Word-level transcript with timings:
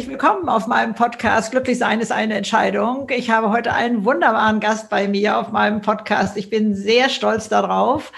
herzlich 0.00 0.18
willkommen 0.18 0.48
auf 0.48 0.66
meinem 0.66 0.94
Podcast 0.94 1.50
Glücklich 1.50 1.76
sein 1.76 2.00
ist 2.00 2.10
eine 2.10 2.32
Entscheidung. 2.32 3.10
Ich 3.10 3.28
habe 3.28 3.50
heute 3.50 3.74
einen 3.74 4.06
wunderbaren 4.06 4.58
Gast 4.58 4.88
bei 4.88 5.06
mir 5.06 5.36
auf 5.36 5.50
meinem 5.50 5.82
Podcast. 5.82 6.38
Ich 6.38 6.48
bin 6.48 6.74
sehr 6.74 7.10
stolz 7.10 7.50
darauf. 7.50 8.10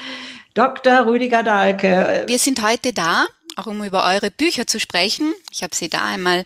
Dr. 0.55 1.07
Rüdiger 1.07 1.43
Dahlke. 1.43 2.23
Wir 2.29 2.39
sind 2.39 2.63
heute 2.63 2.93
da, 2.93 3.27
auch 3.57 3.67
um 3.67 3.83
über 3.83 4.05
eure 4.05 4.31
Bücher 4.31 4.69
zu 4.69 4.79
sprechen. 4.79 5.35
Ich 5.51 5.65
habe 5.65 5.75
sie 5.75 5.89
da 5.89 6.05
einmal 6.05 6.45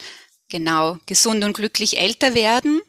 genau 0.48 0.96
gesund 1.04 1.45
und 1.45 1.53
glücklich 1.53 2.00
älter 2.00 2.34
werden 2.34 2.80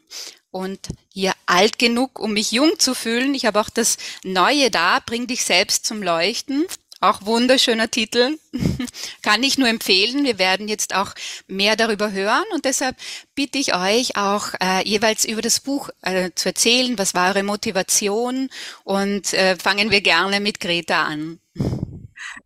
und 0.50 0.88
hier 1.12 1.34
alt 1.44 1.78
genug, 1.78 2.18
um 2.18 2.32
mich 2.32 2.50
jung 2.50 2.78
zu 2.78 2.94
fühlen. 2.94 3.34
Ich 3.34 3.44
habe 3.44 3.60
auch 3.60 3.68
das 3.68 3.98
Neue 4.24 4.70
da, 4.70 5.00
bring 5.04 5.26
dich 5.26 5.44
selbst 5.44 5.84
zum 5.84 6.02
Leuchten. 6.02 6.64
Auch 7.00 7.24
wunderschöner 7.24 7.90
Titel. 7.90 8.38
Kann 9.22 9.42
ich 9.42 9.56
nur 9.56 9.68
empfehlen. 9.68 10.24
Wir 10.24 10.38
werden 10.38 10.66
jetzt 10.66 10.94
auch 10.94 11.14
mehr 11.46 11.76
darüber 11.76 12.10
hören 12.10 12.44
und 12.52 12.64
deshalb 12.64 12.96
bitte 13.34 13.58
ich 13.58 13.74
euch 13.74 14.16
auch 14.16 14.48
äh, 14.60 14.86
jeweils 14.88 15.24
über 15.24 15.40
das 15.40 15.60
Buch 15.60 15.90
äh, 16.02 16.30
zu 16.34 16.48
erzählen. 16.48 16.98
Was 16.98 17.14
war 17.14 17.28
eure 17.28 17.44
Motivation? 17.44 18.50
Und 18.82 19.32
äh, 19.32 19.56
fangen 19.56 19.90
wir 19.90 20.00
gerne 20.00 20.40
mit 20.40 20.58
Greta 20.58 21.04
an. 21.04 21.38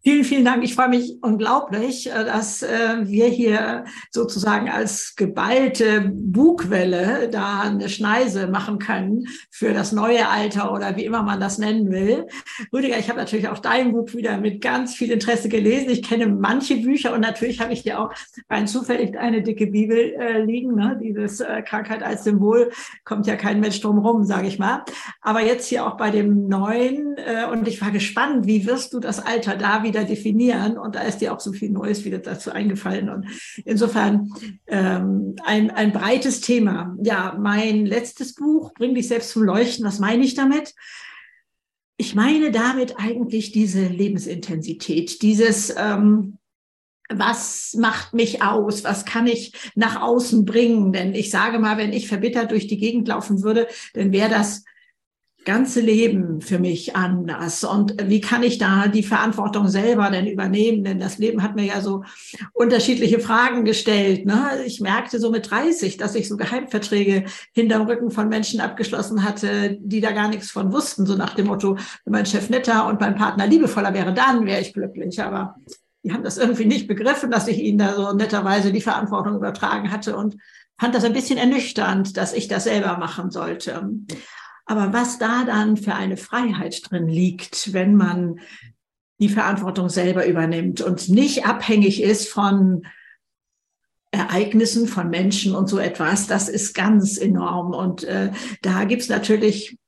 Vielen, 0.05 0.25
vielen 0.25 0.45
Dank. 0.45 0.65
Ich 0.65 0.75
freue 0.75 0.89
mich 0.89 1.19
unglaublich, 1.23 2.11
äh, 2.11 2.25
dass 2.25 2.65
äh, 2.65 2.97
wir 3.03 3.27
hier 3.27 3.85
sozusagen 4.11 4.69
als 4.69 5.15
geballte 5.15 6.11
Bugwelle 6.13 7.29
da 7.31 7.61
eine 7.61 7.89
Schneise 7.89 8.49
machen 8.49 8.81
können 8.81 9.29
für 9.49 9.73
das 9.73 9.93
neue 9.93 10.29
Alter 10.29 10.73
oder 10.73 10.97
wie 10.97 11.05
immer 11.05 11.23
man 11.23 11.39
das 11.39 11.59
nennen 11.59 11.93
will. 11.93 12.27
Rüdiger, 12.73 12.99
ich 12.99 13.09
habe 13.11 13.21
natürlich 13.21 13.47
auch 13.47 13.61
dein 13.61 13.93
Buch 13.93 14.13
wieder 14.13 14.39
mit 14.39 14.61
ganz 14.61 14.97
viel 14.97 15.13
Interesse 15.13 15.49
gelesen. 15.49 15.91
Ich 15.91 16.03
kenne 16.03 16.27
manche 16.27 16.79
Bücher 16.79 17.15
und 17.15 17.21
natürlich 17.21 17.61
habe 17.61 17.73
ich 17.73 17.83
hier 17.83 18.01
auch 18.01 18.11
rein 18.51 18.67
zufällig 18.67 19.17
eine 19.17 19.43
dicke 19.43 19.69
Bibel 19.69 19.97
äh, 20.19 20.43
liegen. 20.43 20.75
Ne? 20.75 20.99
Dieses 21.01 21.39
äh, 21.39 21.63
Krankheit 21.63 22.03
als 22.03 22.25
Symbol 22.25 22.73
kommt 23.05 23.29
ja 23.29 23.37
kein 23.37 23.61
Mensch 23.61 23.81
drum 23.81 23.99
rum, 23.99 24.25
sage 24.25 24.49
ich 24.49 24.59
mal. 24.59 24.85
Aber 25.21 25.43
jetzt 25.43 25.69
hier 25.69 25.87
auch 25.87 25.97
bei 25.97 26.11
dem 26.11 26.49
neuen 26.49 27.17
äh, 27.19 27.47
und 27.53 27.69
ich 27.69 27.81
war 27.81 27.93
gespannt, 27.93 28.49
wie 28.49 28.67
wirst 28.67 28.95
du 28.95 28.99
das 28.99 29.25
Alter 29.25 29.55
da 29.55 29.85
wieder 29.85 29.92
definieren. 29.93 30.77
Und 30.77 30.97
da 30.97 31.03
ist 31.03 31.19
dir 31.19 31.33
auch 31.33 31.41
so 31.41 31.53
viel 31.53 31.71
Neues 31.71 32.05
wieder 32.05 32.19
dazu 32.19 32.51
eingefallen. 32.51 33.09
Und 33.09 33.27
insofern 33.65 34.31
ähm, 34.67 35.37
ein, 35.45 35.71
ein 35.71 35.93
breites 35.93 36.41
Thema. 36.41 36.97
Ja, 37.03 37.37
mein 37.39 37.87
letztes 37.87 38.35
Buch, 38.35 38.73
Bring 38.75 38.95
dich 38.95 39.09
selbst 39.09 39.31
zum 39.31 39.45
Leuchten. 39.45 39.85
Was 39.85 40.01
meine 40.01 40.25
ich 40.25 40.35
damit? 40.35 40.75
Ich 41.97 42.15
meine 42.15 42.51
damit 42.51 42.99
eigentlich 42.99 43.53
diese 43.53 43.87
Lebensintensität, 43.87 45.23
dieses, 45.23 45.73
ähm, 45.77 46.39
was 47.09 47.75
macht 47.79 48.15
mich 48.15 48.43
aus? 48.43 48.83
Was 48.85 49.05
kann 49.05 49.27
ich 49.27 49.53
nach 49.75 50.01
außen 50.01 50.45
bringen? 50.45 50.93
Denn 50.93 51.15
ich 51.15 51.31
sage 51.31 51.59
mal, 51.59 51.77
wenn 51.77 51.93
ich 51.93 52.09
verbittert 52.09 52.51
durch 52.51 52.67
die 52.67 52.79
Gegend 52.79 53.09
laufen 53.09 53.43
würde, 53.43 53.69
dann 53.95 54.13
wäre 54.13 54.31
das 54.31 54.65
ganze 55.45 55.81
Leben 55.81 56.41
für 56.41 56.59
mich 56.59 56.97
anders. 56.97 57.65
Und 57.65 57.95
wie 58.09 58.21
kann 58.21 58.43
ich 58.43 58.59
da 58.59 58.89
die 58.89 59.03
Verantwortung 59.03 59.69
selber 59.69 60.11
denn 60.11 60.27
übernehmen? 60.27 60.85
Denn 60.85 60.99
das 60.99 61.19
Leben 61.19 61.43
hat 61.43 61.57
mir 61.57 61.65
ja 61.65 61.81
so 61.81 62.05
unterschiedliche 62.53 63.21
Fragen 63.21 63.65
gestellt. 63.65 64.27
Ne? 64.27 64.63
Ich 64.67 64.81
merkte 64.81 65.19
so 65.19 65.31
mit 65.31 65.51
30, 65.51 65.97
dass 65.97 66.15
ich 66.15 66.29
so 66.29 66.37
Geheimverträge 66.37 67.25
hinterm 67.53 67.87
Rücken 67.87 68.11
von 68.11 68.29
Menschen 68.29 68.61
abgeschlossen 68.61 69.25
hatte, 69.25 69.79
die 69.81 70.01
da 70.01 70.13
gar 70.13 70.29
nichts 70.29 70.51
von 70.51 70.73
wussten. 70.73 71.07
So 71.07 71.17
nach 71.17 71.35
dem 71.35 71.47
Motto, 71.47 71.77
wenn 72.05 72.13
mein 72.13 72.27
Chef 72.27 72.49
netter 72.51 72.87
und 72.87 73.01
mein 73.01 73.17
Partner 73.17 73.47
liebevoller 73.47 73.95
wäre, 73.95 74.15
dann 74.15 74.47
wäre 74.47 74.61
ich 74.61 74.73
glücklich. 74.73 75.21
Aber 75.23 75.57
die 76.03 76.13
haben 76.13 76.25
das 76.25 76.39
irgendwie 76.39 76.67
nicht 76.67 76.89
begriffen, 76.89 77.31
dass 77.31 77.49
ich 77.49 77.59
ihnen 77.59 77.79
da 77.79 77.95
so 77.95 78.13
netterweise 78.13 78.73
die 78.73 78.81
Verantwortung 78.81 79.37
übertragen 79.37 79.91
hatte 79.91 80.17
und 80.17 80.37
fand 80.79 80.95
das 80.95 81.05
ein 81.05 81.13
bisschen 81.13 81.39
ernüchternd, 81.39 82.17
dass 82.17 82.33
ich 82.33 82.49
das 82.49 82.65
selber 82.65 82.97
machen 82.99 83.31
sollte. 83.31 83.89
Aber 84.67 84.93
was 84.93 85.19
da 85.19 85.45
dann 85.45 85.77
für 85.77 85.95
eine 85.95 86.17
Freiheit 86.17 86.91
drin 86.91 87.09
liegt, 87.09 87.73
wenn 87.73 87.97
man 87.97 88.41
die 89.19 89.29
Verantwortung 89.29 89.89
selber 89.89 90.27
übernimmt 90.27 90.81
und 90.81 91.09
nicht 91.09 91.47
abhängig 91.47 92.03
ist 92.03 92.29
von 92.29 92.87
Ereignissen, 94.11 94.89
von 94.89 95.09
Menschen 95.11 95.55
und 95.55 95.69
so 95.69 95.79
etwas, 95.79 96.27
das 96.27 96.49
ist 96.49 96.75
ganz 96.75 97.17
enorm. 97.19 97.73
Und 97.73 98.05
äh, 98.05 98.31
da 98.61 98.85
gibt's 98.85 99.09
natürlich 99.09 99.79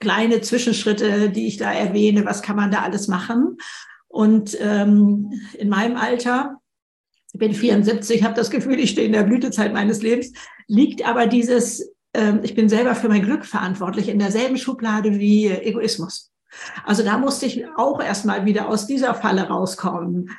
kleine 0.00 0.40
Zwischenschritte, 0.40 1.30
die 1.30 1.46
ich 1.46 1.56
da 1.56 1.72
erwähne. 1.72 2.24
Was 2.24 2.42
kann 2.42 2.56
man 2.56 2.70
da 2.70 2.82
alles 2.82 3.08
machen? 3.08 3.58
Und 4.08 4.56
ähm, 4.60 5.32
in 5.56 5.68
meinem 5.68 5.96
Alter, 5.96 6.56
ich 7.32 7.38
bin 7.38 7.52
74, 7.52 8.24
habe 8.24 8.34
das 8.34 8.50
Gefühl, 8.50 8.80
ich 8.80 8.90
stehe 8.90 9.06
in 9.06 9.12
der 9.12 9.24
Blütezeit 9.24 9.72
meines 9.72 10.02
Lebens, 10.02 10.32
liegt 10.66 11.06
aber 11.06 11.26
dieses 11.26 11.92
ich 12.42 12.54
bin 12.54 12.68
selber 12.68 12.94
für 12.94 13.08
mein 13.08 13.22
Glück 13.22 13.44
verantwortlich, 13.44 14.08
in 14.08 14.18
derselben 14.18 14.56
Schublade 14.56 15.18
wie 15.18 15.48
Egoismus. 15.48 16.32
Also 16.84 17.02
da 17.02 17.18
musste 17.18 17.46
ich 17.46 17.66
auch 17.76 18.02
erstmal 18.02 18.44
wieder 18.46 18.68
aus 18.68 18.86
dieser 18.86 19.14
Falle 19.14 19.48
rauskommen. 19.48 20.30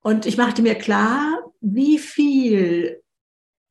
Und 0.00 0.26
ich 0.26 0.36
machte 0.36 0.62
mir 0.62 0.74
klar, 0.74 1.38
wie 1.60 1.98
viel 1.98 3.02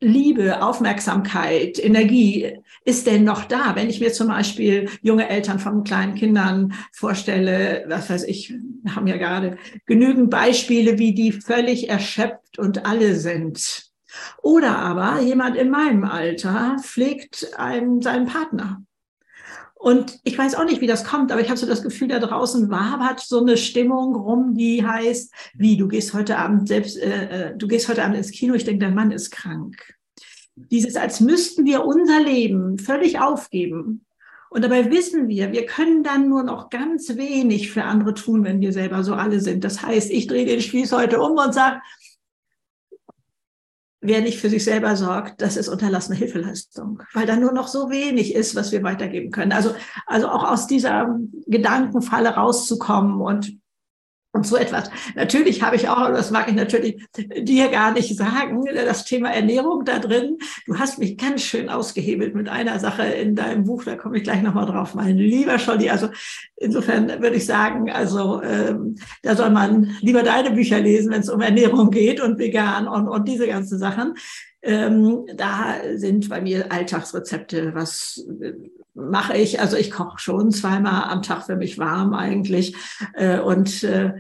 Liebe, 0.04 0.64
Aufmerksamkeit, 0.64 1.78
Energie 1.78 2.58
ist 2.86 3.06
denn 3.06 3.24
noch 3.24 3.46
da? 3.46 3.76
Wenn 3.76 3.90
ich 3.90 4.00
mir 4.00 4.12
zum 4.12 4.30
Beispiel 4.30 4.90
junge 5.04 5.30
Eltern 5.30 5.60
von 5.60 5.84
kleinen 5.84 6.16
Kindern 6.16 6.74
vorstelle, 6.92 7.86
was 7.88 8.10
weiß 8.10 8.24
ich, 8.24 8.52
haben 8.96 9.06
ja 9.06 9.18
gerade 9.18 9.58
genügend 9.86 10.32
Beispiele, 10.32 10.98
wie 10.98 11.14
die 11.14 11.32
völlig 11.32 11.90
erschöpft 11.90 12.58
und 12.58 12.88
alle 12.88 13.16
sind. 13.16 13.91
Oder 14.42 14.78
aber 14.78 15.22
jemand 15.22 15.56
in 15.56 15.70
meinem 15.70 16.04
Alter 16.04 16.78
pflegt 16.82 17.52
einen, 17.58 18.02
seinen 18.02 18.28
Partner. 18.28 18.84
Und 19.82 20.20
ich 20.24 20.38
weiß 20.38 20.54
auch 20.54 20.66
nicht, 20.66 20.80
wie 20.80 20.88
das 20.88 21.04
kommt, 21.04 21.32
aber 21.32 21.42
ich 21.42 21.50
habe 21.50 21.58
so 21.58 21.66
das 21.66 21.82
Gefühl, 21.82 22.08
da 22.08 22.20
draußen 22.20 22.70
wabert 22.70 23.20
so 23.20 23.40
eine 23.40 23.58
Stimmung 23.58 24.16
rum, 24.16 24.54
die 24.54 24.86
heißt, 24.86 25.34
wie, 25.56 25.76
du 25.76 25.88
gehst 25.88 26.14
heute 26.14 26.38
Abend 26.38 26.68
selbst, 26.68 26.98
äh, 26.98 27.50
äh, 27.50 27.58
du 27.58 27.68
gehst 27.68 27.90
heute 27.90 28.04
Abend 28.04 28.16
ins 28.16 28.30
Kino, 28.30 28.54
ich 28.54 28.64
denke, 28.64 28.86
dein 28.86 28.94
Mann 28.94 29.12
ist 29.12 29.32
krank. 29.32 29.96
Dieses, 30.56 30.96
als 30.98 31.20
müssten 31.20 31.66
wir 31.66 31.84
unser 31.84 32.20
Leben 32.20 32.78
völlig 32.78 33.20
aufgeben. 33.20 34.06
Und 34.52 34.64
dabei 34.64 34.92
wissen 34.92 35.30
wir, 35.30 35.52
wir 35.52 35.66
können 35.66 36.04
dann 36.04 36.30
nur 36.30 36.44
noch 36.44 36.70
ganz 36.70 37.16
wenig 37.16 37.72
für 37.72 37.84
andere 37.84 38.14
tun, 38.14 38.44
wenn 38.44 38.62
wir 38.62 38.74
selber 38.74 39.04
so 39.04 39.16
alle 39.16 39.40
sind. 39.40 39.64
Das 39.64 39.82
heißt, 39.82 40.12
ich 40.12 40.28
drehe 40.28 40.46
den 40.46 40.62
Spieß 40.62 40.92
heute 40.92 41.22
um 41.22 41.38
und 41.38 41.56
sage, 41.56 41.82
wer 44.02 44.22
nicht 44.22 44.40
für 44.40 44.50
sich 44.50 44.64
selber 44.64 44.96
sorgt, 44.96 45.42
das 45.42 45.56
ist 45.58 45.70
unterlassene 45.70 46.18
Hilfeleistung, 46.18 47.02
weil 47.14 47.28
da 47.28 47.36
nur 47.36 47.54
noch 47.54 47.68
so 47.68 47.90
wenig 47.90 48.34
ist, 48.34 48.56
was 48.56 48.72
wir 48.72 48.84
weitergeben 48.84 49.32
können. 49.32 49.52
Also, 49.52 49.74
also 50.08 50.28
auch 50.28 50.44
aus 50.44 50.68
dieser 50.68 51.20
Gedankenfalle 51.48 52.30
rauszukommen 52.30 53.22
und 53.22 53.61
und 54.34 54.46
so 54.46 54.56
etwas. 54.56 54.90
Natürlich 55.16 55.62
habe 55.62 55.76
ich 55.76 55.90
auch, 55.90 56.08
das 56.10 56.32
mag 56.32 56.48
ich 56.48 56.56
natürlich 56.56 57.06
dir 57.18 57.70
gar 57.70 57.92
nicht 57.92 58.16
sagen, 58.16 58.66
das 58.74 59.04
Thema 59.04 59.30
Ernährung 59.34 59.84
da 59.84 60.00
drin. 60.00 60.38
Du 60.66 60.80
hast 60.80 61.00
mich 61.00 61.18
ganz 61.18 61.42
schön 61.42 61.70
ausgehebelt 61.70 62.34
mit 62.34 62.48
einer 62.48 62.80
Sache 62.80 63.04
in 63.04 63.36
deinem 63.36 63.66
Buch, 63.66 63.84
da 63.84 63.96
komme 63.96 64.18
ich 64.18 64.24
gleich 64.24 64.42
nochmal 64.42 64.66
drauf, 64.66 64.96
mein 64.96 65.18
lieber 65.18 65.60
Scholli. 65.60 65.90
Also 65.90 66.10
insofern 66.56 67.10
würde 67.22 67.36
ich 67.36 67.46
sagen, 67.46 67.92
also 67.92 68.42
ähm, 68.42 68.96
da 69.22 69.36
soll 69.36 69.50
man 69.50 69.96
lieber 70.02 70.24
deine 70.24 70.52
Bücher 70.52 70.80
lesen, 70.80 71.12
wenn 71.12 71.22
es 71.22 71.30
um 71.30 71.42
Ernährung 71.42 71.92
geht 71.92 72.22
und 72.22 72.40
vegan 72.40 72.88
und, 72.88 73.08
und 73.08 73.28
diese 73.28 73.48
ganzen 73.48 73.80
Sachen. 73.80 74.16
Ähm, 74.64 75.26
da 75.36 75.76
sind 75.96 76.30
bei 76.30 76.40
mir 76.40 76.72
Alltagsrezepte, 76.72 77.74
was 77.74 78.24
mache 79.10 79.38
ich. 79.38 79.60
Also 79.60 79.78
ich 79.78 79.92
koche 79.92 80.20
schon 80.20 80.52
zweimal 80.52 81.10
am 81.10 81.22
Tag 81.22 81.46
für 81.46 81.56
mich 81.56 81.78
warm 81.78 82.14
eigentlich. 82.14 82.76
Äh, 83.14 83.40
und 83.40 83.84
äh, 83.84 84.14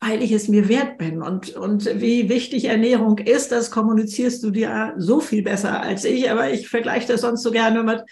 weil 0.00 0.20
ich 0.20 0.32
es 0.32 0.48
mir 0.48 0.68
wert 0.68 0.98
bin 0.98 1.22
und, 1.22 1.54
und 1.54 2.00
wie 2.00 2.28
wichtig 2.28 2.64
Ernährung 2.64 3.18
ist, 3.18 3.52
das 3.52 3.70
kommunizierst 3.70 4.42
du 4.42 4.50
dir 4.50 4.94
so 4.96 5.20
viel 5.20 5.44
besser 5.44 5.80
als 5.80 6.04
ich. 6.04 6.28
Aber 6.28 6.50
ich 6.50 6.68
vergleiche 6.68 7.06
das 7.06 7.20
sonst 7.20 7.42
so 7.42 7.52
gerne 7.52 7.84
mit 7.84 8.02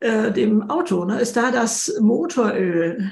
äh, 0.00 0.32
dem 0.32 0.68
Auto. 0.68 1.04
Ne? 1.06 1.18
Ist 1.18 1.36
da 1.36 1.50
das 1.50 1.96
Motoröl 1.98 3.10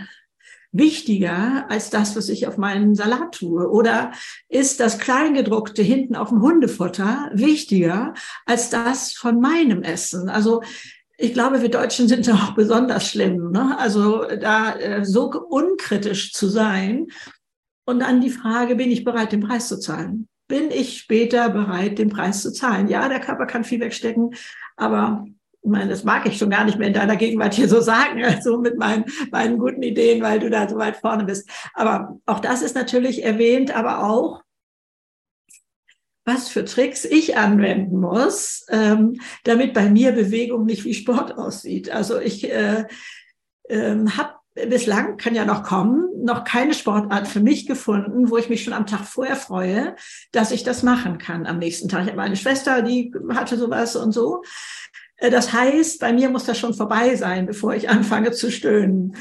wichtiger 0.73 1.65
als 1.71 1.89
das, 1.89 2.17
was 2.17 2.29
ich 2.29 2.47
auf 2.47 2.59
meinen 2.59 2.95
Salat 2.95 3.33
tue? 3.33 3.69
Oder 3.71 4.13
ist 4.49 4.81
das 4.81 4.99
Kleingedruckte 4.99 5.83
hinten 5.83 6.15
auf 6.15 6.29
dem 6.29 6.43
Hundefutter 6.43 7.31
wichtiger 7.33 8.13
als 8.45 8.69
das 8.69 9.15
von 9.15 9.41
meinem 9.41 9.83
Essen? 9.83 10.29
Also 10.29 10.63
ich 11.21 11.35
glaube, 11.35 11.61
wir 11.61 11.69
Deutschen 11.69 12.07
sind 12.07 12.31
auch 12.31 12.55
besonders 12.55 13.09
schlimm. 13.11 13.51
Ne? 13.51 13.77
Also 13.79 14.25
da 14.41 14.75
äh, 14.77 15.05
so 15.05 15.31
unkritisch 15.31 16.33
zu 16.33 16.49
sein. 16.49 17.09
Und 17.85 18.01
dann 18.01 18.21
die 18.21 18.31
Frage, 18.31 18.77
bin 18.77 18.91
ich 18.91 19.05
bereit, 19.05 19.33
den 19.33 19.41
Preis 19.41 19.69
zu 19.69 19.81
zahlen? 19.81 20.29
Bin 20.47 20.71
ich 20.71 20.99
später 20.99 21.51
bereit, 21.51 21.99
den 21.99 22.09
Preis 22.09 22.43
zu 22.43 22.53
zahlen? 22.53 22.87
Ja, 22.87 23.09
der 23.09 23.21
Körper 23.21 23.47
kann 23.47 23.65
viel 23.65 23.81
wegstecken, 23.81 24.35
aber 24.77 25.25
ich 25.63 25.71
meine, 25.71 25.91
das 25.91 26.05
mag 26.05 26.25
ich 26.27 26.39
schon 26.39 26.51
gar 26.51 26.65
nicht 26.65 26.79
mehr 26.79 26.89
in 26.89 26.95
deiner 26.95 27.17
Gegenwart 27.17 27.55
hier 27.55 27.69
so 27.69 27.81
sagen, 27.81 28.25
also 28.25 28.59
mit 28.59 28.79
meinen, 28.79 29.05
meinen 29.33 29.59
guten 29.59 29.83
Ideen, 29.83 30.23
weil 30.23 30.39
du 30.39 30.49
da 30.49 30.69
so 30.69 30.77
weit 30.77 30.97
vorne 30.97 31.25
bist. 31.25 31.51
Aber 31.75 32.17
auch 32.27 32.39
das 32.39 32.63
ist 32.63 32.77
natürlich 32.77 33.25
erwähnt, 33.25 33.75
aber 33.75 34.05
auch 34.05 34.43
was 36.29 36.49
für 36.49 36.65
Tricks 36.65 37.05
ich 37.05 37.37
anwenden 37.37 37.99
muss, 38.01 38.67
ähm, 38.69 39.21
damit 39.45 39.73
bei 39.73 39.89
mir 39.89 40.13
Bewegung 40.13 40.67
nicht 40.67 40.85
wie 40.85 40.95
Sport 40.95 41.37
aussieht. 41.39 41.91
Also 41.91 42.21
ich 42.21 42.51
äh, 42.53 42.85
äh, 43.65 43.97
habe 44.17 44.35
bislang, 44.67 45.17
kann 45.17 45.35
ja 45.35 45.45
noch 45.45 45.63
kommen, 45.63 46.05
noch 46.23 46.45
keine 46.45 46.75
Sportart 46.75 47.27
für 47.29 47.41
mich 47.41 47.67
gefunden, 47.67 48.29
wo 48.31 48.37
ich 48.37 48.49
mich 48.49 48.63
schon 48.63 48.73
am 48.73 48.87
Tag 48.87 49.05
vorher 49.07 49.37
freue, 49.37 49.97
dass 50.33 50.51
ich 50.51 50.65
das 50.65 50.83
machen 50.83 51.19
kann 51.19 51.47
am 51.47 51.59
nächsten 51.59 51.89
Tag. 51.89 52.03
Ich 52.03 52.09
habe 52.09 52.19
meine 52.19 52.37
Schwester, 52.37 52.83
die 52.83 53.13
hatte 53.31 53.57
sowas 53.57 53.97
und 53.97 54.13
so. 54.13 54.43
Äh, 55.17 55.31
das 55.31 55.53
heißt, 55.53 55.99
bei 56.01 56.13
mir 56.13 56.29
muss 56.29 56.45
das 56.45 56.59
schon 56.59 56.75
vorbei 56.75 57.17
sein, 57.17 57.47
bevor 57.47 57.75
ich 57.75 57.89
anfange 57.89 58.33
zu 58.33 58.51
stöhnen. 58.51 59.17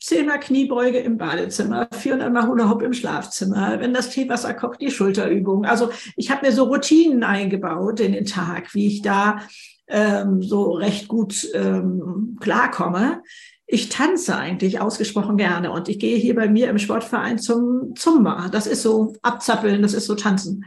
Zehnmal 0.00 0.40
Kniebeuge 0.40 0.98
im 0.98 1.18
Badezimmer, 1.18 1.88
400 1.92 2.32
Mal 2.32 2.46
Hula 2.46 2.70
Hoop 2.70 2.82
im 2.82 2.94
Schlafzimmer, 2.94 3.80
wenn 3.80 3.92
das 3.92 4.08
Teewasser 4.08 4.54
kocht, 4.54 4.80
die 4.80 4.90
Schulterübung. 4.90 5.66
Also 5.66 5.90
ich 6.16 6.30
habe 6.30 6.46
mir 6.46 6.52
so 6.52 6.64
Routinen 6.64 7.22
eingebaut 7.22 8.00
in 8.00 8.12
den 8.12 8.24
Tag, 8.24 8.74
wie 8.74 8.86
ich 8.86 9.02
da 9.02 9.40
ähm, 9.88 10.42
so 10.42 10.70
recht 10.72 11.06
gut 11.06 11.46
ähm, 11.52 12.38
klarkomme. 12.40 13.22
Ich 13.66 13.90
tanze 13.90 14.36
eigentlich 14.36 14.80
ausgesprochen 14.80 15.36
gerne 15.36 15.70
und 15.70 15.88
ich 15.88 15.98
gehe 15.98 16.16
hier 16.16 16.34
bei 16.34 16.48
mir 16.48 16.70
im 16.70 16.78
Sportverein 16.78 17.38
zum 17.38 17.94
Zumba. 17.94 18.48
Das 18.50 18.66
ist 18.66 18.82
so 18.82 19.14
abzappeln, 19.22 19.82
das 19.82 19.92
ist 19.92 20.06
so 20.06 20.14
tanzen. 20.14 20.64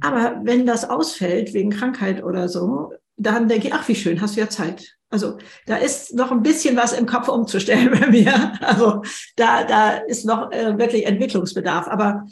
Aber 0.00 0.40
wenn 0.44 0.64
das 0.64 0.88
ausfällt 0.88 1.52
wegen 1.52 1.70
Krankheit 1.70 2.24
oder 2.24 2.48
so, 2.48 2.92
dann 3.16 3.48
denke 3.48 3.68
ich, 3.68 3.74
ach, 3.74 3.86
wie 3.88 3.94
schön, 3.94 4.20
hast 4.20 4.36
du 4.36 4.40
ja 4.40 4.48
Zeit. 4.48 4.96
Also 5.12 5.36
da 5.66 5.76
ist 5.76 6.14
noch 6.14 6.32
ein 6.32 6.42
bisschen 6.42 6.76
was 6.76 6.92
im 6.92 7.06
Kopf 7.06 7.28
umzustellen 7.28 7.90
bei 8.00 8.08
mir. 8.08 8.54
Also 8.62 9.02
da, 9.36 9.64
da 9.64 9.90
ist 9.90 10.24
noch 10.24 10.50
äh, 10.50 10.78
wirklich 10.78 11.06
Entwicklungsbedarf. 11.06 11.86
Aber 11.86 12.24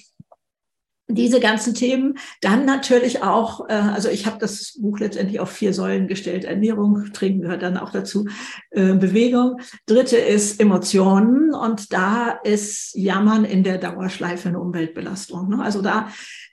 diese 1.12 1.40
ganzen 1.40 1.74
Themen, 1.74 2.18
dann 2.40 2.64
natürlich 2.64 3.22
auch, 3.22 3.68
äh, 3.68 3.74
also 3.74 4.08
ich 4.08 4.26
habe 4.26 4.38
das 4.38 4.78
Buch 4.80 4.98
letztendlich 4.98 5.40
auf 5.40 5.50
vier 5.50 5.74
Säulen 5.74 6.08
gestellt. 6.08 6.44
Ernährung, 6.44 7.12
Trinken 7.12 7.42
gehört 7.42 7.62
dann 7.62 7.76
auch 7.76 7.90
dazu, 7.90 8.26
äh, 8.70 8.94
Bewegung. 8.94 9.60
Dritte 9.86 10.16
ist 10.16 10.60
Emotionen 10.60 11.54
und 11.54 11.92
da 11.92 12.30
ist 12.44 12.94
Jammern 12.94 13.44
in 13.44 13.62
der 13.62 13.78
Dauerschleife 13.78 14.48
eine 14.48 14.60
Umweltbelastung. 14.60 15.48
Ne? 15.50 15.62
Also 15.62 15.82
da 15.82 16.08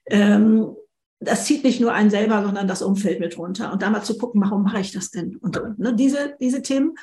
ähm, 0.08 0.76
das 1.20 1.46
zieht 1.46 1.64
nicht 1.64 1.82
nur 1.82 1.94
einen 1.94 2.10
selber, 2.10 2.44
sondern 2.44 2.68
das 2.68 2.82
Umfeld 2.82 3.20
mit 3.20 3.38
runter. 3.38 3.74
Und 3.74 3.82
da 3.82 3.90
mal 3.90 4.04
zu 4.04 4.18
gucken, 4.18 4.42
warum 4.42 4.64
mache 4.64 4.80
ich 4.80 4.92
das 4.92 5.10
denn? 5.10 5.36
Und, 5.38 5.58
und 5.58 5.80
ne, 5.80 5.96
diese, 5.96 6.36
diese 6.40 6.62
Themen. 6.62 6.96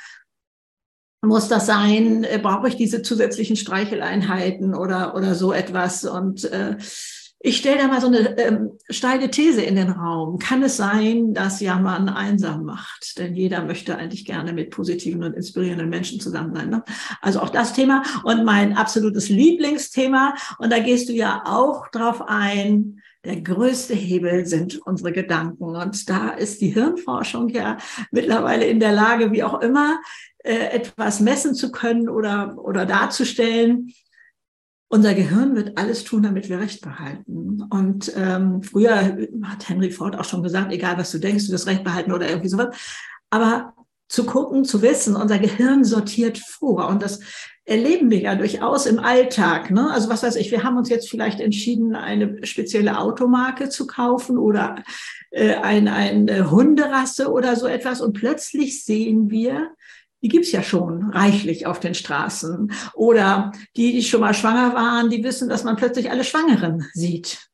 Muss 1.22 1.48
das 1.48 1.66
sein? 1.66 2.22
Äh, 2.24 2.38
brauche 2.42 2.68
ich 2.68 2.76
diese 2.76 3.02
zusätzlichen 3.02 3.56
Streicheleinheiten 3.56 4.74
oder, 4.74 5.14
oder 5.16 5.34
so 5.34 5.52
etwas? 5.52 6.04
Und 6.04 6.44
äh, 6.44 6.76
ich 7.46 7.58
stelle 7.58 7.78
da 7.78 7.88
mal 7.88 8.00
so 8.00 8.06
eine 8.06 8.38
ähm, 8.38 8.78
steile 8.88 9.30
These 9.30 9.62
in 9.62 9.76
den 9.76 9.90
Raum. 9.90 10.38
Kann 10.38 10.62
es 10.62 10.76
sein, 10.76 11.34
dass 11.34 11.60
Jammern 11.60 12.08
einsam 12.08 12.64
macht? 12.64 13.18
Denn 13.18 13.34
jeder 13.34 13.64
möchte 13.64 13.96
eigentlich 13.96 14.24
gerne 14.24 14.52
mit 14.52 14.70
positiven 14.70 15.22
und 15.24 15.34
inspirierenden 15.34 15.90
Menschen 15.90 16.20
zusammen 16.20 16.54
sein. 16.54 16.70
Ne? 16.70 16.84
Also 17.20 17.40
auch 17.40 17.50
das 17.50 17.74
Thema 17.74 18.02
und 18.22 18.44
mein 18.44 18.76
absolutes 18.76 19.28
Lieblingsthema. 19.28 20.34
Und 20.58 20.72
da 20.72 20.78
gehst 20.78 21.08
du 21.08 21.12
ja 21.12 21.42
auch 21.44 21.88
drauf 21.88 22.22
ein, 22.26 23.02
der 23.24 23.40
größte 23.40 23.94
Hebel 23.94 24.46
sind 24.46 24.78
unsere 24.86 25.12
Gedanken. 25.12 25.64
Und 25.64 26.08
da 26.08 26.30
ist 26.30 26.60
die 26.60 26.68
Hirnforschung 26.68 27.48
ja 27.48 27.78
mittlerweile 28.10 28.66
in 28.66 28.80
der 28.80 28.92
Lage, 28.92 29.32
wie 29.32 29.42
auch 29.42 29.60
immer, 29.60 30.00
äh, 30.38 30.68
etwas 30.72 31.20
messen 31.20 31.54
zu 31.54 31.72
können 31.72 32.08
oder, 32.08 32.58
oder 32.58 32.86
darzustellen. 32.86 33.92
Unser 34.88 35.14
Gehirn 35.14 35.56
wird 35.56 35.78
alles 35.78 36.04
tun, 36.04 36.22
damit 36.22 36.48
wir 36.48 36.60
Recht 36.60 36.82
behalten. 36.82 37.62
Und 37.70 38.12
ähm, 38.14 38.62
früher 38.62 39.16
hat 39.44 39.68
Henry 39.68 39.90
Ford 39.90 40.16
auch 40.16 40.24
schon 40.24 40.42
gesagt, 40.42 40.70
egal 40.72 40.98
was 40.98 41.10
du 41.10 41.18
denkst, 41.18 41.46
du 41.46 41.52
wirst 41.52 41.66
Recht 41.66 41.82
behalten 41.82 42.12
oder 42.12 42.28
irgendwie 42.28 42.48
sowas. 42.48 42.76
Aber 43.30 43.74
zu 44.08 44.26
gucken, 44.26 44.64
zu 44.64 44.82
wissen, 44.82 45.16
unser 45.16 45.38
Gehirn 45.38 45.82
sortiert 45.82 46.38
vor. 46.38 46.88
Und 46.88 47.02
das 47.02 47.20
erleben 47.66 48.10
wir 48.10 48.18
ja 48.18 48.34
durchaus 48.34 48.86
im 48.86 48.98
Alltag. 48.98 49.70
Ne? 49.70 49.90
Also 49.90 50.10
was 50.10 50.22
weiß 50.22 50.36
ich, 50.36 50.50
wir 50.50 50.62
haben 50.64 50.76
uns 50.76 50.90
jetzt 50.90 51.08
vielleicht 51.08 51.40
entschieden, 51.40 51.94
eine 51.94 52.44
spezielle 52.46 52.98
Automarke 52.98 53.68
zu 53.68 53.86
kaufen 53.86 54.36
oder 54.36 54.82
äh, 55.30 55.54
ein, 55.54 55.88
eine 55.88 56.50
Hunderasse 56.50 57.30
oder 57.30 57.56
so 57.56 57.66
etwas. 57.66 58.00
Und 58.00 58.12
plötzlich 58.12 58.84
sehen 58.84 59.30
wir, 59.30 59.70
die 60.22 60.28
gibt's 60.28 60.52
ja 60.52 60.62
schon 60.62 61.10
reichlich 61.10 61.66
auf 61.66 61.80
den 61.80 61.94
Straßen. 61.94 62.72
Oder 62.94 63.52
die, 63.76 63.92
die 63.92 64.02
schon 64.02 64.20
mal 64.20 64.34
schwanger 64.34 64.74
waren, 64.74 65.10
die 65.10 65.24
wissen, 65.24 65.48
dass 65.48 65.64
man 65.64 65.76
plötzlich 65.76 66.10
alle 66.10 66.24
Schwangeren 66.24 66.86
sieht. 66.92 67.48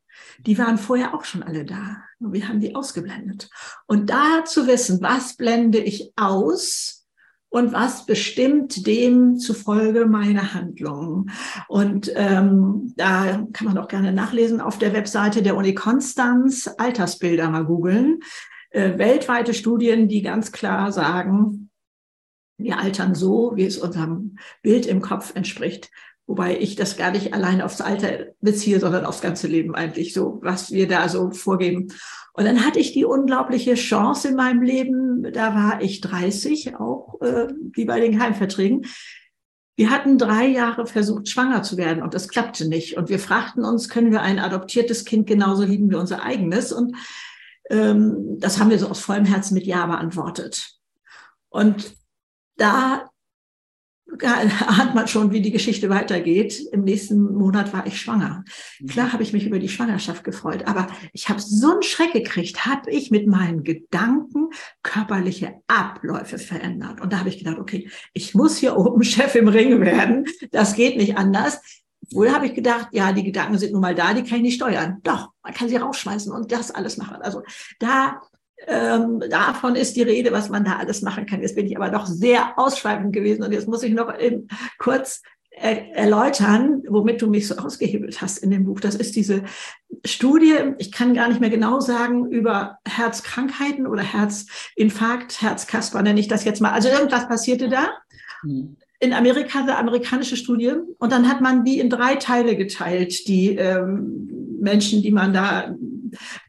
Die 0.46 0.56
waren 0.56 0.78
vorher 0.78 1.14
auch 1.14 1.24
schon 1.24 1.42
alle 1.42 1.64
da. 1.64 1.98
Wir 2.18 2.48
haben 2.48 2.60
die 2.60 2.74
ausgeblendet. 2.74 3.48
Und 3.86 4.10
da 4.10 4.44
zu 4.44 4.66
wissen, 4.66 5.00
was 5.02 5.36
blende 5.36 5.78
ich 5.78 6.12
aus, 6.16 6.99
und 7.50 7.72
was 7.72 8.06
bestimmt 8.06 8.86
demzufolge 8.86 10.06
meine 10.06 10.54
Handlungen. 10.54 11.30
Und 11.68 12.10
ähm, 12.14 12.94
da 12.96 13.44
kann 13.52 13.66
man 13.66 13.76
auch 13.76 13.88
gerne 13.88 14.12
nachlesen 14.12 14.60
auf 14.60 14.78
der 14.78 14.92
Webseite 14.94 15.42
der 15.42 15.56
Uni 15.56 15.74
Konstanz, 15.74 16.70
Altersbilder 16.78 17.50
mal 17.50 17.64
googeln. 17.64 18.20
Äh, 18.70 18.98
weltweite 18.98 19.52
Studien, 19.52 20.08
die 20.08 20.22
ganz 20.22 20.52
klar 20.52 20.92
sagen, 20.92 21.70
wir 22.56 22.78
altern 22.78 23.14
so, 23.14 23.52
wie 23.56 23.64
es 23.64 23.78
unserem 23.78 24.36
Bild 24.62 24.86
im 24.86 25.00
Kopf 25.00 25.34
entspricht. 25.34 25.90
Wobei 26.26 26.56
ich 26.56 26.76
das 26.76 26.96
gar 26.96 27.10
nicht 27.10 27.34
allein 27.34 27.60
aufs 27.60 27.80
Alter 27.80 28.26
beziehe, 28.40 28.78
sondern 28.78 29.04
aufs 29.04 29.20
ganze 29.20 29.48
Leben 29.48 29.74
eigentlich 29.74 30.14
so, 30.14 30.38
was 30.42 30.70
wir 30.70 30.86
da 30.86 31.08
so 31.08 31.32
vorgeben. 31.32 31.88
Und 32.32 32.44
dann 32.44 32.64
hatte 32.64 32.78
ich 32.78 32.92
die 32.92 33.04
unglaubliche 33.04 33.74
Chance 33.74 34.28
in 34.28 34.36
meinem 34.36 34.62
Leben, 34.62 35.32
da 35.32 35.54
war 35.54 35.82
ich 35.82 36.00
30, 36.00 36.76
auch 36.76 37.20
äh, 37.20 37.48
wie 37.72 37.84
bei 37.84 38.00
den 38.00 38.20
Heimverträgen. 38.22 38.86
Wir 39.76 39.90
hatten 39.90 40.18
drei 40.18 40.46
Jahre 40.46 40.86
versucht, 40.86 41.28
schwanger 41.28 41.62
zu 41.62 41.76
werden 41.76 42.02
und 42.02 42.14
das 42.14 42.28
klappte 42.28 42.68
nicht. 42.68 42.96
Und 42.96 43.08
wir 43.08 43.18
fragten 43.18 43.64
uns, 43.64 43.88
können 43.88 44.12
wir 44.12 44.20
ein 44.20 44.38
adoptiertes 44.38 45.04
Kind 45.04 45.26
genauso 45.26 45.64
lieben 45.64 45.90
wie 45.90 45.96
unser 45.96 46.22
eigenes? 46.22 46.72
Und 46.72 46.96
ähm, 47.70 48.38
das 48.38 48.58
haben 48.58 48.70
wir 48.70 48.78
so 48.78 48.88
aus 48.88 49.00
vollem 49.00 49.24
Herzen 49.24 49.54
mit 49.54 49.66
Ja 49.66 49.86
beantwortet. 49.86 50.74
Und 51.48 51.94
da 52.56 53.09
ahnt 54.66 54.94
man 54.94 55.08
schon, 55.08 55.32
wie 55.32 55.40
die 55.40 55.50
Geschichte 55.50 55.88
weitergeht. 55.88 56.60
Im 56.72 56.82
nächsten 56.82 57.20
Monat 57.20 57.72
war 57.72 57.86
ich 57.86 58.00
schwanger. 58.00 58.44
Mhm. 58.80 58.86
Klar 58.86 59.12
habe 59.12 59.22
ich 59.22 59.32
mich 59.32 59.46
über 59.46 59.58
die 59.58 59.68
Schwangerschaft 59.68 60.24
gefreut, 60.24 60.66
aber 60.66 60.88
ich 61.12 61.28
habe 61.28 61.40
so 61.40 61.72
einen 61.72 61.82
Schreck 61.82 62.12
gekriegt, 62.12 62.66
habe 62.66 62.90
ich 62.90 63.10
mit 63.10 63.26
meinen 63.26 63.64
Gedanken 63.64 64.50
körperliche 64.82 65.54
Abläufe 65.66 66.38
verändert. 66.38 67.00
Und 67.00 67.12
da 67.12 67.20
habe 67.20 67.28
ich 67.28 67.38
gedacht, 67.38 67.58
okay, 67.58 67.88
ich 68.12 68.34
muss 68.34 68.56
hier 68.56 68.76
oben 68.76 69.02
Chef 69.10 69.34
im 69.34 69.48
Ring 69.48 69.80
werden. 69.80 70.26
Das 70.50 70.74
geht 70.74 70.96
nicht 70.96 71.16
anders. 71.16 71.60
Wohl 72.12 72.32
habe 72.32 72.46
ich 72.46 72.54
gedacht, 72.54 72.88
ja, 72.92 73.12
die 73.12 73.22
Gedanken 73.22 73.58
sind 73.58 73.72
nun 73.72 73.82
mal 73.82 73.94
da, 73.94 74.14
die 74.14 74.24
kann 74.24 74.38
ich 74.38 74.42
nicht 74.42 74.54
steuern. 74.56 74.98
Doch, 75.02 75.30
man 75.42 75.54
kann 75.54 75.68
sie 75.68 75.76
rausschmeißen 75.76 76.32
und 76.32 76.50
das 76.50 76.70
alles 76.70 76.96
machen. 76.96 77.18
Also 77.22 77.42
da 77.78 78.20
ähm, 78.66 79.22
davon 79.30 79.76
ist 79.76 79.96
die 79.96 80.02
Rede, 80.02 80.32
was 80.32 80.48
man 80.48 80.64
da 80.64 80.76
alles 80.76 81.02
machen 81.02 81.26
kann. 81.26 81.42
Jetzt 81.42 81.56
bin 81.56 81.66
ich 81.66 81.76
aber 81.76 81.90
doch 81.90 82.06
sehr 82.06 82.58
ausschweifend 82.58 83.12
gewesen 83.12 83.42
und 83.42 83.52
jetzt 83.52 83.68
muss 83.68 83.82
ich 83.82 83.92
noch 83.92 84.18
eben 84.18 84.48
kurz 84.78 85.22
er 85.60 85.94
erläutern, 85.94 86.82
womit 86.88 87.20
du 87.20 87.26
mich 87.26 87.46
so 87.46 87.56
ausgehebelt 87.56 88.22
hast 88.22 88.38
in 88.38 88.50
dem 88.50 88.64
Buch. 88.64 88.80
Das 88.80 88.94
ist 88.94 89.14
diese 89.14 89.42
Studie, 90.04 90.54
ich 90.78 90.90
kann 90.90 91.12
gar 91.12 91.28
nicht 91.28 91.40
mehr 91.40 91.50
genau 91.50 91.80
sagen, 91.80 92.30
über 92.30 92.78
Herzkrankheiten 92.86 93.86
oder 93.86 94.02
Herzinfarkt, 94.02 95.42
Herzkasper 95.42 96.02
nenne 96.02 96.20
ich 96.20 96.28
das 96.28 96.44
jetzt 96.44 96.62
mal. 96.62 96.72
Also 96.72 96.88
irgendwas 96.88 97.28
passierte 97.28 97.68
da. 97.68 97.88
Mhm. 98.42 98.76
In 99.00 99.12
Amerika, 99.12 99.60
eine 99.60 99.76
amerikanische 99.76 100.36
Studie. 100.36 100.72
Und 100.98 101.12
dann 101.12 101.28
hat 101.28 101.40
man 101.40 101.64
die 101.64 101.78
in 101.78 101.90
drei 101.90 102.16
Teile 102.16 102.56
geteilt, 102.56 103.26
die 103.28 103.56
ähm, 103.56 104.58
Menschen, 104.60 105.02
die 105.02 105.10
man 105.10 105.32
da 105.32 105.74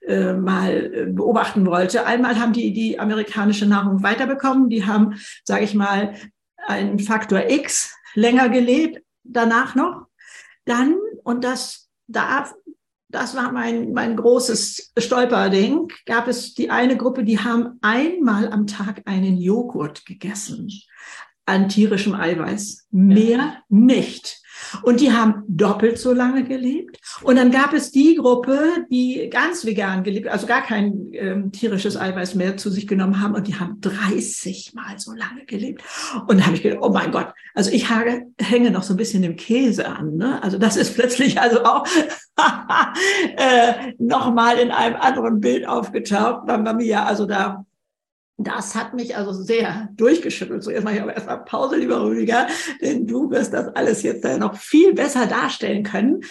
äh, 0.08 0.34
mal 0.34 0.94
äh, 0.94 1.06
beobachten 1.08 1.66
wollte. 1.66 2.06
Einmal 2.06 2.40
haben 2.40 2.54
die 2.54 2.74
die 2.74 3.00
amerikanische 3.00 3.66
Nahrung 3.66 4.04
weiterbekommen. 4.04 4.70
Die 4.70 4.86
haben, 4.86 5.16
sage 5.44 5.64
ich 5.64 5.74
mal, 5.74 6.16
einen 6.68 7.00
Faktor 7.00 7.50
X 7.50 7.96
länger 8.14 8.50
gelebt, 8.50 9.02
danach 9.24 9.76
noch. 9.76 10.08
Dann, 10.66 10.96
und 11.24 11.44
das 11.44 11.90
da 12.08 12.46
das 13.12 13.36
war 13.36 13.52
mein, 13.52 13.92
mein 13.92 14.16
großes 14.16 14.94
Stolperding, 14.98 15.90
gab 16.06 16.28
es 16.28 16.54
die 16.54 16.70
eine 16.70 16.98
Gruppe, 16.98 17.24
die 17.24 17.40
haben 17.40 17.78
einmal 17.82 18.52
am 18.52 18.68
Tag 18.68 19.02
einen 19.06 19.38
Joghurt 19.38 20.06
gegessen 20.06 20.70
an 21.52 21.70
tierischem 21.70 22.16
Eiweiß. 22.16 22.88
Mehr 22.92 23.58
nicht. 23.70 24.42
Und 24.84 25.02
die 25.02 25.12
haben 25.12 25.44
doppelt 25.48 25.98
so 25.98 26.14
lange 26.14 26.44
gelebt. 26.44 26.98
Und 27.24 27.36
dann 27.36 27.52
gab 27.52 27.74
es 27.74 27.92
die 27.92 28.16
Gruppe, 28.16 28.86
die 28.90 29.30
ganz 29.30 29.66
vegan 29.66 30.04
gelebt, 30.04 30.28
also 30.28 30.48
gar 30.48 30.62
kein 30.62 31.10
ähm, 31.14 31.52
tierisches 31.52 31.98
Eiweiß 31.98 32.36
mehr 32.36 32.58
zu 32.58 32.70
sich 32.70 32.88
genommen 32.88 33.22
haben. 33.22 33.36
Und 33.36 33.48
die 33.48 33.56
haben 33.56 33.82
30 33.82 34.74
mal 34.74 34.98
so 34.98 35.12
lange 35.12 35.46
gelebt. 35.46 35.84
Und 36.28 36.40
da 36.40 36.46
habe 36.46 36.56
ich 36.56 36.64
gedacht, 36.64 36.82
oh 36.82 36.90
mein 36.90 37.12
Gott, 37.12 37.34
also 37.54 37.72
ich 37.72 37.90
hage, 37.90 38.28
hänge 38.40 38.72
noch 38.72 38.84
so 38.84 38.94
ein 38.94 38.98
bisschen 38.98 39.24
im 39.24 39.36
Käse 39.36 39.88
an. 39.88 40.16
Ne? 40.16 40.42
Also 40.42 40.58
das 40.58 40.78
ist 40.78 40.96
plötzlich 40.96 41.40
also 41.42 41.64
auch 41.64 41.86
äh, 43.38 43.94
nochmal 43.98 44.58
in 44.58 44.72
einem 44.72 44.96
anderen 44.96 45.42
Bild 45.42 45.68
aufgetaucht 45.68 46.46
bei 46.46 46.74
mir. 46.74 47.06
Also 47.06 47.26
da 47.26 47.66
das 48.44 48.76
hat 48.76 48.94
mich 48.94 49.16
also 49.16 49.34
sehr 49.34 49.90
durchgeschüttelt. 49.96 50.64
So, 50.64 50.72
jetzt 50.72 50.84
mache 50.84 50.96
ich 50.96 51.02
aber 51.02 51.14
erstmal 51.14 51.44
Pause, 51.44 51.78
lieber 51.78 52.04
Rüdiger, 52.04 52.48
denn 52.82 53.08
du 53.08 53.30
wirst 53.32 53.54
das 53.54 53.68
alles 53.76 54.04
jetzt 54.04 54.24
noch 54.24 54.56
viel 54.56 54.94
besser 54.94 55.26
darstellen 55.26 55.84
können, 55.84 56.22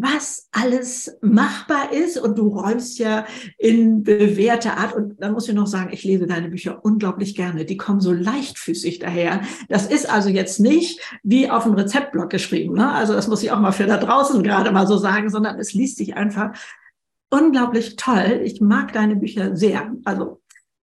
was 0.00 0.48
alles 0.52 1.18
machbar 1.22 1.92
ist. 1.92 2.18
Und 2.18 2.38
du 2.38 2.48
räumst 2.48 2.98
ja 2.98 3.26
in 3.58 4.04
bewährter 4.04 4.76
Art. 4.76 4.94
Und 4.94 5.20
dann 5.20 5.32
muss 5.32 5.48
ich 5.48 5.54
noch 5.54 5.66
sagen, 5.66 5.90
ich 5.92 6.04
lese 6.04 6.26
deine 6.26 6.48
Bücher 6.48 6.84
unglaublich 6.84 7.34
gerne. 7.34 7.64
Die 7.64 7.76
kommen 7.76 8.00
so 8.00 8.12
leichtfüßig 8.12 9.00
daher. 9.00 9.42
Das 9.68 9.86
ist 9.86 10.08
also 10.08 10.28
jetzt 10.28 10.60
nicht 10.60 11.00
wie 11.22 11.50
auf 11.50 11.64
dem 11.64 11.74
Rezeptblock 11.74 12.30
geschrieben. 12.30 12.74
Ne? 12.74 12.92
Also 12.92 13.12
das 13.12 13.26
muss 13.26 13.42
ich 13.42 13.50
auch 13.50 13.58
mal 13.58 13.72
für 13.72 13.86
da 13.86 13.96
draußen 13.96 14.42
gerade 14.42 14.70
mal 14.70 14.86
so 14.86 14.96
sagen, 14.96 15.30
sondern 15.30 15.58
es 15.58 15.72
liest 15.72 15.98
sich 15.98 16.14
einfach 16.14 16.52
unglaublich 17.30 17.96
toll. 17.96 18.40
Ich 18.44 18.60
mag 18.60 18.92
deine 18.92 19.16
Bücher 19.16 19.56
sehr. 19.56 19.92
Also 20.04 20.40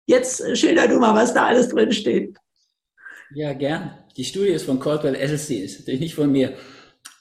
Jetzt 0.06 0.58
schilder 0.58 0.88
du 0.88 1.00
mal, 1.00 1.16
was 1.16 1.34
da 1.34 1.46
alles 1.46 1.70
drin 1.70 1.92
steht. 1.92 2.38
Ja, 3.34 3.54
gern. 3.54 3.92
Die 4.18 4.26
Studie 4.26 4.50
ist 4.50 4.66
von 4.66 4.80
Caldwell 4.80 5.16
Esselstyn, 5.16 5.64
ist 5.64 5.80
natürlich 5.80 6.02
nicht 6.02 6.16
von 6.16 6.32
mir. 6.32 6.54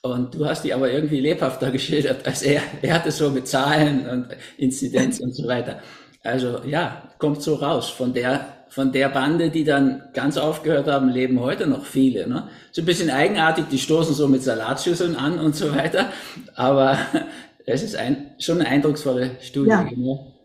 Und 0.03 0.35
du 0.35 0.47
hast 0.47 0.65
die 0.65 0.73
aber 0.73 0.91
irgendwie 0.91 1.21
lebhafter 1.21 1.71
geschildert 1.71 2.27
als 2.27 2.43
er. 2.43 2.63
Er 2.83 2.95
hat 2.95 3.07
es 3.07 3.19
so 3.19 3.31
mit 3.31 3.47
Zahlen 3.47 4.09
und 4.09 4.29
Inzidenz 4.57 5.21
und 5.21 5.35
so 5.35 5.47
weiter. 5.47 5.81
Also 6.23 6.61
ja, 6.65 7.11
kommt 7.19 7.43
so 7.43 7.55
raus. 7.55 7.91
Von 7.91 8.13
der, 8.13 8.65
von 8.69 8.93
der 8.93 9.09
Bande, 9.11 9.51
die 9.51 9.65
dann 9.65 10.03
ganz 10.15 10.37
aufgehört 10.37 10.89
haben, 10.89 11.09
leben 11.09 11.41
heute 11.41 11.67
noch 11.67 11.85
viele. 11.85 12.27
Ne? 12.27 12.49
So 12.73 12.83
ein 12.83 12.87
bisschen 12.87 13.11
eigenartig, 13.11 13.67
die 13.71 13.79
stoßen 13.79 14.15
so 14.15 14.27
mit 14.27 14.43
Salatschüsseln 14.43 15.17
an 15.17 15.39
und 15.39 15.55
so 15.55 15.75
weiter. 15.75 16.11
Aber 16.55 16.99
es 17.67 17.83
ist 17.83 17.95
ein, 17.95 18.35
schon 18.39 18.61
eine 18.61 18.69
eindrucksvolle 18.69 19.37
Studie. 19.41 19.71
Ja. 19.71 19.83
Genau. 19.83 20.39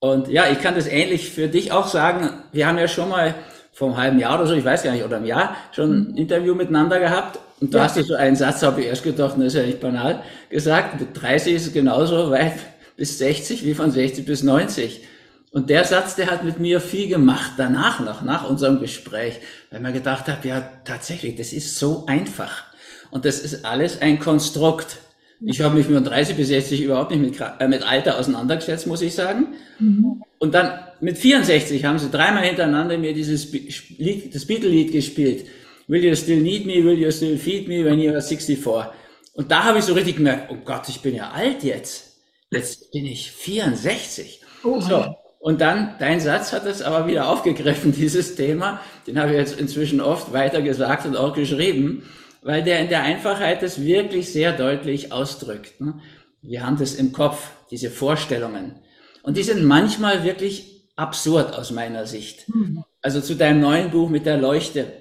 Und 0.00 0.28
ja, 0.28 0.50
ich 0.50 0.60
kann 0.60 0.74
das 0.74 0.86
ähnlich 0.86 1.30
für 1.30 1.48
dich 1.48 1.72
auch 1.72 1.88
sagen. 1.88 2.30
Wir 2.52 2.66
haben 2.66 2.78
ja 2.78 2.86
schon 2.88 3.08
mal 3.08 3.34
vor 3.72 3.88
einem 3.88 3.96
halben 3.96 4.18
Jahr 4.18 4.38
oder 4.38 4.46
so, 4.46 4.54
ich 4.54 4.64
weiß 4.64 4.82
gar 4.82 4.92
nicht, 4.92 5.04
oder 5.04 5.16
einem 5.16 5.26
Jahr, 5.26 5.56
schon 5.72 5.92
ein 5.92 6.16
Interview 6.16 6.54
miteinander 6.54 6.98
gehabt. 7.00 7.38
Und 7.60 7.74
da 7.74 7.78
ja. 7.78 7.84
hast 7.84 7.96
du 7.96 8.02
so 8.02 8.14
einen 8.14 8.36
Satz, 8.36 8.62
habe 8.62 8.80
ich 8.80 8.86
erst 8.86 9.02
gedacht, 9.02 9.34
das 9.36 9.46
ist 9.46 9.54
ja 9.54 9.62
nicht 9.62 9.80
banal, 9.80 10.22
gesagt, 10.50 11.00
mit 11.00 11.20
30 11.20 11.54
ist 11.54 11.66
es 11.66 11.72
genauso 11.72 12.30
weit 12.30 12.54
bis 12.96 13.18
60 13.18 13.64
wie 13.64 13.74
von 13.74 13.90
60 13.90 14.24
bis 14.24 14.42
90. 14.42 15.02
Und 15.50 15.70
der 15.70 15.84
Satz, 15.84 16.14
der 16.14 16.30
hat 16.30 16.44
mit 16.44 16.60
mir 16.60 16.80
viel 16.80 17.08
gemacht 17.08 17.52
danach 17.56 18.00
noch, 18.00 18.22
nach 18.22 18.48
unserem 18.48 18.80
Gespräch, 18.80 19.40
weil 19.70 19.80
man 19.80 19.92
gedacht 19.92 20.28
hat, 20.28 20.44
ja, 20.44 20.68
tatsächlich, 20.84 21.36
das 21.36 21.52
ist 21.52 21.78
so 21.78 22.04
einfach. 22.06 22.64
Und 23.10 23.24
das 23.24 23.40
ist 23.40 23.64
alles 23.64 24.02
ein 24.02 24.18
Konstrukt. 24.18 24.98
Ich 25.40 25.60
habe 25.60 25.76
mich 25.76 25.88
mit 25.88 26.06
30 26.06 26.36
bis 26.36 26.48
60 26.48 26.82
überhaupt 26.82 27.10
nicht 27.10 27.20
mit, 27.20 27.50
äh, 27.60 27.68
mit 27.68 27.82
Alter 27.82 28.18
auseinandergesetzt, 28.18 28.86
muss 28.86 29.02
ich 29.02 29.14
sagen. 29.14 29.54
Mhm. 29.78 30.22
Und 30.38 30.54
dann 30.54 30.80
mit 31.00 31.18
64 31.18 31.84
haben 31.84 31.98
sie 31.98 32.10
dreimal 32.10 32.44
hintereinander 32.44 32.98
mir 32.98 33.12
dieses 33.12 33.52
Lied, 33.52 34.34
das 34.34 34.46
Beatle-Lied 34.46 34.92
gespielt. 34.92 35.46
Will 35.86 36.04
you 36.04 36.14
still 36.16 36.40
need 36.40 36.66
me? 36.66 36.84
Will 36.84 36.98
you 36.98 37.10
still 37.10 37.38
feed 37.38 37.68
me 37.68 37.84
when 37.84 38.00
you 38.00 38.12
are 38.12 38.20
64? 38.20 38.90
Und 39.34 39.50
da 39.50 39.64
habe 39.64 39.78
ich 39.78 39.84
so 39.84 39.94
richtig 39.94 40.16
gemerkt, 40.16 40.50
oh 40.50 40.56
Gott, 40.64 40.88
ich 40.88 41.00
bin 41.00 41.14
ja 41.14 41.30
alt 41.30 41.62
jetzt. 41.62 42.16
Jetzt 42.50 42.90
bin 42.90 43.06
ich 43.06 43.30
64. 43.30 44.40
Oh. 44.64 44.80
So. 44.80 45.14
Und 45.38 45.60
dann, 45.60 45.94
dein 46.00 46.20
Satz 46.20 46.52
hat 46.52 46.66
es 46.66 46.82
aber 46.82 47.06
wieder 47.06 47.28
aufgegriffen, 47.28 47.92
dieses 47.96 48.34
Thema. 48.34 48.80
Den 49.06 49.18
habe 49.18 49.30
ich 49.30 49.38
jetzt 49.38 49.58
inzwischen 49.58 50.00
oft 50.00 50.32
weiter 50.32 50.62
gesagt 50.62 51.06
und 51.06 51.16
auch 51.16 51.32
geschrieben 51.32 52.02
weil 52.42 52.62
der 52.62 52.80
in 52.80 52.88
der 52.88 53.02
Einfachheit 53.02 53.62
das 53.62 53.82
wirklich 53.82 54.32
sehr 54.32 54.52
deutlich 54.52 55.12
ausdrückt. 55.12 55.80
Ne? 55.80 56.00
Wir 56.42 56.64
haben 56.64 56.78
das 56.78 56.94
im 56.94 57.12
Kopf, 57.12 57.50
diese 57.70 57.90
Vorstellungen. 57.90 58.76
Und 59.22 59.36
die 59.36 59.42
sind 59.42 59.64
manchmal 59.64 60.24
wirklich 60.24 60.88
absurd 60.96 61.54
aus 61.54 61.70
meiner 61.70 62.06
Sicht. 62.06 62.48
Mhm. 62.48 62.84
Also 63.02 63.20
zu 63.20 63.34
deinem 63.34 63.60
neuen 63.60 63.90
Buch 63.90 64.08
mit 64.08 64.26
der 64.26 64.36
Leuchte. 64.36 64.92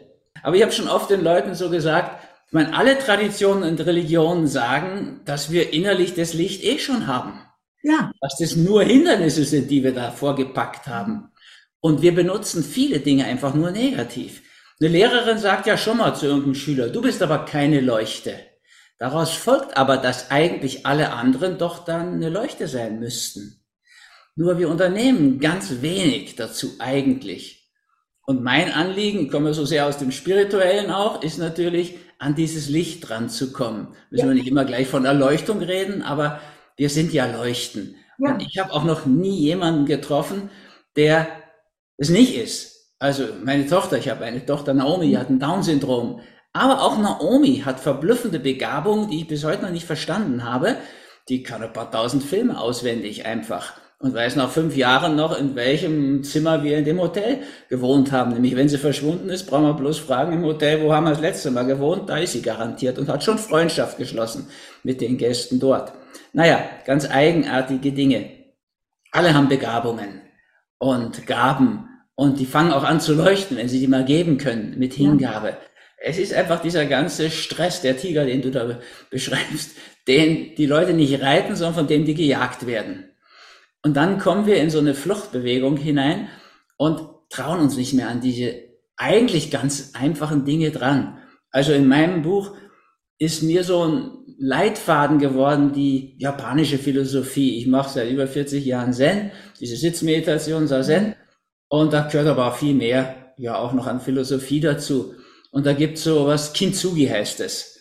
Aber 0.44 0.56
ich 0.56 0.62
habe 0.62 0.72
schon 0.72 0.88
oft 0.88 1.10
den 1.10 1.24
Leuten 1.24 1.56
so 1.56 1.70
gesagt, 1.70 2.24
ich 2.48 2.54
meine, 2.54 2.76
alle 2.78 2.98
Traditionen 2.98 3.64
und 3.64 3.86
Religionen 3.86 4.48
sagen, 4.48 5.22
dass 5.26 5.52
wir 5.52 5.74
innerlich 5.74 6.14
das 6.14 6.34
Licht 6.34 6.64
eh 6.64 6.80
schon 6.80 7.08
haben. 7.08 7.42
Ja. 7.84 8.12
Dass 8.22 8.38
das 8.38 8.56
nur 8.56 8.84
Hindernisse 8.84 9.44
sind, 9.44 9.70
die 9.70 9.84
wir 9.84 9.94
da 9.94 10.12
vorgepackt 10.12 10.88
haben. 10.88 11.32
Und 11.80 12.02
wir 12.02 12.16
benutzen 12.16 12.64
viele 12.64 13.00
Dinge 13.00 13.26
einfach 13.26 13.54
nur 13.54 13.72
negativ. 13.72 14.42
Eine 14.80 14.90
Lehrerin 14.90 15.40
sagt 15.40 15.66
ja 15.66 15.78
schon 15.78 15.98
mal 15.98 16.16
zu 16.16 16.28
irgendeinem 16.28 16.56
Schüler, 16.56 16.90
du 16.90 17.02
bist 17.02 17.24
aber 17.24 17.46
keine 17.46 17.82
Leuchte. 17.82 18.36
Daraus 19.00 19.34
folgt 19.34 19.78
aber, 19.78 19.98
dass 19.98 20.32
eigentlich 20.32 20.86
alle 20.86 21.14
anderen 21.14 21.58
doch 21.58 21.86
dann 21.86 22.14
eine 22.14 22.30
Leuchte 22.30 22.68
sein 22.68 23.00
müssten. 23.00 23.64
Nur 24.36 24.60
wir 24.60 24.70
unternehmen 24.70 25.40
ganz 25.40 25.82
wenig 25.82 26.36
dazu 26.36 26.76
eigentlich. 26.80 27.72
Und 28.26 28.44
mein 28.44 28.72
Anliegen, 28.72 29.26
ich 29.26 29.32
komme 29.32 29.54
so 29.54 29.66
sehr 29.66 29.88
aus 29.88 29.98
dem 29.98 30.12
Spirituellen 30.12 30.92
auch, 30.92 31.24
ist 31.24 31.38
natürlich, 31.38 31.96
an 32.20 32.36
dieses 32.36 32.68
Licht 32.70 33.08
dran 33.08 33.30
zu 33.30 33.52
kommen. 33.52 33.96
Müssen 34.10 34.26
ja. 34.26 34.30
wir 34.30 34.36
nicht 34.36 34.48
immer 34.48 34.66
gleich 34.66 34.88
von 34.88 35.06
Erleuchtung 35.06 35.60
reden, 35.60 36.02
aber 36.02 36.42
wir 36.76 36.90
sind 36.90 37.14
ja 37.14 37.26
Leuchten. 37.26 37.96
Ja. 38.18 38.34
Und 38.34 38.42
ich 38.42 38.58
habe 38.58 38.74
auch 38.74 38.84
noch 38.84 39.06
nie 39.06 39.40
jemanden 39.40 39.86
getroffen, 39.86 40.50
der 40.96 41.28
es 41.98 42.10
nicht 42.10 42.36
ist. 42.36 42.77
Also 43.00 43.26
meine 43.44 43.68
Tochter, 43.68 43.98
ich 43.98 44.10
habe 44.10 44.26
eine 44.26 44.46
Tochter, 44.46 44.74
Naomi, 44.74 45.10
die 45.10 45.18
hat 45.18 45.30
ein 45.30 45.40
Down-Syndrom. 45.40 46.22
Aber 46.54 46.82
auch 46.82 46.98
Naomi 46.98 47.62
hat 47.64 47.80
verblüffende 47.80 48.40
Begabungen, 48.40 49.10
die 49.10 49.20
ich 49.20 49.28
bis 49.28 49.44
heute 49.44 49.64
noch 49.64 49.72
nicht 49.72 49.86
verstanden 49.86 50.44
habe. 50.44 50.78
Die 51.30 51.44
kann 51.44 51.62
ein 51.62 51.74
paar 51.74 51.92
tausend 51.92 52.24
Filme 52.24 52.60
auswendig 52.60 53.26
einfach 53.26 53.74
und 54.00 54.14
weiß 54.14 54.36
nach 54.36 54.50
fünf 54.50 54.76
Jahren 54.76 55.16
noch, 55.16 55.38
in 55.38 55.56
welchem 55.56 56.24
Zimmer 56.24 56.64
wir 56.64 56.78
in 56.78 56.86
dem 56.86 57.00
Hotel 57.00 57.40
gewohnt 57.70 58.12
haben. 58.12 58.34
Nämlich, 58.34 58.56
wenn 58.56 58.70
sie 58.70 58.78
verschwunden 58.78 59.30
ist, 59.30 59.46
brauchen 59.46 59.66
wir 59.66 59.74
bloß 59.74 60.00
fragen 60.00 60.34
im 60.34 60.44
Hotel, 60.44 60.84
wo 60.84 60.94
haben 60.94 61.06
wir 61.06 61.12
das 61.12 61.22
letzte 61.22 61.52
Mal 61.52 61.66
gewohnt? 61.66 62.10
Da 62.10 62.18
ist 62.18 62.34
sie 62.34 62.42
garantiert 62.42 63.00
und 63.00 63.10
hat 63.10 63.24
schon 63.24 63.40
Freundschaft 63.40 63.98
geschlossen 63.98 64.48
mit 64.84 65.02
den 65.02 65.18
Gästen 65.18 65.60
dort. 65.60 65.94
Naja, 66.34 66.64
ganz 66.86 67.10
eigenartige 67.10 67.92
Dinge. 67.92 68.30
Alle 69.12 69.34
haben 69.34 69.50
Begabungen 69.50 70.22
und 70.78 71.26
Gaben 71.26 71.88
und 72.18 72.40
die 72.40 72.48
fangen 72.48 72.72
auch 72.72 72.84
an 72.84 73.00
zu 73.00 73.14
leuchten, 73.14 73.58
wenn 73.58 73.70
sie 73.70 73.80
die 73.80 73.88
mal 73.88 74.04
geben 74.04 74.40
können 74.40 74.74
mit 74.80 74.96
Hingabe. 74.96 75.50
Ja. 75.50 75.58
Es 76.00 76.18
ist 76.18 76.34
einfach 76.34 76.60
dieser 76.60 76.88
ganze 76.88 77.30
Stress, 77.30 77.82
der 77.82 77.96
Tiger, 77.96 78.26
den 78.26 78.42
du 78.42 78.50
da 78.50 78.80
beschreibst, 79.12 79.78
den 80.08 80.56
die 80.56 80.66
Leute 80.66 80.94
nicht 80.94 81.22
reiten, 81.22 81.56
sondern 81.56 81.76
von 81.76 81.88
dem 81.88 82.06
die 82.06 82.16
gejagt 82.16 82.66
werden. 82.66 83.06
Und 83.84 83.96
dann 83.96 84.18
kommen 84.18 84.48
wir 84.48 84.58
in 84.58 84.72
so 84.72 84.80
eine 84.80 84.96
Fluchtbewegung 84.96 85.78
hinein 85.78 86.28
und 86.76 87.02
trauen 87.30 87.60
uns 87.60 87.78
nicht 87.78 87.94
mehr 87.94 88.10
an 88.10 88.20
diese 88.20 88.56
eigentlich 88.96 89.52
ganz 89.52 89.92
einfachen 89.94 90.44
Dinge 90.44 90.72
dran. 90.72 91.20
Also 91.52 91.72
in 91.72 91.88
meinem 91.88 92.24
Buch 92.24 92.56
ist 93.20 93.44
mir 93.44 93.64
so 93.64 93.84
ein 93.84 94.12
Leitfaden 94.40 95.20
geworden, 95.20 95.72
die 95.72 96.16
japanische 96.18 96.80
Philosophie. 96.80 97.60
Ich 97.60 97.68
mache 97.68 97.94
seit 97.94 98.10
über 98.10 98.26
40 98.26 98.66
Jahren 98.66 98.94
Zen, 98.94 99.32
diese 99.60 99.76
Sitzmeditation, 99.76 100.68
Zen. 100.68 101.14
Und 101.70 101.94
da 101.94 102.08
gehört 102.08 102.28
aber 102.28 102.48
auch 102.48 102.56
viel 102.56 102.74
mehr, 102.74 103.34
ja, 103.38 103.58
auch 103.58 103.74
noch 103.74 103.88
an 103.88 104.00
Philosophie 104.00 104.60
dazu. 104.60 105.14
Und 105.52 105.66
da 105.66 105.74
gibt's 105.74 106.04
so 106.04 106.28
was, 106.28 106.54
Kintsugi 106.54 107.08
heißt 107.08 107.40
es. 107.42 107.80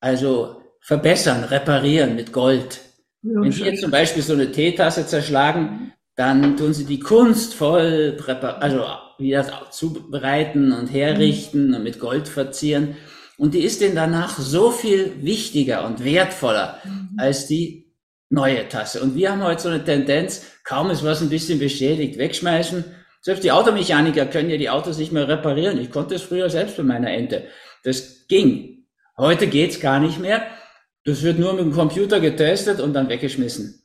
Also 0.00 0.60
verbessern, 0.80 1.44
reparieren 1.44 2.16
mit 2.16 2.32
Gold. 2.32 2.80
Ja, 3.22 3.40
Wenn 3.40 3.52
Sie 3.52 3.64
jetzt 3.64 3.82
zum 3.82 3.90
Beispiel 3.90 4.22
so 4.22 4.32
eine 4.32 4.50
Teetasse 4.50 5.06
zerschlagen, 5.06 5.92
dann 6.16 6.56
tun 6.56 6.74
Sie 6.74 6.84
die 6.84 7.00
kunstvoll, 7.00 8.18
also 8.60 8.84
wieder 9.18 9.70
zubereiten 9.70 10.72
und 10.72 10.88
herrichten 10.88 11.68
mhm. 11.68 11.74
und 11.74 11.82
mit 11.84 12.00
Gold 12.00 12.28
verzieren. 12.28 12.96
Und 13.38 13.54
die 13.54 13.60
ist 13.60 13.80
denen 13.80 13.94
danach 13.94 14.38
so 14.38 14.70
viel 14.70 15.12
wichtiger 15.22 15.86
und 15.86 16.04
wertvoller 16.04 16.78
mhm. 16.84 17.10
als 17.18 17.46
die 17.46 17.92
neue 18.28 18.68
Tasse. 18.68 19.02
Und 19.02 19.14
wir 19.14 19.30
haben 19.30 19.42
heute 19.42 19.62
so 19.62 19.68
eine 19.68 19.84
Tendenz, 19.84 20.44
kaum 20.64 20.90
ist 20.90 21.04
was 21.04 21.22
ein 21.22 21.28
bisschen 21.28 21.58
beschädigt, 21.58 22.18
wegschmeißen 22.18 22.84
selbst 23.22 23.44
die 23.44 23.52
Automechaniker 23.52 24.26
können 24.26 24.50
ja 24.50 24.56
die 24.56 24.68
Autos 24.68 24.98
nicht 24.98 25.12
mehr 25.12 25.28
reparieren. 25.28 25.80
Ich 25.80 25.90
konnte 25.90 26.16
es 26.16 26.22
früher 26.22 26.50
selbst 26.50 26.76
bei 26.76 26.82
meiner 26.82 27.10
Ente. 27.10 27.46
Das 27.84 28.26
ging. 28.26 28.86
Heute 29.16 29.46
geht's 29.46 29.80
gar 29.80 30.00
nicht 30.00 30.18
mehr. 30.18 30.42
Das 31.04 31.22
wird 31.22 31.38
nur 31.38 31.52
mit 31.54 31.62
dem 31.62 31.72
Computer 31.72 32.20
getestet 32.20 32.80
und 32.80 32.92
dann 32.94 33.08
weggeschmissen. 33.08 33.82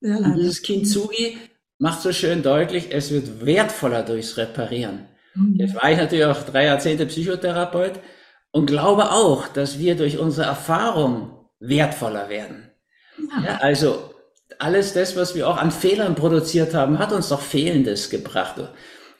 Ja, 0.00 0.16
und 0.16 0.36
dieses 0.36 0.62
Kintsugi 0.62 1.38
macht 1.78 2.00
so 2.00 2.12
schön 2.12 2.42
deutlich, 2.42 2.88
es 2.90 3.10
wird 3.10 3.44
wertvoller 3.44 4.02
durchs 4.02 4.36
Reparieren. 4.38 5.08
Mhm. 5.34 5.56
Jetzt 5.56 5.74
war 5.74 5.90
ich 5.90 5.98
natürlich 5.98 6.24
auch 6.24 6.42
drei 6.42 6.64
Jahrzehnte 6.64 7.06
Psychotherapeut 7.06 8.00
und 8.50 8.66
glaube 8.66 9.10
auch, 9.10 9.48
dass 9.48 9.78
wir 9.78 9.94
durch 9.94 10.18
unsere 10.18 10.46
Erfahrung 10.46 11.48
wertvoller 11.58 12.30
werden. 12.30 12.70
Ja. 13.18 13.44
ja, 13.44 13.56
also 13.58 14.09
alles 14.60 14.92
das, 14.92 15.16
was 15.16 15.34
wir 15.34 15.48
auch 15.48 15.56
an 15.56 15.70
Fehlern 15.70 16.14
produziert 16.14 16.74
haben, 16.74 16.98
hat 16.98 17.12
uns 17.12 17.28
doch 17.28 17.40
Fehlendes 17.40 18.10
gebracht. 18.10 18.56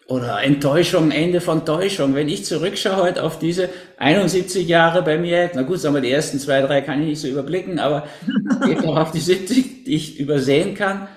Oder 0.06 0.42
Enttäuschung, 0.42 1.12
Ende 1.12 1.40
von 1.40 1.64
Täuschung. 1.64 2.14
Wenn 2.14 2.28
ich 2.28 2.44
zurückschaue 2.44 2.96
heute 2.96 3.22
auf 3.22 3.38
diese 3.38 3.68
71 3.98 4.66
Jahre 4.66 5.02
bei 5.02 5.18
mir, 5.18 5.50
na 5.54 5.62
gut, 5.62 5.78
sagen 5.78 5.94
wir, 5.94 6.00
die 6.02 6.10
ersten 6.10 6.38
zwei, 6.38 6.60
drei 6.62 6.80
kann 6.80 7.00
ich 7.00 7.08
nicht 7.08 7.20
so 7.20 7.28
überblicken, 7.28 7.78
aber 7.78 8.08
geht 8.64 8.84
auch 8.84 8.96
auf 8.96 9.12
die 9.12 9.20
70, 9.20 9.84
die 9.84 9.94
ich 9.94 10.18
übersehen 10.18 10.74
kann. 10.74 11.08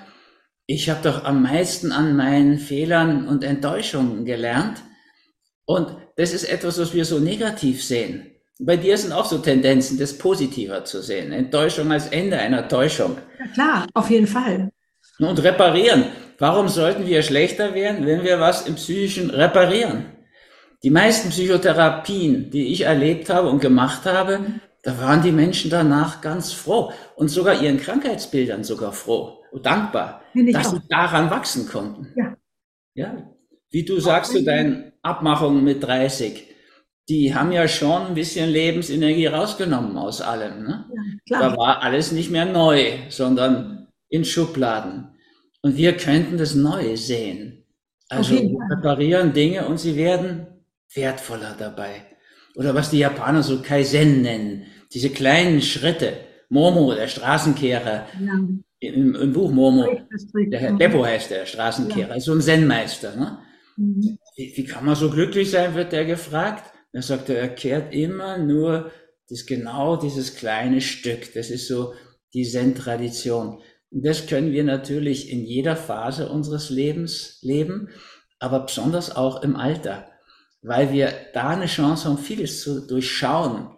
Ich 0.68 0.90
habe 0.90 1.02
doch 1.04 1.26
am 1.26 1.44
meisten 1.44 1.92
an 1.92 2.16
meinen 2.16 2.60
Fehlern 2.60 3.28
und 3.28 3.44
Enttäuschungen 3.44 4.26
gelernt. 4.26 4.84
Und 5.66 5.98
das 6.16 6.34
ist 6.34 6.44
etwas, 6.44 6.80
was 6.80 6.94
wir 6.94 7.06
so 7.06 7.20
negativ 7.20 7.84
sehen. 7.84 8.33
Bei 8.60 8.78
dir 8.78 8.98
sind 8.98 9.12
auch 9.12 9.26
so 9.26 9.40
Tendenzen, 9.40 9.98
das 9.98 10.18
positiver 10.18 10.86
zu 10.86 11.02
sehen. 11.02 11.32
Enttäuschung 11.32 11.92
als 11.92 12.08
Ende 12.08 12.38
einer 12.38 12.68
Täuschung. 12.68 13.18
Ja, 13.40 13.46
klar, 13.54 13.88
auf 13.94 14.10
jeden 14.10 14.28
Fall. 14.28 14.72
Und 15.20 15.44
reparieren. 15.44 16.06
Warum 16.38 16.68
sollten 16.68 17.08
wir 17.08 17.22
schlechter 17.24 17.74
werden, 17.74 18.06
wenn 18.06 18.24
wir 18.24 18.40
was 18.40 18.68
im 18.68 18.76
Psychischen 18.76 19.30
reparieren? 19.30 20.06
Die 20.84 20.90
meisten 20.90 21.30
Psychotherapien, 21.30 22.52
die 22.52 22.74
ich 22.74 22.82
erlebt 22.82 23.30
habe 23.30 23.50
und 23.50 23.60
gemacht 23.60 24.06
habe, 24.06 24.40
da 24.82 25.00
waren 25.00 25.22
die 25.22 25.32
Menschen 25.32 25.72
danach 25.72 26.20
ganz 26.20 26.52
froh 26.52 26.92
und 27.16 27.30
sogar 27.30 27.62
ihren 27.62 27.78
Krankheitsbildern 27.78 28.66
sogar 28.66 28.92
froh 28.92 29.44
und 29.52 29.66
dankbar, 29.66 30.22
dass 30.52 30.68
auch. 30.68 30.74
sie 30.74 30.82
daran 30.90 31.30
wachsen 31.30 31.68
konnten. 31.68 32.12
Ja. 32.16 32.36
ja. 32.94 33.34
Wie 33.70 33.86
du 33.86 34.00
sagst 34.00 34.34
zu 34.34 34.44
deinen 34.44 34.92
Abmachungen 35.02 35.64
mit 35.64 35.82
30, 35.82 36.53
die 37.10 37.36
haben 37.36 37.52
ja 37.52 37.68
schon 37.68 38.08
ein 38.08 38.14
bisschen 38.14 38.50
Lebensenergie 38.50 39.28
rausgenommen 39.28 39.98
aus 39.98 40.22
allem. 40.22 40.64
Ne? 40.64 40.86
Ja, 41.26 41.40
da 41.40 41.58
war 41.58 41.82
alles 41.82 42.12
nicht 42.12 42.32
mehr 42.32 42.46
neu, 42.46 42.94
sondern 43.10 43.88
in 44.10 44.24
Schubladen. 44.24 45.10
Und 45.62 45.78
wir 45.78 45.98
könnten 45.98 46.38
das 46.38 46.56
Neue 46.56 46.98
sehen. 46.98 47.66
Also 48.10 48.36
wir 48.36 48.58
reparieren 48.70 49.34
Dinge 49.34 49.66
und 49.66 49.80
sie 49.80 49.96
werden 49.96 50.48
wertvoller 50.94 51.56
dabei. 51.58 52.06
Oder 52.56 52.76
was 52.76 52.92
die 52.92 53.00
Japaner 53.00 53.44
so 53.44 53.62
Kaizen 53.62 54.22
nennen, 54.22 54.66
diese 54.94 55.10
kleinen 55.10 55.62
Schritte. 55.62 56.14
Momo, 56.50 56.94
der 56.94 57.08
Straßenkehrer, 57.08 58.06
ja. 58.20 58.34
im, 58.80 59.16
im, 59.16 59.34
Buch 59.34 59.52
Momo, 59.52 59.88
der 60.36 60.60
Herr 60.60 60.74
Beppo 60.74 61.04
heißt 61.04 61.32
der 61.32 61.48
Straßenkehrer, 61.48 62.14
ja. 62.14 62.20
so 62.20 62.32
ein 62.34 62.42
Zen-Meister. 62.42 63.16
Ne? 63.16 63.40
Mhm. 63.76 64.20
Wie, 64.36 64.54
wie, 64.56 64.64
kann 64.64 64.86
man 64.86 64.96
so 64.96 65.10
glücklich 65.10 65.50
sein, 65.50 65.74
wird 65.74 65.92
der 65.92 66.06
gefragt. 66.06 66.73
Er 66.94 67.02
sagt, 67.02 67.30
er 67.30 67.50
kehrt 67.50 67.94
immer 67.94 68.38
nur 68.38 68.92
das 69.30 69.46
genau 69.46 69.98
dieses 69.98 70.36
kleine 70.36 70.80
Stück. 70.80 71.34
Das 71.34 71.50
ist 71.50 71.68
so 71.68 71.94
die 72.34 72.44
Zen-Tradition. 72.44 73.62
Und 73.92 74.06
das 74.06 74.28
können 74.28 74.52
wir 74.52 74.64
natürlich 74.64 75.32
in 75.32 75.44
jeder 75.44 75.76
Phase 75.76 76.30
unseres 76.30 76.70
Lebens 76.70 77.40
leben, 77.42 77.90
aber 78.40 78.62
besonders 78.62 79.16
auch 79.16 79.44
im 79.44 79.56
Alter, 79.56 80.08
weil 80.62 80.92
wir 80.92 81.14
da 81.34 81.50
eine 81.50 81.68
Chance 81.68 82.10
haben, 82.10 82.18
vieles 82.18 82.62
zu 82.62 82.88
durchschauen 82.88 83.70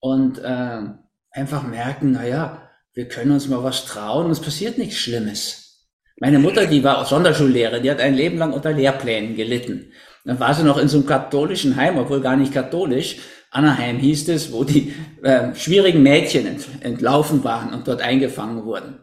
und 0.00 0.38
äh, 0.38 0.82
einfach 1.30 1.66
merken, 1.66 2.12
naja, 2.12 2.70
wir 2.94 3.08
können 3.08 3.32
uns 3.32 3.48
mal 3.48 3.62
was 3.62 3.84
trauen 3.84 4.30
es 4.30 4.40
passiert 4.40 4.78
nichts 4.78 4.96
Schlimmes. 4.96 5.86
Meine 6.18 6.38
Mutter, 6.38 6.66
die 6.66 6.82
war 6.82 7.04
Sonderschullehrerin, 7.04 7.82
die 7.82 7.90
hat 7.90 8.00
ein 8.00 8.14
Leben 8.14 8.38
lang 8.38 8.52
unter 8.52 8.72
Lehrplänen 8.72 9.36
gelitten. 9.36 9.92
Dann 10.26 10.40
war 10.40 10.52
sie 10.54 10.64
noch 10.64 10.76
in 10.76 10.88
so 10.88 10.98
einem 10.98 11.06
katholischen 11.06 11.76
Heim, 11.76 11.98
obwohl 11.98 12.20
gar 12.20 12.36
nicht 12.36 12.52
katholisch. 12.52 13.18
Anaheim 13.52 13.98
hieß 13.98 14.28
es, 14.28 14.52
wo 14.52 14.64
die 14.64 14.92
äh, 15.22 15.54
schwierigen 15.54 16.02
Mädchen 16.02 16.46
ent, 16.46 16.66
entlaufen 16.80 17.44
waren 17.44 17.72
und 17.72 17.86
dort 17.86 18.02
eingefangen 18.02 18.64
wurden. 18.64 18.98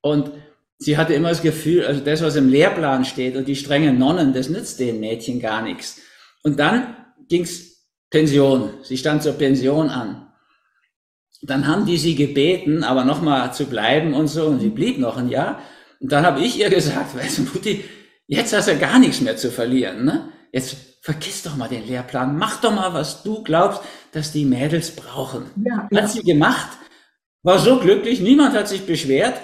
Und 0.00 0.30
sie 0.78 0.96
hatte 0.96 1.12
immer 1.12 1.28
das 1.28 1.42
Gefühl, 1.42 1.84
also 1.84 2.00
das, 2.00 2.22
was 2.22 2.36
im 2.36 2.48
Lehrplan 2.48 3.04
steht 3.04 3.36
und 3.36 3.46
die 3.46 3.54
strengen 3.54 3.98
Nonnen, 3.98 4.32
das 4.32 4.48
nützt 4.48 4.80
den 4.80 4.98
Mädchen 4.98 5.40
gar 5.40 5.62
nichts. 5.62 6.00
Und 6.42 6.58
dann 6.58 6.96
ging's 7.28 7.72
Pension. 8.10 8.70
Sie 8.82 8.96
stand 8.96 9.22
zur 9.22 9.34
Pension 9.34 9.90
an. 9.90 10.28
Dann 11.42 11.66
haben 11.66 11.84
die 11.84 11.98
sie 11.98 12.14
gebeten, 12.14 12.82
aber 12.82 13.04
nochmal 13.04 13.52
zu 13.52 13.66
bleiben 13.66 14.14
und 14.14 14.28
so. 14.28 14.46
Und 14.46 14.60
sie 14.60 14.70
blieb 14.70 14.98
noch 14.98 15.18
ein 15.18 15.28
Jahr. 15.28 15.60
Und 16.00 16.12
dann 16.12 16.24
habe 16.24 16.40
ich 16.40 16.58
ihr 16.58 16.70
gesagt, 16.78 17.14
weißt 17.14 17.38
du, 17.38 17.42
Mutti, 17.42 17.84
jetzt 18.26 18.56
hast 18.56 18.68
du 18.68 18.78
gar 18.78 18.98
nichts 18.98 19.20
mehr 19.20 19.36
zu 19.36 19.50
verlieren. 19.50 20.06
Ne? 20.06 20.31
Jetzt 20.52 20.76
vergiss 21.00 21.42
doch 21.42 21.56
mal 21.56 21.68
den 21.68 21.86
Lehrplan. 21.86 22.36
Mach 22.36 22.60
doch 22.60 22.72
mal, 22.72 22.94
was 22.94 23.22
du 23.22 23.42
glaubst, 23.42 23.82
dass 24.12 24.32
die 24.32 24.44
Mädels 24.44 24.94
brauchen. 24.94 25.46
Ja, 25.56 25.88
ja. 25.90 26.02
Hat 26.02 26.10
sie 26.10 26.22
gemacht. 26.22 26.68
War 27.42 27.58
so 27.58 27.80
glücklich. 27.80 28.20
Niemand 28.20 28.54
hat 28.54 28.68
sich 28.68 28.86
beschwert. 28.86 29.40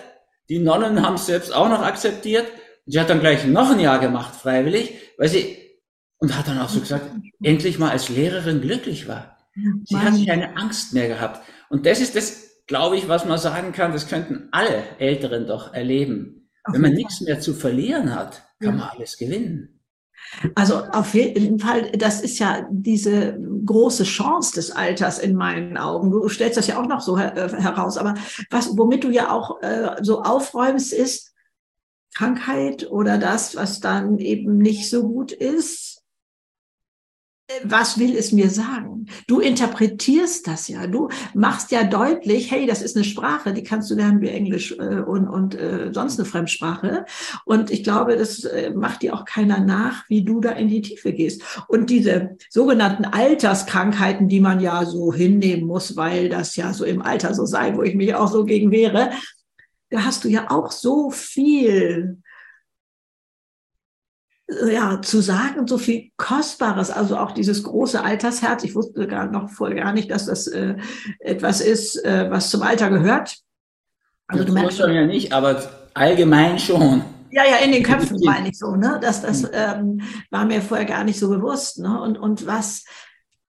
Die 0.49 0.59
Nonnen 0.59 1.03
haben 1.03 1.15
es 1.15 1.27
selbst 1.27 1.53
auch 1.53 1.69
noch 1.69 1.83
akzeptiert. 1.83 2.47
Sie 2.87 3.01
hat 3.01 3.11
dann 3.11 3.21
gleich 3.21 3.45
noch 3.45 3.71
ein 3.71 3.81
Jahr 3.81 3.99
gemacht, 3.99 4.35
freiwillig, 4.35 4.95
weil 5.19 5.29
sie, 5.29 5.59
und 6.19 6.37
hat 6.39 6.49
dann 6.49 6.59
auch 6.59 6.71
so 6.71 6.81
gesagt, 6.81 7.11
endlich 7.43 7.79
mal 7.79 7.91
als 7.91 8.09
Lehrerin 8.09 8.61
glücklich 8.61 9.09
war. 9.09 9.37
Sie 9.85 9.97
hat 9.97 10.15
keine 10.27 10.57
Angst 10.57 10.95
mehr 10.95 11.09
gehabt. 11.09 11.43
Und 11.69 11.85
das 11.85 12.01
ist 12.01 12.17
das, 12.17 12.65
glaube 12.67 12.97
ich, 12.97 13.09
was 13.09 13.25
man 13.25 13.39
sagen 13.39 13.73
kann, 13.73 13.93
das 13.93 14.09
könnten 14.09 14.49
alle 14.53 14.85
Älteren 14.99 15.47
doch 15.47 15.75
erleben. 15.75 16.51
Wenn 16.71 16.81
man 16.81 16.93
nichts 16.93 17.21
mehr 17.21 17.41
zu 17.41 17.55
verlieren 17.55 18.15
hat, 18.15 18.43
kann 18.61 18.77
man 18.77 18.91
alles 18.91 19.19
gewinnen. 19.19 19.78
Also 20.55 20.85
auf 20.93 21.15
jeden 21.15 21.59
Fall, 21.59 21.91
das 21.93 22.21
ist 22.21 22.39
ja 22.39 22.67
diese 22.71 23.39
große 23.65 24.05
Chance 24.05 24.55
des 24.55 24.71
Alters 24.71 25.19
in 25.19 25.35
meinen 25.35 25.77
Augen. 25.77 26.11
Du 26.11 26.29
stellst 26.29 26.57
das 26.57 26.67
ja 26.67 26.81
auch 26.81 26.87
noch 26.87 27.01
so 27.01 27.17
äh, 27.17 27.49
heraus. 27.59 27.97
Aber 27.97 28.15
was, 28.51 28.77
womit 28.77 29.05
du 29.05 29.11
ja 29.11 29.33
auch 29.33 29.63
äh, 29.63 29.97
so 30.03 30.23
aufräumst, 30.23 30.93
ist 30.93 31.35
Krankheit 32.15 32.91
oder 32.91 33.19
das, 33.19 33.57
was 33.57 33.81
dann 33.81 34.19
eben 34.19 34.59
nicht 34.59 34.91
so 34.91 35.09
gut 35.09 35.33
ist, 35.33 35.88
was 37.65 37.99
will 37.99 38.15
es 38.15 38.33
mir 38.33 38.51
sagen? 38.51 39.07
Du 39.27 39.41
interpretierst 39.41 40.47
das 40.47 40.69
ja. 40.69 40.87
Du 40.87 41.09
machst 41.35 41.71
ja 41.71 41.85
deutlich, 41.85 42.51
hey, 42.51 42.67
das 42.67 42.83
ist 42.83 42.95
eine 42.95 43.05
Sprache, 43.05 43.55
die 43.55 43.63
kannst 43.63 43.91
du 43.91 43.95
lernen 43.95 44.21
wie 44.21 44.29
Englisch 44.29 44.73
äh, 44.73 45.01
und, 45.01 45.29
und 45.29 45.55
äh, 45.55 45.91
sonst 45.93 46.19
eine 46.19 46.27
Fremdsprache. 46.27 47.07
Und 47.45 47.71
ich 47.71 47.83
glaube, 47.85 48.17
das 48.17 48.45
äh, 48.45 48.71
macht 48.71 49.03
dir 49.03 49.15
auch 49.15 49.25
keiner 49.25 49.61
nach, 49.61 50.05
wie 50.09 50.25
du 50.25 50.41
da 50.41 50.51
in 50.51 50.69
die 50.69 50.83
Tiefe 50.83 51.13
gehst. 51.13 51.43
Und 51.69 51.89
diese 51.89 52.37
sogenannten 52.51 53.07
Alterskrankheiten, 53.07 54.29
die 54.29 54.41
man 54.41 54.61
ja 54.61 54.85
so 54.85 55.13
hinnehmen 55.13 55.67
muss, 55.67 55.97
weil 55.97 56.29
das 56.29 56.55
ja 56.57 56.75
so 56.75 56.85
im 56.85 57.01
Alter 57.01 57.35
so 57.35 57.47
sei, 57.47 57.75
wo 57.77 57.83
ich 57.83 57.95
mich 57.95 58.15
auch 58.15 58.31
so 58.31 58.45
gegen 58.45 58.71
wehre, 58.71 59.11
da 59.91 60.05
hast 60.05 60.25
du 60.25 60.29
ja 60.29 60.51
auch 60.51 60.71
so 60.71 61.11
viel 61.11 62.19
ja, 64.49 65.01
zu 65.03 65.21
sagen, 65.21 65.67
so 65.67 65.77
viel 65.77 66.11
Kostbares, 66.17 66.91
also 66.91 67.19
auch 67.19 67.33
dieses 67.33 67.63
große 67.63 68.03
Altersherz. 68.03 68.65
Ich 68.65 68.75
wusste 68.75 69.07
gar 69.07 69.27
noch 69.31 69.51
voll 69.51 69.75
gar 69.75 69.93
nicht, 69.93 70.11
dass 70.11 70.27
das 70.27 70.47
äh, 70.47 70.77
etwas 71.21 71.61
ist, 71.61 72.03
äh, 72.05 72.31
was 72.31 72.51
zum 72.51 72.63
Alter 72.63 72.89
gehört. 72.89 73.37
Also 74.27 74.45
das 74.45 74.55
du 74.55 74.61
merkst 74.61 74.79
ja 74.79 75.07
nicht, 75.07 75.33
aber 75.33 75.71
allgemein 75.95 76.59
schon. 76.59 77.05
Ja, 77.31 77.45
ja, 77.45 77.57
in 77.65 77.73
den 77.73 77.83
Köpfen 77.85 78.19
meine 78.25 78.49
ich 78.49 78.59
so, 78.59 78.75
ne? 78.75 78.99
Das, 79.03 79.21
das 79.21 79.43
hm. 79.43 79.51
ähm, 79.53 80.01
war 80.31 80.47
mir 80.47 80.63
vorher 80.63 80.87
gar 80.87 81.05
nicht 81.05 81.19
so 81.19 81.29
bewusst, 81.29 81.79
ne? 81.79 82.01
Und, 82.01 82.17
und 82.17 82.47
was, 82.47 82.85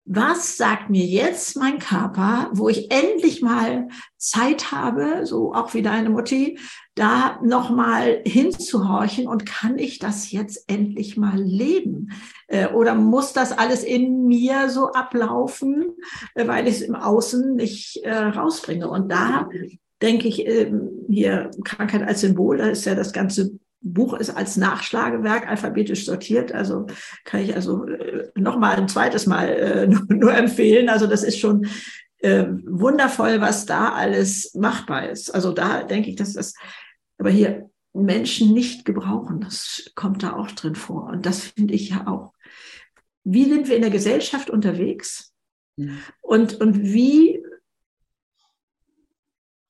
was 0.04 0.58
sagt 0.58 0.90
mir 0.90 1.06
jetzt 1.06 1.56
mein 1.56 1.80
Körper, 1.80 2.50
wo 2.52 2.68
ich 2.68 2.92
endlich 2.92 3.42
mal 3.42 3.88
Zeit 4.18 4.74
habe, 4.74 5.26
so 5.26 5.54
auch 5.54 5.74
wie 5.74 5.82
deine 5.82 6.10
Mutti, 6.10 6.60
da 7.02 7.40
nochmal 7.44 8.22
hinzuhorchen 8.26 9.28
und 9.28 9.46
kann 9.46 9.80
ich 9.80 9.98
das 9.98 10.32
jetzt 10.32 10.70
endlich 10.70 11.18
mal 11.18 11.42
leben? 11.42 12.12
Äh, 12.48 12.68
oder 12.68 12.94
muss 12.94 13.34
das 13.34 13.58
alles 13.58 13.84
in 13.84 14.28
mir 14.28 14.70
so 14.70 14.92
ablaufen, 14.92 15.96
äh, 16.36 16.48
weil 16.48 16.68
ich 16.68 16.76
es 16.76 16.82
im 16.82 16.96
Außen 16.96 17.56
nicht 17.56 18.04
äh, 18.04 18.14
rausbringe? 18.14 18.88
Und 18.88 19.12
da 19.12 19.50
denke 20.02 20.28
ich, 20.28 20.46
ähm, 20.46 20.90
hier 21.10 21.50
Krankheit 21.64 22.04
als 22.04 22.22
Symbol, 22.22 22.58
da 22.58 22.68
ist 22.68 22.86
ja 22.86 22.94
das 22.94 23.14
ganze 23.14 23.52
Buch 23.84 24.14
ist 24.14 24.30
als 24.30 24.58
Nachschlagewerk 24.58 25.50
alphabetisch 25.50 26.06
sortiert, 26.06 26.52
also 26.52 26.86
kann 27.26 27.42
ich 27.42 27.56
also 27.56 27.84
noch 28.36 28.60
mal 28.60 28.76
ein 28.76 28.88
zweites 28.88 29.26
Mal 29.26 29.88
nur, 30.08 30.36
empfehlen. 30.36 30.88
Also 30.88 31.08
das 31.08 31.24
ist 31.24 31.40
schon 31.40 31.66
wundervoll, 32.24 33.42
was 33.42 33.66
da 33.66 33.94
alles 33.94 34.54
machbar 34.54 35.10
ist. 35.10 35.34
Also 35.34 35.54
da 35.54 35.82
denke 35.82 36.12
ich, 36.12 36.16
dass 36.16 36.34
das, 36.34 36.54
aber 37.22 37.30
hier 37.30 37.70
Menschen 37.94 38.52
nicht 38.52 38.84
gebrauchen, 38.84 39.42
das 39.42 39.92
kommt 39.94 40.24
da 40.24 40.36
auch 40.36 40.50
drin 40.52 40.74
vor. 40.74 41.06
Und 41.06 41.28
das 41.28 41.46
finde 41.46 41.76
ich 41.76 41.90
ja 41.90 42.08
auch. 42.08 42.34
Wie 43.24 43.46
sind 43.46 43.70
wir 43.70 43.76
in 43.76 43.84
der 43.84 43.92
Gesellschaft 43.92 44.50
unterwegs? 44.50 45.32
Und, 46.22 46.60
und 46.60 46.82
wie 46.82 47.41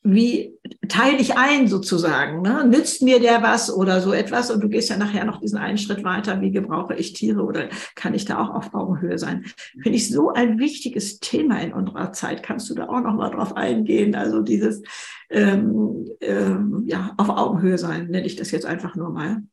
wie 0.04 0.58
teile 0.88 1.18
ich 1.18 1.38
ein 1.38 1.68
sozusagen? 1.68 2.42
Ne? 2.42 2.66
Nützt 2.68 3.04
mir 3.04 3.20
der 3.20 3.44
was 3.44 3.72
oder 3.72 4.02
so 4.02 4.14
etwas? 4.14 4.50
Und 4.50 4.62
du 4.62 4.70
gehst 4.70 4.90
ja 4.90 4.98
nachher 4.98 5.26
noch 5.26 5.40
diesen 5.40 5.60
einen 5.60 5.78
Schritt 5.78 6.04
weiter. 6.04 6.42
Wie 6.42 6.52
gebrauche 6.52 6.96
ich 6.96 7.14
Tiere 7.14 7.44
oder 7.44 7.70
kann 7.96 8.14
ich 8.14 8.26
da 8.26 8.42
auch 8.42 8.50
auf 8.50 8.74
Augenhöhe 8.74 9.20
sein? 9.20 9.46
Finde 9.74 9.98
ich 9.98 10.10
so 10.10 10.32
ein 10.32 10.58
wichtiges 10.58 11.20
Thema 11.20 11.62
in 11.62 11.74
unserer 11.74 12.12
Zeit. 12.14 12.42
Kannst 12.42 12.70
du 12.70 12.74
da 12.74 12.88
auch 12.88 13.02
noch 13.02 13.14
mal 13.14 13.30
drauf 13.30 13.56
eingehen? 13.56 14.16
Also 14.16 14.42
dieses 14.42 14.82
ähm, 15.30 16.08
ähm, 16.20 16.84
ja 16.88 17.14
auf 17.18 17.30
Augenhöhe 17.30 17.78
sein, 17.78 18.08
nenne 18.08 18.26
ich 18.26 18.36
das 18.36 18.52
jetzt 18.52 18.66
einfach 18.66 18.96
nur 18.96 19.12
mal. 19.12 19.44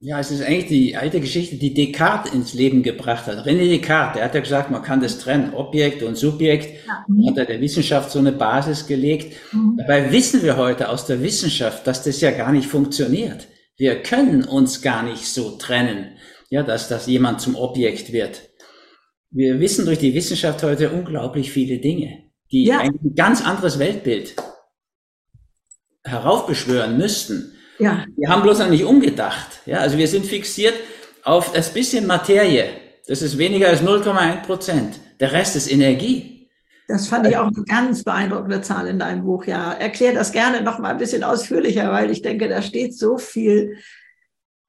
Ja, 0.00 0.20
es 0.20 0.30
ist 0.30 0.42
eigentlich 0.42 0.66
die 0.66 0.96
alte 0.96 1.20
Geschichte, 1.20 1.56
die 1.56 1.74
Descartes 1.74 2.32
ins 2.32 2.54
Leben 2.54 2.84
gebracht 2.84 3.26
hat. 3.26 3.44
René 3.44 3.68
Descartes, 3.68 4.14
der 4.14 4.24
hat 4.24 4.34
ja 4.34 4.40
gesagt, 4.40 4.70
man 4.70 4.82
kann 4.82 5.00
das 5.00 5.18
trennen, 5.18 5.54
Objekt 5.54 6.04
und 6.04 6.16
Subjekt. 6.16 6.86
Ja. 6.86 7.04
Hat 7.28 7.36
er 7.36 7.46
der 7.46 7.60
Wissenschaft 7.60 8.12
so 8.12 8.20
eine 8.20 8.30
Basis 8.30 8.86
gelegt. 8.86 9.34
Mhm. 9.52 9.76
Dabei 9.76 10.12
wissen 10.12 10.42
wir 10.44 10.56
heute 10.56 10.88
aus 10.88 11.06
der 11.06 11.20
Wissenschaft, 11.20 11.84
dass 11.88 12.04
das 12.04 12.20
ja 12.20 12.30
gar 12.30 12.52
nicht 12.52 12.68
funktioniert. 12.68 13.48
Wir 13.76 14.00
können 14.00 14.44
uns 14.44 14.82
gar 14.82 15.02
nicht 15.02 15.26
so 15.26 15.56
trennen, 15.56 16.16
ja, 16.48 16.62
dass 16.62 16.88
das 16.88 17.08
jemand 17.08 17.40
zum 17.40 17.56
Objekt 17.56 18.12
wird. 18.12 18.50
Wir 19.30 19.58
wissen 19.58 19.84
durch 19.84 19.98
die 19.98 20.14
Wissenschaft 20.14 20.62
heute 20.62 20.90
unglaublich 20.90 21.50
viele 21.50 21.78
Dinge, 21.78 22.30
die 22.52 22.66
ja. 22.66 22.78
ein 22.78 23.14
ganz 23.16 23.44
anderes 23.44 23.80
Weltbild 23.80 24.36
heraufbeschwören 26.04 26.96
müssten. 26.96 27.52
Ja. 27.78 28.04
Wir 28.16 28.28
haben 28.28 28.42
bloß 28.42 28.58
noch 28.58 28.70
nicht 28.70 28.84
umgedacht. 28.84 29.60
Ja, 29.66 29.78
also 29.78 29.98
wir 29.98 30.08
sind 30.08 30.26
fixiert 30.26 30.74
auf 31.24 31.52
das 31.52 31.72
bisschen 31.72 32.06
Materie. 32.06 32.68
Das 33.06 33.22
ist 33.22 33.38
weniger 33.38 33.68
als 33.68 33.82
0,1 33.82 34.42
Prozent. 34.42 35.00
Der 35.20 35.32
Rest 35.32 35.56
ist 35.56 35.70
Energie. 35.70 36.48
Das 36.88 37.08
fand 37.08 37.26
ich 37.26 37.36
auch 37.36 37.48
eine 37.48 37.64
ganz 37.64 38.02
beeindruckende 38.02 38.62
Zahl 38.62 38.86
in 38.88 38.98
deinem 38.98 39.24
Buch. 39.24 39.44
Ja, 39.44 39.72
erklär 39.72 40.14
das 40.14 40.32
gerne 40.32 40.62
noch 40.62 40.78
mal 40.78 40.90
ein 40.90 40.98
bisschen 40.98 41.22
ausführlicher, 41.22 41.92
weil 41.92 42.10
ich 42.10 42.22
denke, 42.22 42.48
da 42.48 42.62
steht 42.62 42.96
so 42.96 43.18
viel 43.18 43.76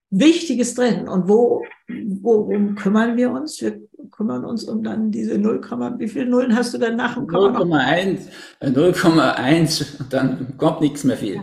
Wichtiges 0.10 0.76
drin. 0.76 1.08
Und 1.08 1.30
wo, 1.30 1.64
worum 1.88 2.76
kümmern 2.76 3.16
wir 3.16 3.32
uns? 3.32 3.62
Wir 3.62 3.80
kümmern 4.12 4.44
uns 4.44 4.66
um 4.66 4.84
dann 4.84 5.12
diese 5.12 5.38
0, 5.38 5.62
wie 5.98 6.08
viele 6.10 6.26
Nullen 6.26 6.56
hast 6.56 6.74
du 6.74 6.78
dann 6.78 6.98
nach 6.98 7.14
dem 7.14 7.26
0,1, 7.26 8.20
0,1, 8.62 9.86
dann 10.10 10.58
kommt 10.58 10.82
nichts 10.82 11.06
mehr 11.06 11.18
viel. 11.18 11.36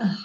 Ja. 0.00 0.16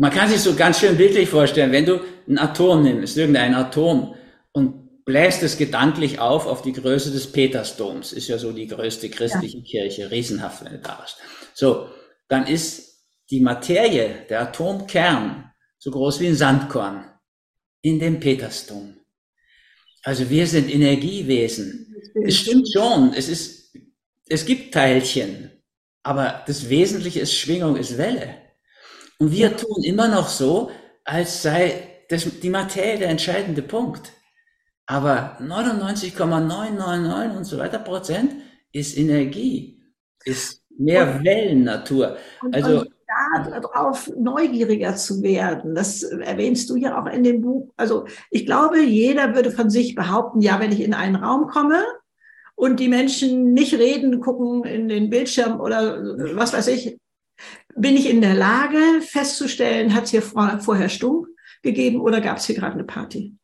Man 0.00 0.10
kann 0.10 0.30
sich 0.30 0.40
so 0.40 0.54
ganz 0.54 0.80
schön 0.80 0.96
bildlich 0.96 1.28
vorstellen, 1.28 1.72
wenn 1.72 1.84
du 1.84 2.00
ein 2.26 2.38
Atom 2.38 2.82
nimmst, 2.82 3.18
irgendein 3.18 3.54
Atom, 3.54 4.14
und 4.52 5.04
bläst 5.04 5.42
es 5.42 5.58
gedanklich 5.58 6.18
auf 6.18 6.46
auf 6.46 6.62
die 6.62 6.72
Größe 6.72 7.10
des 7.10 7.30
Petersdoms, 7.30 8.14
ist 8.14 8.26
ja 8.26 8.38
so 8.38 8.50
die 8.52 8.66
größte 8.66 9.10
christliche 9.10 9.58
ja. 9.58 9.64
Kirche, 9.64 10.10
riesenhaft, 10.10 10.64
wenn 10.64 10.72
du 10.72 10.78
da 10.78 10.98
warst. 11.00 11.18
So, 11.52 11.90
dann 12.28 12.46
ist 12.46 13.04
die 13.28 13.40
Materie, 13.40 14.24
der 14.30 14.40
Atomkern, 14.40 15.52
so 15.78 15.90
groß 15.90 16.20
wie 16.20 16.28
ein 16.28 16.36
Sandkorn 16.36 17.04
in 17.82 17.98
dem 17.98 18.20
Petersdom. 18.20 18.96
Also 20.02 20.30
wir 20.30 20.46
sind 20.46 20.74
Energiewesen. 20.74 21.94
Es 22.24 22.38
stimmt 22.38 22.72
schon, 22.72 23.12
es 23.12 23.28
ist, 23.28 23.76
es 24.30 24.46
gibt 24.46 24.72
Teilchen, 24.72 25.50
aber 26.02 26.42
das 26.46 26.70
Wesentliche 26.70 27.20
ist 27.20 27.34
Schwingung, 27.34 27.76
ist 27.76 27.98
Welle. 27.98 28.39
Und 29.20 29.32
wir 29.32 29.56
tun 29.56 29.84
immer 29.84 30.08
noch 30.08 30.28
so, 30.28 30.70
als 31.04 31.42
sei 31.42 32.04
das, 32.08 32.26
die 32.40 32.50
Materie 32.50 32.98
der 32.98 33.10
entscheidende 33.10 33.62
Punkt. 33.62 34.12
Aber 34.86 35.36
99,999 35.40 37.36
und 37.36 37.44
so 37.44 37.58
weiter 37.58 37.78
Prozent 37.78 38.32
ist 38.72 38.96
Energie, 38.96 39.82
ist 40.24 40.62
mehr 40.76 41.16
und, 41.16 41.24
Wellennatur. 41.24 42.16
Also 42.50 42.80
und 42.80 42.90
darauf 43.62 44.10
neugieriger 44.16 44.96
zu 44.96 45.22
werden, 45.22 45.74
das 45.74 46.02
erwähnst 46.02 46.70
du 46.70 46.76
ja 46.76 47.00
auch 47.00 47.06
in 47.06 47.22
dem 47.22 47.42
Buch. 47.42 47.72
Also 47.76 48.06
ich 48.30 48.46
glaube, 48.46 48.80
jeder 48.82 49.34
würde 49.34 49.50
von 49.50 49.68
sich 49.68 49.94
behaupten, 49.94 50.40
ja, 50.40 50.58
wenn 50.60 50.72
ich 50.72 50.80
in 50.80 50.94
einen 50.94 51.16
Raum 51.16 51.48
komme 51.48 51.84
und 52.54 52.80
die 52.80 52.88
Menschen 52.88 53.52
nicht 53.52 53.74
reden, 53.74 54.20
gucken 54.20 54.64
in 54.64 54.88
den 54.88 55.10
Bildschirm 55.10 55.60
oder 55.60 56.02
was 56.34 56.52
weiß 56.52 56.68
ich, 56.68 56.98
bin 57.76 57.96
ich 57.96 58.08
in 58.08 58.20
der 58.20 58.34
Lage 58.34 59.00
festzustellen, 59.00 59.94
hat 59.94 60.04
es 60.04 60.10
hier 60.10 60.22
vorher 60.22 60.88
Stumm 60.88 61.26
gegeben 61.62 62.00
oder 62.00 62.20
gab 62.20 62.38
es 62.38 62.46
hier 62.46 62.56
gerade 62.56 62.74
eine 62.74 62.84
Party? 62.84 63.34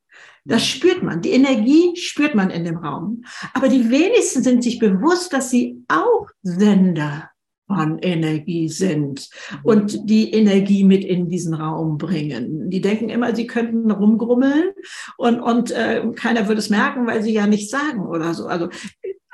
Das 0.45 0.65
spürt 0.65 1.03
man. 1.03 1.23
Die 1.23 1.33
Energie 1.33 1.97
spürt 1.97 2.35
man 2.35 2.51
in 2.51 2.65
dem 2.65 2.77
Raum. 2.77 3.23
Aber 3.53 3.69
die 3.69 3.91
wenigsten 3.91 4.43
sind 4.43 4.63
sich 4.63 4.79
bewusst, 4.79 5.33
dass 5.33 5.51
sie 5.51 5.83
auch 5.89 6.29
Sender 6.43 7.31
von 7.67 7.99
Energie 7.99 8.69
sind 8.69 9.29
und 9.65 10.09
die 10.09 10.33
Energie 10.33 10.85
mit 10.85 11.05
in 11.05 11.29
diesen 11.29 11.53
Raum 11.53 11.99
bringen. 11.99 12.71
Die 12.71 12.81
denken 12.81 13.09
immer, 13.09 13.35
sie 13.35 13.49
könnten 13.49 13.91
rumgrummeln 13.91 14.71
und, 15.17 15.41
und 15.41 15.73
äh, 15.73 16.05
keiner 16.15 16.47
würde 16.47 16.61
es 16.61 16.71
merken, 16.71 17.09
weil 17.09 17.23
sie 17.23 17.33
ja 17.33 17.49
nichts 17.49 17.71
sagen 17.71 18.07
oder 18.07 18.35
so. 18.35 18.47
Also 18.47 18.69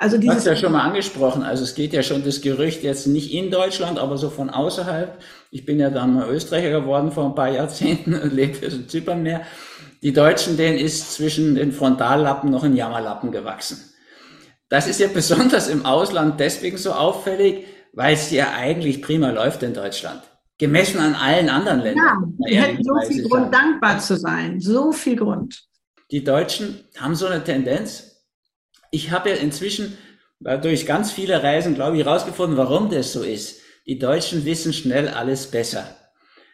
also 0.03 0.19
du 0.19 0.29
hast 0.29 0.47
ja 0.47 0.57
schon 0.57 0.73
mal 0.73 0.83
angesprochen, 0.83 1.45
also 1.45 1.63
es 1.63 1.77
geht 1.77 1.93
ja 1.93 2.03
schon 2.03 2.25
das 2.25 2.41
Gerücht 2.41 2.83
jetzt 2.83 3.07
nicht 3.07 3.33
in 3.33 3.53
Deutschland, 3.53 4.01
aber 4.01 4.19
so 4.19 4.31
von 4.31 4.51
außerhalb. 4.51 5.17
Ich 5.53 5.65
bin 5.65 5.79
ja 5.79 5.91
dann 5.91 6.15
mal 6.15 6.29
Österreicher 6.29 6.71
geworden 6.71 7.13
vor 7.13 7.27
ein 7.27 7.37
paar 7.37 7.51
Jahrzehnten 7.51 8.15
und 8.15 8.33
lebe 8.35 8.59
jetzt 8.59 8.75
in 8.75 8.89
Zypern 8.89 9.23
mehr. 9.23 9.43
Die 10.03 10.13
Deutschen, 10.13 10.57
denen 10.57 10.77
ist 10.77 11.15
zwischen 11.15 11.55
den 11.55 11.71
Frontallappen 11.71 12.51
noch 12.51 12.65
ein 12.65 12.75
Jammerlappen 12.75 13.31
gewachsen. 13.31 13.79
Das 14.69 14.89
ist 14.89 14.99
ja 14.99 15.07
besonders 15.15 15.69
im 15.69 15.87
Ausland 15.87 16.41
deswegen 16.41 16.79
so 16.79 16.93
auffällig, 16.93 17.65
weil 17.93 18.15
es 18.15 18.33
ja 18.33 18.55
eigentlich 18.57 19.03
prima 19.03 19.31
läuft 19.31 19.63
in 19.63 19.73
Deutschland. 19.73 20.21
Gemessen 20.59 20.99
an 20.99 21.15
allen 21.15 21.49
anderen 21.49 21.81
Ländern. 21.81 22.37
Ja, 22.39 22.51
wir 22.51 22.63
hätten 22.63 22.83
so 22.83 22.95
viel 23.07 23.29
Grund, 23.29 23.55
dankbar 23.55 24.01
zu 24.01 24.17
sein. 24.17 24.61
So 24.61 24.91
viel 24.91 25.15
Grund. 25.15 25.63
Die 26.11 26.25
Deutschen 26.25 26.81
haben 26.99 27.15
so 27.15 27.27
eine 27.27 27.43
Tendenz, 27.45 28.12
ich 28.93 29.11
habe 29.11 29.31
ja 29.31 29.37
inzwischen 29.37 29.99
durch 30.39 30.87
ganz 30.87 31.11
viele 31.11 31.43
Reisen, 31.43 31.75
glaube 31.75 31.97
ich, 31.97 32.05
herausgefunden, 32.05 32.57
warum 32.57 32.91
das 32.91 33.13
so 33.13 33.23
ist. 33.23 33.61
Die 33.87 33.99
Deutschen 33.99 34.45
wissen 34.45 34.73
schnell 34.73 35.09
alles 35.09 35.51
besser 35.51 35.97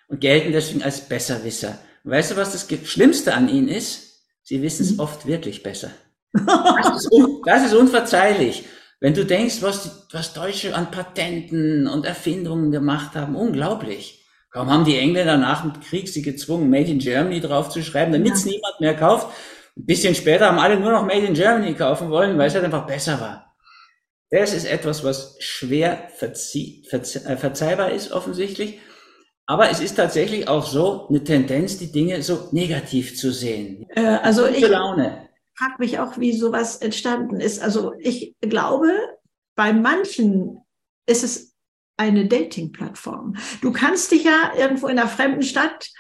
und 0.09 0.20
gelten 0.20 0.53
deswegen 0.53 0.83
als 0.83 1.01
Besserwisser. 1.09 1.79
Und 2.05 2.12
weißt 2.12 2.31
du, 2.31 2.37
was 2.37 2.53
das 2.53 2.66
Schlimmste 2.88 3.35
an 3.35 3.48
ihnen 3.48 3.68
ist? 3.68 4.22
Sie 4.42 4.62
wissen 4.62 4.85
es 4.85 4.92
mhm. 4.92 5.01
oft 5.01 5.27
wirklich 5.27 5.62
besser. 5.62 5.90
Das 6.46 7.05
ist, 7.05 7.11
das 7.44 7.66
ist, 7.66 7.74
unverzeihlich. 7.74 8.64
Wenn 9.01 9.14
du 9.14 9.24
denkst, 9.24 9.61
was, 9.61 10.07
was 10.12 10.35
Deutsche 10.35 10.74
an 10.74 10.90
Patenten 10.90 11.87
und 11.87 12.05
Erfindungen 12.05 12.70
gemacht 12.70 13.14
haben, 13.14 13.37
unglaublich. 13.37 14.24
Kaum 14.51 14.70
haben 14.70 14.85
die 14.85 14.96
Engländer 14.96 15.37
nach 15.37 15.62
dem 15.62 15.81
Krieg 15.81 16.09
sie 16.09 16.22
gezwungen, 16.22 16.70
Made 16.70 16.90
in 16.90 16.98
Germany 16.98 17.40
draufzuschreiben, 17.40 18.12
damit 18.12 18.35
es 18.35 18.44
ja. 18.44 18.53
niemand 18.53 18.81
mehr 18.81 18.94
kauft. 18.94 19.29
Ein 19.79 19.87
bisschen 19.87 20.14
später 20.14 20.47
haben 20.47 20.59
alle 20.59 20.79
nur 20.79 20.91
noch 20.91 21.07
Made 21.07 21.27
in 21.27 21.35
Germany 21.35 21.75
kaufen 21.75 22.11
wollen, 22.11 22.37
weil 22.37 22.49
es 22.49 22.55
halt 22.55 22.64
einfach 22.64 22.87
besser 22.87 23.21
war. 23.21 23.55
Das 24.31 24.53
ist 24.53 24.64
etwas, 24.64 25.05
was 25.05 25.37
schwer 25.38 26.11
verzie 26.17 26.87
äh, 26.91 27.37
verzeihbar 27.37 27.93
ist, 27.93 28.12
offensichtlich. 28.12 28.81
Aber 29.47 29.71
es 29.71 29.81
ist 29.81 29.95
tatsächlich 29.95 30.49
auch 30.49 30.67
so 30.67 31.09
eine 31.09 31.25
Tendenz, 31.25 31.79
die 31.79 31.91
Dinge 31.91 32.23
so 32.23 32.49
negativ 32.53 33.17
zu 33.17 33.33
sehen. 33.33 33.87
Äh, 33.95 34.19
also 34.23 34.47
ich 34.47 34.67
frage 34.67 35.75
mich 35.79 35.99
auch, 35.99 36.19
wie 36.19 36.37
sowas 36.37 36.77
entstanden 36.77 37.41
ist. 37.41 37.62
Also 37.62 37.95
ich 37.99 38.37
glaube, 38.41 38.91
bei 39.57 39.73
manchen 39.73 40.59
ist 41.07 41.25
es 41.25 41.55
eine 41.97 42.27
Dating-Plattform. 42.27 43.37
Du 43.62 43.73
kannst 43.73 44.12
dich 44.12 44.25
ja 44.25 44.53
irgendwo 44.57 44.87
in 44.87 44.99
einer 44.99 45.09
fremden 45.09 45.43
Stadt 45.43 45.91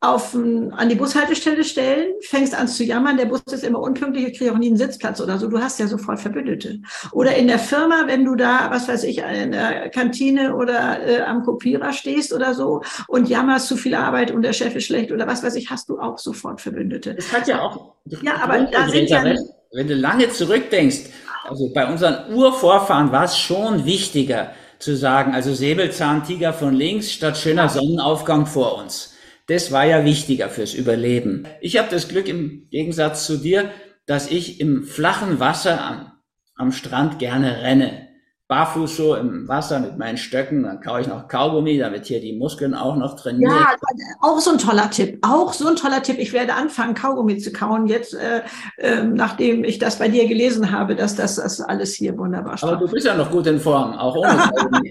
auf, 0.00 0.34
an 0.34 0.88
die 0.88 0.94
Bushaltestelle 0.94 1.64
stellen, 1.64 2.12
fängst 2.20 2.54
an 2.54 2.68
zu 2.68 2.84
jammern, 2.84 3.16
der 3.16 3.24
Bus 3.24 3.42
ist 3.50 3.64
immer 3.64 3.80
unpünktlich, 3.80 4.26
ich 4.26 4.38
kriege 4.38 4.52
auch 4.52 4.58
nie 4.58 4.68
einen 4.68 4.76
Sitzplatz 4.76 5.20
oder 5.20 5.38
so. 5.38 5.48
Du 5.48 5.58
hast 5.58 5.80
ja 5.80 5.86
sofort 5.86 6.20
Verbündete. 6.20 6.80
Oder 7.12 7.34
in 7.34 7.48
der 7.48 7.58
Firma, 7.58 8.04
wenn 8.06 8.24
du 8.24 8.34
da, 8.34 8.68
was 8.70 8.88
weiß 8.88 9.04
ich, 9.04 9.18
in 9.18 9.52
der 9.52 9.88
Kantine 9.88 10.54
oder 10.54 11.00
äh, 11.02 11.22
am 11.22 11.44
Kopierer 11.44 11.92
stehst 11.92 12.34
oder 12.34 12.52
so 12.52 12.82
und 13.08 13.28
jammerst 13.28 13.68
zu 13.68 13.76
viel 13.76 13.94
Arbeit 13.94 14.30
und 14.30 14.42
der 14.42 14.52
Chef 14.52 14.76
ist 14.76 14.84
schlecht 14.84 15.12
oder 15.12 15.26
was 15.26 15.42
weiß 15.42 15.54
ich, 15.54 15.70
hast 15.70 15.88
du 15.88 15.98
auch 15.98 16.18
sofort 16.18 16.60
Verbündete. 16.60 17.14
Das 17.14 17.32
hat 17.32 17.48
ja 17.48 17.62
auch. 17.62 17.94
Ja, 18.22 18.36
aber 18.42 18.64
da 18.64 18.88
sind 18.88 19.08
ja. 19.08 19.24
Wenn 19.72 19.88
du 19.88 19.94
lange 19.94 20.30
zurückdenkst, 20.30 21.10
also 21.48 21.72
bei 21.72 21.90
unseren 21.90 22.32
Urvorfahren 22.32 23.12
war 23.12 23.24
es 23.24 23.36
schon 23.36 23.84
wichtiger 23.84 24.52
zu 24.78 24.94
sagen, 24.94 25.34
also 25.34 25.54
Säbelzahntiger 25.54 26.52
von 26.52 26.74
links 26.74 27.10
statt 27.10 27.36
schöner 27.38 27.68
Sonnenaufgang 27.68 28.46
vor 28.46 28.78
uns. 28.78 29.15
Das 29.48 29.70
war 29.70 29.84
ja 29.84 30.04
wichtiger 30.04 30.48
fürs 30.48 30.74
Überleben. 30.74 31.46
Ich 31.60 31.78
habe 31.78 31.88
das 31.88 32.08
Glück 32.08 32.28
im 32.28 32.68
Gegensatz 32.70 33.26
zu 33.26 33.36
dir, 33.36 33.70
dass 34.04 34.30
ich 34.30 34.60
im 34.60 34.84
flachen 34.84 35.38
Wasser 35.38 35.80
am, 35.80 36.12
am 36.56 36.72
Strand 36.72 37.18
gerne 37.18 37.62
renne. 37.62 38.06
Barfuß 38.48 38.96
so 38.96 39.16
im 39.16 39.48
Wasser 39.48 39.80
mit 39.80 39.98
meinen 39.98 40.16
Stöcken, 40.18 40.62
dann 40.62 40.80
kaue 40.80 41.00
ich 41.00 41.08
noch 41.08 41.26
Kaugummi, 41.26 41.78
damit 41.78 42.06
hier 42.06 42.20
die 42.20 42.36
Muskeln 42.36 42.74
auch 42.74 42.94
noch 42.94 43.16
trainiert. 43.16 43.50
Ja, 43.50 43.74
auch 44.20 44.38
so 44.38 44.52
ein 44.52 44.58
toller 44.58 44.88
Tipp. 44.88 45.18
Auch 45.22 45.52
so 45.52 45.66
ein 45.66 45.74
toller 45.74 46.00
Tipp. 46.00 46.18
Ich 46.18 46.32
werde 46.32 46.54
anfangen, 46.54 46.94
Kaugummi 46.94 47.38
zu 47.38 47.52
kauen, 47.52 47.88
jetzt, 47.88 48.14
äh, 48.14 48.42
äh, 48.78 49.02
nachdem 49.02 49.64
ich 49.64 49.80
das 49.80 49.98
bei 49.98 50.08
dir 50.08 50.28
gelesen 50.28 50.70
habe, 50.70 50.94
dass 50.94 51.16
das, 51.16 51.36
das 51.36 51.60
alles 51.60 51.94
hier 51.94 52.16
wunderbar 52.16 52.54
ist. 52.54 52.62
Aber 52.62 52.76
du 52.76 52.88
bist 52.88 53.04
ja 53.04 53.16
noch 53.16 53.32
gut 53.32 53.48
in 53.48 53.58
Form, 53.58 53.94
auch 53.94 54.14
ohne 54.14 54.36
Kaugummi. 54.36 54.90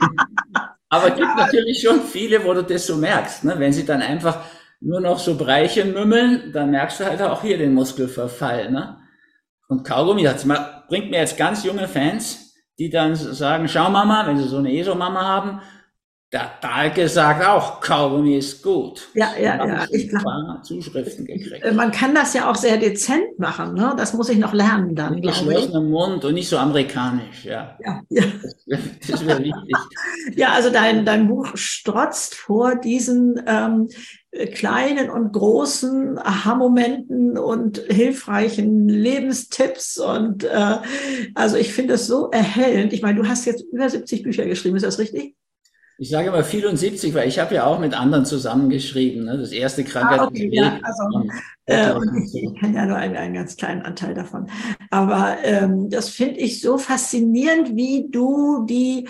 Aber 0.89 1.08
es 1.08 1.15
gibt 1.15 1.36
natürlich 1.36 1.82
schon 1.82 2.02
viele, 2.02 2.43
wo 2.43 2.54
du 2.54 2.63
das 2.63 2.86
so 2.86 2.95
merkst, 2.98 3.43
ne? 3.43 3.56
wenn 3.58 3.74
sie 3.74 3.86
dann 3.86 4.02
einfach 4.02 4.45
nur 4.80 5.02
noch 5.02 5.19
so 5.19 5.36
Breiche 5.36 5.84
mümmeln, 5.86 6.52
dann 6.54 6.71
merkst 6.71 7.00
du 7.00 7.06
halt 7.06 7.21
auch 7.21 7.41
hier 7.41 7.58
den 7.58 7.74
Muskelverfall. 7.74 8.71
Ne? 8.71 8.98
Und 9.67 9.84
Kaugummi 9.84 10.24
das 10.24 10.45
bringt 10.88 11.10
mir 11.10 11.19
jetzt 11.19 11.38
ganz 11.38 11.63
junge 11.63 11.88
Fans, 11.88 12.54
die 12.78 12.89
dann 12.89 13.15
sagen, 13.15 13.67
schau 13.67 13.89
Mama, 13.89 14.28
wenn 14.28 14.38
sie 14.38 14.48
so 14.48 14.58
eine 14.58 14.71
ESO-Mama 14.71 15.21
haben, 15.21 15.62
der 16.36 16.52
Dahlke 16.62 17.08
sagt 17.08 17.45
auch, 17.45 17.80
Kaugummi 17.80 18.36
ist 18.36 18.62
gut. 18.62 19.08
Ja, 19.13 19.30
ja, 19.41 19.65
ja. 19.65 19.86
Ich 19.89 20.10
glaube, 20.10 20.60
Zuschriften 20.63 21.26
gekriegt. 21.26 21.63
Äh, 21.63 21.71
man 21.71 21.91
kann 21.91 22.13
das 22.13 22.34
ja 22.34 22.52
auch 22.52 22.56
sehr 22.56 22.76
dezent 22.76 23.39
machen, 23.39 23.74
ne? 23.74 23.93
Das 23.98 24.13
muss 24.13 24.28
ich 24.28 24.38
noch 24.38 24.52
lernen 24.52 24.95
dann. 24.95 25.15
Mit 25.15 25.24
geschlossenem 25.24 25.89
Mund 25.89 26.26
und 26.26 26.34
nicht 26.34 26.50
so 26.50 26.58
amerikanisch, 26.58 27.45
ja. 27.45 27.78
Ja, 27.80 28.02
ja. 28.10 28.24
Das 29.10 29.26
wäre 29.26 29.39
wichtig. 29.39 29.78
ja, 30.36 30.52
also 30.52 30.69
dein, 30.69 31.06
dein 31.06 31.30
Buch 31.30 31.56
strotzt 31.56 32.36
vor 32.36 32.76
diesen 32.76 33.41
ähm, 33.48 33.88
kleinen 34.54 35.10
und 35.10 35.32
großen 35.32 36.17
Aha-Momenten 36.17 37.38
und 37.38 37.78
hilfreichen 37.78 38.89
Lebenstipps. 38.89 39.98
Und 40.00 40.43
äh, 40.43 40.80
also 41.34 41.56
ich 41.56 41.71
finde 41.71 41.93
es 41.93 42.08
so 42.08 42.30
erhellend. 42.30 42.91
Ich 42.91 43.02
meine, 43.02 43.21
du 43.21 43.30
hast 43.30 43.45
jetzt 43.45 43.63
über 43.71 43.89
70 43.89 44.24
Bücher 44.24 44.45
geschrieben, 44.45 44.76
ist 44.76 44.84
das 44.84 45.00
richtig? 45.00 45.34
Ich 45.98 46.10
sage 46.10 46.28
immer 46.28 46.44
74, 46.44 47.14
weil 47.14 47.28
ich 47.28 47.40
habe 47.40 47.56
ja 47.56 47.66
auch 47.66 47.80
mit 47.80 47.94
anderen 47.94 48.26
zusammengeschrieben. 48.26 49.26
Ne? 49.26 49.38
Das 49.38 49.52
erste 49.52 49.84
Krankheit. 49.84 50.20
Ah, 50.20 50.26
okay, 50.26 50.50
ja, 50.52 50.78
also, 50.82 51.30
äh, 51.68 51.94
und 51.94 52.30
ich 52.34 52.60
kenne 52.60 52.76
ja 52.76 52.86
nur 52.86 52.98
einen, 52.98 53.16
einen, 53.16 53.34
ganz 53.34 53.56
kleinen 53.56 53.82
Anteil 53.82 54.14
davon. 54.14 54.50
Aber 54.90 55.38
ähm, 55.44 55.90
das 55.90 56.10
finde 56.10 56.40
ich 56.40 56.62
so 56.62 56.78
faszinierend, 56.78 57.76
wie 57.76 58.08
du 58.10 58.66
die 58.66 59.08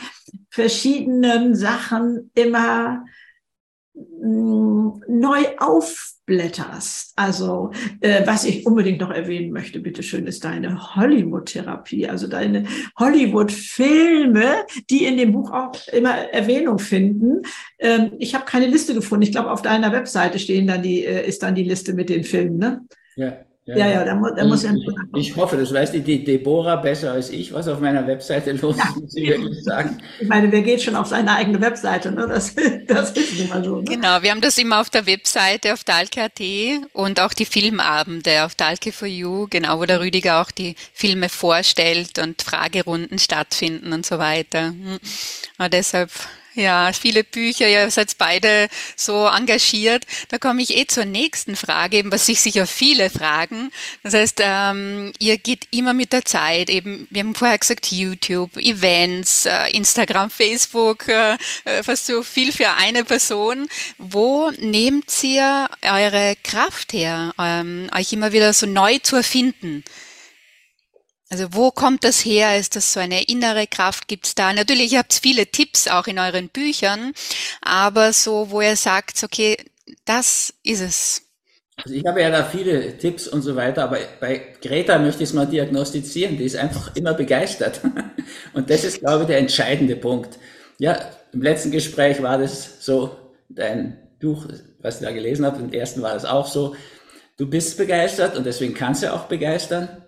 verschiedenen 0.50 1.56
Sachen 1.56 2.30
immer 2.36 3.04
neu 3.96 5.46
aufblätterst. 5.58 7.14
Also 7.16 7.72
äh, 8.02 8.26
was 8.26 8.44
ich 8.44 8.66
unbedingt 8.66 9.00
noch 9.00 9.12
erwähnen 9.12 9.52
möchte, 9.52 9.80
bitteschön, 9.80 10.28
ist 10.28 10.44
deine 10.44 10.96
Hollywood-Therapie, 10.96 12.08
also 12.08 12.28
deine 12.28 12.66
Hollywood-Filme, 13.00 14.66
die 14.90 15.06
in 15.06 15.18
dem 15.18 15.32
Buch 15.32 15.52
auch 15.52 15.76
immer 15.94 16.16
Erwähnung 16.34 16.80
finden. 16.80 17.44
Ähm, 17.80 18.14
ich 18.20 18.36
habe 18.36 18.46
keine 18.46 18.68
Liste 18.68 18.94
gefunden. 18.94 19.24
Ich 19.24 19.32
glaube, 19.32 19.52
auf 19.52 19.62
deiner 19.62 19.92
Webseite 19.92 20.40
stehen 20.40 20.68
dann 20.68 20.82
die, 20.82 21.06
äh, 21.06 21.28
ist 21.28 21.44
dann 21.44 21.56
die 21.56 21.64
Liste 21.64 21.94
mit 21.94 22.10
den 22.10 22.24
Filmen. 22.24 22.58
Ne? 22.58 22.82
Ja. 23.16 23.38
Ja, 23.68 23.78
ja, 23.78 23.90
ja 23.90 24.06
da, 24.06 24.14
mu 24.14 24.30
da 24.30 24.46
muss 24.46 24.62
ja. 24.62 24.72
Ich, 25.16 25.30
ich 25.30 25.36
hoffe, 25.36 25.58
das 25.58 25.74
weiß 25.74 25.92
die, 25.92 26.02
die 26.02 26.24
Deborah 26.24 26.76
besser 26.76 27.14
als 27.14 27.32
ich, 27.32 27.52
was 27.52 27.68
auf 27.68 27.80
meiner 27.80 28.06
Webseite 28.06 28.52
los 28.52 28.76
ist, 28.78 28.96
muss 28.96 29.16
ich 29.16 29.28
wirklich 29.28 29.64
sagen. 29.64 29.98
Ich 30.20 30.28
meine, 30.28 30.52
wer 30.52 30.62
geht 30.62 30.84
schon 30.84 30.96
auf 30.96 31.08
seine 31.08 31.32
eigene 31.32 31.60
Webseite? 31.60 32.12
Ne? 32.12 32.28
Das, 32.28 32.54
das 32.88 33.12
ist 33.12 33.40
immer 33.40 33.64
so. 33.64 33.78
Ne? 33.78 33.86
Genau, 33.86 34.22
wir 34.22 34.30
haben 34.30 34.42
das 34.42 34.60
immer 34.60 34.82
auf 34.82 34.92
der 34.92 35.08
Webseite 35.08 35.74
auf 35.74 35.84
Dalke.at 35.84 36.40
und 36.94 37.20
auch 37.20 37.34
die 37.34 37.46
Filmabende 37.46 38.46
auf 38.46 38.54
Dalke 38.54 38.92
for 38.92 39.08
You, 39.08 39.48
genau, 39.50 39.80
wo 39.80 39.86
der 39.86 40.00
Rüdiger 40.00 40.42
auch 40.42 40.52
die 40.52 40.76
Filme 40.94 41.30
vorstellt 41.30 42.20
und 42.20 42.44
Fragerunden 42.44 43.18
stattfinden 43.18 43.94
und 43.94 44.06
so 44.06 44.20
weiter. 44.20 44.68
Hm. 44.68 45.00
Aber 45.58 45.70
deshalb 45.70 46.12
ja, 46.56 46.92
viele 46.94 47.24
Bücher, 47.24 47.68
ihr 47.68 47.92
seid 47.92 48.18
beide 48.18 48.70
so 48.96 49.28
engagiert. 49.28 50.06
Da 50.30 50.38
komme 50.38 50.62
ich 50.62 50.76
eh 50.76 50.88
zur 50.88 51.06
nächsten 51.06 51.56
Frage, 51.56 51.98
eben 51.98 52.12
was 52.12 52.26
sich 52.26 52.42
sicher 52.42 52.66
viele 52.66 53.10
fragen. 53.10 53.72
Das 54.04 54.14
heißt, 54.14 54.42
ähm, 54.42 55.14
ihr 55.20 55.38
geht 55.38 55.68
immer 55.72 55.94
mit 55.94 56.14
der 56.14 56.26
Zeit, 56.26 56.70
eben, 56.70 57.08
wir 57.10 57.22
haben 57.22 57.36
vorher 57.36 57.58
gesagt, 57.58 57.92
YouTube, 57.92 58.56
Events, 58.58 59.46
äh, 59.46 59.70
Instagram, 59.72 60.30
Facebook, 60.30 61.08
äh, 61.08 61.38
äh, 61.66 61.84
fast 61.84 62.08
so 62.08 62.24
viel 62.24 62.52
für 62.52 62.72
eine 62.72 63.04
Person. 63.04 63.68
Wo 63.98 64.52
nehmt 64.58 65.12
ihr 65.24 65.70
eure 65.82 66.36
Kraft 66.44 66.94
her, 66.94 67.34
ähm, 67.40 67.90
euch 67.96 68.14
immer 68.14 68.32
wieder 68.32 68.54
so 68.54 68.66
neu 68.66 68.98
zu 69.00 69.18
erfinden? 69.18 69.84
Also 71.30 71.48
wo 71.52 71.72
kommt 71.72 72.04
das 72.04 72.24
her? 72.24 72.58
Ist 72.58 72.76
das 72.76 72.94
so 72.94 73.00
eine 73.00 73.24
innere 73.24 73.68
Kraft? 73.68 74.08
Gibt 74.08 74.28
es 74.28 74.36
da? 74.36 74.54
Natürlich, 74.54 74.94
ihr 74.94 75.00
habt 75.00 75.14
viele 75.14 75.48
Tipps 75.48 75.88
auch 75.88 76.08
in 76.08 76.20
euren 76.20 76.50
Büchern, 76.50 77.14
aber 77.62 78.14
so, 78.14 78.52
wo 78.52 78.62
ihr 78.62 78.76
sagt, 78.76 79.24
okay, 79.24 79.58
das 80.06 80.54
ist 80.64 80.82
es. 80.82 81.22
Also 81.78 81.94
ich 81.94 82.06
habe 82.06 82.22
ja 82.22 82.30
da 82.30 82.44
viele 82.44 82.98
Tipps 82.98 83.28
und 83.28 83.42
so 83.42 83.56
weiter, 83.56 83.84
aber 83.84 83.98
bei 84.22 84.56
Greta 84.62 84.98
möchte 84.98 85.24
ich 85.24 85.30
es 85.30 85.34
mal 85.34 85.46
diagnostizieren. 85.46 86.38
Die 86.38 86.46
ist 86.46 86.56
einfach 86.56 86.96
immer 86.96 87.14
begeistert. 87.14 87.82
Und 88.54 88.70
das 88.70 88.86
ist, 88.86 89.02
glaube 89.02 89.24
ich, 89.24 89.28
der 89.28 89.40
entscheidende 89.40 89.98
Punkt. 89.98 90.40
Ja, 90.78 90.98
im 91.34 91.42
letzten 91.42 91.72
Gespräch 91.72 92.22
war 92.24 92.38
das 92.38 92.86
so, 92.86 93.18
dein 93.50 93.98
Buch, 94.22 94.48
was 94.80 95.02
ich 95.02 95.06
da 95.06 95.12
gelesen 95.12 95.46
habe, 95.46 95.60
im 95.62 95.74
ersten 95.74 96.02
war 96.02 96.14
das 96.14 96.24
auch 96.24 96.48
so. 96.48 96.76
Du 97.38 97.50
bist 97.50 97.78
begeistert 97.78 98.38
und 98.38 98.46
deswegen 98.46 98.74
kannst 98.74 99.04
du 99.04 99.14
auch 99.14 99.26
begeistern. 99.26 100.05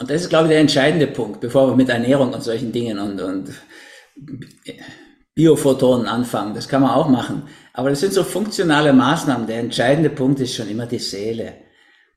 Und 0.00 0.08
das 0.08 0.22
ist, 0.22 0.30
glaube 0.30 0.46
ich, 0.46 0.50
der 0.50 0.60
entscheidende 0.60 1.06
Punkt, 1.06 1.40
bevor 1.40 1.68
wir 1.68 1.76
mit 1.76 1.90
Ernährung 1.90 2.32
und 2.32 2.42
solchen 2.42 2.72
Dingen 2.72 2.98
und, 2.98 3.20
und 3.20 3.50
Biophotonen 5.34 6.06
anfangen. 6.06 6.54
Das 6.54 6.68
kann 6.68 6.80
man 6.80 6.92
auch 6.92 7.08
machen. 7.08 7.42
Aber 7.74 7.90
das 7.90 8.00
sind 8.00 8.14
so 8.14 8.24
funktionale 8.24 8.94
Maßnahmen. 8.94 9.46
Der 9.46 9.60
entscheidende 9.60 10.08
Punkt 10.08 10.40
ist 10.40 10.54
schon 10.54 10.70
immer 10.70 10.86
die 10.86 10.98
Seele. 10.98 11.54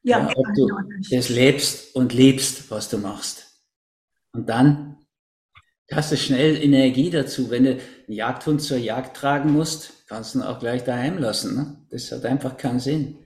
Ja, 0.02 0.19
ja 0.19 0.30
ob 0.34 0.46
du 0.56 0.69
das 1.12 1.28
lebst 1.28 1.93
und 1.93 2.13
liebst, 2.13 2.72
was 2.72 2.89
du 2.89 2.98
machst. 2.98 3.48
Und 4.32 4.48
dann 4.48 4.98
hast 5.91 6.13
du 6.13 6.17
schnell 6.17 6.63
Energie 6.63 7.10
dazu. 7.10 7.50
Wenn 7.50 7.65
du 7.65 7.72
einen 7.72 7.82
Jagdhund 8.08 8.62
zur 8.62 8.78
Jagd 8.78 9.17
tragen 9.17 9.52
musst, 9.52 10.08
kannst 10.08 10.36
du 10.36 10.39
ihn 10.39 10.43
auch 10.43 10.60
gleich 10.60 10.86
daheim 10.86 11.17
lassen. 11.17 11.56
Ne? 11.56 11.86
Das 11.91 12.12
hat 12.13 12.24
einfach 12.24 12.56
keinen 12.56 12.80
Sinn. 12.80 13.23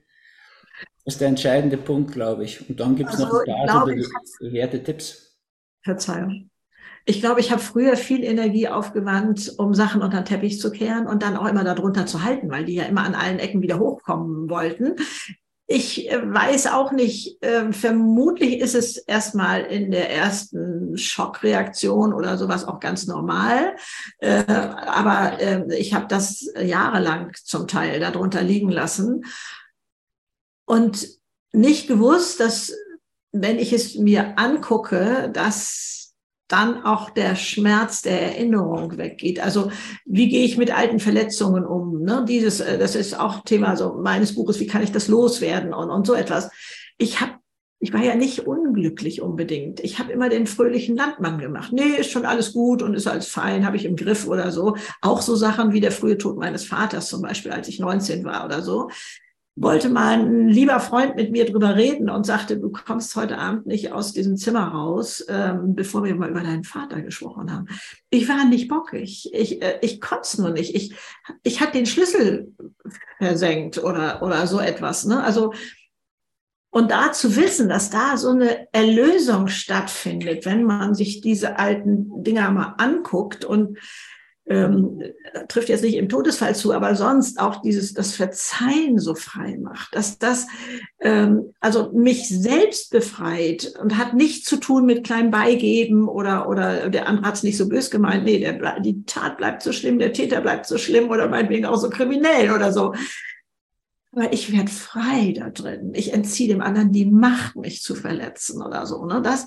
Das 1.08 1.13
ist 1.13 1.22
der 1.22 1.30
entscheidende 1.30 1.78
Punkt, 1.78 2.12
glaube 2.12 2.43
ich. 2.43 2.70
Und 2.70 2.82
dann 2.82 2.98
gibt 2.98 3.13
es 3.13 3.22
also, 3.22 3.38
noch 3.38 3.48
ein 3.48 3.67
paar 3.67 3.86
glaube, 3.86 4.04
bewährte 4.41 4.84
Tipps. 4.84 5.38
Verzeihung. 5.82 6.50
Ich 7.06 7.22
glaube, 7.22 7.39
ich 7.39 7.50
habe 7.50 7.62
früher 7.62 7.96
viel 7.96 8.26
Energie 8.26 8.67
aufgewandt, 8.67 9.54
um 9.58 9.74
Sachen 9.74 10.02
unter 10.02 10.20
den 10.20 10.26
Teppich 10.26 10.60
zu 10.60 10.70
kehren 10.70 11.08
und 11.08 11.24
dann 11.24 11.38
auch 11.38 11.46
immer 11.46 11.63
darunter 11.63 12.08
zu 12.08 12.24
halten, 12.24 12.52
weil 12.52 12.65
die 12.65 12.76
ja 12.76 12.84
immer 12.84 13.06
an 13.06 13.15
allen 13.15 13.39
Ecken 13.39 13.62
wieder 13.62 13.80
hochkommen 13.80 14.50
wollten. 14.50 14.98
Ich 15.65 16.12
äh, 16.12 16.22
weiß 16.22 16.67
auch 16.67 16.91
nicht, 16.91 17.41
äh, 17.41 17.72
vermutlich 17.72 18.60
ist 18.60 18.76
es 18.76 18.98
erstmal 18.98 19.62
in 19.62 19.91
der 19.91 20.12
ersten 20.12 20.98
Schockreaktion 20.98 22.13
oder 22.13 22.38
sowas 22.38 22.65
auch 22.65 22.82
ganz 22.82 23.08
normal. 23.08 23.78
Äh, 24.20 24.43
aber 24.43 25.39
äh, 25.39 25.74
ich 25.78 25.93
habe 25.93 26.08
das 26.10 26.52
jahrelang 26.62 27.32
zum 27.46 27.65
Teil 27.65 28.02
darunter 28.02 28.43
liegen 28.43 28.70
lassen 28.70 29.24
und 30.67 31.08
nicht 31.53 31.88
gewusst, 31.88 32.39
dass 32.39 32.73
wenn 33.32 33.58
ich 33.58 33.73
es 33.73 33.95
mir 33.95 34.38
angucke, 34.38 35.32
dass 35.34 36.13
dann 36.47 36.84
auch 36.84 37.10
der 37.10 37.36
Schmerz 37.36 38.01
der 38.01 38.21
Erinnerung 38.21 38.97
weggeht. 38.97 39.41
Also 39.41 39.69
wie 40.06 40.30
gehe 40.30 40.45
ich 40.45 40.58
mit 40.58 40.75
alten 40.75 40.99
Verletzungen 40.99 41.65
um? 41.65 42.03
Ne? 42.03 42.25
Dieses, 42.27 42.62
äh, 42.62 42.77
das 42.77 42.95
ist 42.95 43.19
auch 43.19 43.43
Thema 43.43 43.75
so 43.75 43.95
meines 43.95 44.34
Buches. 44.34 44.60
Wie 44.60 44.67
kann 44.67 44.82
ich 44.82 44.93
das 44.93 45.10
loswerden 45.10 45.73
und, 45.73 45.89
und 45.89 46.08
so 46.08 46.13
etwas? 46.13 46.49
Ich 46.97 47.19
habe 47.19 47.34
ich 47.80 47.93
war 47.93 48.01
ja 48.01 48.15
nicht 48.15 48.47
unglücklich 48.47 49.21
unbedingt. 49.21 49.82
Ich 49.82 49.99
habe 49.99 50.12
immer 50.12 50.30
den 50.30 50.47
fröhlichen 50.47 50.95
Landmann 50.95 51.38
gemacht. 51.38 51.71
Nee, 51.73 51.99
ist 51.99 52.10
schon 52.10 52.25
alles 52.25 52.53
gut 52.53 52.82
und 52.82 52.95
ist 52.95 53.06
alles 53.06 53.27
fein, 53.27 53.67
habe 53.67 53.77
ich 53.77 53.86
im 53.86 53.95
Griff 53.95 54.25
oder 54.27 54.51
so. 54.51 54.77
Auch 55.01 55.21
so 55.21 55.36
Sachen 55.36 55.73
wie 55.73 55.80
der 55.80 55.91
frühe 55.91 56.17
Tod 56.17 56.38
meines 56.38 56.65
Vaters 56.65 57.08
zum 57.08 57.21
Beispiel, 57.21 57.51
als 57.51 57.67
ich 57.67 57.80
19 57.80 58.23
war 58.23 58.45
oder 58.45 58.63
so 58.63 58.89
wollte 59.60 59.89
mal 59.89 60.20
ein 60.20 60.48
lieber 60.50 60.80
Freund 60.80 61.15
mit 61.15 61.32
mir 61.32 61.46
drüber 61.46 61.76
reden 61.76 62.12
und 62.12 62.28
sagte, 62.28 62.60
du 62.60 62.72
kommst 62.72 63.15
heute 63.15 63.39
Abend 63.39 63.65
nicht 63.65 63.91
aus 63.91 64.13
diesem 64.13 64.38
Zimmer 64.38 64.67
raus, 64.67 65.26
ähm, 65.28 65.74
bevor 65.74 66.04
wir 66.04 66.13
mal 66.13 66.30
über 66.30 66.41
deinen 66.41 66.63
Vater 66.63 67.02
gesprochen 67.02 67.52
haben. 67.52 67.65
Ich 68.12 68.30
war 68.30 68.46
nicht 68.46 68.67
bockig. 68.67 69.30
Ich, 69.34 69.62
äh, 69.63 69.80
ich 69.82 70.00
konnte 70.00 70.22
es 70.24 70.38
nur 70.38 70.52
nicht. 70.52 70.76
Ich, 70.76 70.96
ich 71.41 71.60
hatte 71.60 71.74
den 71.74 71.88
Schlüssel 71.88 72.54
versenkt 73.17 73.80
oder, 73.80 74.22
oder 74.22 74.46
so 74.46 74.60
etwas. 74.60 75.06
Ne? 75.06 75.24
Also, 75.24 75.54
und 76.70 76.91
da 76.91 77.12
zu 77.12 77.36
wissen, 77.36 77.67
dass 77.67 77.89
da 77.89 78.15
so 78.15 78.30
eine 78.30 78.72
Erlösung 78.72 79.48
stattfindet, 79.48 80.46
wenn 80.46 80.65
man 80.65 80.93
sich 80.93 81.22
diese 81.22 81.58
alten 81.58 82.24
Dinger 82.24 82.52
mal 82.52 82.76
anguckt 82.78 83.43
und 83.43 83.80
ähm, 84.50 85.02
trifft 85.50 85.70
jetzt 85.70 85.84
nicht 85.84 85.96
im 85.96 86.10
Todesfall 86.10 86.56
zu, 86.56 86.74
aber 86.74 86.96
sonst 86.96 87.40
auch 87.40 87.62
dieses 87.62 87.94
das 87.94 88.14
Verzeihen 88.16 88.98
so 88.98 89.14
frei 89.14 89.58
macht, 89.62 89.94
dass 89.94 90.20
das 90.20 90.48
ähm, 91.02 91.54
also 91.60 91.92
mich 91.92 92.30
selbst 92.30 92.92
befreit 92.92 93.74
und 93.82 93.98
hat 93.98 94.14
nichts 94.14 94.48
zu 94.48 94.58
tun 94.58 94.86
mit 94.86 95.04
kleinem 95.04 95.32
Beigeben 95.32 96.08
oder 96.08 96.48
oder 96.48 96.90
der 96.90 97.08
andere 97.08 97.28
hat 97.28 97.36
es 97.36 97.44
nicht 97.44 97.58
so 97.58 97.68
bös 97.68 97.92
gemeint, 97.92 98.24
nee, 98.24 98.40
der, 98.40 98.80
die 98.80 99.04
Tat 99.06 99.38
bleibt 99.38 99.62
so 99.64 99.72
schlimm, 99.72 100.00
der 100.00 100.14
Täter 100.14 100.42
bleibt 100.42 100.66
so 100.66 100.78
schlimm 100.78 101.10
oder 101.10 101.28
meinetwegen 101.28 101.66
auch 101.66 101.78
so 101.78 101.90
kriminell 101.90 102.52
oder 102.52 102.72
so. 102.72 102.94
Aber 104.14 104.34
ich 104.34 104.52
werde 104.52 104.72
frei 104.72 105.34
da 105.38 105.50
drin. 105.50 105.92
Ich 105.94 106.14
entziehe 106.14 106.48
dem 106.48 106.62
anderen 106.62 106.92
die 106.92 107.06
Macht, 107.06 107.56
mich 107.56 107.84
zu 107.84 107.94
verletzen 107.94 108.64
oder 108.64 108.88
so. 108.88 109.06
Ne? 109.06 109.22
Das, 109.22 109.46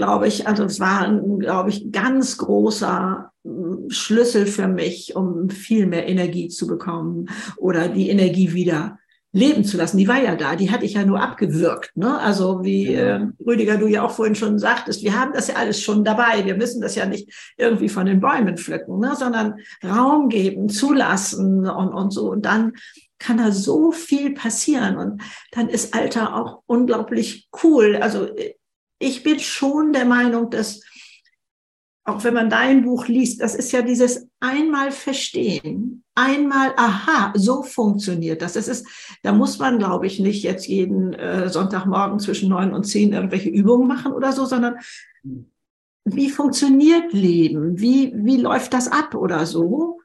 glaube 0.00 0.28
ich, 0.28 0.48
also 0.48 0.64
es 0.64 0.80
war 0.80 1.02
ein, 1.02 1.40
glaube 1.40 1.68
ich, 1.68 1.92
ganz 1.92 2.38
großer 2.38 3.32
mm, 3.44 3.90
Schlüssel 3.90 4.46
für 4.46 4.66
mich, 4.66 5.14
um 5.14 5.50
viel 5.50 5.86
mehr 5.86 6.08
Energie 6.08 6.48
zu 6.48 6.66
bekommen 6.66 7.28
oder 7.58 7.86
die 7.86 8.08
Energie 8.08 8.54
wieder 8.54 8.98
leben 9.32 9.62
zu 9.62 9.76
lassen. 9.76 9.98
Die 9.98 10.08
war 10.08 10.18
ja 10.18 10.36
da, 10.36 10.56
die 10.56 10.70
hatte 10.70 10.86
ich 10.86 10.94
ja 10.94 11.04
nur 11.04 11.20
abgewürgt. 11.20 11.92
Ne? 11.96 12.18
Also 12.18 12.64
wie 12.64 12.94
äh, 12.94 13.26
Rüdiger, 13.46 13.76
du 13.76 13.88
ja 13.88 14.02
auch 14.02 14.12
vorhin 14.12 14.34
schon 14.34 14.58
sagtest, 14.58 15.04
wir 15.04 15.20
haben 15.20 15.34
das 15.34 15.48
ja 15.48 15.56
alles 15.56 15.82
schon 15.82 16.02
dabei. 16.02 16.46
Wir 16.46 16.56
müssen 16.56 16.80
das 16.80 16.94
ja 16.94 17.04
nicht 17.04 17.30
irgendwie 17.58 17.90
von 17.90 18.06
den 18.06 18.20
Bäumen 18.20 18.56
pflücken, 18.56 19.00
ne? 19.00 19.14
sondern 19.14 19.56
Raum 19.84 20.30
geben, 20.30 20.70
zulassen 20.70 21.68
und, 21.68 21.88
und 21.92 22.10
so. 22.10 22.30
Und 22.30 22.46
dann 22.46 22.72
kann 23.18 23.36
da 23.36 23.52
so 23.52 23.92
viel 23.92 24.32
passieren. 24.32 24.96
Und 24.96 25.20
dann 25.52 25.68
ist 25.68 25.94
Alter 25.94 26.34
auch 26.34 26.62
unglaublich 26.64 27.48
cool. 27.62 27.98
Also 28.00 28.28
ich 29.00 29.24
bin 29.24 29.40
schon 29.40 29.92
der 29.92 30.04
Meinung, 30.04 30.50
dass 30.50 30.82
auch 32.04 32.24
wenn 32.24 32.34
man 32.34 32.50
dein 32.50 32.82
Buch 32.82 33.08
liest, 33.08 33.40
das 33.40 33.54
ist 33.54 33.72
ja 33.72 33.82
dieses 33.82 34.28
einmal 34.40 34.90
verstehen, 34.90 36.02
einmal, 36.14 36.72
aha, 36.76 37.32
so 37.36 37.62
funktioniert 37.62 38.42
das. 38.42 38.54
Das 38.54 38.68
ist, 38.68 38.86
da 39.22 39.32
muss 39.32 39.58
man, 39.58 39.78
glaube 39.78 40.06
ich, 40.06 40.18
nicht 40.18 40.42
jetzt 40.42 40.66
jeden 40.66 41.12
äh, 41.14 41.48
Sonntagmorgen 41.48 42.18
zwischen 42.18 42.48
neun 42.48 42.72
und 42.72 42.84
zehn 42.84 43.12
irgendwelche 43.12 43.48
Übungen 43.48 43.86
machen 43.86 44.12
oder 44.12 44.32
so, 44.32 44.44
sondern 44.44 44.76
wie 46.04 46.30
funktioniert 46.30 47.12
Leben? 47.12 47.78
Wie, 47.78 48.12
wie 48.14 48.38
läuft 48.38 48.72
das 48.72 48.88
ab 48.88 49.14
oder 49.14 49.46
so? 49.46 50.00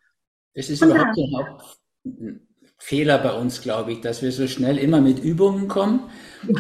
Es 0.54 0.70
ist 0.70 0.84
und 0.84 0.92
überhaupt 0.92 1.18
ein 2.06 2.48
Fehler 2.78 3.18
bei 3.18 3.34
uns, 3.34 3.62
glaube 3.62 3.94
ich, 3.94 4.02
dass 4.02 4.22
wir 4.22 4.32
so 4.32 4.48
schnell 4.48 4.78
immer 4.78 5.02
mit 5.02 5.24
Übungen 5.24 5.68
kommen 5.68 6.02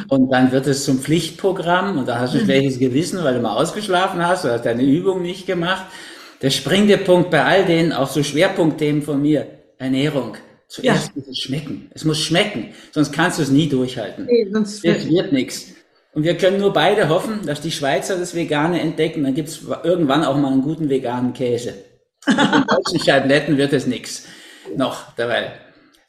und 0.09 0.29
dann 0.31 0.51
wird 0.51 0.67
es 0.67 0.85
zum 0.85 0.99
Pflichtprogramm 0.99 1.97
und 1.97 2.07
da 2.07 2.19
hast 2.19 2.33
du 2.33 2.39
ein 2.39 2.45
schlechtes 2.45 2.79
Gewissen, 2.79 3.23
weil 3.23 3.35
du 3.35 3.41
mal 3.41 3.55
ausgeschlafen 3.55 4.25
hast 4.25 4.45
oder 4.45 4.55
hast 4.55 4.65
deine 4.65 4.83
Übung 4.83 5.21
nicht 5.21 5.45
gemacht. 5.45 5.85
Der 6.41 6.49
springende 6.49 6.97
Punkt 6.97 7.31
bei 7.31 7.43
all 7.43 7.65
denen, 7.65 7.93
auch 7.93 8.09
so 8.09 8.21
Schwerpunktthemen 8.23 9.01
von 9.01 9.21
mir, 9.21 9.47
Ernährung. 9.77 10.35
Zuerst 10.67 11.07
ja. 11.07 11.11
muss 11.15 11.27
es 11.27 11.39
schmecken. 11.39 11.89
Es 11.93 12.03
muss 12.05 12.19
schmecken, 12.19 12.69
sonst 12.91 13.11
kannst 13.11 13.39
du 13.39 13.43
es 13.43 13.49
nie 13.49 13.69
durchhalten. 13.69 14.25
Nee, 14.25 14.47
sonst 14.51 14.83
es 14.83 15.07
wird 15.09 15.31
nichts. 15.31 15.73
Und 16.13 16.23
wir 16.23 16.37
können 16.37 16.59
nur 16.59 16.71
beide 16.71 17.09
hoffen, 17.09 17.45
dass 17.45 17.61
die 17.61 17.71
Schweizer 17.71 18.17
das 18.17 18.35
Vegane 18.35 18.79
entdecken. 18.79 19.23
Dann 19.23 19.33
gibt 19.33 19.49
es 19.49 19.61
irgendwann 19.83 20.23
auch 20.23 20.37
mal 20.37 20.51
einen 20.51 20.61
guten 20.61 20.89
veganen 20.89 21.33
Käse. 21.33 21.73
Mit 22.25 22.37
den 22.37 22.65
deutschen 22.67 22.99
Scheibletten 22.99 23.57
wird 23.57 23.73
es 23.73 23.85
nichts. 23.85 24.25
Noch 24.75 25.13
dabei. 25.15 25.51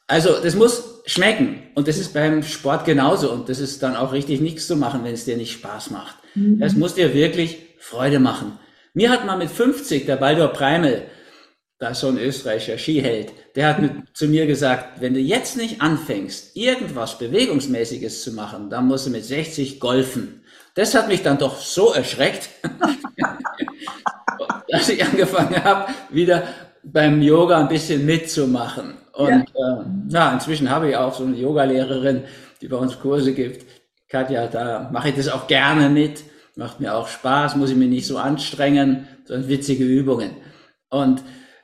Also 0.06 0.40
das 0.40 0.54
muss 0.54 1.02
schmecken 1.06 1.62
und 1.74 1.88
das 1.88 1.98
ist 1.98 2.14
beim 2.14 2.42
Sport 2.42 2.84
genauso 2.84 3.32
und 3.32 3.48
das 3.48 3.58
ist 3.58 3.82
dann 3.82 3.96
auch 3.96 4.12
richtig 4.12 4.40
nichts 4.40 4.66
zu 4.66 4.76
machen, 4.76 5.02
wenn 5.04 5.14
es 5.14 5.24
dir 5.24 5.36
nicht 5.36 5.52
Spaß 5.52 5.90
macht. 5.90 6.16
Mhm. 6.34 6.60
Das 6.60 6.74
muss 6.74 6.94
dir 6.94 7.12
wirklich 7.12 7.58
Freude 7.78 8.20
machen. 8.20 8.58
Mir 8.94 9.10
hat 9.10 9.26
mal 9.26 9.36
mit 9.36 9.50
50 9.50 10.06
der 10.06 10.16
Baldur 10.16 10.48
Preimel, 10.48 11.02
da 11.78 11.90
ist 11.90 12.00
so 12.00 12.08
ein 12.08 12.18
österreichischer 12.18 12.78
Skiheld, 12.78 13.32
der 13.54 13.68
hat 13.68 13.80
mit, 13.80 13.92
zu 14.14 14.28
mir 14.28 14.46
gesagt, 14.46 15.00
wenn 15.00 15.12
du 15.12 15.20
jetzt 15.20 15.56
nicht 15.56 15.82
anfängst, 15.82 16.56
irgendwas 16.56 17.18
Bewegungsmäßiges 17.18 18.22
zu 18.22 18.32
machen, 18.32 18.70
dann 18.70 18.86
musst 18.86 19.06
du 19.06 19.10
mit 19.10 19.24
60 19.24 19.80
golfen. 19.80 20.42
Das 20.74 20.94
hat 20.94 21.08
mich 21.08 21.22
dann 21.22 21.38
doch 21.38 21.60
so 21.60 21.92
erschreckt, 21.92 22.48
dass 24.68 24.88
ich 24.88 25.04
angefangen 25.04 25.62
habe, 25.62 25.92
wieder 26.10 26.44
beim 26.82 27.20
Yoga 27.20 27.58
ein 27.58 27.68
bisschen 27.68 28.06
mitzumachen. 28.06 28.94
Und 29.16 29.50
ja, 29.54 29.80
äh, 29.80 29.84
ja 30.08 30.32
inzwischen 30.32 30.70
habe 30.70 30.90
ich 30.90 30.96
auch 30.96 31.14
so 31.14 31.24
eine 31.24 31.36
Yogalehrerin, 31.36 32.24
die 32.60 32.68
bei 32.68 32.76
uns 32.76 33.00
Kurse 33.00 33.32
gibt. 33.32 33.64
Katja, 34.08 34.46
da 34.46 34.90
mache 34.92 35.08
ich 35.08 35.16
das 35.16 35.28
auch 35.28 35.46
gerne 35.46 35.88
mit. 35.88 36.22
Macht 36.54 36.80
mir 36.80 36.94
auch 36.94 37.08
Spaß, 37.08 37.56
muss 37.56 37.70
ich 37.70 37.76
mich 37.76 37.88
nicht 37.88 38.06
so 38.06 38.18
anstrengen, 38.18 39.08
sondern 39.24 39.48
witzige 39.48 39.84
Übungen. 39.84 40.30
Und 40.88 41.22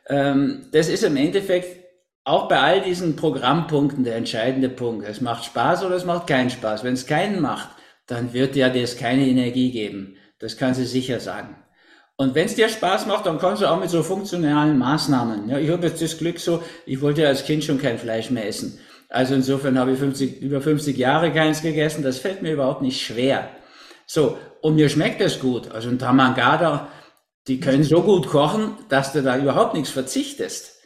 ähm, 0.09 0.67
das 0.73 0.88
ist 0.88 1.05
im 1.05 1.17
Endeffekt 1.17 1.83
auch 2.25 2.49
bei 2.49 2.59
all 2.59 2.81
diesen 2.83 3.17
Programmpunkten 3.17 4.05
der 4.05 4.17
entscheidende 4.17 4.69
Punkt. 4.69 5.07
Es 5.07 5.21
macht 5.21 5.45
Spaß 5.45 5.85
oder 5.85 5.97
es 5.97 6.05
macht 6.05 6.27
keinen 6.27 6.51
Spaß. 6.51 6.85
Wenn 6.85 6.95
es 6.95 7.07
keinen 7.07 7.41
macht, 7.41 7.71
dann 8.07 8.33
wird 8.33 8.57
ja 8.57 8.69
das 8.69 8.97
keine 8.97 9.27
Energie 9.27 9.71
geben. 9.71 10.17
Das 10.38 10.57
kann 10.57 10.75
sie 10.75 10.85
sicher 10.85 11.21
sagen. 11.21 11.57
Und 12.16 12.35
wenn 12.35 12.46
es 12.46 12.55
dir 12.55 12.68
Spaß 12.68 13.07
macht, 13.07 13.27
dann 13.27 13.38
kannst 13.38 13.62
du 13.62 13.66
auch 13.66 13.81
mit 13.81 13.90
so 13.90 14.03
funktionalen 14.03 14.79
Maßnahmen. 14.79 15.48
Ja, 15.48 15.59
ich 15.59 15.70
habe 15.70 15.87
jetzt 15.87 16.03
das 16.03 16.18
Glück 16.18 16.38
so, 16.38 16.62
ich 16.87 17.01
wollte 17.01 17.22
ja 17.22 17.29
als 17.29 17.44
Kind 17.44 17.64
schon 17.64 17.81
kein 17.81 17.98
Fleisch 17.98 18.31
mehr 18.31 18.46
essen. 18.46 18.79
Also 19.09 19.35
insofern 19.35 19.79
habe 19.79 19.92
ich 19.92 19.98
50, 19.98 20.40
über 20.40 20.61
50 20.61 20.96
Jahre 20.96 21.33
keins 21.33 21.62
gegessen. 21.62 22.03
Das 22.03 22.18
fällt 22.18 22.42
mir 22.42 22.53
überhaupt 22.53 22.83
nicht 22.83 23.05
schwer. 23.05 23.51
So, 24.07 24.38
und 24.61 24.77
mir 24.77 24.88
schmeckt 24.88 25.20
es 25.20 25.40
gut. 25.40 25.70
Also 25.70 25.88
ein 25.88 25.98
Tamangada, 25.98 26.88
die 27.48 27.61
können 27.61 27.83
so 27.83 28.03
gut 28.03 28.29
kochen, 28.29 28.77
dass 28.88 29.12
du 29.12 29.22
da 29.22 29.37
überhaupt 29.37 29.75
nichts 29.75 29.90
verzichtest. 29.90 30.77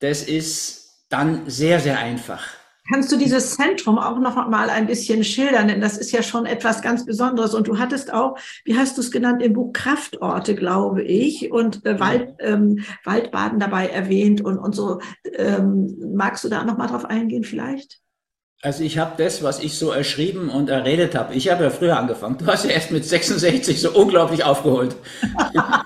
Das 0.00 0.22
ist 0.22 1.06
dann 1.08 1.48
sehr, 1.48 1.80
sehr 1.80 1.98
einfach. 1.98 2.44
Kannst 2.88 3.10
du 3.10 3.16
dieses 3.16 3.56
Zentrum 3.56 3.98
auch 3.98 4.18
noch 4.18 4.36
mal 4.48 4.70
ein 4.70 4.86
bisschen 4.86 5.24
schildern? 5.24 5.68
Denn 5.68 5.80
das 5.80 5.98
ist 5.98 6.12
ja 6.12 6.22
schon 6.22 6.46
etwas 6.46 6.82
ganz 6.82 7.04
Besonderes. 7.04 7.54
Und 7.54 7.66
du 7.66 7.78
hattest 7.78 8.12
auch, 8.12 8.38
wie 8.64 8.76
hast 8.76 8.96
du 8.96 9.00
es 9.00 9.10
genannt, 9.10 9.42
im 9.42 9.54
Buch 9.54 9.72
Kraftorte, 9.72 10.54
glaube 10.54 11.02
ich, 11.02 11.50
und 11.50 11.84
äh, 11.84 11.98
Wald, 11.98 12.34
ähm, 12.38 12.84
Waldbaden 13.04 13.58
dabei 13.58 13.88
erwähnt 13.88 14.40
und, 14.40 14.58
und 14.58 14.74
so. 14.74 15.00
Ähm, 15.34 15.96
magst 16.14 16.44
du 16.44 16.48
da 16.48 16.64
noch 16.64 16.76
mal 16.76 16.86
drauf 16.86 17.04
eingehen 17.04 17.44
vielleicht? 17.44 18.00
Also 18.66 18.82
ich 18.82 18.98
habe 18.98 19.12
das, 19.22 19.44
was 19.44 19.60
ich 19.60 19.78
so 19.78 19.92
erschrieben 19.92 20.48
und 20.48 20.70
erredet 20.70 21.14
habe. 21.14 21.34
Ich 21.34 21.48
habe 21.52 21.62
ja 21.62 21.70
früher 21.70 21.96
angefangen. 21.96 22.36
Du 22.36 22.48
hast 22.48 22.64
ja 22.64 22.72
erst 22.72 22.90
mit 22.90 23.04
66 23.04 23.80
so 23.80 23.92
unglaublich 23.92 24.42
aufgeholt. 24.42 24.96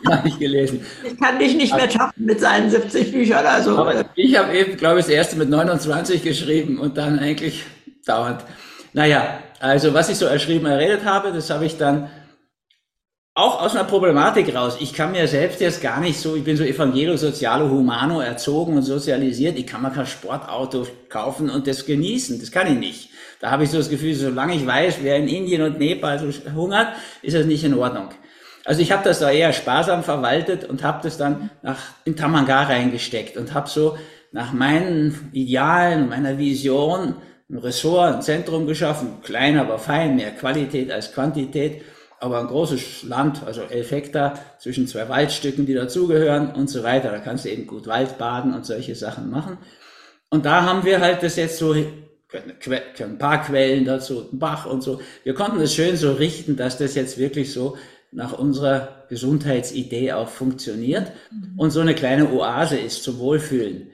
habe 0.08 0.28
ich 0.28 0.38
gelesen. 0.38 0.86
Ich 1.04 1.20
kann 1.20 1.38
dich 1.38 1.54
nicht 1.54 1.76
mehr 1.76 1.90
schaffen 1.90 2.24
mit 2.24 2.40
seinen 2.40 2.70
70 2.70 3.12
Büchern. 3.12 3.44
Also. 3.44 3.76
Aber 3.76 4.06
ich 4.14 4.38
habe 4.38 4.56
eben, 4.56 4.78
glaube 4.78 5.00
ich, 5.00 5.04
das 5.04 5.14
erste 5.14 5.36
mit 5.36 5.50
29 5.50 6.22
geschrieben 6.22 6.78
und 6.78 6.96
dann 6.96 7.18
eigentlich 7.18 7.64
dauernd. 8.06 8.40
Naja, 8.94 9.40
also 9.58 9.92
was 9.92 10.08
ich 10.08 10.16
so 10.16 10.24
erschrieben 10.24 10.64
erredet 10.64 11.04
habe, 11.04 11.32
das 11.32 11.50
habe 11.50 11.66
ich 11.66 11.76
dann 11.76 12.08
auch 13.40 13.62
aus 13.62 13.74
einer 13.74 13.84
Problematik 13.84 14.54
raus. 14.54 14.76
Ich 14.80 14.92
kann 14.92 15.12
mir 15.12 15.26
selbst 15.26 15.60
jetzt 15.60 15.80
gar 15.80 16.00
nicht 16.00 16.20
so, 16.20 16.36
ich 16.36 16.44
bin 16.44 16.56
so 16.56 16.64
evangelo, 16.64 17.16
sozialo, 17.16 17.70
humano 17.70 18.20
erzogen 18.20 18.76
und 18.76 18.82
sozialisiert. 18.82 19.58
Ich 19.58 19.66
kann 19.66 19.82
mir 19.82 19.90
kein 19.90 20.06
Sportauto 20.06 20.86
kaufen 21.08 21.48
und 21.48 21.66
das 21.66 21.86
genießen. 21.86 22.38
Das 22.38 22.50
kann 22.50 22.66
ich 22.66 22.78
nicht. 22.78 23.10
Da 23.40 23.50
habe 23.50 23.64
ich 23.64 23.70
so 23.70 23.78
das 23.78 23.88
Gefühl, 23.88 24.14
solange 24.14 24.54
ich 24.54 24.66
weiß, 24.66 24.98
wer 25.02 25.16
in 25.16 25.26
Indien 25.26 25.62
und 25.62 25.78
Nepal 25.78 26.18
so 26.18 26.26
hungert, 26.54 26.88
ist 27.22 27.34
das 27.34 27.46
nicht 27.46 27.64
in 27.64 27.74
Ordnung. 27.74 28.10
Also 28.66 28.82
ich 28.82 28.92
habe 28.92 29.04
das 29.04 29.20
da 29.20 29.30
eher 29.30 29.54
sparsam 29.54 30.04
verwaltet 30.04 30.64
und 30.64 30.84
habe 30.84 31.00
das 31.02 31.16
dann 31.16 31.48
nach, 31.62 31.78
in 32.04 32.16
Tamanga 32.16 32.64
reingesteckt 32.64 33.38
und 33.38 33.54
habe 33.54 33.70
so 33.70 33.96
nach 34.32 34.52
meinen 34.52 35.30
Idealen, 35.32 36.10
meiner 36.10 36.36
Vision 36.36 37.14
ein 37.48 37.56
Ressort, 37.58 38.14
ein 38.14 38.22
Zentrum 38.22 38.66
geschaffen, 38.66 39.22
klein, 39.22 39.58
aber 39.58 39.78
fein, 39.78 40.16
mehr 40.16 40.30
Qualität 40.32 40.92
als 40.92 41.12
Quantität 41.12 41.82
aber 42.20 42.38
ein 42.38 42.46
großes 42.46 43.02
Land, 43.04 43.42
also 43.44 43.62
elf 43.62 43.90
Hektar 43.90 44.38
zwischen 44.58 44.86
zwei 44.86 45.08
Waldstücken, 45.08 45.66
die 45.66 45.74
dazugehören 45.74 46.54
und 46.54 46.68
so 46.68 46.82
weiter. 46.82 47.10
Da 47.10 47.18
kannst 47.18 47.46
du 47.46 47.48
eben 47.48 47.66
gut 47.66 47.86
Wald 47.86 48.18
baden 48.18 48.54
und 48.54 48.66
solche 48.66 48.94
Sachen 48.94 49.30
machen. 49.30 49.58
Und 50.28 50.44
da 50.44 50.62
haben 50.62 50.84
wir 50.84 51.00
halt 51.00 51.22
das 51.22 51.36
jetzt 51.36 51.58
so, 51.58 51.72
ein 51.72 53.18
paar 53.18 53.42
Quellen 53.42 53.84
dazu, 53.84 54.28
ein 54.32 54.38
Bach 54.38 54.66
und 54.66 54.82
so. 54.82 55.00
Wir 55.24 55.34
konnten 55.34 55.60
es 55.60 55.74
schön 55.74 55.96
so 55.96 56.12
richten, 56.12 56.56
dass 56.56 56.78
das 56.78 56.94
jetzt 56.94 57.18
wirklich 57.18 57.52
so 57.52 57.76
nach 58.12 58.32
unserer 58.32 59.06
Gesundheitsidee 59.08 60.12
auch 60.12 60.28
funktioniert 60.28 61.10
mhm. 61.30 61.58
und 61.58 61.70
so 61.70 61.80
eine 61.80 61.94
kleine 61.94 62.30
Oase 62.32 62.78
ist 62.78 63.02
zum 63.02 63.18
Wohlfühlen. 63.18 63.90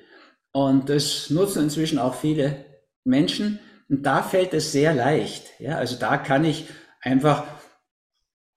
Und 0.52 0.88
das 0.88 1.30
nutzen 1.30 1.64
inzwischen 1.64 1.98
auch 1.98 2.14
viele 2.14 2.64
Menschen. 3.04 3.58
Und 3.88 4.04
da 4.04 4.22
fällt 4.22 4.52
es 4.52 4.72
sehr 4.72 4.94
leicht. 4.94 5.44
Ja, 5.58 5.76
also 5.76 5.96
da 5.98 6.16
kann 6.16 6.44
ich 6.44 6.66
einfach 7.02 7.44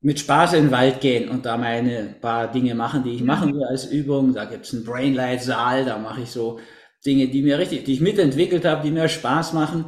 mit 0.01 0.19
Spaß 0.19 0.53
in 0.53 0.65
den 0.65 0.71
Wald 0.71 1.01
gehen 1.01 1.29
und 1.29 1.45
da 1.45 1.57
meine 1.57 2.15
paar 2.21 2.49
Dinge 2.49 2.73
machen, 2.73 3.03
die 3.03 3.15
ich 3.15 3.23
machen 3.23 3.53
will 3.53 3.65
als 3.65 3.85
Übung. 3.85 4.33
Da 4.33 4.45
gibt's 4.45 4.73
einen 4.73 4.85
Brainlight-Saal, 4.85 5.85
da 5.85 5.97
mache 5.97 6.21
ich 6.21 6.31
so 6.31 6.59
Dinge, 7.05 7.27
die 7.27 7.41
mir 7.41 7.59
richtig, 7.59 7.85
die 7.85 7.93
ich 7.93 8.01
mitentwickelt 8.01 8.65
habe, 8.65 8.83
die 8.83 8.91
mir 8.91 9.09
Spaß 9.09 9.53
machen. 9.53 9.85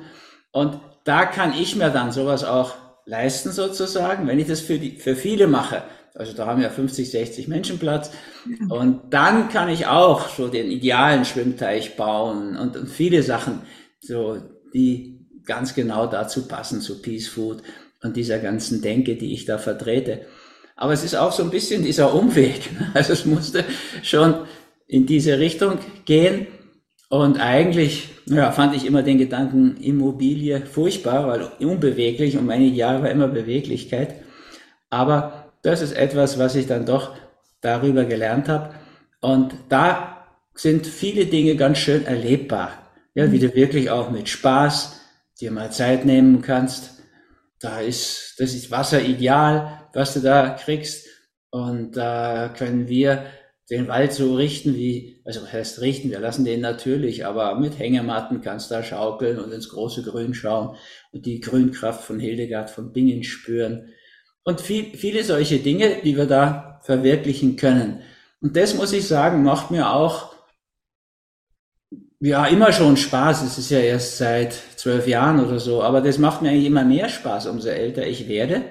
Und 0.52 0.80
da 1.06 1.26
kann 1.26 1.54
ich 1.54 1.76
mir 1.76 1.90
dann 1.90 2.12
sowas 2.12 2.44
auch 2.44 2.76
leisten 3.06 3.52
sozusagen, 3.52 4.28
wenn 4.28 4.40
ich 4.40 4.48
das 4.48 4.60
für, 4.60 4.78
die, 4.78 4.98
für 4.98 5.16
viele 5.16 5.48
mache. 5.48 5.84
Also 6.14 6.34
da 6.34 6.46
haben 6.46 6.62
wir 6.62 6.70
50, 6.70 7.10
60 7.10 7.48
Menschen 7.48 7.80
Platz. 7.80 8.12
Und 8.70 9.14
dann 9.14 9.48
kann 9.48 9.70
ich 9.70 9.88
auch 9.88 10.28
so 10.28 10.50
den 10.50 10.70
idealen 10.70 11.24
Schwimmteich 11.24 11.96
bauen 11.96 12.58
und, 12.58 12.76
und 12.76 12.90
viele 12.90 13.24
Sachen, 13.24 13.62
so, 14.02 14.38
die 14.74 15.26
ganz 15.46 15.74
genau 15.74 16.06
dazu 16.08 16.48
passen, 16.48 16.82
zu 16.82 17.02
Peace 17.02 17.28
Food 17.28 17.64
und 18.04 18.18
dieser 18.18 18.40
ganzen 18.40 18.82
Denke, 18.82 19.16
die 19.16 19.34
ich 19.34 19.46
da 19.46 19.58
vertrete. 19.58 20.22
Aber 20.76 20.94
es 20.94 21.04
ist 21.04 21.16
auch 21.16 21.32
so 21.32 21.44
ein 21.44 21.52
bisschen 21.52 21.84
dieser 21.84 22.14
Umweg. 22.14 22.72
Ne? 22.74 22.92
Also 22.94 23.14
es 23.14 23.26
musste 23.26 23.64
schon 24.02 24.46
in 24.88 25.06
diese 25.06 25.40
Richtung 25.40 25.78
gehen. 26.06 26.48
Und 27.10 27.40
eigentlich 27.40 28.10
ja, 28.26 28.52
fand 28.52 28.76
ich 28.76 28.86
immer 28.86 29.04
den 29.04 29.18
Gedanken 29.18 29.78
Immobilie 29.78 30.62
furchtbar, 30.66 31.28
weil 31.28 31.52
unbeweglich 31.60 32.38
und 32.38 32.46
meine 32.46 32.64
Ideal 32.66 33.04
war 33.04 33.12
immer 33.12 33.28
Beweglichkeit. 33.28 34.16
Aber 34.90 35.52
das 35.62 35.82
ist 35.82 35.92
etwas, 35.92 36.40
was 36.40 36.56
ich 36.56 36.68
dann 36.68 36.86
doch 36.86 37.14
darüber 37.62 38.06
gelernt 38.06 38.48
habe. 38.48 38.74
Und 39.20 39.54
da 39.70 40.26
sind 40.56 40.88
viele 40.88 41.26
Dinge 41.26 41.56
ganz 41.56 41.78
schön 41.78 42.06
erlebbar. 42.06 42.72
Ja, 43.14 43.32
wie 43.32 43.40
du 43.40 43.54
wirklich 43.54 43.90
auch 43.90 44.10
mit 44.10 44.30
Spaß 44.30 45.00
dir 45.40 45.52
mal 45.52 45.72
Zeit 45.72 46.06
nehmen 46.06 46.42
kannst. 46.42 47.01
Da 47.62 47.80
ist, 47.80 48.36
das 48.40 48.54
ist 48.54 48.72
Wasser 48.72 49.02
ideal, 49.02 49.88
was 49.94 50.14
du 50.14 50.20
da 50.20 50.50
kriegst. 50.50 51.08
Und 51.52 51.98
da 51.98 52.50
können 52.50 52.88
wir 52.88 53.26
den 53.70 53.88
Wald 53.88 54.12
so 54.12 54.36
richten 54.36 54.76
wie, 54.76 55.22
also 55.24 55.48
heißt 55.50 55.80
richten, 55.80 56.10
wir 56.12 56.20
lassen 56.20 56.44
den 56.44 56.60
natürlich, 56.60 57.26
aber 57.26 57.58
mit 57.58 57.80
Hängematten 57.80 58.42
kannst 58.42 58.70
du 58.70 58.76
da 58.76 58.84
schaukeln 58.84 59.40
und 59.40 59.52
ins 59.54 59.70
große 59.70 60.04
Grün 60.04 60.34
schauen 60.34 60.76
und 61.14 61.26
die 61.26 61.40
Grünkraft 61.40 62.04
von 62.04 62.20
Hildegard 62.20 62.70
von 62.70 62.92
Bingen 62.92 63.24
spüren. 63.24 63.94
Und 64.44 64.60
viel, 64.60 64.98
viele 64.98 65.24
solche 65.24 65.60
Dinge, 65.60 66.02
die 66.04 66.18
wir 66.18 66.26
da 66.26 66.82
verwirklichen 66.84 67.56
können. 67.56 68.02
Und 68.42 68.58
das 68.58 68.74
muss 68.76 68.92
ich 68.92 69.08
sagen, 69.08 69.44
macht 69.44 69.72
mir 69.72 69.94
auch 69.94 70.31
ja 72.22 72.46
immer 72.46 72.72
schon 72.72 72.96
Spaß. 72.96 73.44
Es 73.44 73.58
ist 73.58 73.72
ja 73.72 73.80
erst 73.80 74.18
seit 74.18 74.54
zwölf 74.76 75.08
Jahren 75.08 75.44
oder 75.44 75.60
so, 75.60 75.84
aber 75.84 76.02
das 76.02 76.18
macht 76.18 76.42
mir 76.42 76.50
eigentlich 76.50 76.68
immer 76.68 76.86
mehr 76.86 77.10
Spaß, 77.10 77.48
umso 77.48 77.70
älter 77.70 78.06
ich 78.06 78.30
werde, 78.30 78.62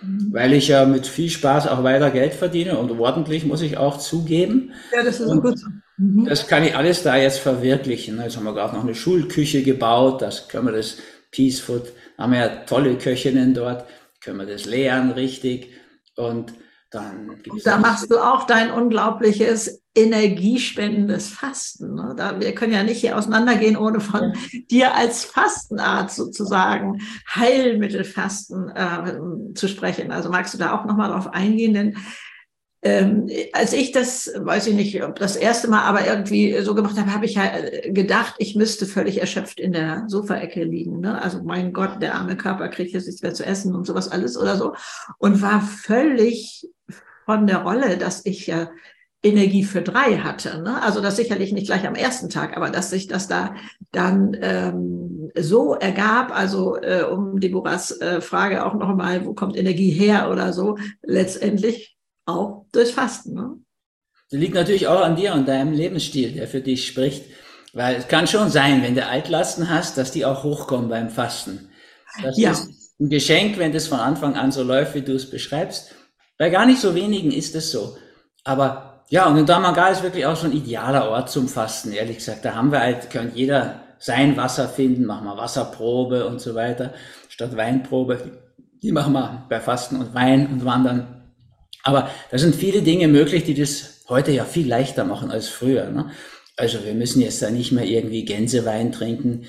mhm. 0.00 0.28
weil 0.32 0.52
ich 0.52 0.68
ja 0.68 0.86
mit 0.86 1.06
viel 1.06 1.28
Spaß 1.28 1.68
auch 1.68 1.82
weiter 1.82 2.10
Geld 2.10 2.34
verdiene 2.34 2.78
und 2.78 2.98
ordentlich 2.98 3.44
muss 3.44 3.62
ich 3.62 3.76
auch 3.76 3.98
zugeben. 3.98 4.72
Ja, 4.94 5.02
das 5.02 5.20
ist 5.20 5.28
und 5.28 5.42
gut. 5.42 5.58
Mhm. 5.98 6.24
Das 6.24 6.46
kann 6.46 6.64
ich 6.64 6.76
alles 6.76 7.02
da 7.02 7.16
jetzt 7.16 7.40
verwirklichen. 7.40 8.20
Jetzt 8.22 8.36
haben 8.36 8.44
wir 8.44 8.54
gerade 8.54 8.76
noch 8.76 8.84
eine 8.84 8.94
Schulküche 8.94 9.62
gebaut, 9.62 10.22
das 10.22 10.48
können 10.48 10.66
wir 10.66 10.72
das 10.72 10.96
Peace 11.32 11.60
Food, 11.60 11.92
haben 12.16 12.32
wir 12.32 12.40
ja 12.40 12.48
tolle 12.66 12.96
Köchinnen 12.96 13.54
dort, 13.54 13.84
können 14.22 14.38
wir 14.38 14.46
das 14.46 14.64
lehren 14.64 15.10
richtig 15.12 15.70
und 16.16 16.52
dann 16.90 17.40
da 17.64 17.78
machst 17.78 18.10
du 18.10 18.18
auch 18.18 18.44
dein 18.44 18.70
unglaubliches 18.72 19.82
energiespendendes 19.94 21.28
Fasten. 21.28 21.94
Ne? 21.94 22.14
Da, 22.16 22.40
wir 22.40 22.54
können 22.54 22.72
ja 22.72 22.82
nicht 22.82 23.00
hier 23.00 23.16
auseinandergehen, 23.16 23.76
ohne 23.76 24.00
von 24.00 24.32
ja. 24.32 24.60
dir 24.70 24.94
als 24.94 25.24
Fastenart 25.24 26.10
sozusagen 26.10 27.00
Heilmittelfasten 27.34 28.70
äh, 28.70 29.54
zu 29.54 29.68
sprechen. 29.68 30.10
Also 30.10 30.30
magst 30.30 30.54
du 30.54 30.58
da 30.58 30.78
auch 30.78 30.84
nochmal 30.84 31.10
drauf 31.10 31.28
eingehen? 31.28 31.74
Denn 31.74 31.96
ähm, 32.82 33.28
als 33.52 33.74
ich 33.74 33.92
das, 33.92 34.32
weiß 34.34 34.66
ich 34.68 34.74
nicht, 34.74 35.02
ob 35.04 35.16
das 35.16 35.36
erste 35.36 35.68
Mal, 35.68 35.82
aber 35.82 36.06
irgendwie 36.06 36.58
so 36.62 36.74
gemacht 36.74 36.98
habe, 36.98 37.12
habe 37.12 37.26
ich 37.26 37.36
äh, 37.36 37.90
gedacht, 37.92 38.36
ich 38.38 38.56
müsste 38.56 38.86
völlig 38.86 39.20
erschöpft 39.20 39.60
in 39.60 39.72
der 39.72 40.04
Sofaecke 40.08 40.64
liegen. 40.64 41.00
Ne? 41.00 41.20
Also 41.20 41.42
mein 41.42 41.74
Gott, 41.74 42.00
der 42.00 42.14
arme 42.14 42.36
Körper 42.36 42.68
kriegt 42.68 42.92
jetzt 42.92 43.06
nichts 43.06 43.22
mehr 43.22 43.34
zu 43.34 43.44
essen 43.44 43.74
und 43.74 43.86
sowas 43.86 44.08
alles 44.08 44.38
oder 44.38 44.56
so. 44.56 44.74
Und 45.18 45.42
war 45.42 45.60
völlig 45.60 46.66
von 47.26 47.46
der 47.46 47.58
Rolle, 47.58 47.98
dass 47.98 48.24
ich 48.24 48.46
ja 48.46 48.70
Energie 49.22 49.64
für 49.64 49.82
drei 49.82 50.16
hatte. 50.16 50.62
Ne? 50.62 50.82
Also 50.82 51.02
das 51.02 51.16
sicherlich 51.16 51.52
nicht 51.52 51.66
gleich 51.66 51.86
am 51.86 51.94
ersten 51.94 52.30
Tag, 52.30 52.56
aber 52.56 52.70
dass 52.70 52.88
sich 52.88 53.06
das 53.06 53.28
da 53.28 53.54
dann 53.92 54.34
ähm, 54.40 55.30
so 55.38 55.74
ergab, 55.74 56.34
also 56.34 56.76
äh, 56.76 57.02
um 57.02 57.38
Deborahs 57.40 58.00
äh, 58.00 58.22
Frage 58.22 58.64
auch 58.64 58.72
nochmal, 58.72 59.26
wo 59.26 59.34
kommt 59.34 59.58
Energie 59.58 59.90
her 59.90 60.30
oder 60.30 60.54
so, 60.54 60.78
letztendlich 61.02 61.98
auch 62.30 62.66
durch 62.72 62.92
Fasten. 62.92 63.34
Ne? 63.34 63.56
Das 64.30 64.40
liegt 64.40 64.54
natürlich 64.54 64.86
auch 64.86 65.00
an 65.00 65.16
dir 65.16 65.34
und 65.34 65.48
deinem 65.48 65.72
Lebensstil, 65.72 66.32
der 66.32 66.48
für 66.48 66.60
dich 66.60 66.86
spricht. 66.86 67.24
Weil 67.72 67.96
es 67.96 68.08
kann 68.08 68.26
schon 68.26 68.50
sein, 68.50 68.82
wenn 68.82 68.94
du 68.94 69.06
Altlasten 69.06 69.70
hast, 69.70 69.96
dass 69.96 70.10
die 70.10 70.24
auch 70.24 70.42
hochkommen 70.42 70.88
beim 70.88 71.10
Fasten. 71.10 71.68
Das 72.22 72.36
ja. 72.36 72.50
ist 72.50 72.98
ein 73.00 73.08
Geschenk, 73.08 73.58
wenn 73.58 73.72
das 73.72 73.86
von 73.86 74.00
Anfang 74.00 74.34
an 74.34 74.50
so 74.50 74.62
läuft, 74.62 74.94
wie 74.94 75.02
du 75.02 75.14
es 75.14 75.30
beschreibst. 75.30 75.94
Bei 76.38 76.50
gar 76.50 76.66
nicht 76.66 76.80
so 76.80 76.94
wenigen 76.94 77.30
ist 77.30 77.54
es 77.54 77.70
so. 77.70 77.96
Aber 78.44 79.04
ja, 79.08 79.26
und 79.26 79.36
in 79.36 79.46
Damagal 79.46 79.92
ist 79.92 80.02
wirklich 80.02 80.26
auch 80.26 80.36
so 80.36 80.46
ein 80.46 80.52
idealer 80.52 81.10
Ort 81.10 81.30
zum 81.30 81.48
Fasten, 81.48 81.92
ehrlich 81.92 82.18
gesagt. 82.18 82.44
Da 82.44 82.54
haben 82.54 82.72
wir 82.72 82.80
halt, 82.80 83.10
kann 83.10 83.32
jeder 83.34 83.82
sein 83.98 84.36
Wasser 84.36 84.68
finden, 84.68 85.04
machen 85.04 85.26
wir 85.26 85.36
Wasserprobe 85.36 86.26
und 86.26 86.40
so 86.40 86.54
weiter, 86.54 86.94
statt 87.28 87.56
Weinprobe. 87.56 88.18
Die 88.82 88.92
machen 88.92 89.12
wir 89.12 89.44
bei 89.48 89.60
Fasten 89.60 89.96
und 89.96 90.14
Wein 90.14 90.46
und 90.46 90.64
Wandern. 90.64 91.19
Aber 91.82 92.10
da 92.30 92.38
sind 92.38 92.54
viele 92.54 92.82
Dinge 92.82 93.08
möglich, 93.08 93.44
die 93.44 93.54
das 93.54 94.04
heute 94.08 94.32
ja 94.32 94.44
viel 94.44 94.68
leichter 94.68 95.04
machen 95.04 95.30
als 95.30 95.48
früher. 95.48 95.90
Ne? 95.90 96.10
Also 96.56 96.84
wir 96.84 96.94
müssen 96.94 97.22
jetzt 97.22 97.40
da 97.42 97.50
nicht 97.50 97.72
mehr 97.72 97.84
irgendwie 97.84 98.24
Gänsewein 98.24 98.92
trinken, 98.92 99.46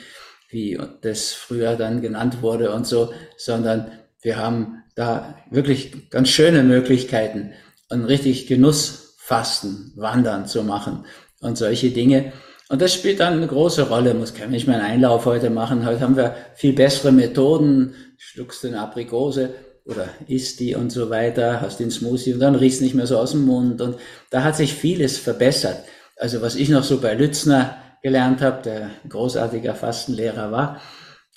wie 0.49 0.79
das 1.01 1.33
früher 1.33 1.75
dann 1.75 2.01
genannt 2.01 2.41
wurde 2.41 2.71
und 2.71 2.87
so, 2.87 3.11
sondern 3.37 3.91
wir 4.21 4.37
haben 4.37 4.83
da 4.95 5.35
wirklich 5.49 6.09
ganz 6.09 6.29
schöne 6.29 6.63
Möglichkeiten, 6.63 7.51
ein 7.89 8.05
richtig 8.05 8.47
Genussfasten, 8.47 9.93
Wandern 9.95 10.45
zu 10.45 10.63
machen 10.63 11.05
und 11.41 11.57
solche 11.57 11.89
Dinge. 11.89 12.31
Und 12.69 12.81
das 12.81 12.93
spielt 12.93 13.19
dann 13.19 13.33
eine 13.33 13.47
große 13.47 13.89
Rolle. 13.89 14.13
Muss 14.13 14.33
kann 14.33 14.51
nicht 14.51 14.67
mehr 14.67 14.77
einen 14.77 14.85
Einlauf 14.85 15.25
heute 15.25 15.49
machen. 15.49 15.85
Heute 15.85 16.01
haben 16.01 16.15
wir 16.15 16.35
viel 16.55 16.71
bessere 16.71 17.11
Methoden. 17.11 17.95
Schluckst 18.17 18.63
du 18.63 18.69
eine 18.69 18.79
Aprikose 18.79 19.53
oder 19.91 20.09
isst 20.27 20.59
die 20.59 20.75
und 20.75 20.91
so 20.91 21.09
weiter, 21.09 21.61
hast 21.61 21.79
den 21.79 21.91
Smoothie 21.91 22.33
und 22.33 22.39
dann 22.39 22.55
riechst 22.55 22.81
nicht 22.81 22.95
mehr 22.95 23.07
so 23.07 23.17
aus 23.17 23.31
dem 23.31 23.45
Mund. 23.45 23.81
Und 23.81 23.97
da 24.29 24.43
hat 24.43 24.55
sich 24.55 24.73
vieles 24.73 25.17
verbessert. 25.17 25.83
Also 26.17 26.41
was 26.41 26.55
ich 26.55 26.69
noch 26.69 26.83
so 26.83 26.99
bei 26.99 27.13
Lützner 27.13 27.75
gelernt 28.01 28.41
habe, 28.41 28.61
der 28.63 28.89
großartiger 29.07 29.75
Fastenlehrer 29.75 30.51
war 30.51 30.81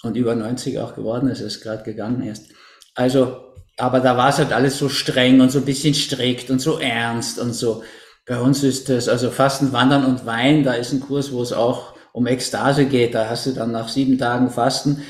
und 0.03 0.17
über 0.17 0.35
90 0.35 0.79
auch 0.79 0.95
geworden 0.95 1.29
ist, 1.29 1.41
ist 1.41 1.63
gerade 1.63 1.83
gegangen 1.83 2.23
erst. 2.23 2.47
Also, 2.95 3.37
aber 3.77 4.01
da 4.01 4.17
war 4.17 4.31
es 4.31 4.39
halt 4.39 4.53
alles 4.53 4.79
so 4.79 4.89
streng 4.89 5.41
und 5.41 5.51
so 5.51 5.59
ein 5.59 5.65
bisschen 5.65 5.95
strikt 5.95 6.51
und 6.51 6.61
so 6.61 6.79
ernst 6.79 7.39
und 7.39 7.53
so. 7.53 7.83
Bei 8.27 8.41
uns 8.41 8.63
ist 8.63 8.89
das, 8.89 9.09
also 9.09 9.31
Fasten, 9.31 9.73
Wandern 9.73 10.05
und 10.05 10.25
Wein, 10.25 10.65
da 10.65 10.75
ist 10.75 10.93
ein 10.93 11.01
Kurs, 11.01 11.33
wo 11.33 11.43
es 11.43 11.53
auch 11.53 11.95
um 12.13 12.27
Ekstase 12.27 12.87
geht. 12.87 13.15
Da 13.15 13.29
hast 13.29 13.47
du 13.47 13.53
dann 13.53 13.73
nach 13.73 13.89
sieben 13.89 14.19
Tagen 14.19 14.49
Fasten 14.49 15.03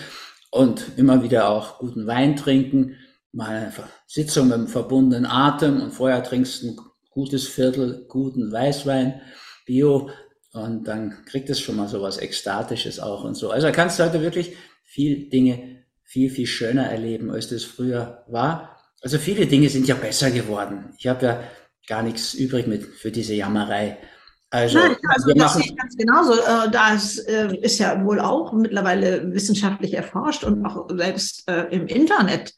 und 0.51 0.85
immer 0.97 1.23
wieder 1.23 1.49
auch 1.49 1.79
guten 1.79 2.07
Wein 2.07 2.37
trinken, 2.37 2.97
mal 3.35 3.57
eine 3.57 3.73
Sitzung 4.07 4.49
mit 4.49 4.57
dem 4.57 4.69
verbundenen 4.69 5.27
Atem 5.27 5.81
und 5.81 5.91
vorher 5.91 6.23
trinkst 6.23 6.65
ein 6.65 6.77
gutes 7.11 7.47
Viertel 7.47 8.07
guten 8.09 8.51
Weißwein, 8.51 9.21
Bio, 9.67 10.11
und 10.53 10.85
dann 10.85 11.25
kriegt 11.27 11.51
es 11.51 11.59
schon 11.61 11.77
mal 11.77 11.89
so 11.89 12.01
was 12.01 12.19
Ekstatisches 12.19 13.01
auch 13.01 13.25
und 13.25 13.35
so. 13.35 13.51
Also 13.51 13.71
kannst 13.73 13.99
du 13.99 14.05
heute 14.05 14.23
wirklich 14.23 14.57
viel 14.85 15.29
Dinge 15.29 15.75
viel, 16.05 16.31
viel 16.31 16.47
schöner 16.47 16.85
erleben, 16.85 17.31
als 17.31 17.49
das 17.49 17.65
früher 17.65 18.25
war. 18.29 18.79
Also 19.01 19.19
viele 19.19 19.47
Dinge 19.47 19.69
sind 19.69 19.89
ja 19.89 19.97
besser 19.97 20.31
geworden. 20.31 20.95
Ich 20.99 21.09
habe 21.09 21.27
ja 21.27 21.43
gar 21.89 22.03
nichts 22.03 22.35
übrig 22.35 22.67
mit 22.69 22.85
für 22.85 23.11
diese 23.11 23.35
Jammerei. 23.35 23.99
Also, 24.55 24.79
Nein, 24.79 24.97
also 25.09 25.33
das 25.35 25.55
sehe 25.55 25.65
ich 25.65 25.77
ganz 25.77 25.97
genauso. 25.97 26.35
Äh, 26.35 26.71
das 26.71 27.19
äh, 27.19 27.57
ist 27.57 27.81
ja 27.81 28.05
wohl 28.05 28.21
auch 28.21 28.53
mittlerweile 28.53 29.33
wissenschaftlich 29.33 29.95
erforscht 29.95 30.45
und 30.45 30.65
auch 30.65 30.89
selbst 30.91 31.51
äh, 31.51 31.65
im 31.71 31.87
Internet 31.87 32.55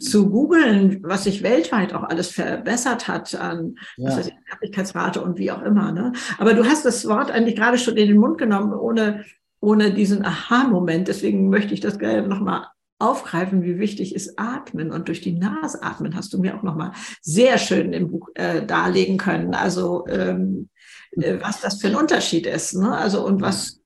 zu 0.00 0.28
googeln, 0.28 0.98
was 1.04 1.22
sich 1.22 1.44
weltweit 1.44 1.94
auch 1.94 2.02
alles 2.02 2.32
verbessert 2.32 3.06
hat 3.06 3.32
an 3.36 3.76
ja. 3.96 4.10
Sterblichkeitsrate 4.10 5.22
und 5.22 5.38
wie 5.38 5.52
auch 5.52 5.62
immer. 5.62 5.92
Ne? 5.92 6.12
Aber 6.38 6.52
du 6.52 6.64
hast 6.64 6.84
das 6.84 7.06
Wort 7.06 7.30
eigentlich 7.30 7.54
gerade 7.54 7.78
schon 7.78 7.96
in 7.96 8.08
den 8.08 8.18
Mund 8.18 8.38
genommen, 8.38 8.74
ohne 8.74 9.24
ohne 9.60 9.92
diesen 9.94 10.24
Aha-Moment. 10.24 11.06
Deswegen 11.06 11.48
möchte 11.48 11.72
ich 11.72 11.80
das 11.80 12.00
gerne 12.00 12.26
nochmal 12.26 12.66
aufgreifen, 12.98 13.62
wie 13.62 13.78
wichtig 13.78 14.14
ist 14.14 14.38
Atmen. 14.38 14.90
Und 14.90 15.08
durch 15.08 15.20
die 15.20 15.32
Nase 15.38 15.82
atmen 15.82 16.16
hast 16.16 16.32
du 16.32 16.40
mir 16.40 16.56
auch 16.56 16.62
nochmal 16.62 16.92
sehr 17.22 17.58
schön 17.58 17.92
im 17.92 18.10
Buch 18.10 18.28
äh, 18.34 18.64
darlegen 18.66 19.16
können. 19.16 19.54
Also 19.54 20.06
ähm, 20.08 20.68
äh, 20.68 20.69
was 21.12 21.60
das 21.60 21.80
für 21.80 21.88
ein 21.88 21.96
Unterschied 21.96 22.46
ist. 22.46 22.74
Ne? 22.74 22.96
Also 22.96 23.24
und 23.24 23.40
was, 23.40 23.80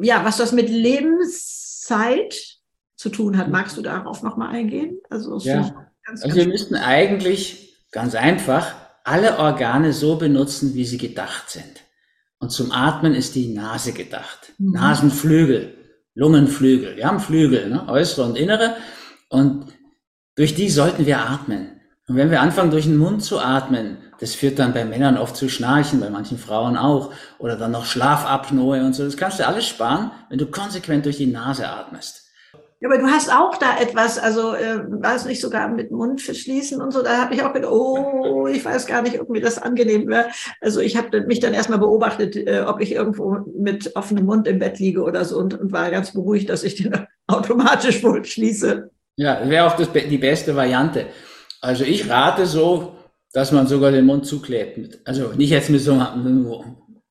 ja, 0.00 0.24
was 0.24 0.36
das 0.36 0.52
mit 0.52 0.68
Lebenszeit 0.68 2.34
zu 2.96 3.08
tun 3.08 3.36
hat. 3.36 3.50
Magst 3.50 3.76
du 3.76 3.82
darauf 3.82 4.22
nochmal 4.22 4.54
eingehen? 4.54 5.00
Also, 5.10 5.38
ja. 5.38 5.90
Ganz, 6.04 6.22
also 6.22 6.36
wir 6.36 6.46
müssten 6.46 6.76
eigentlich 6.76 7.84
ganz 7.90 8.14
einfach 8.14 8.74
alle 9.04 9.38
Organe 9.38 9.92
so 9.92 10.16
benutzen, 10.16 10.74
wie 10.74 10.84
sie 10.84 10.98
gedacht 10.98 11.50
sind. 11.50 11.84
Und 12.38 12.50
zum 12.50 12.72
Atmen 12.72 13.14
ist 13.14 13.34
die 13.34 13.52
Nase 13.52 13.92
gedacht. 13.92 14.52
Mhm. 14.58 14.72
Nasenflügel, 14.72 15.74
Lungenflügel. 16.14 16.96
Wir 16.96 17.06
haben 17.06 17.20
Flügel, 17.20 17.68
ne? 17.68 17.88
äußere 17.88 18.24
und 18.24 18.36
innere. 18.36 18.76
Und 19.28 19.66
durch 20.36 20.54
die 20.54 20.68
sollten 20.68 21.06
wir 21.06 21.20
atmen. 21.20 21.71
Und 22.08 22.16
wenn 22.16 22.30
wir 22.30 22.40
anfangen, 22.40 22.70
durch 22.70 22.86
den 22.86 22.96
Mund 22.96 23.22
zu 23.22 23.38
atmen, 23.38 23.96
das 24.18 24.34
führt 24.34 24.58
dann 24.58 24.74
bei 24.74 24.84
Männern 24.84 25.16
oft 25.16 25.36
zu 25.36 25.48
Schnarchen, 25.48 26.00
bei 26.00 26.10
manchen 26.10 26.38
Frauen 26.38 26.76
auch. 26.76 27.12
Oder 27.38 27.56
dann 27.56 27.70
noch 27.70 27.84
Schlafapnoe 27.84 28.84
und 28.84 28.94
so. 28.94 29.04
Das 29.04 29.16
kannst 29.16 29.38
du 29.38 29.46
alles 29.46 29.66
sparen, 29.66 30.10
wenn 30.28 30.38
du 30.38 30.46
konsequent 30.46 31.04
durch 31.04 31.16
die 31.16 31.26
Nase 31.26 31.68
atmest. 31.68 32.22
Ja, 32.82 32.88
aber 32.88 32.98
du 32.98 33.06
hast 33.06 33.32
auch 33.32 33.56
da 33.58 33.78
etwas, 33.80 34.18
also 34.18 34.54
äh, 34.54 34.80
war 34.88 35.14
es 35.14 35.24
nicht 35.24 35.40
sogar 35.40 35.68
mit 35.68 35.92
Mund 35.92 36.20
verschließen 36.20 36.82
und 36.82 36.90
so, 36.90 37.00
da 37.00 37.22
habe 37.22 37.34
ich 37.34 37.44
auch 37.44 37.52
gedacht, 37.52 37.70
oh, 37.70 38.48
ich 38.48 38.64
weiß 38.64 38.86
gar 38.86 39.02
nicht, 39.02 39.20
ob 39.20 39.28
mir 39.28 39.40
das 39.40 39.58
angenehm 39.58 40.08
wäre. 40.08 40.26
Also 40.60 40.80
ich 40.80 40.96
habe 40.96 41.20
mich 41.20 41.38
dann 41.38 41.54
erstmal 41.54 41.78
beobachtet, 41.78 42.34
äh, 42.34 42.64
ob 42.66 42.80
ich 42.80 42.90
irgendwo 42.90 43.38
mit 43.56 43.94
offenem 43.94 44.26
Mund 44.26 44.48
im 44.48 44.58
Bett 44.58 44.80
liege 44.80 45.04
oder 45.04 45.24
so 45.24 45.38
und, 45.38 45.60
und 45.60 45.70
war 45.70 45.92
ganz 45.92 46.12
beruhigt, 46.12 46.50
dass 46.50 46.64
ich 46.64 46.74
den 46.74 47.06
automatisch 47.28 48.02
wohl 48.02 48.24
schließe. 48.24 48.90
Ja, 49.14 49.48
wäre 49.48 49.66
auch 49.66 49.76
das, 49.76 49.92
die 49.92 50.18
beste 50.18 50.56
Variante. 50.56 51.06
Also 51.62 51.84
ich 51.84 52.10
rate 52.10 52.44
so, 52.44 52.96
dass 53.32 53.52
man 53.52 53.66
sogar 53.66 53.92
den 53.92 54.04
Mund 54.04 54.26
zuklebt. 54.26 54.98
Also 55.06 55.28
nicht 55.28 55.50
jetzt 55.50 55.70
mit 55.70 55.80
so 55.80 55.92
einem 55.92 56.46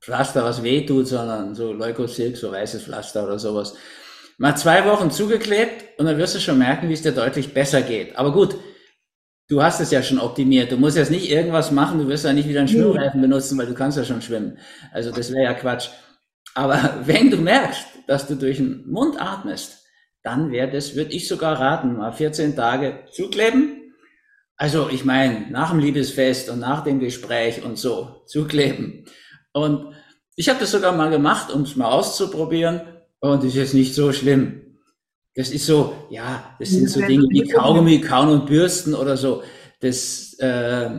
Pflaster, 0.02 0.44
was 0.44 0.62
weh 0.62 0.86
tut, 0.86 1.08
sondern 1.08 1.56
so 1.56 1.72
Leukosilk, 1.74 2.38
so 2.38 2.52
weißes 2.52 2.84
Pflaster 2.84 3.24
oder 3.24 3.40
sowas. 3.40 3.76
Mal 4.38 4.56
zwei 4.56 4.86
Wochen 4.86 5.10
zugeklebt 5.10 6.00
und 6.00 6.06
dann 6.06 6.18
wirst 6.18 6.36
du 6.36 6.40
schon 6.40 6.58
merken, 6.58 6.90
wie 6.90 6.94
es 6.94 7.02
dir 7.02 7.12
deutlich 7.14 7.54
besser 7.54 7.82
geht. 7.82 8.16
Aber 8.18 8.34
gut, 8.34 8.56
du 9.48 9.64
hast 9.64 9.80
es 9.80 9.92
ja 9.92 10.04
schon 10.04 10.20
optimiert. 10.20 10.72
Du 10.72 10.78
musst 10.78 10.98
jetzt 10.98 11.12
nicht 11.12 11.32
irgendwas 11.32 11.72
machen, 11.72 12.00
du 12.00 12.08
wirst 12.08 12.26
ja 12.26 12.34
nicht 12.34 12.50
wieder 12.50 12.60
einen 12.60 12.70
Schwimmreifen 12.70 13.22
benutzen, 13.22 13.58
weil 13.58 13.68
du 13.68 13.74
kannst 13.74 13.98
ja 13.98 14.04
schon 14.04 14.22
schwimmen. 14.22 14.58
Also 14.92 15.12
das 15.12 15.32
wäre 15.32 15.44
ja 15.44 15.54
Quatsch. 15.54 15.90
Aber 16.56 17.00
wenn 17.06 17.32
du 17.32 17.38
merkst, 17.38 17.86
dass 18.08 18.28
du 18.28 18.36
durch 18.36 18.58
den 18.58 18.90
Mund 18.90 19.22
atmest, 19.22 19.86
dann 20.24 20.52
wäre 20.52 20.70
das, 20.70 20.96
würde 20.96 21.14
ich 21.14 21.28
sogar 21.28 21.60
raten, 21.60 21.98
mal 21.98 22.12
14 22.12 22.56
Tage 22.56 23.06
zukleben. 23.12 23.81
Also 24.62 24.90
ich 24.92 25.06
meine, 25.06 25.48
nach 25.50 25.72
dem 25.72 25.80
Liebesfest 25.80 26.48
und 26.52 26.60
nach 26.60 26.84
dem 26.84 27.00
Gespräch 27.00 27.66
und 27.66 27.80
so 27.80 28.22
zukleben. 28.28 29.06
Und 29.54 29.96
ich 30.36 30.50
habe 30.50 30.60
das 30.60 30.70
sogar 30.70 30.96
mal 30.96 31.10
gemacht, 31.10 31.52
um 31.52 31.64
es 31.64 31.76
mal 31.76 31.90
auszuprobieren. 31.90 32.82
Und 33.22 33.44
ist 33.44 33.56
jetzt 33.56 33.74
nicht 33.74 33.96
so 33.96 34.14
schlimm. 34.14 34.78
Das 35.34 35.50
ist 35.50 35.66
so, 35.66 35.96
ja, 36.12 36.56
das 36.60 36.70
sind 36.70 36.92
so 36.92 37.02
Dinge 37.02 37.26
wie 37.32 37.48
Kaugummi, 37.48 38.02
Kauen 38.02 38.30
und 38.30 38.46
Bürsten 38.46 38.94
oder 38.94 39.18
so. 39.18 39.42
Das, 39.80 40.36
äh, 40.38 40.92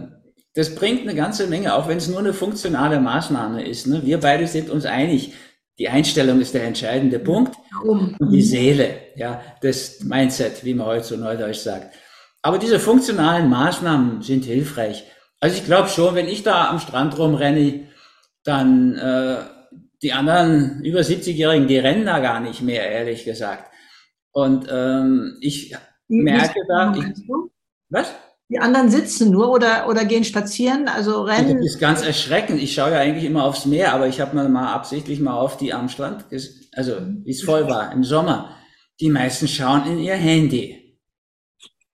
das 0.55 0.75
bringt 0.75 1.03
eine 1.03 1.15
ganze 1.15 1.47
Menge, 1.47 1.77
auch 1.77 1.87
wenn 1.87 1.99
es 1.99 2.09
nur 2.09 2.19
eine 2.19 2.35
funktionale 2.35 2.99
Maßnahme 2.99 3.65
ist. 3.65 3.87
Ne? 3.87 4.03
Wir 4.05 4.19
beide 4.19 4.49
sind 4.49 4.71
uns 4.71 4.87
einig. 4.87 5.35
Die 5.79 5.89
Einstellung 5.89 6.41
ist 6.41 6.55
der 6.55 6.65
entscheidende 6.65 7.21
Punkt. 7.21 7.55
Und 7.85 8.17
die 8.33 8.43
Seele, 8.43 8.97
ja, 9.15 9.41
das 9.61 10.01
Mindset, 10.01 10.65
wie 10.65 10.75
man 10.75 10.89
heute 10.89 11.05
so 11.05 11.17
neudeutsch 11.17 11.61
sagt. 11.61 11.95
Aber 12.43 12.59
diese 12.59 12.81
funktionalen 12.81 13.49
Maßnahmen 13.49 14.23
sind 14.23 14.45
hilfreich. 14.45 15.05
Also 15.41 15.57
ich 15.57 15.65
glaube 15.65 15.89
schon, 15.89 16.15
wenn 16.15 16.29
ich 16.29 16.43
da 16.43 16.69
am 16.69 16.81
Strand 16.81 17.17
rumrenne, 17.19 17.89
dann 18.45 18.97
äh, 18.97 19.37
die 20.03 20.13
anderen 20.13 20.85
über 20.85 21.01
70-Jährigen, 21.01 21.69
die 21.69 21.79
rennen 21.79 22.05
da 22.05 22.19
gar 22.19 22.41
nicht 22.41 22.61
mehr, 22.63 22.91
ehrlich 22.91 23.25
gesagt. 23.25 23.73
Und 24.33 24.67
ähm, 24.71 25.37
ich 25.41 25.75
merke 26.09 26.61
da. 26.69 26.95
Ich, 26.97 27.23
was? 27.89 28.13
Die 28.49 28.59
anderen 28.59 28.91
sitzen 28.91 29.31
nur 29.31 29.51
oder, 29.51 29.89
oder 29.89 30.05
gehen 30.05 30.25
spazieren, 30.25 30.87
also 30.89 31.23
rennen. 31.23 31.57
Das 31.57 31.67
ist 31.67 31.81
ganz 31.81 32.03
erschreckend. 32.03 32.61
Ich 32.61 32.75
schaue 32.75 32.91
ja 32.91 32.99
eigentlich 32.99 33.25
immer 33.25 33.45
aufs 33.45 33.65
Meer, 33.65 33.95
aber 33.95 34.09
ich 34.09 34.21
habe 34.21 34.37
mal, 34.37 34.49
mal 34.49 34.75
absichtlich 34.75 35.21
mal 35.21 35.35
auf 35.35 35.57
die 35.57 35.73
am 35.73 35.89
Strand, 35.89 36.27
also 36.73 36.97
wie 37.25 37.31
es 37.31 37.43
voll 37.43 37.67
war 37.69 37.93
im 37.93 38.05
Sommer. 38.05 38.57
Die 39.01 39.09
meisten 39.09 39.49
schauen 39.49 39.87
in 39.87 39.99
ihr 39.99 40.17
Handy. 40.17 40.99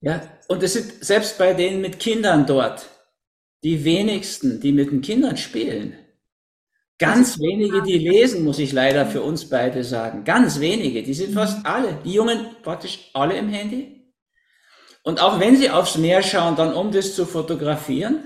Ja, 0.01 0.21
und 0.49 0.63
es 0.63 0.73
sind 0.73 1.05
selbst 1.05 1.39
bei 1.39 1.55
denen 1.55 1.81
mit 1.81 2.01
Kindern 2.01 2.47
dort 2.47 2.89
die 3.63 3.85
wenigsten, 3.85 4.61
die 4.61 4.73
mit 4.73 4.91
den 4.91 5.03
Kindern 5.03 5.37
spielen. 5.37 5.95
Ganz 6.99 7.39
wenige, 7.39 7.83
die 7.83 7.99
lesen, 7.99 8.45
muss 8.45 8.59
ich 8.59 8.73
leider 8.73 9.07
für 9.07 9.23
uns 9.23 9.49
beide 9.49 9.85
sagen. 9.85 10.25
Ganz 10.25 10.59
wenige, 10.59 11.03
die 11.03 11.15
sind 11.15 11.35
fast 11.35 11.65
alle, 11.65 11.99
die 12.05 12.13
Jungen 12.13 12.47
praktisch 12.63 13.11
alle 13.15 13.37
im 13.37 13.49
Handy. 13.51 14.13
Und 15.05 15.21
auch 15.21 15.39
wenn 15.39 15.57
sie 15.57 15.71
aufs 15.71 15.97
Meer 15.97 16.23
schauen, 16.23 16.57
dann 16.57 16.73
um 16.75 16.91
das 16.91 17.15
zu 17.15 17.25
fotografieren, 17.25 18.25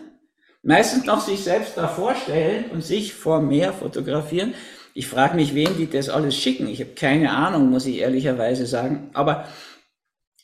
meistens 0.62 1.04
noch 1.04 1.20
sich 1.20 1.40
selbst 1.40 1.76
da 1.76 1.86
vorstellen 1.86 2.70
und 2.70 2.82
sich 2.82 3.12
vor 3.12 3.42
Meer 3.42 3.72
fotografieren. 3.72 4.54
Ich 4.94 5.06
frage 5.06 5.36
mich, 5.36 5.54
wem 5.54 5.76
die 5.76 5.88
das 5.88 6.08
alles 6.08 6.36
schicken. 6.36 6.66
Ich 6.68 6.80
habe 6.80 6.92
keine 6.94 7.30
Ahnung, 7.32 7.68
muss 7.68 7.86
ich 7.86 7.98
ehrlicherweise 7.98 8.66
sagen. 8.66 9.10
Aber 9.12 9.48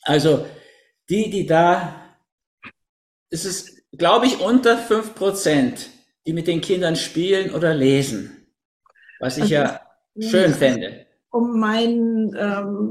also 0.03 0.45
die, 1.09 1.29
die 1.29 1.45
da, 1.45 1.95
das 3.29 3.45
ist, 3.45 3.83
glaube 3.97 4.27
ich, 4.27 4.39
unter 4.39 4.77
fünf 4.77 5.15
Prozent 5.15 5.89
die 6.29 6.33
mit 6.33 6.45
den 6.45 6.61
Kindern 6.61 6.95
spielen 6.95 7.55
oder 7.55 7.73
lesen. 7.73 8.45
Was 9.19 9.37
ich 9.37 9.43
also, 9.43 9.55
ja 9.55 9.79
schön 10.19 10.53
fände. 10.53 11.05
Um 11.31 11.59
mein, 11.59 12.31
ähm, 12.37 12.89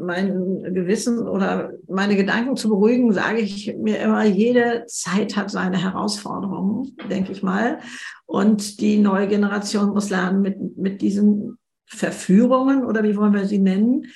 mein 0.00 0.74
Gewissen 0.74 1.26
oder 1.28 1.72
meine 1.88 2.16
Gedanken 2.16 2.56
zu 2.56 2.68
beruhigen, 2.68 3.12
sage 3.12 3.38
ich 3.38 3.74
mir 3.76 3.98
immer, 3.98 4.24
jede 4.24 4.84
Zeit 4.86 5.36
hat 5.36 5.50
seine 5.50 5.80
Herausforderungen, 5.80 6.96
denke 7.08 7.32
ich 7.32 7.42
mal. 7.42 7.78
Und 8.26 8.80
die 8.80 8.98
neue 8.98 9.26
Generation 9.26 9.90
muss 9.90 10.10
lernen, 10.10 10.40
mit, 10.40 10.76
mit 10.76 11.02
diesen 11.02 11.58
Verführungen 11.86 12.84
oder 12.84 13.02
wie 13.02 13.16
wollen 13.16 13.34
wir 13.34 13.46
sie 13.46 13.58
nennen, 13.58 14.06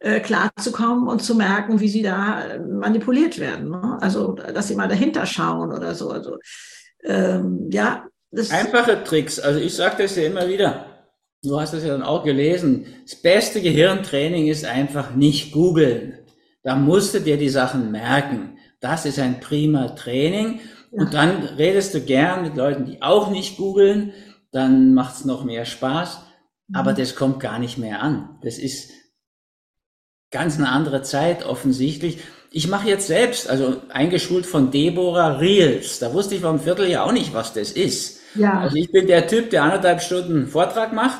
äh, 0.00 0.20
klarzukommen 0.20 1.08
und 1.08 1.22
zu 1.22 1.34
merken, 1.34 1.80
wie 1.80 1.88
sie 1.88 2.02
da 2.02 2.58
manipuliert 2.66 3.38
werden. 3.38 3.70
Ne? 3.70 3.98
Also, 4.00 4.32
dass 4.32 4.68
sie 4.68 4.74
mal 4.74 4.88
dahinter 4.88 5.26
schauen 5.26 5.72
oder 5.72 5.94
so. 5.94 6.10
Also, 6.10 6.38
ähm, 7.04 7.68
ja. 7.70 8.06
Einfache 8.50 9.04
Tricks. 9.04 9.38
Also 9.38 9.60
ich 9.60 9.74
sage 9.74 10.02
das 10.02 10.16
ja 10.16 10.24
immer 10.24 10.48
wieder. 10.48 10.86
Du 11.42 11.60
hast 11.60 11.74
das 11.74 11.82
ja 11.82 11.90
dann 11.90 12.02
auch 12.02 12.24
gelesen. 12.24 12.86
Das 13.02 13.16
beste 13.16 13.60
Gehirntraining 13.60 14.46
ist 14.46 14.64
einfach 14.64 15.14
nicht 15.14 15.52
googeln. 15.52 16.18
Da 16.62 16.76
musst 16.76 17.14
du 17.14 17.20
dir 17.20 17.38
die 17.38 17.48
Sachen 17.48 17.90
merken. 17.90 18.58
Das 18.80 19.04
ist 19.06 19.18
ein 19.18 19.40
prima 19.40 19.88
Training. 19.88 20.60
Und 20.90 21.14
dann 21.14 21.42
redest 21.42 21.94
du 21.94 22.00
gern 22.00 22.42
mit 22.42 22.56
Leuten, 22.56 22.84
die 22.84 23.02
auch 23.02 23.30
nicht 23.30 23.56
googeln. 23.56 24.12
Dann 24.52 24.94
macht's 24.94 25.24
noch 25.24 25.44
mehr 25.44 25.64
Spaß. 25.64 26.20
Aber 26.72 26.92
mhm. 26.92 26.96
das 26.96 27.16
kommt 27.16 27.40
gar 27.40 27.58
nicht 27.58 27.78
mehr 27.78 28.02
an. 28.02 28.38
Das 28.42 28.58
ist 28.58 28.90
ganz 30.30 30.56
eine 30.56 30.68
andere 30.68 31.02
Zeit 31.02 31.44
offensichtlich 31.44 32.18
ich 32.52 32.68
mache 32.68 32.88
jetzt 32.88 33.06
selbst, 33.06 33.48
also 33.48 33.76
eingeschult 33.90 34.44
von 34.44 34.70
Deborah 34.70 35.38
Reels. 35.38 36.00
Da 36.00 36.12
wusste 36.12 36.34
ich 36.34 36.40
vor 36.40 36.50
einem 36.50 36.60
Vierteljahr 36.60 37.06
auch 37.06 37.12
nicht, 37.12 37.32
was 37.32 37.52
das 37.52 37.70
ist. 37.70 38.20
Ja. 38.34 38.60
Also 38.60 38.76
ich 38.76 38.90
bin 38.90 39.06
der 39.06 39.26
Typ, 39.26 39.50
der 39.50 39.62
anderthalb 39.62 40.02
Stunden 40.02 40.48
Vortrag 40.48 40.92
macht 40.92 41.18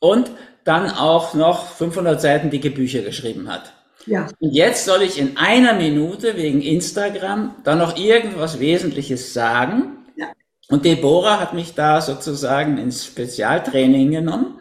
und 0.00 0.30
dann 0.64 0.90
auch 0.90 1.34
noch 1.34 1.66
500 1.66 2.20
Seiten 2.20 2.50
dicke 2.50 2.70
Bücher 2.70 3.00
geschrieben 3.00 3.48
hat. 3.50 3.72
Ja. 4.06 4.28
Und 4.38 4.52
jetzt 4.52 4.84
soll 4.84 5.02
ich 5.02 5.18
in 5.18 5.36
einer 5.36 5.72
Minute 5.74 6.36
wegen 6.36 6.60
Instagram 6.60 7.56
dann 7.64 7.78
noch 7.78 7.96
irgendwas 7.96 8.60
Wesentliches 8.60 9.32
sagen. 9.32 10.04
Ja. 10.16 10.26
Und 10.68 10.84
Deborah 10.84 11.40
hat 11.40 11.54
mich 11.54 11.74
da 11.74 12.00
sozusagen 12.02 12.76
ins 12.76 13.06
Spezialtraining 13.06 14.10
genommen 14.10 14.60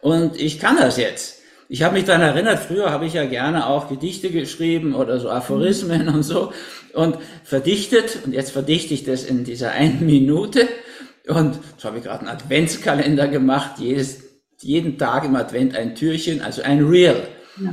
und 0.00 0.40
ich 0.40 0.60
kann 0.60 0.76
das 0.76 0.96
jetzt. 0.96 1.39
Ich 1.72 1.84
habe 1.84 1.94
mich 1.94 2.04
daran 2.04 2.22
erinnert, 2.22 2.58
früher 2.58 2.90
habe 2.90 3.06
ich 3.06 3.12
ja 3.12 3.26
gerne 3.26 3.68
auch 3.68 3.88
Gedichte 3.88 4.30
geschrieben 4.30 4.92
oder 4.92 5.20
so 5.20 5.30
Aphorismen 5.30 6.08
und 6.08 6.24
so 6.24 6.52
und 6.94 7.16
verdichtet. 7.44 8.18
Und 8.24 8.32
jetzt 8.32 8.50
verdichte 8.50 8.92
ich 8.92 9.04
das 9.04 9.22
in 9.22 9.44
dieser 9.44 9.70
einen 9.70 10.04
Minute. 10.04 10.66
Und 11.28 11.60
so 11.76 11.86
habe 11.86 11.98
ich 11.98 12.02
gerade 12.04 12.26
einen 12.26 12.36
Adventskalender 12.36 13.28
gemacht, 13.28 13.78
jedes, 13.78 14.20
jeden 14.60 14.98
Tag 14.98 15.24
im 15.24 15.36
Advent 15.36 15.76
ein 15.76 15.94
Türchen, 15.94 16.42
also 16.42 16.60
ein 16.62 16.84
Real. 16.84 17.28
Ja. 17.62 17.72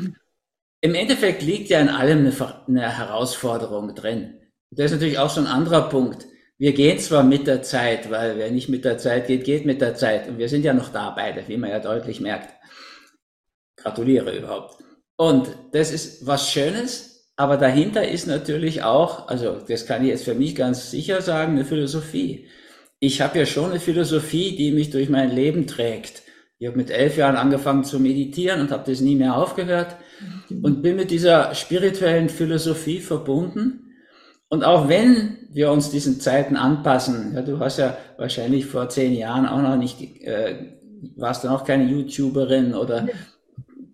Im 0.81 0.93
Endeffekt 0.93 1.41
liegt 1.41 1.69
ja 1.69 1.79
in 1.79 1.89
allem 1.89 2.19
eine, 2.19 2.33
eine 2.67 2.97
Herausforderung 2.99 3.95
drin. 3.95 4.35
Das 4.69 4.91
ist 4.91 4.91
natürlich 4.91 5.17
auch 5.17 5.31
so 5.31 5.41
ein 5.41 5.47
anderer 5.47 5.89
Punkt. 5.89 6.27
Wir 6.59 6.73
gehen 6.73 6.99
zwar 6.99 7.23
mit 7.23 7.47
der 7.47 7.63
Zeit, 7.63 8.11
weil 8.11 8.37
wer 8.37 8.51
nicht 8.51 8.69
mit 8.69 8.85
der 8.85 8.99
Zeit 8.99 9.25
geht, 9.25 9.43
geht 9.43 9.65
mit 9.65 9.81
der 9.81 9.95
Zeit. 9.95 10.27
Und 10.27 10.37
wir 10.37 10.49
sind 10.49 10.63
ja 10.63 10.73
noch 10.73 10.89
da 10.89 11.09
beide, 11.09 11.47
wie 11.47 11.57
man 11.57 11.71
ja 11.71 11.79
deutlich 11.79 12.21
merkt. 12.21 12.56
Gratuliere 13.87 14.37
überhaupt. 14.37 14.83
Und 15.15 15.47
das 15.71 15.91
ist 15.91 16.27
was 16.27 16.51
Schönes, 16.51 17.31
aber 17.35 17.57
dahinter 17.57 18.07
ist 18.07 18.27
natürlich 18.27 18.83
auch, 18.83 19.27
also 19.27 19.57
das 19.67 19.85
kann 19.85 20.03
ich 20.03 20.09
jetzt 20.09 20.25
für 20.25 20.35
mich 20.35 20.55
ganz 20.55 20.91
sicher 20.91 21.21
sagen, 21.21 21.53
eine 21.53 21.65
Philosophie. 21.65 22.47
Ich 22.99 23.21
habe 23.21 23.39
ja 23.39 23.45
schon 23.45 23.71
eine 23.71 23.79
Philosophie, 23.79 24.55
die 24.55 24.71
mich 24.71 24.89
durch 24.89 25.09
mein 25.09 25.31
Leben 25.31 25.67
trägt. 25.67 26.23
Ich 26.59 26.67
habe 26.67 26.77
mit 26.77 26.89
elf 26.89 27.17
Jahren 27.17 27.35
angefangen 27.35 27.83
zu 27.83 27.99
meditieren 27.99 28.61
und 28.61 28.71
habe 28.71 28.89
das 28.89 29.01
nie 29.01 29.15
mehr 29.15 29.37
aufgehört 29.37 29.95
und 30.63 30.81
bin 30.81 30.95
mit 30.95 31.11
dieser 31.11 31.53
spirituellen 31.53 32.29
Philosophie 32.29 32.99
verbunden. 32.99 33.93
Und 34.49 34.63
auch 34.63 34.89
wenn 34.89 35.47
wir 35.51 35.71
uns 35.71 35.91
diesen 35.91 36.19
Zeiten 36.19 36.55
anpassen, 36.55 37.33
ja, 37.35 37.41
du 37.43 37.59
hast 37.59 37.77
ja 37.77 37.97
wahrscheinlich 38.17 38.65
vor 38.65 38.89
zehn 38.89 39.13
Jahren 39.13 39.45
auch 39.45 39.61
noch 39.61 39.77
nicht, 39.77 40.01
äh, 40.23 40.73
warst 41.15 41.43
du 41.43 41.49
noch 41.49 41.63
keine 41.63 41.83
YouTuberin 41.91 42.73
oder 42.73 43.07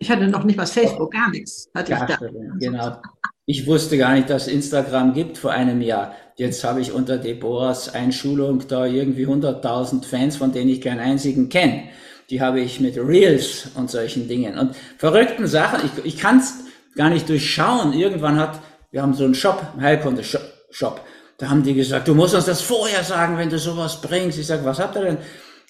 ich 0.03 0.11
hatte 0.11 0.27
noch 0.27 0.43
nicht 0.43 0.57
was 0.57 0.71
Facebook, 0.71 1.13
gar 1.13 1.29
nichts. 1.29 1.69
Hatte 1.73 1.93
gar 1.93 2.09
ich 2.09 2.15
da. 2.15 2.27
Genau. 2.59 2.97
Ich 3.45 3.65
wusste 3.65 3.97
gar 3.97 4.13
nicht, 4.15 4.29
dass 4.29 4.49
Instagram 4.49 5.13
gibt 5.13 5.37
vor 5.37 5.51
einem 5.51 5.81
Jahr. 5.81 6.13
Jetzt 6.35 6.65
habe 6.65 6.81
ich 6.81 6.91
unter 6.91 7.17
Deborahs 7.17 7.93
Einschulung 7.93 8.67
da 8.67 8.85
irgendwie 8.85 9.25
100.000 9.25 10.03
Fans, 10.03 10.35
von 10.35 10.51
denen 10.51 10.69
ich 10.69 10.81
keinen 10.81 10.99
einzigen 10.99 11.47
kenne. 11.47 11.83
Die 12.29 12.41
habe 12.41 12.59
ich 12.59 12.81
mit 12.81 12.97
Reels 12.97 13.69
und 13.75 13.89
solchen 13.89 14.27
Dingen 14.27 14.57
und 14.57 14.75
verrückten 14.97 15.47
Sachen. 15.47 15.79
Ich, 15.85 16.05
ich 16.05 16.17
kann 16.17 16.39
es 16.39 16.53
gar 16.95 17.09
nicht 17.09 17.29
durchschauen. 17.29 17.93
Irgendwann 17.93 18.37
hat, 18.37 18.59
wir 18.91 19.01
haben 19.01 19.13
so 19.13 19.23
einen 19.23 19.35
Shop, 19.35 19.61
Heilkunde-Shop. 19.79 20.99
Da 21.37 21.49
haben 21.49 21.63
die 21.63 21.75
gesagt, 21.75 22.09
du 22.09 22.15
musst 22.15 22.35
uns 22.35 22.45
das 22.45 22.61
vorher 22.61 23.03
sagen, 23.05 23.37
wenn 23.37 23.49
du 23.49 23.57
sowas 23.57 24.01
bringst. 24.01 24.37
Ich 24.37 24.47
sage, 24.47 24.65
was 24.65 24.79
habt 24.79 24.97
ihr 24.97 25.03
denn? 25.03 25.17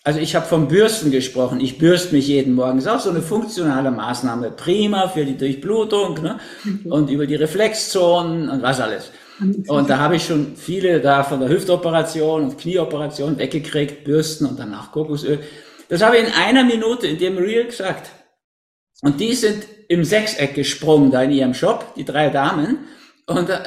Also 0.06 0.20
ich 0.20 0.36
habe 0.36 0.46
vom 0.46 0.68
Bürsten 0.68 1.12
gesprochen. 1.12 1.62
Ich 1.62 1.78
bürste 1.78 2.14
mich 2.14 2.28
jeden 2.28 2.56
Morgen. 2.56 2.78
Das 2.78 2.86
ist 2.86 2.92
auch 2.92 3.00
so 3.00 3.10
eine 3.10 3.22
funktionale 3.22 3.90
Maßnahme. 3.90 4.52
Prima 4.52 5.08
für 5.08 5.24
die 5.24 5.38
Durchblutung 5.38 6.22
ne? 6.22 6.40
Und 6.84 7.10
über 7.10 7.26
die 7.26 7.36
Reflexzonen 7.36 8.50
und 8.50 8.62
was 8.62 8.82
alles. 8.82 9.12
Und 9.68 9.90
da 9.90 9.98
habe 10.00 10.18
ich 10.18 10.26
schon 10.26 10.56
viele 10.58 11.00
da 11.00 11.24
von 11.24 11.40
der 11.40 11.50
Hüftoperation 11.50 12.44
und 12.44 12.58
Knieoperation 12.58 13.38
weggekriegt, 13.38 14.04
Bürsten 14.04 14.46
und 14.46 14.60
danach 14.60 14.92
Kokosöl. 14.92 15.40
Das 15.90 16.02
habe 16.02 16.18
ich 16.18 16.28
in 16.28 16.34
einer 16.34 16.64
Minute 16.64 17.08
in 17.08 17.18
dem 17.18 17.38
Reel 17.38 17.66
gesagt. 17.66 18.12
Und 19.02 19.20
die 19.20 19.34
sind 19.34 19.66
im 19.88 20.04
Sechseck 20.04 20.54
gesprungen 20.54 21.12
da 21.12 21.24
in 21.24 21.32
ihrem 21.32 21.54
Shop, 21.54 21.94
die 21.96 22.06
drei 22.06 22.30
Damen. 22.30 22.80
Und 23.26 23.50
äh, 23.50 23.60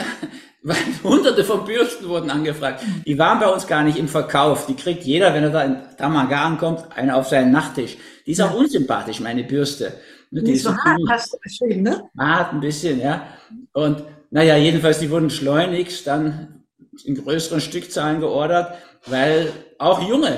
weil 0.67 0.77
hunderte 1.05 1.45
von 1.45 1.65
Bürsten 1.65 2.09
wurden 2.09 2.29
angefragt. 2.29 2.83
Die 3.07 3.17
waren 3.17 3.39
bei 3.39 3.47
uns 3.47 3.69
gar 3.69 3.85
nicht 3.85 3.99
im 3.99 4.09
Verkauf. 4.09 4.67
Die 4.67 4.75
kriegt 4.75 5.05
jeder, 5.05 5.33
wenn 5.33 5.45
er 5.45 5.51
da 5.51 5.63
in 5.63 5.77
Tamaga 5.97 6.45
ankommt, 6.45 6.87
eine 6.97 7.15
auf 7.15 7.29
seinen 7.29 7.53
Nachttisch. 7.53 7.97
Die 8.27 8.33
ist 8.33 8.41
auch 8.41 8.53
unsympathisch, 8.53 9.21
meine 9.21 9.45
Bürste. 9.45 9.93
Die, 10.33 10.43
die 10.43 10.53
ist 10.55 10.65
so 10.65 10.77
hart, 10.77 10.99
hast 11.09 11.33
du 11.33 11.39
beschrieben, 11.41 11.83
ne? 11.83 12.03
Hart 12.19 12.53
ein 12.53 12.61
bisschen, 12.61 13.01
ja. 13.01 13.29
Und 13.75 14.03
naja, 14.31 14.57
jedenfalls, 14.57 14.99
die 14.99 15.09
wurden 15.09 15.31
schleunigst 15.31 16.05
dann 16.05 16.65
in 17.05 17.15
größeren 17.15 17.61
Stückzahlen 17.61 18.19
geordert, 18.19 18.77
weil 19.07 19.53
auch 19.79 20.03
junge, 20.03 20.37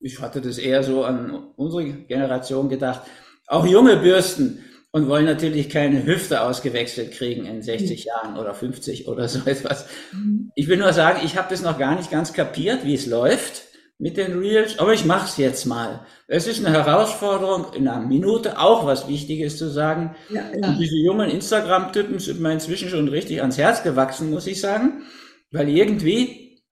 ich 0.00 0.20
hatte 0.20 0.40
das 0.40 0.58
eher 0.58 0.82
so 0.82 1.04
an 1.04 1.52
unsere 1.54 1.84
Generation 1.84 2.68
gedacht, 2.68 3.02
auch 3.46 3.64
junge 3.64 3.96
Bürsten 3.96 4.64
und 4.90 5.08
wollen 5.08 5.26
natürlich 5.26 5.68
keine 5.68 6.04
Hüfte 6.04 6.42
ausgewechselt 6.42 7.12
kriegen 7.12 7.44
in 7.44 7.62
60 7.62 8.04
mhm. 8.04 8.06
Jahren 8.06 8.38
oder 8.38 8.54
50 8.54 9.08
oder 9.08 9.28
so 9.28 9.40
etwas. 9.44 9.86
Mhm. 10.12 10.50
Ich 10.54 10.68
will 10.68 10.78
nur 10.78 10.92
sagen, 10.92 11.20
ich 11.24 11.36
habe 11.36 11.48
das 11.50 11.62
noch 11.62 11.78
gar 11.78 11.96
nicht 11.96 12.10
ganz 12.10 12.32
kapiert, 12.32 12.84
wie 12.84 12.94
es 12.94 13.06
läuft 13.06 13.64
mit 14.00 14.16
den 14.16 14.38
Reels, 14.38 14.78
aber 14.78 14.94
ich 14.94 15.04
mache 15.04 15.26
es 15.26 15.36
jetzt 15.38 15.66
mal. 15.66 16.06
Es 16.28 16.46
ist 16.46 16.64
eine 16.64 16.72
Herausforderung, 16.72 17.74
in 17.74 17.88
einer 17.88 18.00
Minute 18.00 18.58
auch 18.58 18.86
was 18.86 19.08
Wichtiges 19.08 19.58
zu 19.58 19.68
sagen. 19.68 20.14
Ja, 20.30 20.42
ja. 20.54 20.68
Und 20.68 20.78
diese 20.78 20.96
jungen 20.96 21.28
Instagram-Typen 21.28 22.20
sind 22.20 22.40
mir 22.40 22.52
inzwischen 22.52 22.90
schon 22.90 23.08
richtig 23.08 23.40
ans 23.40 23.58
Herz 23.58 23.82
gewachsen, 23.82 24.30
muss 24.30 24.46
ich 24.46 24.60
sagen, 24.60 25.02
weil 25.50 25.68
irgendwie 25.68 26.62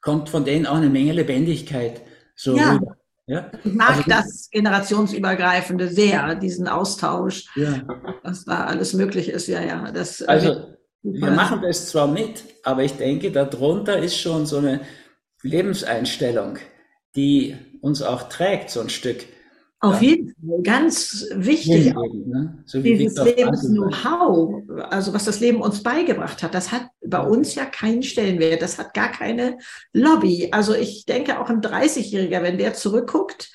kommt 0.00 0.28
von 0.28 0.44
denen 0.44 0.66
auch 0.66 0.76
eine 0.76 0.90
Menge 0.90 1.12
Lebendigkeit 1.12 2.02
so 2.34 2.56
ja. 2.56 2.72
rüber. 2.72 2.96
Ja? 3.26 3.50
Ich 3.64 3.72
mag 3.72 3.90
also, 3.90 4.02
das 4.06 4.48
generationsübergreifende 4.50 5.88
sehr, 5.88 6.34
diesen 6.34 6.68
Austausch, 6.68 7.46
ja. 7.56 7.82
was 8.22 8.44
da 8.44 8.64
alles 8.64 8.94
möglich 8.94 9.28
ist. 9.28 9.46
Ja, 9.46 9.62
ja. 9.62 9.90
Das, 9.92 10.20
äh, 10.20 10.26
also 10.26 10.74
wir 11.02 11.30
machen 11.30 11.62
das 11.62 11.88
zwar 11.88 12.06
mit, 12.06 12.44
aber 12.62 12.84
ich 12.84 12.92
denke, 12.92 13.30
darunter 13.30 13.98
ist 13.98 14.18
schon 14.18 14.46
so 14.46 14.58
eine 14.58 14.80
Lebenseinstellung, 15.42 16.58
die 17.16 17.56
uns 17.80 18.02
auch 18.02 18.28
trägt, 18.28 18.70
so 18.70 18.80
ein 18.80 18.88
Stück. 18.88 19.24
Auf 19.84 20.00
ja. 20.00 20.10
jeden 20.10 20.28
Fall, 20.28 20.62
ganz 20.62 21.26
wichtig. 21.34 21.86
Leben, 21.86 22.28
ne? 22.28 22.62
so 22.66 22.80
dieses 22.80 23.16
Lebens-Know-how, 23.16 24.62
also 24.88 25.12
was 25.12 25.24
das 25.24 25.40
Leben 25.40 25.60
uns 25.60 25.82
beigebracht 25.82 26.40
hat, 26.44 26.54
das 26.54 26.70
hat 26.70 26.86
bei 27.04 27.20
uns 27.20 27.56
ja 27.56 27.64
keinen 27.64 28.04
Stellenwert, 28.04 28.62
das 28.62 28.78
hat 28.78 28.94
gar 28.94 29.10
keine 29.10 29.58
Lobby. 29.92 30.50
Also 30.52 30.72
ich 30.72 31.04
denke 31.04 31.40
auch 31.40 31.50
ein 31.50 31.60
30-Jähriger, 31.60 32.42
wenn 32.42 32.58
der 32.58 32.74
zurückguckt, 32.74 33.50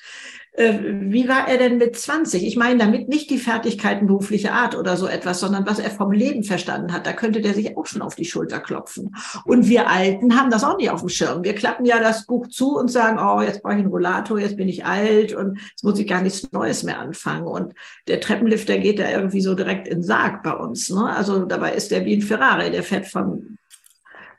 wie 0.58 1.28
war 1.28 1.46
er 1.46 1.56
denn 1.56 1.78
mit 1.78 1.96
20? 1.96 2.44
Ich 2.44 2.56
meine 2.56 2.78
damit 2.78 3.08
nicht 3.08 3.30
die 3.30 3.38
Fertigkeiten 3.38 4.08
beruflicher 4.08 4.52
Art 4.52 4.74
oder 4.74 4.96
so 4.96 5.06
etwas, 5.06 5.38
sondern 5.38 5.66
was 5.66 5.78
er 5.78 5.90
vom 5.90 6.10
Leben 6.10 6.42
verstanden 6.42 6.92
hat. 6.92 7.06
Da 7.06 7.12
könnte 7.12 7.40
der 7.40 7.54
sich 7.54 7.76
auch 7.76 7.86
schon 7.86 8.02
auf 8.02 8.16
die 8.16 8.24
Schulter 8.24 8.58
klopfen. 8.58 9.14
Und 9.44 9.68
wir 9.68 9.88
Alten 9.88 10.36
haben 10.36 10.50
das 10.50 10.64
auch 10.64 10.76
nicht 10.76 10.90
auf 10.90 11.00
dem 11.00 11.10
Schirm. 11.10 11.44
Wir 11.44 11.54
klappen 11.54 11.84
ja 11.84 12.00
das 12.00 12.26
Buch 12.26 12.48
zu 12.48 12.76
und 12.76 12.90
sagen, 12.90 13.18
oh, 13.20 13.40
jetzt 13.40 13.62
brauche 13.62 13.74
ich 13.74 13.80
einen 13.80 13.88
Rollator, 13.88 14.40
jetzt 14.40 14.56
bin 14.56 14.68
ich 14.68 14.84
alt 14.84 15.32
und 15.32 15.60
jetzt 15.70 15.84
muss 15.84 15.98
ich 15.98 16.08
gar 16.08 16.22
nichts 16.22 16.50
Neues 16.50 16.82
mehr 16.82 16.98
anfangen. 16.98 17.46
Und 17.46 17.74
der 18.08 18.20
Treppenlifter 18.20 18.78
geht 18.78 18.98
da 18.98 19.08
irgendwie 19.08 19.40
so 19.40 19.54
direkt 19.54 19.86
in 19.86 19.98
den 19.98 20.02
Sarg 20.02 20.42
bei 20.42 20.52
uns. 20.52 20.90
Ne? 20.90 21.08
Also 21.08 21.44
dabei 21.44 21.74
ist 21.74 21.92
der 21.92 22.04
wie 22.04 22.16
ein 22.16 22.22
Ferrari, 22.22 22.72
der 22.72 22.82
fährt 22.82 23.06
von 23.06 23.57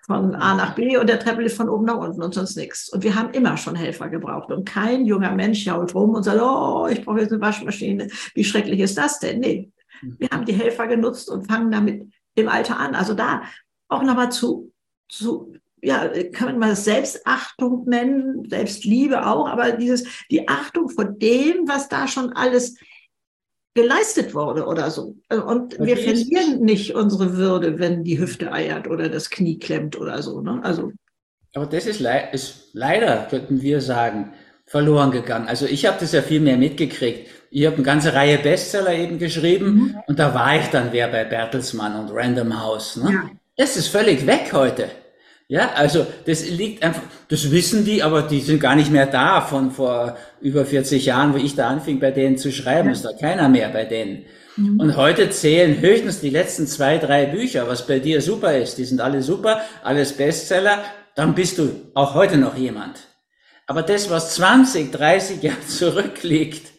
von 0.09 0.33
A 0.33 0.55
nach 0.55 0.73
B 0.73 0.97
und 0.97 1.07
der 1.07 1.19
Treppenlift 1.19 1.55
von 1.55 1.69
oben 1.69 1.85
nach 1.85 1.97
unten 1.97 2.23
und 2.23 2.33
sonst 2.33 2.55
nichts. 2.55 2.89
Und 2.89 3.03
wir 3.03 3.13
haben 3.13 3.29
immer 3.29 3.57
schon 3.57 3.75
Helfer 3.75 4.09
gebraucht. 4.09 4.51
Und 4.51 4.67
kein 4.67 5.05
junger 5.05 5.31
Mensch 5.35 5.63
jault 5.65 5.93
rum 5.93 6.15
und 6.15 6.23
sagt, 6.23 6.41
oh, 6.41 6.87
ich 6.87 7.05
brauche 7.05 7.19
jetzt 7.19 7.31
eine 7.31 7.41
Waschmaschine. 7.41 8.07
Wie 8.33 8.43
schrecklich 8.43 8.79
ist 8.79 8.97
das 8.97 9.19
denn? 9.19 9.39
Nee, 9.39 9.71
wir 10.01 10.27
haben 10.31 10.45
die 10.45 10.53
Helfer 10.53 10.87
genutzt 10.87 11.29
und 11.29 11.45
fangen 11.45 11.69
damit 11.69 12.11
im 12.33 12.49
Alter 12.49 12.79
an. 12.79 12.95
Also 12.95 13.13
da 13.13 13.43
auch 13.87 14.01
nochmal 14.01 14.31
zu, 14.31 14.73
zu 15.09 15.53
ja, 15.79 16.09
kann 16.31 16.57
man 16.57 16.69
das 16.69 16.85
Selbstachtung 16.85 17.85
nennen, 17.85 18.49
Selbstliebe 18.49 19.27
auch, 19.27 19.47
aber 19.47 19.73
dieses, 19.73 20.05
die 20.31 20.49
Achtung 20.49 20.89
vor 20.89 21.05
dem, 21.05 21.67
was 21.67 21.87
da 21.87 22.07
schon 22.07 22.33
alles 22.33 22.77
geleistet 23.81 24.33
wurde 24.33 24.65
oder 24.65 24.91
so. 24.91 25.15
Und 25.29 25.79
wir 25.79 25.97
verlieren 25.97 26.61
nicht 26.61 26.95
unsere 26.95 27.37
Würde, 27.37 27.79
wenn 27.79 28.03
die 28.03 28.19
Hüfte 28.19 28.51
eiert 28.51 28.87
oder 28.87 29.09
das 29.09 29.29
Knie 29.29 29.57
klemmt 29.57 29.97
oder 29.97 30.21
so. 30.21 30.41
Ne? 30.41 30.59
Also. 30.63 30.91
Aber 31.55 31.65
das 31.65 31.85
ist, 31.85 31.99
le 31.99 32.29
ist 32.31 32.69
leider, 32.73 33.27
könnten 33.29 33.61
wir 33.61 33.81
sagen, 33.81 34.33
verloren 34.65 35.11
gegangen. 35.11 35.47
Also 35.47 35.65
ich 35.65 35.85
habe 35.85 35.97
das 35.99 36.11
ja 36.11 36.21
viel 36.21 36.41
mehr 36.41 36.57
mitgekriegt. 36.57 37.29
Ich 37.51 37.65
habe 37.65 37.75
eine 37.75 37.83
ganze 37.83 38.13
Reihe 38.13 38.37
Bestseller 38.37 38.93
eben 38.93 39.17
geschrieben 39.17 39.65
mhm. 39.65 39.95
und 40.07 40.19
da 40.19 40.35
war 40.35 40.55
ich 40.57 40.67
dann 40.67 40.89
wer 40.91 41.07
bei 41.07 41.23
Bertelsmann 41.23 41.99
und 41.99 42.11
Random 42.13 42.61
House. 42.61 42.97
Ne? 42.97 43.11
Ja. 43.11 43.29
Das 43.57 43.77
ist 43.77 43.87
völlig 43.87 44.27
weg 44.27 44.51
heute. 44.53 44.89
Ja, 45.51 45.71
also 45.73 46.05
das 46.27 46.47
liegt 46.47 46.83
einfach, 46.83 47.01
das 47.27 47.49
wissen 47.49 47.83
die, 47.83 48.03
aber 48.03 48.21
die 48.21 48.39
sind 48.39 48.59
gar 48.59 48.75
nicht 48.75 48.91
mehr 48.91 49.07
da 49.07 49.41
von 49.41 49.71
vor 49.71 50.15
über 50.41 50.63
40 50.63 51.07
Jahren, 51.07 51.33
wo 51.33 51.37
ich 51.37 51.55
da 51.55 51.67
anfing, 51.67 51.99
bei 51.99 52.11
denen 52.11 52.37
zu 52.37 52.51
schreiben, 52.51 52.89
ja. 52.89 52.93
ist 52.93 53.03
da 53.03 53.13
keiner 53.13 53.49
mehr 53.49 53.69
bei 53.69 53.83
denen. 53.83 54.25
Mhm. 54.57 54.79
Und 54.79 54.95
heute 54.95 55.31
zählen 55.31 55.81
höchstens 55.81 56.19
die 56.19 56.29
letzten 56.29 56.67
zwei, 56.67 56.99
drei 56.99 57.25
Bücher, 57.25 57.67
was 57.67 57.87
bei 57.87 57.97
dir 57.97 58.21
super 58.21 58.55
ist. 58.55 58.77
Die 58.77 58.85
sind 58.85 59.01
alle 59.01 59.23
super, 59.23 59.61
alles 59.83 60.13
Bestseller, 60.13 60.83
dann 61.15 61.33
bist 61.33 61.57
du 61.57 61.71
auch 61.95 62.13
heute 62.13 62.37
noch 62.37 62.55
jemand. 62.55 62.99
Aber 63.65 63.81
das, 63.81 64.11
was 64.11 64.35
20, 64.35 64.91
30 64.91 65.41
Jahre 65.41 65.67
zurückliegt, 65.67 66.73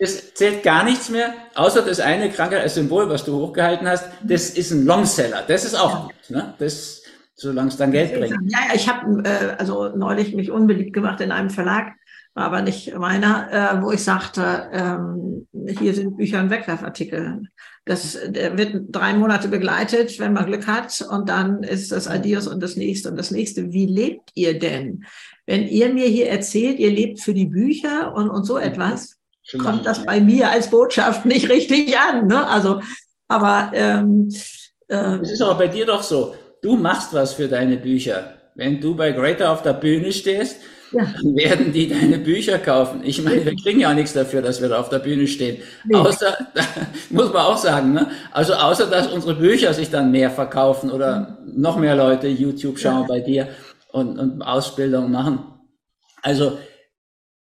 das 0.00 0.34
zählt 0.34 0.64
gar 0.64 0.82
nichts 0.82 1.10
mehr, 1.10 1.32
außer 1.54 1.82
das 1.82 2.00
eine 2.00 2.28
Krankheit 2.30 2.62
als 2.62 2.74
Symbol, 2.74 3.08
was 3.08 3.24
du 3.24 3.36
hochgehalten 3.36 3.88
hast, 3.88 4.06
das 4.24 4.50
ist 4.50 4.72
ein 4.72 4.84
Longseller. 4.84 5.44
Das 5.46 5.64
ist 5.64 5.76
auch 5.76 6.06
gut. 6.06 6.30
Ne? 6.30 6.54
Das 6.58 6.99
solange 7.40 7.68
es 7.68 7.76
dann 7.76 7.92
Geld 7.92 8.12
bringt. 8.12 8.50
Ja, 8.50 8.58
ja 8.68 8.74
ich 8.74 8.88
habe 8.88 9.22
äh, 9.24 9.56
also 9.58 9.88
neulich 9.96 10.34
mich 10.34 10.50
unbeliebt 10.50 10.92
gemacht 10.92 11.20
in 11.20 11.32
einem 11.32 11.50
Verlag, 11.50 11.92
war 12.34 12.44
aber 12.44 12.62
nicht 12.62 12.96
meiner, 12.96 13.50
äh, 13.50 13.82
wo 13.82 13.90
ich 13.90 14.04
sagte, 14.04 14.68
ähm, 14.72 15.48
hier 15.78 15.94
sind 15.94 16.16
Bücher 16.16 16.40
und 16.40 16.50
Wegwerfartikel. 16.50 17.42
Das 17.86 18.18
der 18.26 18.58
wird 18.58 18.84
drei 18.90 19.14
Monate 19.14 19.48
begleitet, 19.48 20.18
wenn 20.20 20.34
man 20.34 20.46
Glück 20.46 20.66
hat, 20.66 21.04
und 21.10 21.28
dann 21.28 21.62
ist 21.62 21.90
das 21.92 22.06
Adios 22.06 22.46
und 22.46 22.62
das 22.62 22.76
nächste 22.76 23.10
und 23.10 23.16
das 23.16 23.30
nächste. 23.30 23.72
Wie 23.72 23.86
lebt 23.86 24.30
ihr 24.34 24.58
denn? 24.58 25.04
Wenn 25.46 25.66
ihr 25.66 25.92
mir 25.92 26.06
hier 26.06 26.28
erzählt, 26.28 26.78
ihr 26.78 26.90
lebt 26.90 27.20
für 27.20 27.34
die 27.34 27.46
Bücher 27.46 28.14
und, 28.14 28.28
und 28.28 28.44
so 28.44 28.58
etwas, 28.58 29.16
Schon 29.42 29.60
kommt 29.60 29.86
das 29.86 30.04
bei 30.04 30.20
mir 30.20 30.50
als 30.50 30.70
Botschaft 30.70 31.24
nicht 31.24 31.48
richtig 31.48 31.98
an. 31.98 32.26
Ne? 32.28 32.46
Also, 32.46 32.80
aber 33.26 33.72
ähm, 33.74 34.28
äh, 34.88 35.16
es 35.16 35.32
ist 35.32 35.42
aber 35.42 35.56
bei 35.56 35.68
dir 35.68 35.86
doch 35.86 36.02
so 36.02 36.34
du 36.62 36.76
machst 36.76 37.12
was 37.12 37.34
für 37.34 37.48
deine 37.48 37.76
Bücher. 37.76 38.34
Wenn 38.54 38.80
du 38.80 38.94
bei 38.94 39.12
Greater 39.12 39.52
auf 39.52 39.62
der 39.62 39.72
Bühne 39.74 40.12
stehst, 40.12 40.56
ja. 40.92 41.04
dann 41.04 41.36
werden 41.36 41.72
die 41.72 41.88
deine 41.88 42.18
Bücher 42.18 42.58
kaufen. 42.58 43.02
Ich 43.04 43.22
meine, 43.22 43.44
wir 43.44 43.54
kriegen 43.56 43.80
ja 43.80 43.90
auch 43.90 43.94
nichts 43.94 44.12
dafür, 44.12 44.42
dass 44.42 44.60
wir 44.60 44.68
da 44.68 44.80
auf 44.80 44.88
der 44.88 44.98
Bühne 44.98 45.26
stehen. 45.26 45.62
Nee. 45.84 45.96
Außer, 45.96 46.36
muss 47.10 47.32
man 47.32 47.42
auch 47.42 47.56
sagen, 47.56 47.92
ne? 47.92 48.10
Also 48.32 48.54
außer, 48.54 48.86
dass 48.86 49.06
unsere 49.06 49.34
Bücher 49.34 49.72
sich 49.72 49.90
dann 49.90 50.10
mehr 50.10 50.30
verkaufen 50.30 50.90
oder 50.90 51.38
noch 51.46 51.76
mehr 51.76 51.96
Leute 51.96 52.28
YouTube 52.28 52.78
schauen 52.78 53.02
ja. 53.02 53.06
bei 53.06 53.20
dir 53.20 53.48
und, 53.92 54.18
und 54.18 54.42
Ausbildung 54.42 55.10
machen. 55.10 55.44
Also, 56.22 56.58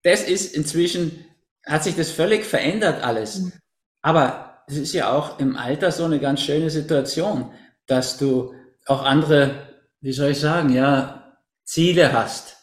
das 0.03 0.23
ist 0.23 0.55
inzwischen, 0.55 1.25
hat 1.65 1.83
sich 1.83 1.95
das 1.95 2.11
völlig 2.11 2.45
verändert 2.45 3.03
alles. 3.03 3.39
Mhm. 3.39 3.53
Aber 4.01 4.63
es 4.67 4.77
ist 4.77 4.93
ja 4.93 5.11
auch 5.11 5.39
im 5.39 5.55
Alter 5.55 5.91
so 5.91 6.05
eine 6.05 6.19
ganz 6.19 6.41
schöne 6.41 6.69
Situation, 6.69 7.51
dass 7.87 8.17
du 8.17 8.53
auch 8.89 9.03
andere, 9.03 9.67
wie 10.01 10.11
soll 10.11 10.31
ich 10.31 10.39
sagen, 10.39 10.69
ja, 10.73 11.37
Ziele 11.63 12.11
hast. 12.11 12.57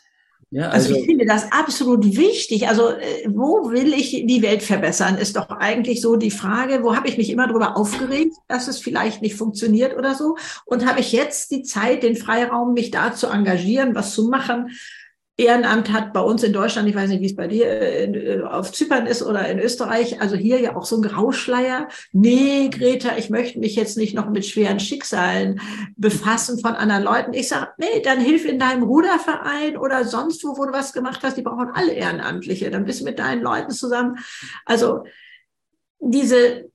Ja, 0.50 0.68
also, 0.68 0.88
also 0.88 1.00
ich 1.00 1.06
finde 1.06 1.26
das 1.26 1.50
absolut 1.50 2.04
wichtig. 2.16 2.68
Also 2.68 2.90
äh, 2.90 3.28
wo 3.28 3.70
will 3.70 3.92
ich 3.92 4.10
die 4.26 4.42
Welt 4.42 4.62
verbessern, 4.62 5.18
ist 5.18 5.36
doch 5.36 5.50
eigentlich 5.50 6.00
so 6.00 6.16
die 6.16 6.30
Frage, 6.30 6.82
wo 6.82 6.94
habe 6.94 7.08
ich 7.08 7.18
mich 7.18 7.30
immer 7.30 7.48
darüber 7.48 7.76
aufgeregt, 7.76 8.34
dass 8.48 8.68
es 8.68 8.78
vielleicht 8.78 9.22
nicht 9.22 9.34
funktioniert 9.34 9.96
oder 9.96 10.14
so? 10.14 10.36
Und 10.64 10.86
habe 10.86 11.00
ich 11.00 11.12
jetzt 11.12 11.50
die 11.50 11.62
Zeit, 11.62 12.04
den 12.04 12.16
Freiraum, 12.16 12.74
mich 12.74 12.90
da 12.90 13.12
zu 13.12 13.26
engagieren, 13.26 13.94
was 13.94 14.14
zu 14.14 14.28
machen, 14.28 14.70
Ehrenamt 15.38 15.92
hat 15.92 16.14
bei 16.14 16.20
uns 16.20 16.42
in 16.42 16.54
Deutschland, 16.54 16.88
ich 16.88 16.94
weiß 16.94 17.10
nicht, 17.10 17.20
wie 17.20 17.26
es 17.26 17.36
bei 17.36 17.46
dir 17.46 17.66
äh, 17.66 18.04
in, 18.04 18.14
äh, 18.14 18.42
auf 18.42 18.72
Zypern 18.72 19.06
ist 19.06 19.22
oder 19.22 19.46
in 19.48 19.58
Österreich, 19.58 20.20
also 20.20 20.34
hier 20.34 20.60
ja 20.60 20.76
auch 20.76 20.86
so 20.86 20.96
ein 20.96 21.02
Grauschleier. 21.02 21.88
Nee, 22.12 22.70
Greta, 22.70 23.18
ich 23.18 23.28
möchte 23.28 23.58
mich 23.58 23.76
jetzt 23.76 23.98
nicht 23.98 24.14
noch 24.14 24.30
mit 24.30 24.46
schweren 24.46 24.80
Schicksalen 24.80 25.60
befassen 25.96 26.58
von 26.58 26.72
anderen 26.72 27.02
Leuten. 27.02 27.34
Ich 27.34 27.48
sage, 27.48 27.68
nee, 27.76 28.00
dann 28.02 28.18
hilf 28.18 28.46
in 28.46 28.58
deinem 28.58 28.84
Ruderverein 28.84 29.76
oder 29.76 30.04
sonst 30.04 30.42
wo, 30.42 30.56
wo 30.56 30.64
du 30.64 30.72
was 30.72 30.94
gemacht 30.94 31.20
hast. 31.22 31.36
Die 31.36 31.42
brauchen 31.42 31.68
alle 31.74 31.92
Ehrenamtliche. 31.92 32.70
Dann 32.70 32.86
bist 32.86 33.00
du 33.00 33.04
mit 33.04 33.18
deinen 33.18 33.42
Leuten 33.42 33.72
zusammen. 33.72 34.16
Also 34.64 35.04
diese 36.00 36.70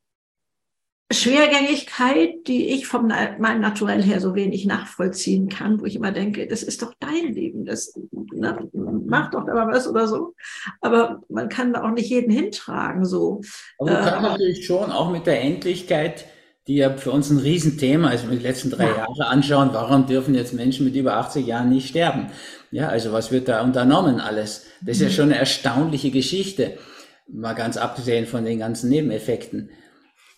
Schwergängigkeit, 1.13 2.47
die 2.47 2.69
ich 2.69 2.87
vom 2.87 3.07
meinem 3.07 3.61
Naturell 3.61 4.03
her 4.03 4.19
so 4.19 4.35
wenig 4.35 4.65
nachvollziehen 4.65 5.49
kann, 5.49 5.79
wo 5.79 5.85
ich 5.85 5.95
immer 5.95 6.11
denke, 6.11 6.47
das 6.47 6.63
ist 6.63 6.81
doch 6.81 6.93
dein 6.99 7.33
Leben, 7.33 7.65
das 7.65 7.93
ne, 8.11 8.69
macht 8.73 9.33
doch 9.33 9.47
aber 9.47 9.67
was 9.67 9.87
oder 9.87 10.07
so. 10.07 10.33
Aber 10.81 11.21
man 11.29 11.49
kann 11.49 11.73
da 11.73 11.83
auch 11.83 11.91
nicht 11.91 12.09
jeden 12.09 12.31
hintragen 12.31 13.05
so. 13.05 13.41
Aber 13.79 13.89
du 13.89 13.95
kannst 13.95 14.19
äh, 14.19 14.29
natürlich 14.29 14.65
schon 14.65 14.91
auch 14.91 15.11
mit 15.11 15.25
der 15.27 15.41
Endlichkeit, 15.41 16.25
die 16.67 16.75
ja 16.75 16.95
für 16.95 17.11
uns 17.11 17.29
ein 17.29 17.39
Riesenthema 17.39 18.11
ist, 18.11 18.23
wenn 18.23 18.31
wir 18.31 18.37
die 18.37 18.47
letzten 18.47 18.69
drei 18.69 18.85
ja. 18.85 18.97
Jahre 18.97 19.27
anschauen, 19.27 19.69
warum 19.73 20.05
dürfen 20.05 20.35
jetzt 20.35 20.53
Menschen 20.53 20.85
mit 20.85 20.95
über 20.95 21.17
80 21.17 21.45
Jahren 21.45 21.69
nicht 21.69 21.89
sterben? 21.89 22.27
Ja, 22.69 22.87
also 22.87 23.11
was 23.11 23.31
wird 23.31 23.47
da 23.47 23.61
unternommen 23.61 24.19
alles? 24.19 24.65
Das 24.81 24.97
ist 24.97 25.01
ja 25.01 25.07
mhm. 25.09 25.13
schon 25.13 25.25
eine 25.25 25.37
erstaunliche 25.37 26.11
Geschichte, 26.11 26.77
mal 27.27 27.53
ganz 27.53 27.77
abgesehen 27.77 28.27
von 28.27 28.45
den 28.45 28.59
ganzen 28.59 28.89
Nebeneffekten 28.89 29.69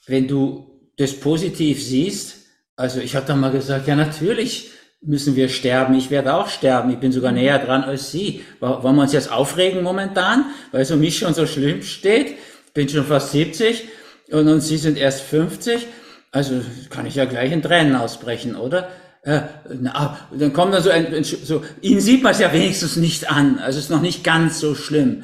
wenn 0.07 0.27
du 0.27 0.81
das 0.97 1.13
positiv 1.13 1.83
siehst, 1.83 2.45
also 2.75 2.99
ich 2.99 3.15
habe 3.15 3.25
dann 3.25 3.39
mal 3.39 3.51
gesagt, 3.51 3.87
ja 3.87 3.95
natürlich 3.95 4.71
müssen 5.05 5.35
wir 5.35 5.49
sterben, 5.49 5.95
ich 5.95 6.09
werde 6.09 6.33
auch 6.33 6.47
sterben, 6.47 6.91
ich 6.91 6.97
bin 6.97 7.11
sogar 7.11 7.31
näher 7.31 7.59
dran 7.59 7.83
als 7.83 8.11
Sie. 8.11 8.43
Wollen 8.59 8.95
wir 8.95 9.01
uns 9.01 9.13
jetzt 9.13 9.31
aufregen 9.31 9.83
momentan, 9.83 10.45
weil 10.71 10.81
es 10.81 10.91
um 10.91 10.99
mich 10.99 11.17
schon 11.17 11.33
so 11.33 11.45
schlimm 11.45 11.83
steht? 11.83 12.35
Ich 12.67 12.73
bin 12.73 12.87
schon 12.87 13.05
fast 13.05 13.31
70 13.31 13.83
und, 14.31 14.47
und 14.47 14.61
Sie 14.61 14.77
sind 14.77 14.97
erst 14.97 15.21
50. 15.21 15.87
Also 16.31 16.61
kann 16.89 17.05
ich 17.05 17.15
ja 17.15 17.25
gleich 17.25 17.51
in 17.51 17.61
Tränen 17.61 17.95
ausbrechen, 17.95 18.55
oder? 18.55 18.89
Äh, 19.23 19.41
na, 19.79 20.19
dann 20.37 20.51
kommt 20.51 20.73
dann 20.73 20.83
so 20.83 20.89
ein, 20.89 21.23
so, 21.23 21.63
Ihnen 21.81 22.01
sieht 22.01 22.23
man 22.23 22.31
es 22.31 22.39
ja 22.39 22.51
wenigstens 22.51 22.97
nicht 22.97 23.29
an, 23.29 23.59
also 23.59 23.77
es 23.77 23.85
ist 23.85 23.91
noch 23.91 24.01
nicht 24.01 24.23
ganz 24.23 24.59
so 24.59 24.73
schlimm. 24.73 25.23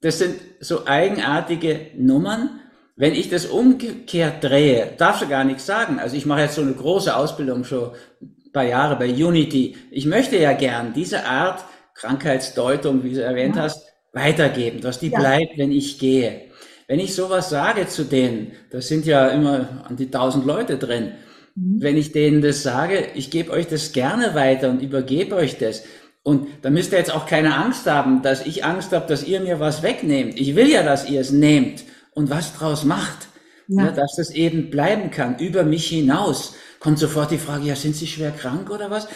Das 0.00 0.18
sind 0.18 0.34
so 0.60 0.86
eigenartige 0.86 1.92
Nummern, 1.96 2.60
wenn 2.96 3.14
ich 3.14 3.30
das 3.30 3.46
umgekehrt 3.46 4.44
drehe, 4.44 4.92
darfst 4.98 5.22
du 5.22 5.28
gar 5.28 5.44
nichts 5.44 5.66
sagen. 5.66 5.98
Also 5.98 6.16
ich 6.16 6.26
mache 6.26 6.42
jetzt 6.42 6.54
so 6.54 6.62
eine 6.62 6.72
große 6.72 7.14
Ausbildung 7.14 7.64
schon 7.64 7.92
ein 8.20 8.52
paar 8.52 8.64
Jahre 8.64 8.96
bei 8.96 9.10
Unity. 9.10 9.76
Ich 9.90 10.06
möchte 10.06 10.36
ja 10.36 10.52
gern 10.52 10.92
diese 10.92 11.24
Art 11.24 11.64
Krankheitsdeutung, 11.94 13.02
wie 13.02 13.14
du 13.14 13.22
erwähnt 13.22 13.56
ja. 13.56 13.62
hast, 13.62 13.86
weitergeben, 14.12 14.80
dass 14.80 14.98
die 14.98 15.08
ja. 15.08 15.18
bleibt, 15.18 15.56
wenn 15.56 15.72
ich 15.72 15.98
gehe. 15.98 16.42
Wenn 16.86 17.00
ich 17.00 17.14
sowas 17.14 17.48
sage 17.48 17.86
zu 17.86 18.04
denen, 18.04 18.52
das 18.70 18.88
sind 18.88 19.06
ja 19.06 19.28
immer 19.28 19.84
an 19.88 19.96
die 19.96 20.10
tausend 20.10 20.44
Leute 20.44 20.76
drin, 20.76 21.12
mhm. 21.54 21.80
wenn 21.80 21.96
ich 21.96 22.12
denen 22.12 22.42
das 22.42 22.62
sage, 22.62 23.06
ich 23.14 23.30
gebe 23.30 23.52
euch 23.52 23.68
das 23.68 23.92
gerne 23.92 24.34
weiter 24.34 24.68
und 24.68 24.82
übergebe 24.82 25.34
euch 25.36 25.56
das. 25.56 25.84
Und 26.22 26.48
da 26.60 26.68
müsst 26.68 26.92
ihr 26.92 26.98
jetzt 26.98 27.14
auch 27.14 27.26
keine 27.26 27.56
Angst 27.56 27.86
haben, 27.86 28.22
dass 28.22 28.44
ich 28.44 28.64
Angst 28.64 28.92
habe, 28.92 29.06
dass 29.06 29.24
ihr 29.24 29.40
mir 29.40 29.60
was 29.60 29.82
wegnehmt. 29.82 30.38
Ich 30.38 30.54
will 30.54 30.68
ja, 30.68 30.82
dass 30.82 31.08
ihr 31.08 31.20
es 31.20 31.30
nehmt 31.30 31.84
und 32.14 32.30
was 32.30 32.54
draus 32.54 32.84
macht. 32.84 33.28
Ja. 33.68 33.86
ja. 33.86 33.92
dass 33.92 34.16
das 34.16 34.30
eben 34.30 34.70
bleiben 34.70 35.10
kann, 35.10 35.38
über 35.38 35.64
mich 35.64 35.86
hinaus. 35.88 36.54
Kommt 36.80 36.98
sofort 36.98 37.30
die 37.30 37.38
Frage, 37.38 37.64
ja, 37.64 37.76
sind 37.76 37.94
Sie 37.94 38.08
schwer 38.08 38.32
krank 38.32 38.70
oder 38.70 38.90
was? 38.90 39.08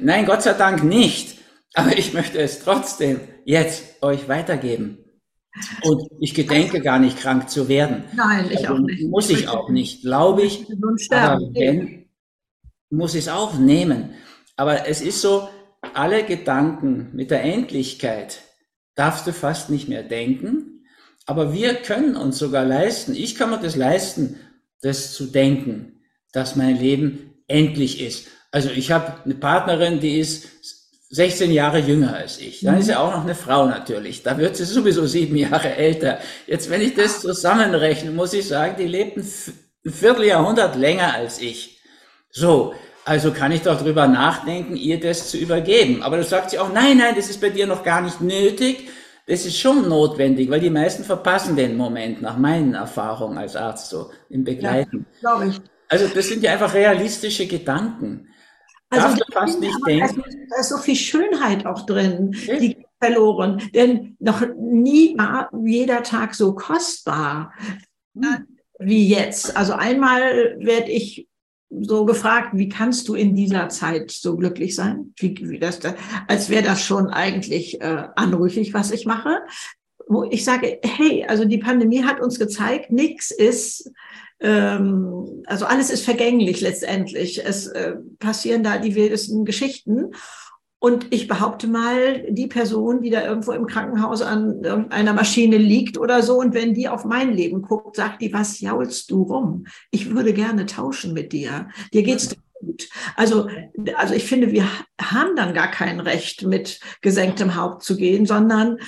Nein, 0.00 0.26
Gott 0.26 0.42
sei 0.42 0.54
Dank 0.54 0.82
nicht. 0.82 1.38
Aber 1.74 1.96
ich 1.96 2.12
möchte 2.12 2.38
es 2.38 2.60
trotzdem 2.60 3.20
jetzt 3.44 4.02
euch 4.02 4.28
weitergeben. 4.28 4.98
Und 5.82 6.02
ich 6.20 6.34
gedenke 6.34 6.80
gar 6.80 6.98
nicht 6.98 7.18
krank 7.18 7.48
zu 7.48 7.68
werden. 7.68 8.04
Nein, 8.14 8.48
ich 8.50 8.68
also 8.68 8.74
auch 8.74 8.78
nicht. 8.86 9.08
Muss 9.08 9.30
ich 9.30 9.48
auch 9.48 9.68
nicht, 9.70 10.02
glaube 10.02 10.42
ich. 10.42 10.66
Aber 11.10 11.40
wenn, 11.54 12.06
muss 12.90 13.14
ich 13.14 13.20
es 13.20 13.28
auch 13.28 13.54
nehmen. 13.54 14.14
Aber 14.56 14.88
es 14.88 15.00
ist 15.00 15.20
so, 15.20 15.48
alle 15.94 16.24
Gedanken 16.24 17.10
mit 17.12 17.30
der 17.30 17.42
Endlichkeit 17.42 18.40
darfst 18.94 19.26
du 19.26 19.32
fast 19.32 19.70
nicht 19.70 19.88
mehr 19.88 20.02
denken, 20.02 20.65
aber 21.26 21.52
wir 21.52 21.74
können 21.74 22.16
uns 22.16 22.38
sogar 22.38 22.64
leisten, 22.64 23.14
ich 23.14 23.34
kann 23.34 23.50
mir 23.50 23.58
das 23.58 23.76
leisten, 23.76 24.38
das 24.80 25.12
zu 25.12 25.26
denken, 25.26 26.00
dass 26.32 26.56
mein 26.56 26.78
Leben 26.78 27.34
endlich 27.48 28.00
ist. 28.00 28.28
Also 28.52 28.70
ich 28.70 28.92
habe 28.92 29.24
eine 29.24 29.34
Partnerin, 29.34 30.00
die 30.00 30.18
ist 30.18 30.46
16 31.10 31.52
Jahre 31.52 31.78
jünger 31.78 32.14
als 32.14 32.40
ich. 32.40 32.60
Dann 32.60 32.78
ist 32.78 32.86
sie 32.86 32.98
auch 32.98 33.12
noch 33.12 33.24
eine 33.24 33.34
Frau 33.34 33.66
natürlich. 33.66 34.22
Da 34.22 34.38
wird 34.38 34.56
sie 34.56 34.64
sowieso 34.64 35.06
sieben 35.06 35.36
Jahre 35.36 35.74
älter. 35.74 36.18
Jetzt, 36.46 36.70
wenn 36.70 36.80
ich 36.80 36.94
das 36.94 37.20
zusammenrechne, 37.20 38.10
muss 38.10 38.32
ich 38.32 38.46
sagen, 38.46 38.76
die 38.78 38.88
lebt 38.88 39.16
ein 39.16 39.92
Vierteljahrhundert 39.92 40.76
länger 40.76 41.14
als 41.14 41.40
ich. 41.40 41.80
So. 42.30 42.74
Also 43.04 43.30
kann 43.30 43.52
ich 43.52 43.62
doch 43.62 43.80
drüber 43.80 44.08
nachdenken, 44.08 44.74
ihr 44.74 44.98
das 44.98 45.30
zu 45.30 45.38
übergeben. 45.38 46.02
Aber 46.02 46.16
du 46.16 46.24
sagst 46.24 46.50
sie 46.50 46.58
auch, 46.58 46.72
nein, 46.72 46.98
nein, 46.98 47.14
das 47.14 47.30
ist 47.30 47.40
bei 47.40 47.50
dir 47.50 47.68
noch 47.68 47.84
gar 47.84 48.00
nicht 48.00 48.20
nötig. 48.20 48.88
Das 49.26 49.44
ist 49.44 49.58
schon 49.58 49.88
notwendig, 49.88 50.48
weil 50.50 50.60
die 50.60 50.70
meisten 50.70 51.02
verpassen 51.02 51.56
den 51.56 51.76
Moment, 51.76 52.22
nach 52.22 52.38
meinen 52.38 52.74
Erfahrungen 52.74 53.38
als 53.38 53.56
Arzt 53.56 53.90
so 53.90 54.10
im 54.30 54.44
Begleiten. 54.44 55.06
Ja, 55.20 55.34
glaube 55.34 55.50
ich. 55.50 55.60
Also 55.88 56.06
das 56.08 56.28
sind 56.28 56.42
ja 56.42 56.52
einfach 56.52 56.72
realistische 56.74 57.46
Gedanken. 57.46 58.28
Also 58.88 59.16
Darf 59.16 59.32
fast 59.32 59.60
nicht 59.60 59.76
denken. 59.86 60.22
Da 60.50 60.60
ist 60.60 60.68
so 60.68 60.78
viel 60.78 60.96
Schönheit 60.96 61.66
auch 61.66 61.84
drin, 61.86 62.30
okay. 62.34 62.58
die 62.58 62.86
verloren. 63.00 63.62
Denn 63.74 64.16
noch 64.20 64.42
nie 64.56 65.16
war 65.18 65.50
jeder 65.64 66.02
Tag 66.02 66.34
so 66.34 66.54
kostbar 66.54 67.52
hm. 68.14 68.46
wie 68.78 69.08
jetzt. 69.08 69.56
Also 69.56 69.72
einmal 69.72 70.56
werde 70.60 70.90
ich 70.90 71.28
so 71.70 72.04
gefragt, 72.04 72.50
wie 72.52 72.68
kannst 72.68 73.08
du 73.08 73.14
in 73.14 73.34
dieser 73.34 73.68
Zeit 73.68 74.10
so 74.10 74.36
glücklich 74.36 74.74
sein? 74.74 75.12
Wie, 75.16 75.36
wie 75.48 75.58
das, 75.58 75.80
da, 75.80 75.94
als 76.28 76.48
wäre 76.48 76.62
das 76.62 76.82
schon 76.82 77.08
eigentlich 77.08 77.80
äh, 77.80 78.04
anrüchig, 78.14 78.72
was 78.72 78.90
ich 78.90 79.06
mache. 79.06 79.40
Wo 80.08 80.24
ich 80.24 80.44
sage, 80.44 80.78
hey, 80.84 81.24
also 81.26 81.44
die 81.44 81.58
Pandemie 81.58 82.04
hat 82.04 82.20
uns 82.20 82.38
gezeigt, 82.38 82.92
nichts 82.92 83.32
ist, 83.32 83.90
ähm, 84.40 85.42
also 85.46 85.66
alles 85.66 85.90
ist 85.90 86.04
vergänglich 86.04 86.60
letztendlich. 86.60 87.44
Es 87.44 87.66
äh, 87.66 87.96
passieren 88.18 88.62
da 88.62 88.78
die 88.78 88.94
wildesten 88.94 89.44
Geschichten. 89.44 90.12
Und 90.78 91.12
ich 91.12 91.26
behaupte 91.26 91.68
mal, 91.68 92.26
die 92.28 92.48
Person, 92.48 93.00
die 93.00 93.10
da 93.10 93.24
irgendwo 93.24 93.52
im 93.52 93.66
Krankenhaus 93.66 94.20
an 94.20 94.62
irgendeiner 94.62 95.14
Maschine 95.14 95.56
liegt 95.56 95.96
oder 95.96 96.22
so, 96.22 96.38
und 96.38 96.52
wenn 96.52 96.74
die 96.74 96.88
auf 96.88 97.04
mein 97.04 97.32
Leben 97.32 97.62
guckt, 97.62 97.96
sagt 97.96 98.20
die, 98.20 98.32
was 98.32 98.60
jaulst 98.60 99.10
du 99.10 99.22
rum? 99.22 99.66
Ich 99.90 100.14
würde 100.14 100.34
gerne 100.34 100.66
tauschen 100.66 101.14
mit 101.14 101.32
dir. 101.32 101.70
Dir 101.94 102.02
geht's 102.02 102.28
doch 102.28 102.36
gut. 102.60 102.88
Also, 103.16 103.48
also 103.96 104.14
ich 104.14 104.24
finde, 104.24 104.52
wir 104.52 104.68
haben 105.00 105.34
dann 105.34 105.54
gar 105.54 105.70
kein 105.70 105.98
Recht, 105.98 106.42
mit 106.42 106.78
gesenktem 107.00 107.54
Haupt 107.54 107.82
zu 107.82 107.96
gehen, 107.96 108.26
sondern 108.26 108.78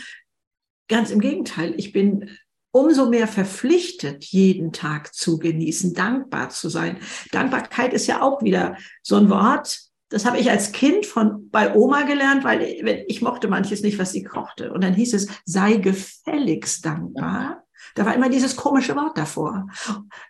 ganz 0.88 1.10
im 1.10 1.20
Gegenteil. 1.20 1.74
Ich 1.78 1.92
bin 1.92 2.30
umso 2.70 3.08
mehr 3.08 3.26
verpflichtet, 3.26 4.24
jeden 4.24 4.72
Tag 4.72 5.14
zu 5.14 5.38
genießen, 5.38 5.94
dankbar 5.94 6.50
zu 6.50 6.68
sein. 6.68 6.98
Dankbarkeit 7.32 7.94
ist 7.94 8.06
ja 8.06 8.20
auch 8.20 8.42
wieder 8.42 8.76
so 9.02 9.16
ein 9.16 9.30
Wort, 9.30 9.87
das 10.08 10.24
habe 10.24 10.38
ich 10.38 10.50
als 10.50 10.72
Kind 10.72 11.06
von 11.06 11.50
bei 11.50 11.74
Oma 11.74 12.02
gelernt, 12.02 12.44
weil 12.44 13.04
ich 13.08 13.22
mochte 13.22 13.48
manches 13.48 13.82
nicht, 13.82 13.98
was 13.98 14.12
sie 14.12 14.22
kochte. 14.22 14.72
Und 14.72 14.82
dann 14.82 14.94
hieß 14.94 15.14
es, 15.14 15.28
sei 15.44 15.76
gefälligst 15.76 16.84
dankbar. 16.84 17.64
Da 17.94 18.06
war 18.06 18.14
immer 18.14 18.28
dieses 18.28 18.56
komische 18.56 18.96
Wort 18.96 19.18
davor. 19.18 19.66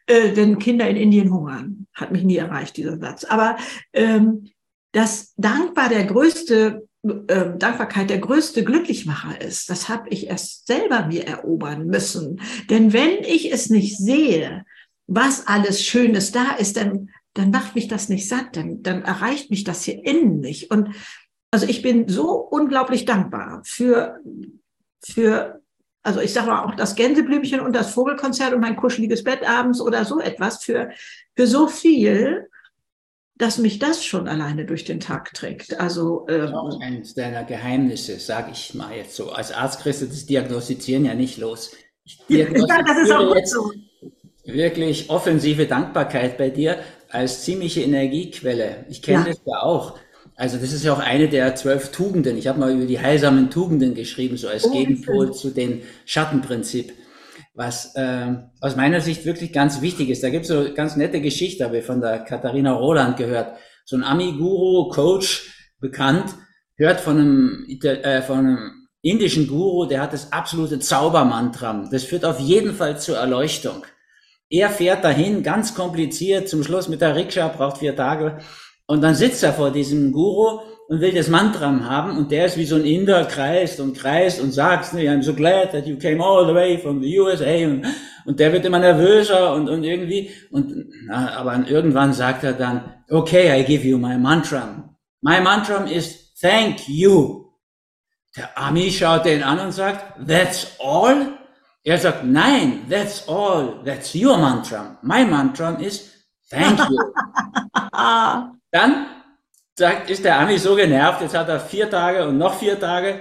Äh, 0.06 0.32
denn 0.32 0.58
Kinder 0.58 0.88
in 0.88 0.96
Indien 0.96 1.32
hungern. 1.32 1.86
Hat 1.94 2.12
mich 2.12 2.24
nie 2.24 2.36
erreicht, 2.36 2.76
dieser 2.76 2.98
Satz. 2.98 3.24
Aber 3.24 3.56
ähm, 3.92 4.48
dass 4.92 5.34
dankbar 5.36 5.88
der 5.88 6.04
größte, 6.04 6.88
äh, 7.04 7.50
Dankbarkeit 7.56 8.10
der 8.10 8.18
größte 8.18 8.64
Glücklichmacher 8.64 9.40
ist, 9.40 9.70
das 9.70 9.88
habe 9.88 10.08
ich 10.08 10.26
erst 10.26 10.66
selber 10.66 11.06
mir 11.06 11.26
erobern 11.26 11.86
müssen. 11.86 12.40
Denn 12.70 12.92
wenn 12.92 13.22
ich 13.22 13.52
es 13.52 13.70
nicht 13.70 13.96
sehe, 13.96 14.64
was 15.06 15.46
alles 15.46 15.82
Schönes 15.82 16.32
da 16.32 16.52
ist, 16.52 16.76
dann 16.76 17.10
dann 17.38 17.50
macht 17.50 17.74
mich 17.76 17.86
das 17.86 18.08
nicht 18.08 18.28
satt, 18.28 18.56
dann, 18.56 18.82
dann 18.82 19.02
erreicht 19.02 19.50
mich 19.50 19.62
das 19.62 19.84
hier 19.84 20.04
innen 20.04 20.40
nicht. 20.40 20.70
Und 20.70 20.90
also 21.50 21.66
ich 21.66 21.82
bin 21.82 22.08
so 22.08 22.32
unglaublich 22.32 23.04
dankbar 23.04 23.62
für, 23.64 24.18
für 25.00 25.62
also 26.02 26.20
ich 26.20 26.32
sage 26.32 26.48
mal 26.48 26.64
auch 26.64 26.74
das 26.74 26.96
Gänseblümchen 26.96 27.60
und 27.60 27.74
das 27.74 27.90
Vogelkonzert 27.92 28.54
und 28.54 28.60
mein 28.60 28.76
kuscheliges 28.76 29.24
Bett 29.24 29.48
abends 29.48 29.80
oder 29.80 30.04
so 30.04 30.20
etwas, 30.20 30.64
für, 30.64 30.90
für 31.36 31.46
so 31.46 31.68
viel, 31.68 32.48
dass 33.36 33.58
mich 33.58 33.78
das 33.78 34.04
schon 34.04 34.26
alleine 34.26 34.66
durch 34.66 34.84
den 34.84 34.98
Tag 34.98 35.32
trägt. 35.32 35.78
Also 35.78 36.26
ähm, 36.28 36.52
auch 36.54 36.80
eines 36.80 37.14
deiner 37.14 37.44
Geheimnisse, 37.44 38.18
sage 38.18 38.50
ich 38.52 38.74
mal 38.74 38.96
jetzt 38.96 39.14
so. 39.14 39.30
Als 39.30 39.52
Arzt 39.52 39.80
kriegst 39.80 40.02
du 40.02 40.06
das 40.06 40.26
Diagnostizieren 40.26 41.04
ja 41.04 41.14
nicht 41.14 41.38
los. 41.38 41.70
Ich 42.04 42.18
ja, 42.28 42.46
das 42.46 42.98
ist 43.04 43.12
auch 43.12 43.32
gut 43.32 43.46
so. 43.46 43.72
Wirklich 44.44 45.10
offensive 45.10 45.66
Dankbarkeit 45.66 46.38
bei 46.38 46.48
dir, 46.48 46.78
als 47.10 47.44
ziemliche 47.44 47.82
Energiequelle. 47.82 48.86
Ich 48.88 49.02
kenne 49.02 49.20
ja. 49.20 49.26
das 49.26 49.40
ja 49.44 49.62
auch. 49.62 49.98
Also 50.36 50.56
das 50.56 50.72
ist 50.72 50.84
ja 50.84 50.92
auch 50.92 51.00
eine 51.00 51.28
der 51.28 51.54
zwölf 51.56 51.90
Tugenden. 51.90 52.36
Ich 52.38 52.46
habe 52.46 52.60
mal 52.60 52.72
über 52.72 52.86
die 52.86 53.00
heilsamen 53.00 53.50
Tugenden 53.50 53.94
geschrieben, 53.94 54.36
so 54.36 54.48
als 54.48 54.64
oh, 54.64 54.72
Gegenpol 54.72 55.32
zu 55.32 55.50
dem 55.50 55.82
Schattenprinzip, 56.04 56.92
was 57.54 57.96
äh, 57.96 58.34
aus 58.60 58.76
meiner 58.76 59.00
Sicht 59.00 59.24
wirklich 59.24 59.52
ganz 59.52 59.80
wichtig 59.80 60.10
ist. 60.10 60.22
Da 60.22 60.30
gibt 60.30 60.44
es 60.44 60.48
so 60.48 60.72
ganz 60.74 60.94
nette 60.96 61.20
Geschichte, 61.20 61.64
habe 61.64 61.78
ich 61.78 61.84
von 61.84 62.00
der 62.00 62.20
Katharina 62.20 62.72
Roland 62.72 63.16
gehört. 63.16 63.58
So 63.84 63.96
ein 63.96 64.04
Ami-Guru, 64.04 64.90
Coach, 64.90 65.72
bekannt, 65.80 66.34
hört 66.76 67.00
von 67.00 67.18
einem, 67.18 67.66
äh, 67.82 68.22
von 68.22 68.38
einem 68.38 68.88
indischen 69.02 69.46
Guru, 69.48 69.86
der 69.86 70.02
hat 70.02 70.12
das 70.12 70.32
absolute 70.32 70.78
Zaubermantra. 70.78 71.88
Das 71.90 72.04
führt 72.04 72.24
auf 72.24 72.40
jeden 72.40 72.74
Fall 72.74 73.00
zur 73.00 73.16
Erleuchtung. 73.16 73.84
Er 74.50 74.70
fährt 74.70 75.04
dahin, 75.04 75.42
ganz 75.42 75.74
kompliziert, 75.74 76.48
zum 76.48 76.62
Schluss 76.62 76.88
mit 76.88 77.00
der 77.00 77.14
Rikscha, 77.14 77.48
braucht 77.48 77.78
vier 77.78 77.94
Tage. 77.94 78.38
Und 78.86 79.02
dann 79.02 79.14
sitzt 79.14 79.42
er 79.42 79.52
vor 79.52 79.70
diesem 79.70 80.12
Guru 80.12 80.60
und 80.88 81.02
will 81.02 81.12
das 81.12 81.28
Mantra 81.28 81.66
haben 81.84 82.16
und 82.16 82.32
der 82.32 82.46
ist 82.46 82.56
wie 82.56 82.64
so 82.64 82.76
ein 82.76 82.84
Inder, 82.86 83.26
kreist 83.26 83.78
und 83.78 83.96
kreist 83.96 84.40
und 84.40 84.52
sagt, 84.52 84.94
I'm 84.94 85.22
so 85.22 85.34
glad 85.34 85.72
that 85.72 85.86
you 85.86 85.98
came 85.98 86.24
all 86.24 86.46
the 86.46 86.54
way 86.54 86.78
from 86.78 87.02
the 87.02 87.20
USA 87.20 87.66
und, 87.66 87.84
und 88.24 88.40
der 88.40 88.50
wird 88.54 88.64
immer 88.64 88.78
nervöser 88.78 89.52
und, 89.52 89.68
und 89.68 89.84
irgendwie 89.84 90.30
und 90.50 90.72
na, 91.06 91.36
aber 91.36 91.62
irgendwann 91.68 92.14
sagt 92.14 92.42
er 92.42 92.54
dann, 92.54 92.94
okay, 93.10 93.60
I 93.60 93.64
give 93.64 93.86
you 93.86 93.98
my 93.98 94.16
mantra. 94.16 94.88
My 95.20 95.42
mantra 95.42 95.84
is 95.84 96.32
thank 96.40 96.88
you. 96.88 97.44
Der 98.34 98.56
Ami 98.56 98.90
schaut 98.90 99.26
den 99.26 99.42
an 99.42 99.58
und 99.58 99.72
sagt, 99.72 100.26
that's 100.26 100.68
all? 100.78 101.37
Er 101.88 101.96
sagt, 101.96 102.22
nein, 102.22 102.84
that's 102.90 103.26
all, 103.28 103.82
that's 103.82 104.14
your 104.14 104.36
mantra. 104.36 104.98
My 105.00 105.24
mantra 105.24 105.70
is 105.80 106.10
thank 106.50 106.78
you. 106.78 106.98
Dann 108.70 109.06
sagt, 109.74 110.10
ist 110.10 110.22
der 110.22 110.38
Ami 110.38 110.58
so 110.58 110.76
genervt, 110.76 111.22
jetzt 111.22 111.34
hat 111.34 111.48
er 111.48 111.58
vier 111.58 111.88
Tage 111.88 112.28
und 112.28 112.36
noch 112.36 112.58
vier 112.58 112.78
Tage 112.78 113.20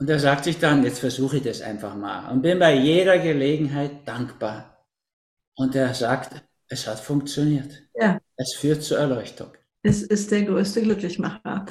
und 0.00 0.10
er 0.10 0.18
sagt 0.18 0.44
sich 0.44 0.58
dann, 0.58 0.82
jetzt 0.82 0.98
versuche 0.98 1.36
ich 1.36 1.44
das 1.44 1.60
einfach 1.60 1.94
mal 1.94 2.32
und 2.32 2.42
bin 2.42 2.58
bei 2.58 2.74
jeder 2.74 3.20
Gelegenheit 3.20 3.92
dankbar. 4.04 4.84
Und 5.54 5.76
er 5.76 5.94
sagt, 5.94 6.42
es 6.68 6.88
hat 6.88 6.98
funktioniert. 6.98 7.70
Ja. 7.94 8.18
Es 8.36 8.54
führt 8.54 8.82
zur 8.82 8.98
Erleuchtung. 8.98 9.52
Es 9.82 10.02
ist 10.02 10.32
der 10.32 10.42
größte 10.42 10.82
Glücklichmacher. 10.82 11.66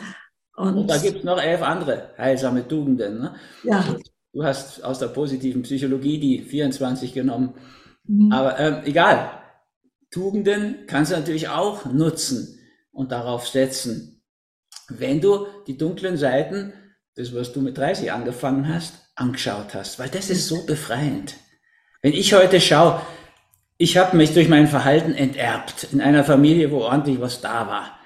Und, 0.55 0.75
und 0.75 0.87
da 0.87 0.97
gibt 0.97 1.19
es 1.19 1.23
noch 1.25 1.41
elf 1.41 1.61
andere 1.61 2.13
heilsame 2.17 2.65
Tugenden. 2.65 3.19
Ne? 3.19 3.35
Ja. 3.63 3.83
Du 4.37 4.43
hast 4.43 4.83
aus 4.83 4.99
der 4.99 5.07
positiven 5.07 5.63
Psychologie 5.63 6.19
die 6.19 6.43
24 6.43 7.11
genommen. 7.11 7.55
Mhm. 8.05 8.31
Aber 8.31 8.59
ähm, 8.59 8.83
egal. 8.85 9.31
Tugenden 10.11 10.85
kannst 10.85 11.11
du 11.11 11.15
natürlich 11.15 11.49
auch 11.49 11.85
nutzen 11.85 12.59
und 12.91 13.11
darauf 13.11 13.47
setzen 13.47 14.17
wenn 14.89 15.21
du 15.21 15.47
die 15.67 15.77
dunklen 15.77 16.17
Seiten, 16.17 16.73
das 17.15 17.33
was 17.33 17.51
du 17.51 17.61
mit 17.61 17.77
30 17.77 18.11
angefangen 18.11 18.73
hast, 18.73 18.93
angeschaut 19.15 19.73
hast, 19.73 19.99
weil 19.99 20.09
das 20.09 20.29
ist 20.29 20.47
so 20.47 20.65
befreiend. 20.65 21.35
Wenn 22.01 22.13
ich 22.13 22.33
heute 22.33 22.61
schaue, 22.61 23.01
ich 23.77 23.97
habe 23.97 24.15
mich 24.15 24.33
durch 24.33 24.47
mein 24.49 24.67
Verhalten 24.67 25.13
enterbt 25.13 25.87
in 25.91 25.99
einer 25.99 26.23
Familie, 26.23 26.71
wo 26.71 26.81
ordentlich 26.81 27.19
was 27.19 27.41
da 27.41 27.67
war. 27.67 27.99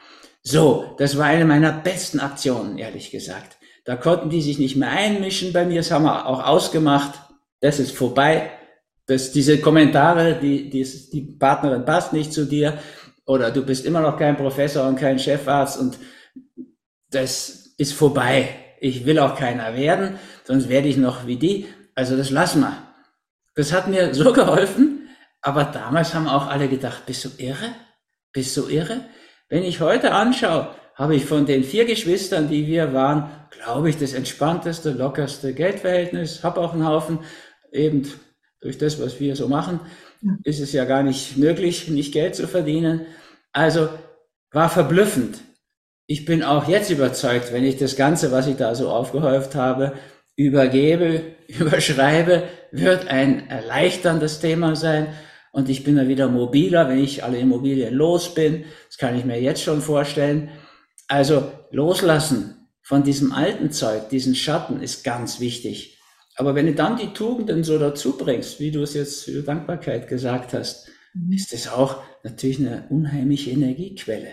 So, 0.43 0.95
das 0.97 1.17
war 1.17 1.25
eine 1.25 1.45
meiner 1.45 1.71
besten 1.71 2.19
Aktionen, 2.19 2.77
ehrlich 2.77 3.11
gesagt. 3.11 3.57
Da 3.83 3.95
konnten 3.95 4.29
die 4.29 4.41
sich 4.41 4.59
nicht 4.59 4.75
mehr 4.75 4.91
einmischen 4.91 5.53
bei 5.53 5.65
mir, 5.65 5.77
das 5.77 5.91
haben 5.91 6.05
wir 6.05 6.27
auch 6.27 6.45
ausgemacht. 6.45 7.19
Das 7.61 7.79
ist 7.79 7.95
vorbei. 7.95 8.51
Das, 9.07 9.31
diese 9.31 9.59
Kommentare, 9.59 10.39
die, 10.39 10.69
die, 10.69 10.87
die 11.11 11.21
Partnerin 11.21 11.85
passt 11.85 12.13
nicht 12.13 12.31
zu 12.31 12.45
dir 12.45 12.79
oder 13.25 13.51
du 13.51 13.65
bist 13.65 13.85
immer 13.85 14.01
noch 14.01 14.17
kein 14.17 14.37
Professor 14.37 14.87
und 14.87 14.97
kein 14.97 15.19
Chefarzt 15.19 15.79
und 15.79 15.97
das 17.09 17.73
ist 17.77 17.93
vorbei. 17.93 18.49
Ich 18.79 19.05
will 19.05 19.19
auch 19.19 19.35
keiner 19.35 19.75
werden, 19.75 20.17
sonst 20.43 20.69
werde 20.69 20.87
ich 20.87 20.97
noch 20.97 21.27
wie 21.27 21.35
die. 21.35 21.67
Also 21.95 22.15
das 22.15 22.29
lassen 22.29 22.61
wir. 22.61 22.77
Das 23.55 23.73
hat 23.73 23.87
mir 23.87 24.13
so 24.13 24.31
geholfen, 24.41 25.09
aber 25.41 25.65
damals 25.65 26.13
haben 26.13 26.27
auch 26.27 26.47
alle 26.47 26.67
gedacht, 26.67 27.05
bist 27.05 27.25
du 27.25 27.29
irre? 27.37 27.73
Bist 28.31 28.55
du 28.55 28.67
irre? 28.67 29.01
Wenn 29.49 29.63
ich 29.63 29.81
heute 29.81 30.13
anschaue, 30.13 30.73
habe 30.95 31.15
ich 31.15 31.25
von 31.25 31.45
den 31.45 31.63
vier 31.63 31.85
Geschwistern, 31.85 32.49
die 32.49 32.67
wir 32.67 32.93
waren, 32.93 33.29
glaube 33.49 33.89
ich, 33.89 33.97
das 33.97 34.13
entspannteste, 34.13 34.91
lockerste 34.91 35.53
Geldverhältnis, 35.53 36.43
habe 36.43 36.61
auch 36.61 36.73
einen 36.73 36.87
Haufen, 36.87 37.19
eben 37.71 38.07
durch 38.59 38.77
das, 38.77 39.01
was 39.01 39.19
wir 39.19 39.35
so 39.35 39.47
machen, 39.47 39.79
ist 40.43 40.59
es 40.59 40.73
ja 40.73 40.85
gar 40.85 41.03
nicht 41.03 41.37
möglich, 41.37 41.87
nicht 41.87 42.13
Geld 42.13 42.35
zu 42.35 42.47
verdienen. 42.47 43.05
Also 43.51 43.89
war 44.51 44.69
verblüffend, 44.69 45.39
ich 46.11 46.25
bin 46.25 46.43
auch 46.43 46.67
jetzt 46.67 46.89
überzeugt, 46.89 47.53
wenn 47.53 47.63
ich 47.63 47.77
das 47.77 47.95
Ganze, 47.95 48.33
was 48.33 48.45
ich 48.45 48.57
da 48.57 48.75
so 48.75 48.89
aufgehäuft 48.89 49.55
habe, 49.55 49.93
übergebe, 50.35 51.21
überschreibe, 51.47 52.43
wird 52.71 53.07
ein 53.07 53.49
erleichterndes 53.49 54.41
Thema 54.41 54.75
sein. 54.75 55.07
Und 55.53 55.69
ich 55.69 55.85
bin 55.85 55.95
dann 55.95 56.09
wieder 56.09 56.27
mobiler, 56.27 56.89
wenn 56.89 57.01
ich 57.01 57.23
alle 57.23 57.37
Immobilien 57.37 57.93
los 57.93 58.33
bin. 58.33 58.65
Das 58.87 58.97
kann 58.97 59.17
ich 59.17 59.23
mir 59.23 59.41
jetzt 59.41 59.63
schon 59.63 59.81
vorstellen. 59.81 60.49
Also 61.11 61.51
loslassen 61.71 62.69
von 62.81 63.03
diesem 63.03 63.33
alten 63.33 63.69
Zeug, 63.69 64.07
diesen 64.07 64.33
Schatten 64.33 64.81
ist 64.81 65.03
ganz 65.03 65.41
wichtig. 65.41 65.99
Aber 66.37 66.55
wenn 66.55 66.67
du 66.67 66.73
dann 66.73 66.95
die 66.95 67.11
Tugenden 67.11 67.65
so 67.65 67.77
dazu 67.77 68.17
bringst, 68.17 68.61
wie 68.61 68.71
du 68.71 68.81
es 68.81 68.93
jetzt 68.93 69.25
für 69.25 69.43
Dankbarkeit 69.43 70.07
gesagt 70.07 70.53
hast, 70.53 70.87
mhm. 71.13 71.33
ist 71.33 71.51
es 71.51 71.67
auch 71.67 72.01
natürlich 72.23 72.59
eine 72.59 72.85
unheimliche 72.89 73.51
Energiequelle. 73.51 74.29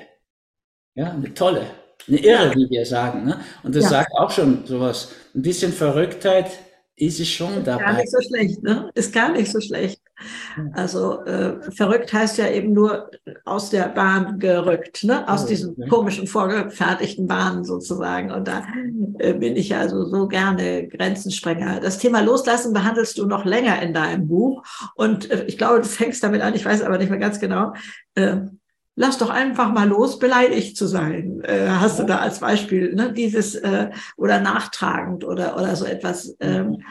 Ja, 0.95 1.11
eine 1.11 1.35
tolle, 1.35 1.66
eine 2.07 2.18
Irre, 2.18 2.55
wie 2.55 2.70
wir 2.70 2.87
sagen. 2.87 3.24
Ne? 3.24 3.41
Und 3.64 3.74
das 3.74 3.83
ja. 3.85 3.91
sagt 3.91 4.12
auch 4.16 4.31
schon 4.31 4.64
sowas. 4.64 5.11
Ein 5.35 5.43
bisschen 5.43 5.72
Verrücktheit 5.72 6.61
ist 6.95 7.18
es 7.18 7.29
schon 7.29 7.64
dabei. 7.64 7.83
Gar 7.83 7.97
nicht 7.97 8.12
so 8.12 8.20
schlecht, 8.20 8.62
ne? 8.62 8.89
Ist 8.95 9.12
gar 9.12 9.33
nicht 9.33 9.51
so 9.51 9.61
schlecht. 9.61 10.01
Also 10.73 11.25
äh, 11.25 11.71
verrückt 11.71 12.12
heißt 12.12 12.39
ja 12.39 12.49
eben 12.49 12.73
nur 12.73 13.11
aus 13.45 13.71
der 13.71 13.89
Bahn 13.89 14.39
gerückt, 14.39 15.05
ne? 15.05 15.29
aus 15.29 15.47
diesen 15.47 15.89
komischen 15.89 16.27
vorgefertigten 16.27 17.27
Bahnen 17.27 17.64
sozusagen. 17.64 18.33
Und 18.33 18.49
da 18.49 18.64
äh, 19.19 19.35
bin 19.35 19.57
ich 19.57 19.75
also 19.75 20.05
so 20.05 20.27
gerne 20.27 20.89
Grenzensprenger. 20.89 21.81
Das 21.81 21.99
Thema 21.99 22.21
Loslassen 22.21 22.73
behandelst 22.73 23.19
du 23.19 23.27
noch 23.27 23.45
länger 23.45 23.81
in 23.81 23.95
deinem 23.95 24.27
Buch. 24.29 24.64
Und 24.95 25.31
äh, 25.31 25.45
ich 25.47 25.59
glaube, 25.59 25.81
du 25.81 25.87
fängst 25.87 26.23
damit 26.25 26.43
an, 26.43 26.55
ich 26.55 26.64
weiß 26.64 26.83
aber 26.83 26.99
nicht 26.99 27.11
mehr 27.11 27.21
ganz 27.21 27.39
genau. 27.39 27.75
Äh, 28.14 28.39
lass 28.97 29.19
doch 29.19 29.31
einfach 29.31 29.73
mal 29.73 29.89
los, 29.89 30.19
beleidigt 30.19 30.77
zu 30.77 30.87
sein. 30.87 31.43
Äh, 31.45 31.69
hast 31.69 32.01
du 32.01 32.05
da 32.05 32.19
als 32.19 32.41
Beispiel 32.41 32.95
ne, 32.95 33.12
dieses 33.12 33.55
äh, 33.55 33.91
oder 34.16 34.41
nachtragend 34.41 35.25
oder, 35.25 35.57
oder 35.57 35.77
so 35.77 35.85
etwas. 35.85 36.37
Ähm. 36.41 36.83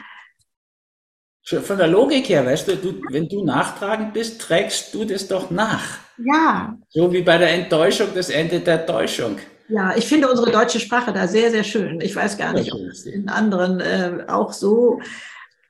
Von 1.48 1.78
der 1.78 1.86
Logik 1.86 2.28
her, 2.28 2.44
weißt 2.44 2.68
du, 2.68 2.76
du, 2.76 3.00
wenn 3.10 3.26
du 3.28 3.42
nachtragend 3.42 4.12
bist, 4.12 4.40
trägst 4.40 4.92
du 4.92 5.04
das 5.06 5.28
doch 5.28 5.50
nach. 5.50 5.98
Ja. 6.18 6.76
So 6.90 7.10
wie 7.12 7.22
bei 7.22 7.38
der 7.38 7.50
Enttäuschung 7.50 8.08
das 8.14 8.28
Ende 8.28 8.60
der 8.60 8.84
Täuschung. 8.84 9.38
Ja, 9.68 9.96
ich 9.96 10.06
finde 10.06 10.30
unsere 10.30 10.50
deutsche 10.50 10.80
Sprache 10.80 11.12
da 11.12 11.26
sehr, 11.26 11.50
sehr 11.50 11.64
schön. 11.64 12.00
Ich 12.00 12.14
weiß 12.14 12.36
gar 12.36 12.52
nicht, 12.52 12.72
ob 12.72 12.80
es 12.80 13.06
in 13.06 13.28
anderen 13.28 13.80
äh, 13.80 14.24
auch 14.28 14.52
so 14.52 15.00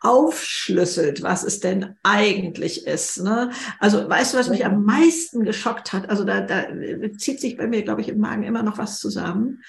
aufschlüsselt, 0.00 1.22
was 1.22 1.42
es 1.42 1.60
denn 1.60 1.96
eigentlich 2.02 2.86
ist. 2.86 3.22
Ne? 3.22 3.50
Also 3.80 4.08
weißt 4.08 4.34
du, 4.34 4.38
was 4.38 4.48
mich 4.48 4.64
am 4.64 4.84
meisten 4.84 5.44
geschockt 5.44 5.92
hat? 5.92 6.08
Also 6.10 6.24
da, 6.24 6.40
da 6.40 6.66
zieht 7.16 7.40
sich 7.40 7.56
bei 7.56 7.66
mir, 7.66 7.82
glaube 7.82 8.00
ich, 8.00 8.08
im 8.08 8.18
Magen 8.18 8.44
immer 8.44 8.62
noch 8.62 8.78
was 8.78 8.98
zusammen. 9.00 9.62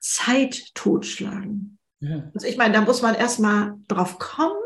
Zeit 0.00 0.74
totschlagen. 0.74 1.78
Ja. 2.00 2.30
Also 2.34 2.46
ich 2.48 2.56
meine, 2.56 2.74
da 2.74 2.80
muss 2.80 3.02
man 3.02 3.14
erstmal 3.14 3.74
drauf 3.86 4.18
kommen, 4.18 4.58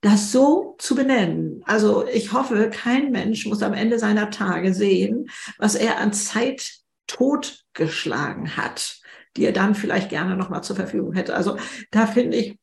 das 0.00 0.32
so 0.32 0.76
zu 0.78 0.94
benennen. 0.94 1.62
Also 1.66 2.06
ich 2.06 2.32
hoffe, 2.32 2.70
kein 2.70 3.12
Mensch 3.12 3.46
muss 3.46 3.62
am 3.62 3.74
Ende 3.74 3.98
seiner 3.98 4.30
Tage 4.30 4.72
sehen, 4.72 5.28
was 5.58 5.74
er 5.74 5.98
an 5.98 6.12
Zeit 6.12 6.80
totgeschlagen 7.06 8.56
hat, 8.56 9.00
die 9.36 9.44
er 9.44 9.52
dann 9.52 9.74
vielleicht 9.74 10.08
gerne 10.08 10.36
nochmal 10.36 10.62
zur 10.62 10.76
Verfügung 10.76 11.12
hätte. 11.12 11.34
Also 11.34 11.58
da 11.90 12.06
finde 12.06 12.38
ich, 12.38 12.58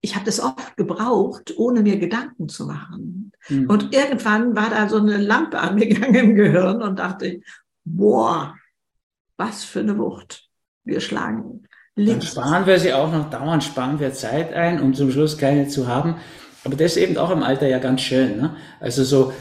ich 0.00 0.14
habe 0.14 0.26
das 0.26 0.40
oft 0.40 0.76
gebraucht, 0.76 1.54
ohne 1.56 1.82
mir 1.82 1.98
Gedanken 1.98 2.48
zu 2.48 2.66
machen. 2.66 3.32
Mhm. 3.48 3.68
Und 3.70 3.94
irgendwann 3.94 4.54
war 4.54 4.70
da 4.70 4.88
so 4.88 4.98
eine 4.98 5.16
Lampe 5.16 5.58
angegangen 5.58 6.14
im 6.30 6.34
Gehirn 6.34 6.82
und 6.82 6.98
dachte 6.98 7.40
boah, 7.84 8.56
was 9.36 9.64
für 9.64 9.80
eine 9.80 9.96
Wucht. 9.98 10.48
Wir 10.84 11.00
schlagen. 11.00 11.66
Dann 11.96 12.20
sparen 12.20 12.66
wir 12.66 12.78
sie 12.78 12.92
auch 12.92 13.10
noch 13.10 13.30
dauernd, 13.30 13.64
sparen 13.64 13.98
wir 13.98 14.12
Zeit 14.12 14.52
ein, 14.52 14.80
um 14.80 14.94
zum 14.94 15.10
Schluss 15.10 15.38
keine 15.38 15.66
zu 15.68 15.88
haben. 15.88 16.16
Aber 16.64 16.76
das 16.76 16.96
ist 16.96 17.02
eben 17.02 17.16
auch 17.16 17.30
im 17.30 17.42
Alter 17.42 17.66
ja 17.66 17.78
ganz 17.78 18.02
schön. 18.02 18.38
Ne? 18.38 18.56
Also 18.80 19.02
so, 19.02 19.32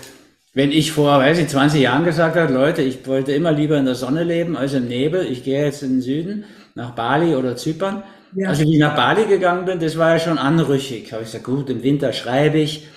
wenn 0.53 0.71
ich 0.71 0.91
vor, 0.91 1.19
weiß 1.19 1.37
ich, 1.39 1.49
20 1.49 1.81
Jahren 1.81 2.05
gesagt 2.05 2.37
habe, 2.37 2.53
Leute, 2.53 2.81
ich 2.81 3.05
wollte 3.07 3.33
immer 3.33 3.51
lieber 3.51 3.77
in 3.77 3.85
der 3.85 3.95
Sonne 3.95 4.23
leben 4.23 4.55
als 4.55 4.73
im 4.73 4.87
Nebel, 4.87 5.25
ich 5.25 5.43
gehe 5.43 5.65
jetzt 5.65 5.83
in 5.83 5.95
den 5.95 6.01
Süden, 6.01 6.45
nach 6.75 6.91
Bali 6.91 7.35
oder 7.35 7.57
Zypern, 7.57 8.03
ja. 8.35 8.49
Also 8.49 8.63
wie 8.63 8.73
ich 8.73 8.79
nach 8.79 8.95
Bali 8.95 9.25
gegangen 9.25 9.65
bin, 9.65 9.79
das 9.79 9.97
war 9.97 10.11
ja 10.11 10.19
schon 10.19 10.37
anrüchig. 10.37 11.13
Habe 11.13 11.23
ich 11.23 11.29
gesagt, 11.29 11.45
gut, 11.45 11.69
im 11.69 11.83
Winter 11.83 12.11
schreibe 12.11 12.57
ich. 12.57 12.87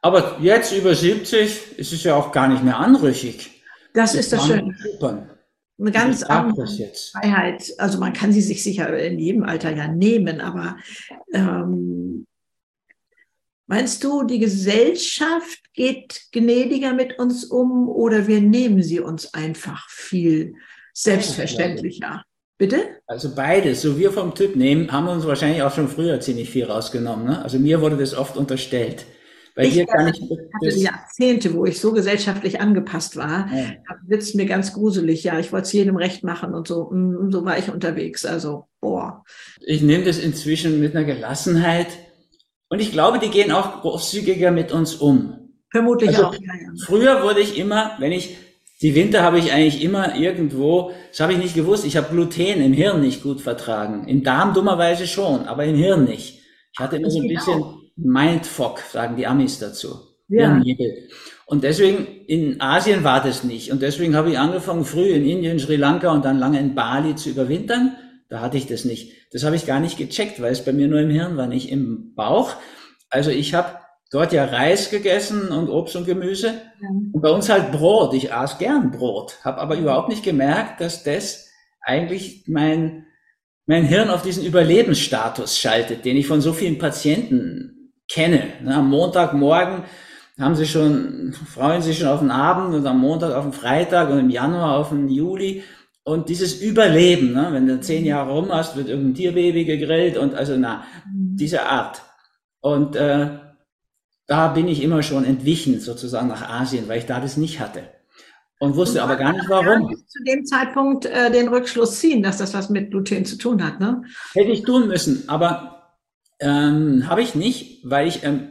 Aber 0.00 0.36
jetzt 0.40 0.72
über 0.72 0.94
70 0.94 1.78
ist 1.78 1.92
es 1.92 2.04
ja 2.04 2.14
auch 2.14 2.30
gar 2.30 2.46
nicht 2.46 2.62
mehr 2.62 2.78
anrüchig. 2.78 3.62
Das, 3.92 4.12
das 4.12 4.20
ist 4.20 4.32
das 4.32 4.46
Schöne. 4.46 4.76
Eine 5.78 5.90
ganz 5.90 6.22
andere 6.22 6.66
Freiheit. 6.66 7.72
Also 7.78 7.98
man 7.98 8.12
kann 8.12 8.32
sie 8.32 8.40
sich 8.40 8.62
sicher 8.62 8.96
in 8.96 9.18
jedem 9.18 9.42
Alter 9.42 9.74
ja 9.74 9.88
nehmen, 9.88 10.40
aber 10.40 10.76
ähm, 11.32 12.26
meinst 13.66 14.04
du, 14.04 14.22
die 14.22 14.38
Gesellschaft 14.38 15.60
geht 15.72 16.28
gnädiger 16.30 16.92
mit 16.92 17.18
uns 17.18 17.44
um 17.44 17.88
oder 17.88 18.28
wir 18.28 18.40
nehmen 18.40 18.82
sie 18.82 19.00
uns 19.00 19.34
einfach 19.34 19.88
viel 19.90 20.54
selbstverständlicher? 20.92 22.24
Bitte? 22.56 23.00
Also 23.08 23.34
beides. 23.34 23.82
So 23.82 23.98
wir 23.98 24.12
vom 24.12 24.32
Typ 24.34 24.54
nehmen, 24.54 24.92
haben 24.92 25.08
uns 25.08 25.26
wahrscheinlich 25.26 25.62
auch 25.62 25.74
schon 25.74 25.88
früher 25.88 26.20
ziemlich 26.20 26.50
viel 26.50 26.66
rausgenommen. 26.66 27.26
Ne? 27.26 27.42
Also 27.42 27.58
mir 27.58 27.80
wurde 27.80 27.96
das 27.96 28.14
oft 28.14 28.36
unterstellt. 28.36 29.06
Weil 29.54 29.66
ich 29.66 29.74
hier 29.74 29.86
kann 29.86 30.08
ich 30.08 30.20
hatte 30.20 30.78
Jahrzehnte, 30.78 31.54
wo 31.54 31.64
ich 31.64 31.78
so 31.78 31.92
gesellschaftlich 31.92 32.60
angepasst 32.60 33.16
war, 33.16 33.48
ja. 33.54 33.74
wird 34.06 34.22
es 34.22 34.34
mir 34.34 34.46
ganz 34.46 34.72
gruselig. 34.72 35.22
Ja, 35.22 35.38
ich 35.38 35.52
wollte 35.52 35.66
es 35.66 35.72
jedem 35.72 35.96
recht 35.96 36.24
machen 36.24 36.54
und 36.54 36.66
so. 36.66 36.82
Und 36.82 37.30
so 37.30 37.44
war 37.44 37.56
ich 37.56 37.70
unterwegs. 37.70 38.24
Also, 38.24 38.64
boah. 38.80 39.24
Ich 39.64 39.80
nehme 39.80 40.04
das 40.04 40.18
inzwischen 40.18 40.80
mit 40.80 40.96
einer 40.96 41.04
Gelassenheit. 41.04 41.86
Und 42.68 42.80
ich 42.80 42.90
glaube, 42.90 43.20
die 43.20 43.30
gehen 43.30 43.52
auch 43.52 43.82
großzügiger 43.82 44.50
mit 44.50 44.72
uns 44.72 44.96
um. 44.96 45.34
Vermutlich 45.70 46.10
also, 46.10 46.24
auch. 46.24 46.34
Ja, 46.34 46.40
ja. 46.40 46.72
Früher 46.84 47.22
wurde 47.22 47.40
ich 47.40 47.56
immer, 47.56 47.92
wenn 48.00 48.10
ich 48.10 48.36
die 48.82 48.96
Winter 48.96 49.22
habe 49.22 49.38
ich 49.38 49.52
eigentlich 49.52 49.82
immer 49.82 50.16
irgendwo, 50.16 50.90
das 51.10 51.20
habe 51.20 51.32
ich 51.32 51.38
nicht 51.38 51.54
gewusst, 51.54 51.86
ich 51.86 51.96
habe 51.96 52.08
Gluten 52.10 52.60
im 52.60 52.72
Hirn 52.72 53.00
nicht 53.00 53.22
gut 53.22 53.40
vertragen. 53.40 54.08
Im 54.08 54.24
Darm 54.24 54.52
dummerweise 54.52 55.06
schon, 55.06 55.46
aber 55.46 55.64
im 55.64 55.76
Hirn 55.76 56.04
nicht. 56.04 56.40
Ich 56.72 56.80
hatte 56.80 56.96
immer 56.96 57.08
so 57.08 57.20
ein 57.20 57.28
bisschen 57.28 57.83
auch. 57.96 58.04
Mindfuck, 58.04 58.80
sagen 58.80 59.16
die 59.16 59.26
Amis 59.26 59.58
dazu. 59.58 60.14
Ja. 60.28 60.60
Und 61.46 61.64
deswegen 61.64 62.06
in 62.26 62.60
Asien 62.60 63.04
war 63.04 63.22
das 63.22 63.44
nicht. 63.44 63.70
Und 63.70 63.82
deswegen 63.82 64.16
habe 64.16 64.30
ich 64.30 64.38
angefangen, 64.38 64.84
früh 64.84 65.08
in 65.10 65.26
Indien, 65.26 65.58
Sri 65.58 65.76
Lanka 65.76 66.10
und 66.12 66.24
dann 66.24 66.38
lange 66.38 66.58
in 66.58 66.74
Bali 66.74 67.14
zu 67.16 67.30
überwintern. 67.30 67.96
Da 68.28 68.40
hatte 68.40 68.56
ich 68.56 68.66
das 68.66 68.84
nicht. 68.84 69.12
Das 69.32 69.44
habe 69.44 69.56
ich 69.56 69.66
gar 69.66 69.80
nicht 69.80 69.98
gecheckt, 69.98 70.40
weil 70.40 70.52
es 70.52 70.64
bei 70.64 70.72
mir 70.72 70.88
nur 70.88 71.00
im 71.00 71.10
Hirn 71.10 71.36
war, 71.36 71.46
nicht 71.46 71.70
im 71.70 72.14
Bauch. 72.14 72.54
Also 73.10 73.30
ich 73.30 73.52
habe 73.52 73.78
dort 74.10 74.32
ja 74.32 74.44
Reis 74.44 74.90
gegessen 74.90 75.48
und 75.48 75.68
Obst 75.68 75.96
und 75.96 76.06
Gemüse. 76.06 76.46
Ja. 76.46 76.88
Und 77.12 77.20
bei 77.20 77.30
uns 77.30 77.50
halt 77.50 77.72
Brot. 77.72 78.14
Ich 78.14 78.32
aß 78.32 78.58
gern 78.58 78.90
Brot, 78.90 79.38
habe 79.44 79.60
aber 79.60 79.76
überhaupt 79.76 80.08
nicht 80.08 80.22
gemerkt, 80.22 80.80
dass 80.80 81.04
das 81.04 81.50
eigentlich 81.82 82.44
mein, 82.46 83.06
mein 83.66 83.84
Hirn 83.84 84.08
auf 84.08 84.22
diesen 84.22 84.44
Überlebensstatus 84.44 85.58
schaltet, 85.58 86.04
den 86.06 86.16
ich 86.16 86.26
von 86.26 86.40
so 86.40 86.54
vielen 86.54 86.78
Patienten 86.78 87.83
kenne. 88.14 88.52
Am 88.66 88.88
Montagmorgen 88.88 89.84
haben 90.38 90.54
sie 90.54 90.66
schon, 90.66 91.32
freuen 91.32 91.82
sich 91.82 91.98
schon 91.98 92.08
auf 92.08 92.20
den 92.20 92.30
Abend 92.30 92.74
und 92.74 92.86
am 92.86 93.00
Montag 93.00 93.34
auf 93.34 93.44
den 93.44 93.52
Freitag 93.52 94.10
und 94.10 94.18
im 94.18 94.30
Januar 94.30 94.76
auf 94.76 94.90
den 94.90 95.08
Juli. 95.08 95.64
Und 96.04 96.28
dieses 96.28 96.60
Überleben, 96.60 97.32
ne? 97.32 97.48
wenn 97.52 97.66
du 97.66 97.80
zehn 97.80 98.04
Jahre 98.04 98.32
rum 98.32 98.52
hast, 98.52 98.76
wird 98.76 98.88
irgendein 98.88 99.14
Tierbaby 99.14 99.64
gegrillt 99.64 100.16
und 100.18 100.34
also 100.34 100.54
na, 100.56 100.84
mhm. 101.06 101.36
diese 101.36 101.66
Art. 101.66 102.02
Und 102.60 102.94
äh, 102.94 103.30
da 104.26 104.48
bin 104.48 104.68
ich 104.68 104.82
immer 104.82 105.02
schon 105.02 105.24
entwichen, 105.24 105.80
sozusagen 105.80 106.28
nach 106.28 106.48
Asien, 106.48 106.88
weil 106.88 106.98
ich 106.98 107.06
da 107.06 107.20
das 107.20 107.36
nicht 107.36 107.58
hatte. 107.58 107.82
Und 108.60 108.76
wusste 108.76 108.98
und 108.98 109.04
aber 109.04 109.16
gar 109.16 109.32
nicht 109.32 109.48
warum. 109.48 109.94
Zu 110.06 110.22
dem 110.24 110.44
Zeitpunkt 110.44 111.06
äh, 111.06 111.30
den 111.30 111.48
Rückschluss 111.48 111.98
ziehen, 111.98 112.22
dass 112.22 112.38
das 112.38 112.54
was 112.54 112.70
mit 112.70 112.90
Gluten 112.90 113.24
zu 113.24 113.36
tun 113.36 113.64
hat, 113.64 113.80
ne? 113.80 114.04
Hätte 114.32 114.50
ich 114.50 114.62
tun 114.62 114.88
müssen, 114.88 115.28
aber 115.28 115.73
ähm, 116.40 117.08
habe 117.08 117.22
ich 117.22 117.34
nicht, 117.34 117.80
weil 117.84 118.06
ich 118.06 118.24
ähm, 118.24 118.48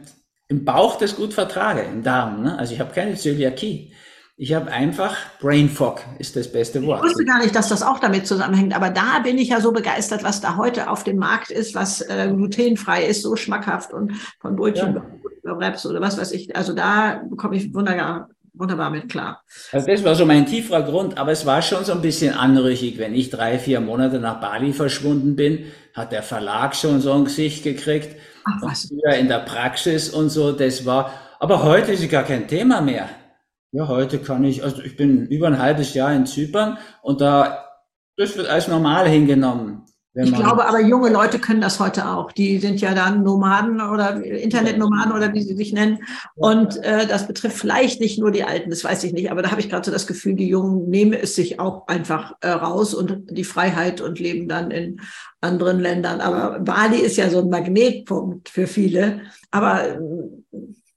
im 0.48 0.64
Bauch 0.64 0.96
das 0.98 1.16
gut 1.16 1.34
vertrage, 1.34 1.82
im 1.82 2.02
Darm. 2.02 2.42
Ne? 2.42 2.58
Also 2.58 2.74
ich 2.74 2.80
habe 2.80 2.94
keine 2.94 3.14
Zöliakie. 3.14 3.92
Ich 4.36 4.52
habe 4.52 4.70
einfach 4.72 5.16
Brain 5.40 5.68
Fog 5.68 6.00
ist 6.18 6.34
das 6.34 6.50
beste 6.50 6.84
Wort. 6.84 7.04
Ich 7.04 7.10
wusste 7.10 7.24
gar 7.24 7.38
nicht, 7.38 7.54
dass 7.54 7.68
das 7.68 7.84
auch 7.84 8.00
damit 8.00 8.26
zusammenhängt, 8.26 8.74
aber 8.74 8.90
da 8.90 9.20
bin 9.22 9.38
ich 9.38 9.50
ja 9.50 9.60
so 9.60 9.70
begeistert, 9.70 10.24
was 10.24 10.40
da 10.40 10.56
heute 10.56 10.90
auf 10.90 11.04
dem 11.04 11.18
Markt 11.18 11.52
ist, 11.52 11.76
was 11.76 12.00
äh, 12.00 12.32
glutenfrei 12.34 13.04
ist, 13.04 13.22
so 13.22 13.36
schmackhaft 13.36 13.92
und 13.92 14.12
von 14.40 14.56
Brötchen 14.56 14.96
ja. 14.96 15.06
oder 15.44 15.58
Wraps 15.58 15.86
oder 15.86 16.00
was 16.00 16.18
weiß 16.18 16.32
ich. 16.32 16.56
Also 16.56 16.72
da 16.72 17.22
komme 17.36 17.54
ich 17.54 17.72
wunderbar, 17.72 18.28
wunderbar 18.54 18.90
mit 18.90 19.08
klar. 19.08 19.40
Also 19.70 19.86
das 19.86 20.02
war 20.02 20.16
so 20.16 20.26
mein 20.26 20.46
tieferer 20.46 20.82
Grund, 20.82 21.16
aber 21.16 21.30
es 21.30 21.46
war 21.46 21.62
schon 21.62 21.84
so 21.84 21.92
ein 21.92 22.02
bisschen 22.02 22.34
anrüchig, 22.34 22.98
wenn 22.98 23.14
ich 23.14 23.30
drei, 23.30 23.60
vier 23.60 23.80
Monate 23.80 24.18
nach 24.18 24.40
Bali 24.40 24.72
verschwunden 24.72 25.36
bin, 25.36 25.66
hat 25.94 26.12
der 26.12 26.22
Verlag 26.22 26.74
schon 26.74 27.00
so 27.00 27.12
ein 27.12 27.24
Gesicht 27.24 27.62
gekriegt. 27.62 28.16
Ach, 28.44 28.62
was? 28.62 28.84
In 28.84 29.28
der 29.28 29.38
Praxis 29.38 30.10
und 30.10 30.28
so, 30.28 30.52
das 30.52 30.84
war, 30.84 31.12
aber 31.38 31.62
heute 31.62 31.92
ist 31.92 32.02
es 32.02 32.10
gar 32.10 32.24
kein 32.24 32.48
Thema 32.48 32.80
mehr. 32.80 33.08
Ja, 33.72 33.88
heute 33.88 34.18
kann 34.18 34.44
ich, 34.44 34.62
also 34.62 34.82
ich 34.82 34.96
bin 34.96 35.26
über 35.26 35.46
ein 35.46 35.58
halbes 35.58 35.94
Jahr 35.94 36.12
in 36.12 36.26
Zypern 36.26 36.78
und 37.02 37.20
da, 37.20 37.64
das 38.16 38.36
wird 38.36 38.48
als 38.48 38.68
normal 38.68 39.08
hingenommen. 39.08 39.83
Ich 40.14 40.32
glaube 40.32 40.66
aber, 40.66 40.80
junge 40.80 41.10
Leute 41.10 41.40
können 41.40 41.60
das 41.60 41.80
heute 41.80 42.08
auch. 42.08 42.30
Die 42.30 42.58
sind 42.58 42.80
ja 42.80 42.94
dann 42.94 43.24
Nomaden 43.24 43.80
oder 43.80 44.22
Internetnomaden 44.22 45.12
oder 45.12 45.34
wie 45.34 45.42
sie 45.42 45.56
sich 45.56 45.72
nennen. 45.72 45.98
Und 46.36 46.76
äh, 46.84 47.06
das 47.06 47.26
betrifft 47.26 47.56
vielleicht 47.56 48.00
nicht 48.00 48.18
nur 48.18 48.30
die 48.30 48.44
Alten, 48.44 48.70
das 48.70 48.84
weiß 48.84 49.02
ich 49.04 49.12
nicht. 49.12 49.32
Aber 49.32 49.42
da 49.42 49.50
habe 49.50 49.60
ich 49.60 49.68
gerade 49.68 49.84
so 49.84 49.90
das 49.90 50.06
Gefühl, 50.06 50.34
die 50.34 50.48
Jungen 50.48 50.88
nehmen 50.88 51.14
es 51.14 51.34
sich 51.34 51.58
auch 51.58 51.88
einfach 51.88 52.34
äh, 52.42 52.50
raus 52.50 52.94
und 52.94 53.24
die 53.30 53.44
Freiheit 53.44 54.00
und 54.00 54.20
leben 54.20 54.48
dann 54.48 54.70
in 54.70 55.00
anderen 55.40 55.80
Ländern. 55.80 56.20
Aber 56.20 56.60
Bali 56.60 56.98
ist 56.98 57.16
ja 57.16 57.28
so 57.28 57.40
ein 57.40 57.50
Magnetpunkt 57.50 58.48
für 58.48 58.68
viele. 58.68 59.22
Aber 59.50 59.88
äh, 59.88 59.98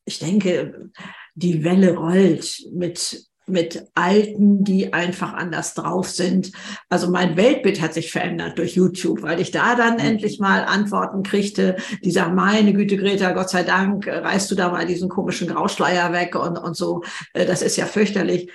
ich 0.06 0.20
denke, 0.20 0.92
die 1.34 1.64
Welle 1.64 1.96
rollt 1.96 2.68
mit 2.72 3.27
mit 3.48 3.86
Alten, 3.96 4.64
die 4.64 4.94
einfach 4.94 5.34
anders 5.34 5.74
drauf 5.74 6.10
sind. 6.10 6.52
Also 6.90 7.10
mein 7.10 7.38
Weltbild 7.38 7.82
hat 7.82 7.94
sich 7.94 8.12
verändert 8.12 8.58
durch 8.58 8.76
YouTube, 8.76 9.22
weil 9.22 9.40
ich 9.40 9.52
da 9.52 9.76
dann 9.76 9.94
mhm. 9.94 10.00
endlich 10.00 10.40
mal 10.40 10.66
Antworten 10.66 11.24
kriegte, 11.24 11.78
die 12.04 12.12
sagen, 12.12 12.36
meine 12.36 12.74
Güte, 12.74 12.98
Greta, 12.98 13.32
Gott 13.32 13.50
sei 13.50 13.64
Dank, 13.64 14.06
reißt 14.08 14.52
du 14.52 14.56
da 14.56 14.70
mal 14.70 14.86
diesen 14.86 15.08
komischen 15.08 15.48
Grauschleier 15.48 16.12
weg 16.12 16.36
und, 16.36 16.58
und 16.58 16.76
so. 16.76 17.04
Äh, 17.34 17.46
das 17.46 17.62
ist 17.62 17.78
ja 17.78 17.86
fürchterlich. 17.86 18.52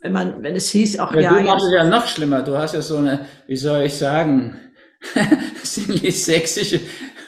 Wenn 0.00 0.12
man, 0.12 0.42
wenn 0.42 0.54
es 0.54 0.70
hieß, 0.70 1.00
auch 1.00 1.12
ja. 1.14 1.20
ja 1.20 1.34
du 1.34 1.40
machst 1.42 1.66
es 1.66 1.72
ja 1.72 1.84
noch 1.84 2.06
schlimmer. 2.06 2.42
Du 2.42 2.56
hast 2.56 2.74
ja 2.74 2.82
so 2.82 2.98
eine, 2.98 3.26
wie 3.46 3.56
soll 3.56 3.82
ich 3.82 3.94
sagen, 3.94 4.56
ziemlich 5.62 6.24
sächsische 6.24 6.80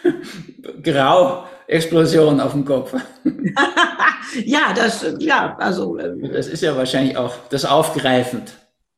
Grau-Explosion 1.68 2.40
auf 2.40 2.52
dem 2.52 2.64
Kopf. 2.64 2.94
ja, 4.44 4.72
das, 4.74 5.06
ja, 5.18 5.56
also. 5.58 5.96
Äh, 5.98 6.28
das 6.32 6.48
ist 6.48 6.62
ja 6.62 6.76
wahrscheinlich 6.76 7.16
auch 7.16 7.34
das 7.50 7.64
aufgreifend. 7.64 8.54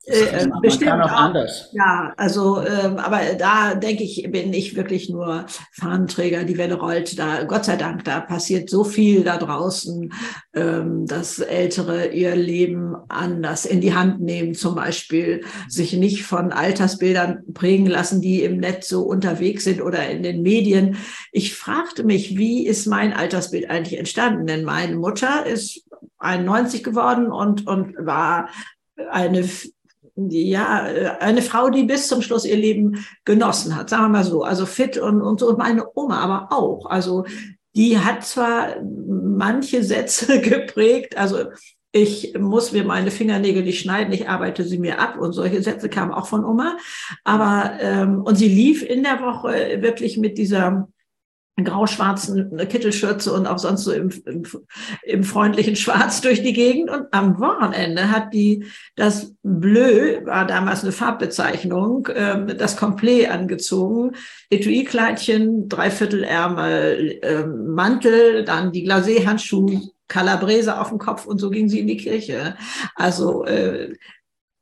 Äh, 0.07 0.47
man 0.47 0.63
bestimmt 0.63 0.91
kann 0.91 1.03
auch, 1.03 1.13
auch, 1.13 1.21
anders. 1.21 1.69
Ja, 1.73 2.15
also, 2.17 2.61
äh, 2.63 2.95
aber 2.97 3.21
da 3.39 3.75
denke 3.75 4.03
ich, 4.03 4.27
bin 4.31 4.53
ich 4.55 4.75
wirklich 4.75 5.11
nur 5.11 5.45
Fahnenträger, 5.73 6.45
die 6.45 6.57
Welle 6.57 6.77
rollt. 6.77 7.19
Da, 7.19 7.45
Gott 7.45 7.67
sei 7.67 7.77
Dank, 7.77 8.05
da 8.05 8.21
passiert 8.21 8.71
so 8.71 8.83
viel 8.83 9.25
da 9.25 9.37
draußen, 9.37 10.13
ähm, 10.55 11.07
dass 11.07 11.39
Ältere 11.39 12.09
ihr 12.09 12.35
Leben 12.35 12.97
anders 13.09 13.67
in 13.67 13.83
die 13.83 13.95
Hand 13.95 14.21
nehmen, 14.21 14.55
zum 14.55 14.75
Beispiel 14.75 15.45
sich 15.69 15.93
nicht 15.93 16.25
von 16.25 16.51
Altersbildern 16.51 17.53
prägen 17.53 17.87
lassen, 17.87 18.23
die 18.23 18.43
im 18.43 18.57
Netz 18.57 18.89
so 18.89 19.03
unterwegs 19.03 19.65
sind 19.65 19.83
oder 19.83 20.09
in 20.09 20.23
den 20.23 20.41
Medien. 20.41 20.97
Ich 21.31 21.55
fragte 21.55 22.05
mich, 22.05 22.39
wie 22.39 22.67
ist 22.67 22.87
mein 22.87 23.13
Altersbild 23.13 23.69
eigentlich 23.69 23.99
entstanden? 23.99 24.47
Denn 24.47 24.65
meine 24.65 24.97
Mutter 24.97 25.45
ist 25.45 25.85
91 26.19 26.83
geworden 26.83 27.31
und, 27.31 27.67
und 27.67 27.95
war 27.99 28.49
eine 29.11 29.45
ja, 30.17 30.89
äh, 30.89 31.11
eine 31.21 31.43
Frau, 31.43 31.71
die 31.71 31.85
bis 31.85 32.09
zum 32.09 32.23
Schluss 32.23 32.45
ihr 32.45 32.57
Leben 32.57 33.05
genossen 33.25 33.77
hat, 33.77 33.91
sagen 33.91 34.05
wir 34.05 34.09
mal 34.09 34.25
so, 34.25 34.43
also 34.43 34.67
fit 34.67 34.99
und, 34.99 35.23
und 35.23 35.41
so, 35.41 35.49
und 35.49 35.59
meine 35.59 35.85
Oma 35.95 36.21
aber 36.21 36.49
auch. 36.53 36.87
Also 36.87 37.25
die 37.75 37.99
hat 37.99 38.25
zwar 38.25 38.77
manche 38.83 39.83
Sätze 39.83 40.41
geprägt, 40.41 41.17
also 41.17 41.45
ich 41.93 42.39
muss 42.39 42.71
mir 42.71 42.85
meine 42.85 43.11
Fingernägel 43.11 43.65
nicht 43.65 43.81
schneiden, 43.81 44.13
ich 44.13 44.29
arbeite 44.29 44.63
sie 44.63 44.79
mir 44.79 45.01
ab 45.01 45.19
und 45.19 45.33
solche 45.33 45.61
Sätze 45.61 45.89
kamen 45.89 46.13
auch 46.13 46.27
von 46.27 46.45
Oma. 46.45 46.77
Aber 47.25 47.73
ähm, 47.81 48.23
und 48.23 48.37
sie 48.37 48.49
lief 48.49 48.83
in 48.83 49.03
der 49.03 49.21
Woche 49.21 49.83
wirklich 49.83 50.17
mit 50.17 50.39
dieser 50.39 50.89
grau-schwarzen 51.65 52.57
Kittelschürze 52.69 53.33
und 53.33 53.47
auch 53.47 53.59
sonst 53.59 53.85
so 53.85 53.93
im, 53.93 54.11
im, 54.27 54.43
im, 55.03 55.25
freundlichen 55.25 55.77
Schwarz 55.77 56.21
durch 56.23 56.43
die 56.43 56.53
Gegend. 56.53 56.91
Und 56.91 57.07
am 57.13 57.39
Wochenende 57.39 58.11
hat 58.11 58.33
die 58.33 58.65
das 58.97 59.35
Bleu, 59.43 60.25
war 60.25 60.47
damals 60.47 60.83
eine 60.83 60.93
Farbbezeichnung, 60.93 62.07
äh, 62.07 62.55
das 62.55 62.77
Komplet 62.77 63.31
angezogen. 63.31 64.13
Etui-Kleidchen, 64.51 65.69
Dreiviertelärmel, 65.69 67.19
äh, 67.23 67.47
Mantel, 67.47 68.45
dann 68.45 68.73
die 68.73 68.87
Glacé-Handschuhe, 68.87 69.81
Calabrese 70.09 70.81
auf 70.81 70.89
dem 70.89 70.99
Kopf 70.99 71.27
und 71.27 71.39
so 71.39 71.51
ging 71.51 71.69
sie 71.69 71.81
in 71.81 71.87
die 71.87 71.97
Kirche. 71.97 72.57
Also 72.97 73.45
äh, 73.45 73.95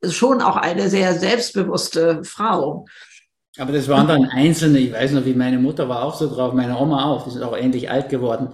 schon 0.06 0.42
auch 0.42 0.56
eine 0.56 0.88
sehr 0.88 1.14
selbstbewusste 1.14 2.22
Frau. 2.24 2.86
Aber 3.56 3.72
das 3.72 3.88
waren 3.88 4.06
dann 4.06 4.24
Einzelne, 4.26 4.78
ich 4.78 4.92
weiß 4.92 5.12
noch, 5.12 5.24
wie 5.24 5.34
meine 5.34 5.58
Mutter 5.58 5.88
war 5.88 6.04
auch 6.04 6.14
so 6.14 6.32
drauf, 6.32 6.52
meine 6.52 6.78
Oma 6.78 7.06
auch, 7.06 7.24
die 7.24 7.30
sind 7.30 7.42
auch 7.42 7.56
endlich 7.56 7.90
alt 7.90 8.08
geworden. 8.08 8.50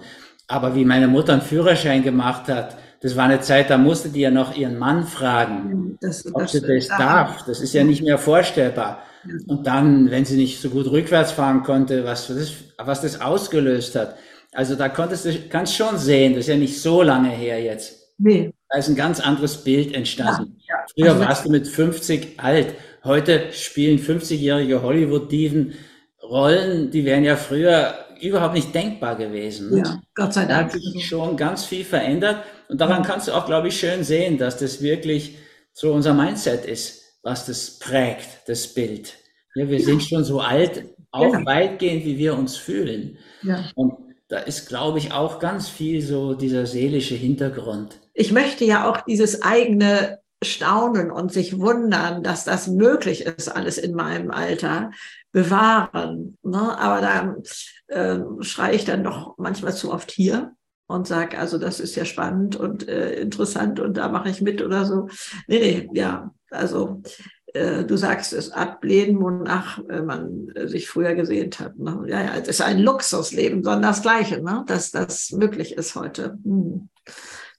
Aber 0.47 0.75
wie 0.75 0.85
meine 0.85 1.07
Mutter 1.07 1.33
einen 1.33 1.41
Führerschein 1.41 2.03
gemacht 2.03 2.47
hat, 2.47 2.77
das 3.01 3.15
war 3.15 3.25
eine 3.25 3.41
Zeit, 3.41 3.69
da 3.69 3.77
musste 3.77 4.09
die 4.09 4.21
ja 4.21 4.31
noch 4.31 4.55
ihren 4.55 4.79
Mann 4.79 5.05
fragen, 5.05 5.97
das, 6.01 6.25
ob 6.33 6.43
das, 6.43 6.53
sie 6.53 6.61
das 6.61 6.87
darf. 6.87 7.45
Das 7.45 7.61
ist 7.61 7.73
ja 7.73 7.83
nicht 7.83 8.01
mehr 8.01 8.17
vorstellbar. 8.17 9.03
Und 9.47 9.67
dann, 9.67 10.09
wenn 10.11 10.25
sie 10.25 10.37
nicht 10.37 10.61
so 10.61 10.69
gut 10.69 10.87
rückwärts 10.87 11.31
fahren 11.31 11.63
konnte, 11.63 12.05
was 12.05 12.27
das, 12.27 12.53
was 12.77 13.01
das 13.01 13.21
ausgelöst 13.21 13.95
hat. 13.95 14.15
Also 14.53 14.75
da 14.75 14.89
konntest 14.89 15.25
du, 15.25 15.33
kannst 15.49 15.75
schon 15.75 15.97
sehen, 15.97 16.33
das 16.33 16.41
ist 16.41 16.47
ja 16.47 16.55
nicht 16.55 16.81
so 16.81 17.01
lange 17.01 17.29
her 17.29 17.61
jetzt. 17.61 18.13
Nee. 18.17 18.51
Da 18.69 18.79
ist 18.79 18.87
ein 18.87 18.95
ganz 18.95 19.19
anderes 19.19 19.63
Bild 19.63 19.93
entstanden. 19.93 20.57
Ja, 20.67 20.75
ja. 20.75 20.85
Früher 20.95 21.13
also, 21.13 21.25
warst 21.25 21.45
du 21.45 21.49
mit 21.49 21.67
50 21.67 22.39
alt 22.39 22.73
Heute 23.05 23.51
spielen 23.53 23.99
50-jährige 23.99 24.81
Hollywood-Diven 24.81 25.73
Rollen, 26.23 26.89
die 26.91 27.05
wären 27.05 27.23
ja 27.23 27.35
früher 27.35 27.93
überhaupt 28.19 28.55
nicht 28.55 28.73
denkbar 28.73 29.15
gewesen. 29.15 29.77
Ja, 29.77 30.01
Gott 30.15 30.33
sei 30.33 30.45
Da 30.45 30.57
Dank. 30.61 30.73
hat 30.73 30.81
sich 30.81 31.05
schon 31.07 31.37
ganz 31.37 31.65
viel 31.65 31.85
verändert. 31.85 32.37
Und 32.67 32.81
daran 32.81 33.03
kannst 33.03 33.27
du 33.27 33.33
auch, 33.33 33.45
glaube 33.45 33.67
ich, 33.67 33.79
schön 33.79 34.03
sehen, 34.03 34.37
dass 34.39 34.57
das 34.57 34.81
wirklich 34.81 35.37
so 35.71 35.93
unser 35.93 36.13
Mindset 36.13 36.65
ist, 36.65 37.19
was 37.21 37.45
das 37.45 37.77
prägt, 37.79 38.27
das 38.47 38.67
Bild. 38.67 39.13
Ja, 39.53 39.69
wir 39.69 39.79
sind 39.81 40.01
schon 40.01 40.23
so 40.23 40.39
alt, 40.39 40.85
auch 41.11 41.33
Ja. 41.33 41.45
weitgehend, 41.45 42.05
wie 42.05 42.17
wir 42.17 42.35
uns 42.35 42.57
fühlen. 42.57 43.17
Ja. 43.43 43.69
Und 43.75 43.93
da 44.29 44.39
ist, 44.39 44.67
glaube 44.67 44.97
ich, 44.97 45.11
auch 45.11 45.37
ganz 45.39 45.69
viel 45.69 46.01
so 46.01 46.33
dieser 46.33 46.65
seelische 46.65 47.13
Hintergrund. 47.15 47.99
Ich 48.15 48.31
möchte 48.31 48.65
ja 48.65 48.89
auch 48.89 49.01
dieses 49.01 49.43
eigene 49.43 50.19
Staunen 50.43 51.11
und 51.11 51.31
sich 51.31 51.59
wundern, 51.59 52.23
dass 52.23 52.43
das 52.43 52.67
möglich 52.67 53.25
ist, 53.25 53.49
alles 53.49 53.77
in 53.77 53.95
meinem 53.95 54.31
Alter 54.31 54.91
bewahren. 55.31 56.37
Ne? 56.43 56.77
Aber 56.77 57.01
da 57.01 57.35
äh, 57.87 58.19
schreie 58.41 58.75
ich 58.75 58.85
dann 58.85 59.03
doch 59.03 59.37
manchmal 59.37 59.73
zu 59.73 59.91
oft 59.91 60.11
hier 60.11 60.53
und 60.87 61.07
sage, 61.07 61.37
also 61.37 61.57
das 61.57 61.79
ist 61.79 61.95
ja 61.95 62.05
spannend 62.05 62.55
und 62.55 62.87
äh, 62.87 63.19
interessant 63.19 63.79
und 63.79 63.97
da 63.97 64.09
mache 64.09 64.29
ich 64.29 64.41
mit 64.41 64.61
oder 64.61 64.85
so. 64.85 65.07
Nee, 65.47 65.59
nee, 65.59 65.89
ja, 65.93 66.31
also 66.51 67.01
äh, 67.53 67.83
du 67.83 67.97
sagst 67.97 68.33
es, 68.33 68.51
ablehnen, 68.51 69.19
wonach 69.21 69.81
man 69.87 70.53
sich 70.65 70.87
früher 70.87 71.15
gesehnt 71.15 71.59
hat. 71.59 71.77
Ne? 71.79 72.03
Ja, 72.07 72.21
ja, 72.21 72.35
es 72.35 72.47
ist 72.47 72.61
ein 72.61 72.79
Luxusleben, 72.79 73.63
sondern 73.63 73.83
das 73.83 74.01
Gleiche, 74.01 74.43
ne? 74.43 74.63
dass 74.67 74.91
das 74.91 75.31
möglich 75.31 75.73
ist 75.73 75.95
heute. 75.95 76.37
Hm. 76.43 76.89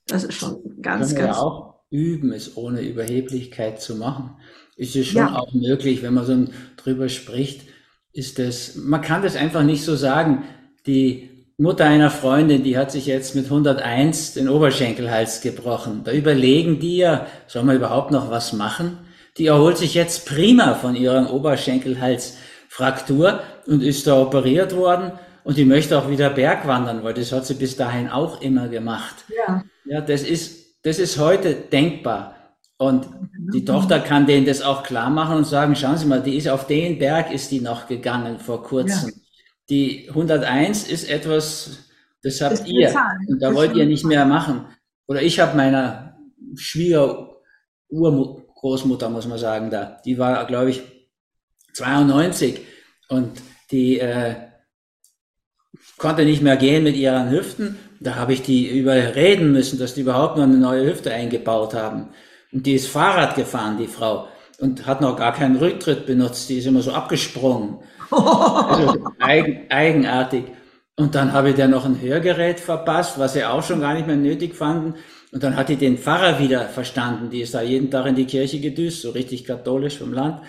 Das 0.05 0.23
ist 0.23 0.35
schon 0.35 0.81
ganz, 0.81 1.13
ganz. 1.15 1.37
ja 1.37 1.76
üben, 1.89 2.31
es 2.33 2.57
ohne 2.57 2.81
Überheblichkeit 2.81 3.81
zu 3.81 3.95
machen. 3.95 4.31
Ist 4.75 4.95
es 4.95 5.07
schon 5.07 5.21
Ja. 5.21 5.35
auch 5.35 5.53
möglich, 5.53 6.03
wenn 6.03 6.13
man 6.13 6.25
so 6.25 6.45
drüber 6.77 7.09
spricht, 7.09 7.61
ist 8.13 8.39
das, 8.39 8.75
man 8.75 9.01
kann 9.01 9.21
das 9.21 9.35
einfach 9.35 9.63
nicht 9.63 9.83
so 9.83 9.95
sagen. 9.95 10.43
Die 10.85 11.29
Mutter 11.57 11.85
einer 11.85 12.11
Freundin, 12.11 12.63
die 12.63 12.77
hat 12.77 12.91
sich 12.91 13.05
jetzt 13.07 13.35
mit 13.35 13.49
101 13.49 14.33
den 14.33 14.49
Oberschenkelhals 14.49 15.41
gebrochen. 15.41 16.01
Da 16.03 16.11
überlegen 16.13 16.79
die 16.79 16.97
ja, 16.97 17.27
soll 17.47 17.63
man 17.63 17.75
überhaupt 17.77 18.11
noch 18.11 18.29
was 18.29 18.53
machen? 18.53 18.97
Die 19.37 19.47
erholt 19.47 19.77
sich 19.77 19.93
jetzt 19.93 20.25
prima 20.27 20.75
von 20.75 20.95
ihrer 20.95 21.31
Oberschenkelhalsfraktur 21.33 23.41
und 23.65 23.81
ist 23.83 24.07
da 24.07 24.19
operiert 24.21 24.75
worden 24.75 25.11
und 25.43 25.57
die 25.57 25.65
möchte 25.65 25.97
auch 25.97 26.09
wieder 26.09 26.29
Bergwandern, 26.29 27.03
weil 27.03 27.13
das 27.13 27.31
hat 27.31 27.45
sie 27.45 27.53
bis 27.55 27.75
dahin 27.75 28.09
auch 28.09 28.41
immer 28.41 28.67
gemacht. 28.67 29.15
Ja. 29.35 29.63
Ja, 29.85 30.01
das 30.01 30.23
ist, 30.23 30.66
das 30.87 30.99
ist 30.99 31.17
heute 31.17 31.53
denkbar. 31.53 32.35
Und 32.77 33.09
die 33.53 33.65
Tochter 33.65 33.99
kann 33.99 34.25
denen 34.25 34.45
das 34.45 34.61
auch 34.61 34.83
klar 34.83 35.09
machen 35.09 35.35
und 35.37 35.45
sagen, 35.45 35.75
schauen 35.75 35.97
Sie 35.97 36.05
mal, 36.05 36.21
die 36.21 36.37
ist 36.37 36.47
auf 36.47 36.65
den 36.67 36.97
Berg 36.97 37.29
ist 37.31 37.51
die 37.51 37.59
noch 37.59 37.87
gegangen 37.87 38.39
vor 38.39 38.63
kurzem. 38.63 39.11
Die 39.69 40.07
101 40.07 40.87
ist 40.87 41.09
etwas, 41.09 41.89
das 42.23 42.39
habt 42.39 42.61
eine 42.61 42.69
ihr. 42.69 42.95
Und 43.27 43.41
da 43.41 43.49
Ist 43.49 43.55
wollt 43.55 43.75
ihr 43.75 43.85
nicht 43.85 44.05
mehr 44.05 44.23
machen. 44.25 44.65
Oder 45.07 45.21
ich 45.21 45.41
habe 45.41 45.57
meiner 45.57 46.17
Schwiegerurgroßmutter, 46.55 49.09
muss 49.09 49.27
man 49.27 49.39
sagen, 49.39 49.69
da, 49.69 49.99
die 50.05 50.17
war, 50.17 50.45
glaube 50.45 50.69
ich, 50.69 50.83
92 51.73 52.61
und 53.09 53.41
die 53.71 53.99
äh, 53.99 54.35
konnte 55.97 56.23
nicht 56.23 56.41
mehr 56.41 56.55
gehen 56.55 56.83
mit 56.83 56.95
ihren 56.95 57.29
Hüften. 57.29 57.77
Da 57.99 58.15
habe 58.15 58.33
ich 58.33 58.41
die 58.43 58.67
überreden 58.77 59.51
müssen, 59.51 59.79
dass 59.79 59.95
die 59.95 60.01
überhaupt 60.01 60.37
noch 60.37 60.43
eine 60.43 60.57
neue 60.57 60.85
Hüfte 60.85 61.11
eingebaut 61.13 61.73
haben. 61.73 62.09
Und 62.51 62.65
die 62.65 62.73
ist 62.73 62.87
Fahrrad 62.87 63.35
gefahren, 63.35 63.77
die 63.77 63.87
Frau, 63.87 64.27
und 64.59 64.85
hat 64.85 65.01
noch 65.01 65.17
gar 65.17 65.33
keinen 65.33 65.57
Rücktritt 65.57 66.05
benutzt. 66.05 66.49
Die 66.49 66.57
ist 66.59 66.65
immer 66.67 66.81
so 66.81 66.91
abgesprungen. 66.91 67.79
Also 68.09 68.97
eigen, 69.19 69.69
eigenartig. 69.69 70.45
Und 70.95 71.13
dann 71.13 71.33
habe 71.33 71.49
ich 71.49 71.55
der 71.55 71.67
noch 71.67 71.85
ein 71.85 72.01
Hörgerät 72.01 72.59
verpasst, 72.59 73.19
was 73.19 73.33
sie 73.33 73.43
auch 73.45 73.63
schon 73.63 73.81
gar 73.81 73.93
nicht 73.93 74.07
mehr 74.07 74.15
nötig 74.15 74.55
fanden. 74.55 74.95
Und 75.31 75.43
dann 75.43 75.55
hat 75.55 75.69
die 75.69 75.75
den 75.75 75.97
Pfarrer 75.97 76.39
wieder 76.39 76.61
verstanden. 76.61 77.29
Die 77.29 77.41
ist 77.41 77.53
da 77.53 77.61
jeden 77.61 77.91
Tag 77.91 78.05
in 78.07 78.15
die 78.15 78.25
Kirche 78.25 78.59
gedüst, 78.59 79.01
so 79.01 79.11
richtig 79.11 79.45
katholisch 79.45 79.97
vom 79.97 80.13
Land. 80.13 80.41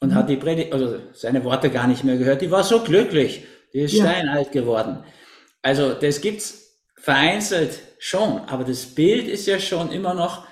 Und 0.00 0.14
hat 0.14 0.28
die 0.28 0.36
Predigt, 0.36 0.72
also 0.72 0.96
seine 1.12 1.44
Worte 1.44 1.70
gar 1.70 1.86
nicht 1.86 2.04
mehr 2.04 2.16
gehört. 2.16 2.42
Die 2.42 2.50
war 2.50 2.64
so 2.64 2.80
glücklich. 2.80 3.44
Die 3.72 3.80
ist 3.80 3.94
Ja. 3.94 4.04
steinalt 4.04 4.52
geworden. 4.52 4.98
Also 5.62 5.92
das 5.94 6.20
gibt's 6.20 6.63
vereinzelt 7.04 7.80
schon. 7.98 8.40
Aber 8.46 8.64
das 8.64 8.86
Bild 8.86 9.28
ist 9.28 9.46
ja 9.46 9.58
schon 9.58 9.92
immer 9.92 10.14
noch 10.14 10.46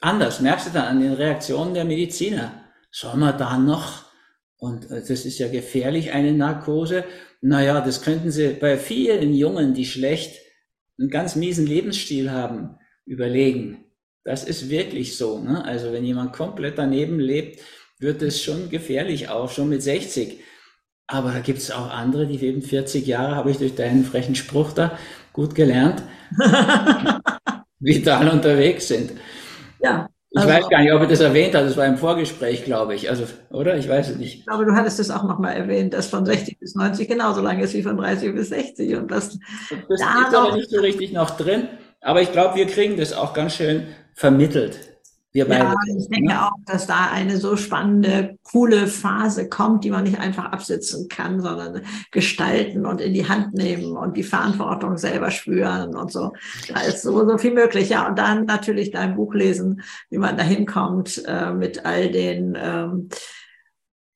anders. 0.00 0.40
Merkst 0.40 0.66
du 0.66 0.70
dann 0.72 0.86
an 0.86 1.00
den 1.00 1.12
Reaktionen 1.12 1.74
der 1.74 1.84
Mediziner? 1.84 2.64
Soll 2.90 3.16
man 3.16 3.38
da 3.38 3.56
noch? 3.56 4.06
Und 4.56 4.90
äh, 4.90 5.00
das 5.00 5.24
ist 5.24 5.38
ja 5.38 5.48
gefährlich, 5.48 6.12
eine 6.12 6.32
Narkose. 6.32 7.04
Naja, 7.40 7.80
das 7.80 8.02
könnten 8.02 8.32
Sie 8.32 8.48
bei 8.48 8.76
vielen 8.78 9.32
Jungen, 9.32 9.74
die 9.74 9.86
schlecht 9.86 10.40
einen 10.98 11.08
ganz 11.08 11.36
miesen 11.36 11.66
Lebensstil 11.66 12.32
haben, 12.32 12.78
überlegen. 13.06 13.84
Das 14.24 14.42
ist 14.42 14.70
wirklich 14.70 15.16
so. 15.16 15.38
Ne? 15.38 15.64
Also 15.64 15.92
wenn 15.92 16.04
jemand 16.04 16.32
komplett 16.32 16.78
daneben 16.78 17.20
lebt, 17.20 17.60
wird 18.00 18.22
es 18.22 18.42
schon 18.42 18.70
gefährlich 18.70 19.28
auch, 19.28 19.50
schon 19.50 19.68
mit 19.68 19.82
60. 19.82 20.40
Aber 21.06 21.30
da 21.30 21.40
gibt 21.40 21.58
es 21.58 21.70
auch 21.70 21.90
andere, 21.90 22.26
die 22.26 22.38
leben 22.38 22.62
40 22.62 23.06
Jahre, 23.06 23.36
habe 23.36 23.52
ich 23.52 23.58
durch 23.58 23.76
deinen 23.76 24.04
frechen 24.04 24.34
Spruch 24.34 24.72
da 24.72 24.98
gut 25.32 25.54
gelernt, 25.54 26.02
vital 27.80 28.28
unterwegs 28.28 28.88
sind. 28.88 29.12
ja. 29.80 30.08
Ich 30.34 30.38
Also- 30.40 30.48
weiß 30.50 30.68
gar 30.70 30.80
nicht, 30.80 30.90
ob 30.94 31.02
ich 31.02 31.10
das 31.10 31.20
erwähnt 31.20 31.54
habe, 31.54 31.66
das 31.66 31.76
war 31.76 31.84
im 31.84 31.98
Vorgespräch, 31.98 32.64
glaube 32.64 32.94
ich. 32.94 33.10
Also, 33.10 33.24
oder? 33.50 33.76
Ich 33.76 33.86
weiß 33.86 34.08
es 34.08 34.16
nicht. 34.16 34.38
Ich 34.38 34.46
glaube, 34.46 34.64
du 34.64 34.72
hattest 34.72 34.98
es 34.98 35.10
auch 35.10 35.24
nochmal 35.24 35.54
erwähnt, 35.54 35.92
dass 35.92 36.06
von 36.06 36.24
60 36.24 36.58
bis 36.58 36.74
90 36.74 37.06
genauso 37.06 37.42
lang 37.42 37.58
ist 37.60 37.74
wie 37.74 37.82
von 37.82 37.98
30 37.98 38.34
bis 38.34 38.48
60. 38.48 38.96
Und 38.96 39.10
das, 39.10 39.38
Das 39.90 40.00
Da 40.00 40.28
ist 40.28 40.34
aber 40.34 40.56
nicht 40.56 40.70
so 40.70 40.80
richtig 40.80 41.12
noch 41.12 41.36
drin. 41.36 41.68
Aber 42.00 42.22
ich 42.22 42.32
glaube, 42.32 42.54
wir 42.56 42.66
kriegen 42.66 42.96
das 42.96 43.12
auch 43.12 43.34
ganz 43.34 43.56
schön 43.56 43.88
vermittelt. 44.14 44.78
Wir 45.32 45.46
beide. 45.46 45.64
ja, 45.64 45.74
ich 45.98 46.08
denke 46.08 46.42
auch, 46.42 46.52
dass 46.66 46.86
da 46.86 47.10
eine 47.10 47.38
so 47.38 47.56
spannende, 47.56 48.38
coole 48.42 48.86
Phase 48.86 49.48
kommt, 49.48 49.82
die 49.82 49.90
man 49.90 50.04
nicht 50.04 50.18
einfach 50.18 50.52
absitzen 50.52 51.08
kann, 51.08 51.40
sondern 51.40 51.82
gestalten 52.10 52.84
und 52.84 53.00
in 53.00 53.14
die 53.14 53.26
Hand 53.26 53.54
nehmen 53.54 53.96
und 53.96 54.18
die 54.18 54.24
Verantwortung 54.24 54.98
selber 54.98 55.30
spüren 55.30 55.96
und 55.96 56.12
so. 56.12 56.32
Da 56.68 56.82
ist 56.82 57.02
so, 57.02 57.26
so 57.26 57.38
viel 57.38 57.54
möglich. 57.54 57.88
Ja, 57.88 58.06
und 58.08 58.18
dann 58.18 58.44
natürlich 58.44 58.90
dein 58.90 59.16
Buch 59.16 59.32
lesen, 59.32 59.82
wie 60.10 60.18
man 60.18 60.36
da 60.36 60.42
hinkommt 60.42 61.22
äh, 61.26 61.52
mit 61.52 61.86
all 61.86 62.10
den 62.10 62.56
ähm, 62.60 63.08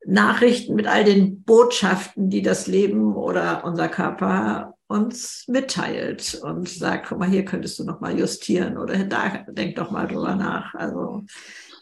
Nachrichten, 0.04 0.74
mit 0.74 0.86
all 0.86 1.04
den 1.04 1.42
Botschaften, 1.44 2.28
die 2.28 2.42
das 2.42 2.66
Leben 2.66 3.16
oder 3.16 3.64
unser 3.64 3.88
Körper 3.88 4.75
uns 4.88 5.44
mitteilt 5.48 6.38
und 6.42 6.68
sagt, 6.68 7.08
guck 7.08 7.18
mal, 7.18 7.28
hier 7.28 7.44
könntest 7.44 7.78
du 7.78 7.84
noch 7.84 8.00
mal 8.00 8.18
justieren 8.18 8.78
oder 8.78 9.04
da 9.04 9.44
denk 9.48 9.76
doch 9.76 9.90
mal 9.90 10.06
drüber 10.06 10.34
nach. 10.34 10.74
Also 10.74 11.24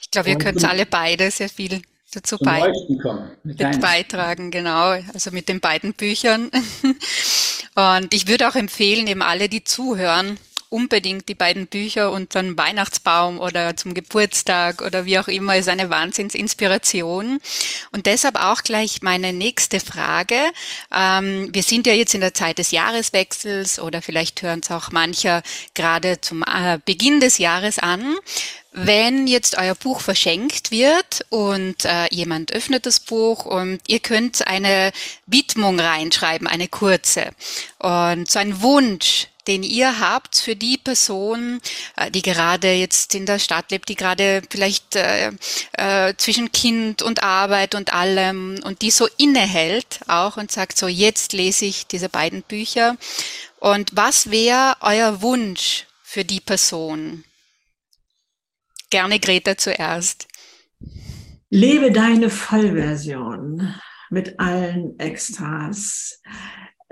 Ich 0.01 0.11
glaube, 0.11 0.31
ihr 0.31 0.39
könnt 0.39 0.65
alle 0.65 0.87
beide 0.87 1.31
sehr 1.31 1.49
viel 1.49 1.83
dazu 2.13 2.39
Zum 2.39 2.47
bei 2.47 2.61
Leuchten 2.61 2.99
kommen. 3.01 3.31
Mit 3.43 3.59
beitragen, 3.81 4.51
genau. 4.51 4.97
Also 5.13 5.31
mit 5.33 5.49
den 5.49 5.61
beiden 5.61 5.93
Büchern. 5.95 6.51
Und 7.75 8.15
ich 8.15 8.29
würde 8.29 8.49
auch 8.49 8.55
empfehlen, 8.55 9.07
eben 9.07 9.23
alle, 9.23 9.49
die 9.49 9.65
zuhören, 9.65 10.39
unbedingt 10.75 11.29
die 11.29 11.37
beiden 11.37 11.69
Bücher 11.69 12.11
unter 12.11 12.43
den 12.43 12.59
Weihnachtsbaum 12.59 13.39
oder 13.39 13.77
zum 13.77 13.95
Geburtstag 13.95 14.83
oder 14.83 15.05
wie 15.05 15.21
auch 15.21 15.29
immer, 15.29 15.57
ist 15.57 15.69
eine 15.69 15.89
Wahnsinnsinspiration. 15.89 17.39
Und 17.93 18.07
deshalb 18.07 18.35
auch 18.35 18.63
gleich 18.63 19.01
meine 19.01 19.33
nächste 19.33 19.79
Frage. 19.79 20.35
Ähm, 20.93 21.49
wir 21.53 21.63
sind 21.63 21.87
ja 21.87 21.93
jetzt 21.93 22.15
in 22.15 22.21
der 22.21 22.35
Zeit 22.35 22.59
des 22.59 22.73
Jahreswechsels 22.73 23.79
oder 23.79 24.03
vielleicht 24.03 24.43
hören 24.43 24.61
es 24.65 24.71
auch 24.73 24.91
mancher 24.91 25.45
gerade 25.75 26.21
zum 26.21 26.43
äh, 26.43 26.81
Beginn 26.85 27.21
des 27.21 27.39
Jahres 27.39 27.79
an. 27.79 28.17
Wenn 28.73 29.29
jetzt 29.29 29.57
euer 29.57 29.77
Buch 29.77 30.01
verschenkt 30.01 30.73
wird 30.73 31.25
und 31.29 31.85
äh, 31.85 32.09
jemand 32.11 32.51
öffnet 32.53 32.87
das 32.87 32.99
Buch 32.99 33.45
und 33.45 33.79
ihr 33.87 34.01
könnt 34.01 34.49
eine 34.49 34.91
Widmung 35.27 35.79
reinschreiben, 35.79 36.49
eine 36.49 36.67
kurze 36.67 37.31
und 37.79 38.29
so 38.29 38.41
ein 38.41 38.61
Wunsch, 38.63 39.29
den 39.47 39.63
ihr 39.63 40.01
habt 40.01 40.37
für 40.37 40.57
die 40.57 40.79
Person, 40.79 41.61
äh, 41.97 42.11
die 42.11 42.23
gerade 42.23 42.73
jetzt 42.73 43.15
in 43.15 43.27
der 43.27 43.39
Stadt 43.39 43.71
lebt, 43.71 43.89
die 43.89 43.95
gerade 43.95 44.43
vielleicht 44.51 44.97
äh, 44.97 45.33
äh, 45.73 46.15
zwischen 46.17 46.53
Kind 46.53 47.03
und 47.03 47.23
Arbeit 47.23 47.75
und 47.75 47.93
allem 47.93 48.61
und 48.65 48.83
die 48.83 48.91
so 48.91 49.09
innehält 49.19 50.01
auch 50.07 50.37
und 50.37 50.51
sagt 50.51 50.79
so, 50.79 50.89
jetzt 50.89 51.33
lese 51.33 51.67
ich 51.67 51.87
diese 51.87 52.09
beiden 52.09 52.43
Bücher. 52.43 52.97
Und 53.59 53.91
was 53.95 54.31
wäre 54.31 54.77
euer 54.81 55.23
Wunsch 55.23 55.87
für 56.03 56.25
die 56.25 56.41
Person? 56.41 57.25
Gerne 58.91 59.19
Greta 59.19 59.57
zuerst. 59.57 60.29
Lebe 61.51 61.93
deine 61.93 62.31
Vollversion 62.31 63.75
mit 64.11 64.39
allen 64.39 64.99
Extras. 64.99 66.21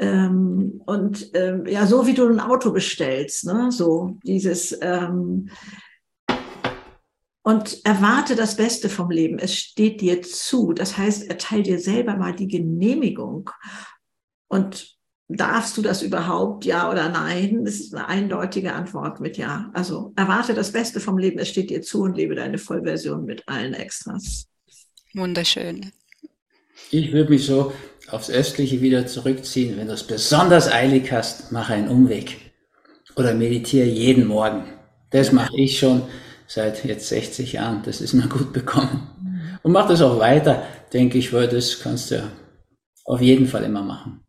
Ähm, 0.03 0.83
und 0.85 1.31
ähm, 1.35 1.65
ja, 1.67 1.87
so 1.87 2.09
wie 2.09 2.15
du 2.15 2.27
ein 2.27 2.41
Auto 2.41 2.73
bestellst, 2.73 3.45
ne? 3.47 3.71
so 3.71 4.19
dieses 4.25 4.77
ähm, 4.83 5.49
und 7.45 7.85
erwarte 7.85 8.35
das 8.35 8.57
Beste 8.57 8.89
vom 8.89 9.11
Leben. 9.11 9.39
Es 9.39 9.55
steht 9.55 10.01
dir 10.01 10.21
zu. 10.23 10.73
Das 10.73 10.99
heißt, 10.99 11.29
erteil 11.29 11.63
dir 11.63 11.79
selber 11.79 12.17
mal 12.17 12.35
die 12.35 12.49
Genehmigung 12.49 13.51
und 14.49 14.97
darfst 15.29 15.77
du 15.77 15.83
das 15.83 16.03
überhaupt, 16.03 16.65
ja 16.65 16.91
oder 16.91 17.09
nein? 17.09 17.65
Das 17.65 17.75
ist 17.77 17.95
eine 17.95 18.09
eindeutige 18.09 18.73
Antwort 18.73 19.21
mit 19.21 19.37
ja. 19.37 19.71
Also 19.73 20.13
erwarte 20.17 20.53
das 20.53 20.73
Beste 20.73 20.99
vom 20.99 21.17
Leben, 21.17 21.39
es 21.39 21.49
steht 21.49 21.71
dir 21.71 21.81
zu 21.81 22.03
und 22.03 22.17
lebe 22.17 22.35
deine 22.35 22.59
Vollversion 22.59 23.25
mit 23.25 23.47
allen 23.47 23.75
Extras. 23.75 24.49
Wunderschön. 25.15 25.93
Ich 26.91 27.13
würde 27.13 27.31
mich 27.31 27.47
so 27.47 27.73
aufs 28.13 28.31
Östliche 28.31 28.81
wieder 28.81 29.07
zurückziehen. 29.07 29.77
Wenn 29.77 29.89
du 29.89 29.95
es 29.95 30.05
besonders 30.05 30.71
eilig 30.71 31.11
hast, 31.13 31.51
mache 31.51 31.75
einen 31.75 31.89
Umweg. 31.89 32.53
Oder 33.17 33.35
meditiere 33.35 33.87
jeden 33.87 34.27
Morgen. 34.27 34.65
Das 35.11 35.33
mache 35.33 35.57
ich 35.57 35.79
schon 35.79 36.03
seit 36.47 36.85
jetzt 36.85 37.09
60 37.09 37.53
Jahren. 37.53 37.83
Das 37.85 38.01
ist 38.01 38.13
mir 38.13 38.29
gut 38.29 38.53
bekommen. 38.53 39.09
Und 39.63 39.73
mach 39.73 39.89
das 39.89 40.03
auch 40.03 40.19
weiter, 40.19 40.63
denke 40.93 41.19
ich, 41.19 41.33
weil 41.33 41.49
das 41.49 41.81
kannst 41.81 42.11
du 42.11 42.23
auf 43.05 43.21
jeden 43.21 43.47
Fall 43.47 43.65
immer 43.65 43.83
machen. 43.83 44.22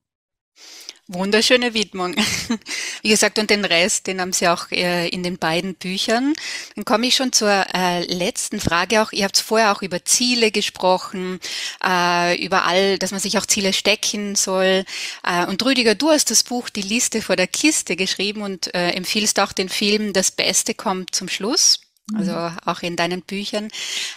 Wunderschöne 1.09 1.73
Widmung. 1.73 2.15
Wie 3.01 3.09
gesagt, 3.09 3.37
und 3.37 3.49
den 3.49 3.65
Rest, 3.65 4.07
den 4.07 4.21
haben 4.21 4.31
Sie 4.31 4.47
auch 4.47 4.71
äh, 4.71 5.09
in 5.09 5.21
den 5.21 5.37
beiden 5.37 5.75
Büchern. 5.75 6.33
Dann 6.75 6.85
komme 6.85 7.07
ich 7.07 7.15
schon 7.15 7.33
zur 7.33 7.65
äh, 7.73 8.05
letzten 8.05 8.61
Frage 8.61 9.01
auch. 9.01 9.11
Ihr 9.11 9.25
habt 9.25 9.37
vorher 9.37 9.73
auch 9.73 9.81
über 9.81 10.05
Ziele 10.05 10.49
gesprochen, 10.49 11.41
äh, 11.85 12.41
über 12.41 12.65
all, 12.65 12.97
dass 12.99 13.11
man 13.11 13.19
sich 13.19 13.37
auch 13.37 13.45
Ziele 13.45 13.73
stecken 13.73 14.35
soll. 14.35 14.85
Äh, 15.23 15.45
und 15.47 15.63
Rüdiger, 15.65 15.93
du 15.93 16.09
hast 16.09 16.31
das 16.31 16.43
Buch 16.43 16.69
Die 16.69 16.81
Liste 16.81 17.21
vor 17.21 17.35
der 17.35 17.47
Kiste 17.47 17.97
geschrieben 17.97 18.41
und 18.41 18.73
äh, 18.73 18.91
empfiehlst 18.91 19.41
auch 19.41 19.51
den 19.51 19.67
Film 19.67 20.13
Das 20.13 20.31
Beste 20.31 20.73
kommt 20.73 21.13
zum 21.13 21.27
Schluss 21.27 21.82
also 22.13 22.33
mhm. 22.33 22.57
auch 22.65 22.81
in 22.81 22.97
deinen 22.97 23.21
Büchern. 23.21 23.69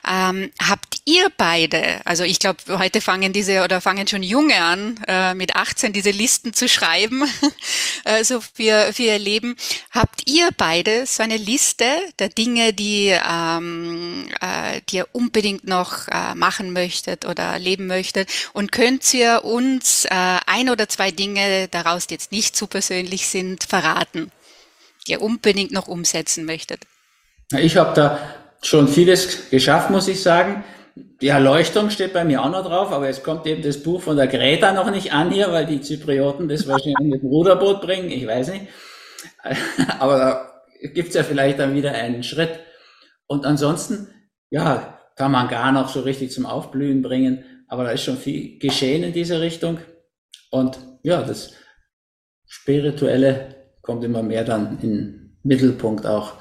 Ähm, 0.07 0.51
habt 0.61 1.01
ihr 1.05 1.31
beide, 1.37 2.01
also 2.05 2.25
ich 2.25 2.41
glaube, 2.41 2.59
heute 2.79 3.01
fangen 3.01 3.33
diese 3.33 3.63
oder 3.63 3.81
fangen 3.81 4.09
schon 4.09 4.25
Junge 4.25 4.57
an, 4.57 5.01
äh, 5.07 5.35
mit 5.35 5.55
18 5.55 5.93
diese 5.93 6.11
Listen 6.11 6.53
zu 6.53 6.69
schreiben, 6.69 7.23
äh, 8.05 8.25
so 8.25 8.41
für, 8.41 8.93
für 8.93 9.05
ihr 9.05 9.19
Leben. 9.21 9.57
Habt 9.93 10.29
ihr 10.29 10.51
beide 10.57 11.07
so 11.07 11.23
eine 11.23 11.37
Liste 11.37 11.87
der 12.19 12.29
Dinge, 12.29 12.73
die, 12.73 13.09
ähm, 13.09 14.29
äh, 14.41 14.81
die 14.91 14.97
ihr 14.97 15.09
unbedingt 15.13 15.65
noch 15.65 16.09
äh, 16.09 16.35
machen 16.35 16.73
möchtet 16.73 17.25
oder 17.25 17.57
leben 17.61 17.87
möchtet? 17.87 18.29
Und 18.53 18.73
könnt 18.73 19.15
ihr 19.15 19.45
uns 19.45 20.07
äh, 20.07 20.39
ein 20.47 20.71
oder 20.71 20.89
zwei 20.89 21.13
Dinge 21.13 21.69
daraus, 21.69 22.09
die 22.09 22.15
jetzt 22.15 22.33
nicht 22.33 22.57
zu 22.57 22.67
persönlich 22.67 23.29
sind, 23.29 23.63
verraten, 23.63 24.33
die 25.07 25.13
ihr 25.13 25.23
unbedingt 25.23 25.71
noch 25.71 25.87
umsetzen 25.87 26.45
möchtet? 26.45 26.81
Ich 27.53 27.77
habe 27.77 27.95
da 27.95 28.19
schon 28.63 28.89
vieles 28.89 29.51
geschafft, 29.51 29.91
muss 29.91 30.09
ich 30.09 30.23
sagen. 30.23 30.65
Die 31.21 31.29
Erleuchtung 31.29 31.91
steht 31.91 32.13
bei 32.13 32.25
mir 32.25 32.43
auch 32.43 32.51
noch 32.51 32.67
drauf, 32.67 32.91
aber 32.91 33.09
es 33.09 33.23
kommt 33.23 33.47
eben 33.47 33.63
das 33.63 33.83
Buch 33.83 34.03
von 34.03 34.17
der 34.17 34.27
Greta 34.27 34.73
noch 34.73 34.91
nicht 34.91 35.13
an 35.13 35.31
hier, 35.31 35.53
weil 35.53 35.67
die 35.67 35.81
Zyprioten 35.81 36.49
das 36.49 36.67
wahrscheinlich 36.67 36.99
mit 36.99 37.23
dem 37.23 37.29
Ruderboot 37.29 37.83
bringen, 37.83 38.11
ich 38.11 38.27
weiß 38.27 38.49
nicht. 38.49 38.67
Aber 39.99 40.19
da 40.19 40.89
gibt's 40.89 41.15
ja 41.15 41.23
vielleicht 41.23 41.59
dann 41.59 41.75
wieder 41.75 41.93
einen 41.93 42.23
Schritt. 42.23 42.61
Und 43.27 43.45
ansonsten, 43.45 44.09
ja, 44.51 44.97
kann 45.17 45.33
man 45.33 45.49
gar 45.49 45.73
noch 45.73 45.89
so 45.89 46.01
richtig 46.01 46.31
zum 46.33 46.47
Aufblühen 46.47 47.03
bringen, 47.03 47.45
aber 47.69 47.85
da 47.85 47.91
ist 47.91 48.05
schon 48.05 48.19
viel 48.19 48.59
geschehen 48.59 49.03
in 49.03 49.13
diese 49.13 49.41
Richtung. 49.41 49.79
Und 50.51 50.79
ja, 51.03 51.23
das 51.23 51.55
Spirituelle 52.47 53.57
kommt 53.83 54.05
immer 54.05 54.23
mehr 54.23 54.45
dann 54.45 54.79
in 54.83 55.39
Mittelpunkt 55.43 56.07
auch. 56.07 56.35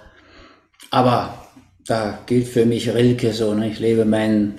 Aber 0.91 1.47
da 1.85 2.19
gilt 2.25 2.47
für 2.47 2.65
mich 2.65 2.93
Rilke 2.93 3.31
so, 3.33 3.53
ne? 3.53 3.69
ich 3.69 3.79
lebe 3.79 4.05
mein 4.05 4.57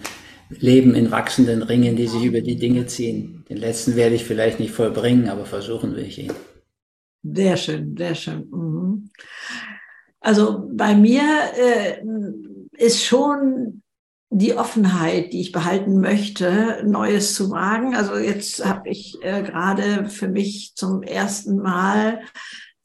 Leben 0.49 0.95
in 0.95 1.11
wachsenden 1.11 1.63
Ringen, 1.63 1.97
die 1.97 2.07
sich 2.07 2.23
über 2.23 2.41
die 2.41 2.57
Dinge 2.57 2.87
ziehen. 2.87 3.45
Den 3.49 3.57
letzten 3.57 3.97
werde 3.97 4.15
ich 4.15 4.25
vielleicht 4.25 4.61
nicht 4.61 4.73
vollbringen, 4.73 5.29
aber 5.29 5.45
versuchen 5.45 5.97
will 5.97 6.05
ich 6.05 6.19
ihn. 6.19 6.33
Sehr 7.23 7.57
schön, 7.57 7.97
sehr 7.97 8.15
schön. 8.15 8.49
Mhm. 8.51 9.11
Also 10.21 10.69
bei 10.73 10.95
mir 10.95 11.23
äh, 11.57 12.03
ist 12.77 13.05
schon 13.05 13.83
die 14.31 14.55
Offenheit, 14.55 15.33
die 15.33 15.41
ich 15.41 15.53
behalten 15.53 16.01
möchte, 16.01 16.83
Neues 16.85 17.35
zu 17.35 17.51
wagen. 17.51 17.95
Also 17.95 18.17
jetzt 18.17 18.65
habe 18.65 18.89
ich 18.89 19.17
äh, 19.23 19.43
gerade 19.43 20.09
für 20.09 20.29
mich 20.29 20.73
zum 20.75 21.03
ersten 21.03 21.57
Mal 21.59 22.21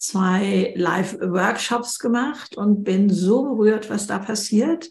zwei 0.02 0.74
Live-Workshops 0.76 2.00
gemacht 2.00 2.58
und 2.58 2.84
bin 2.84 3.10
so 3.10 3.44
berührt, 3.44 3.90
was 3.92 4.08
da 4.08 4.18
passiert. 4.18 4.90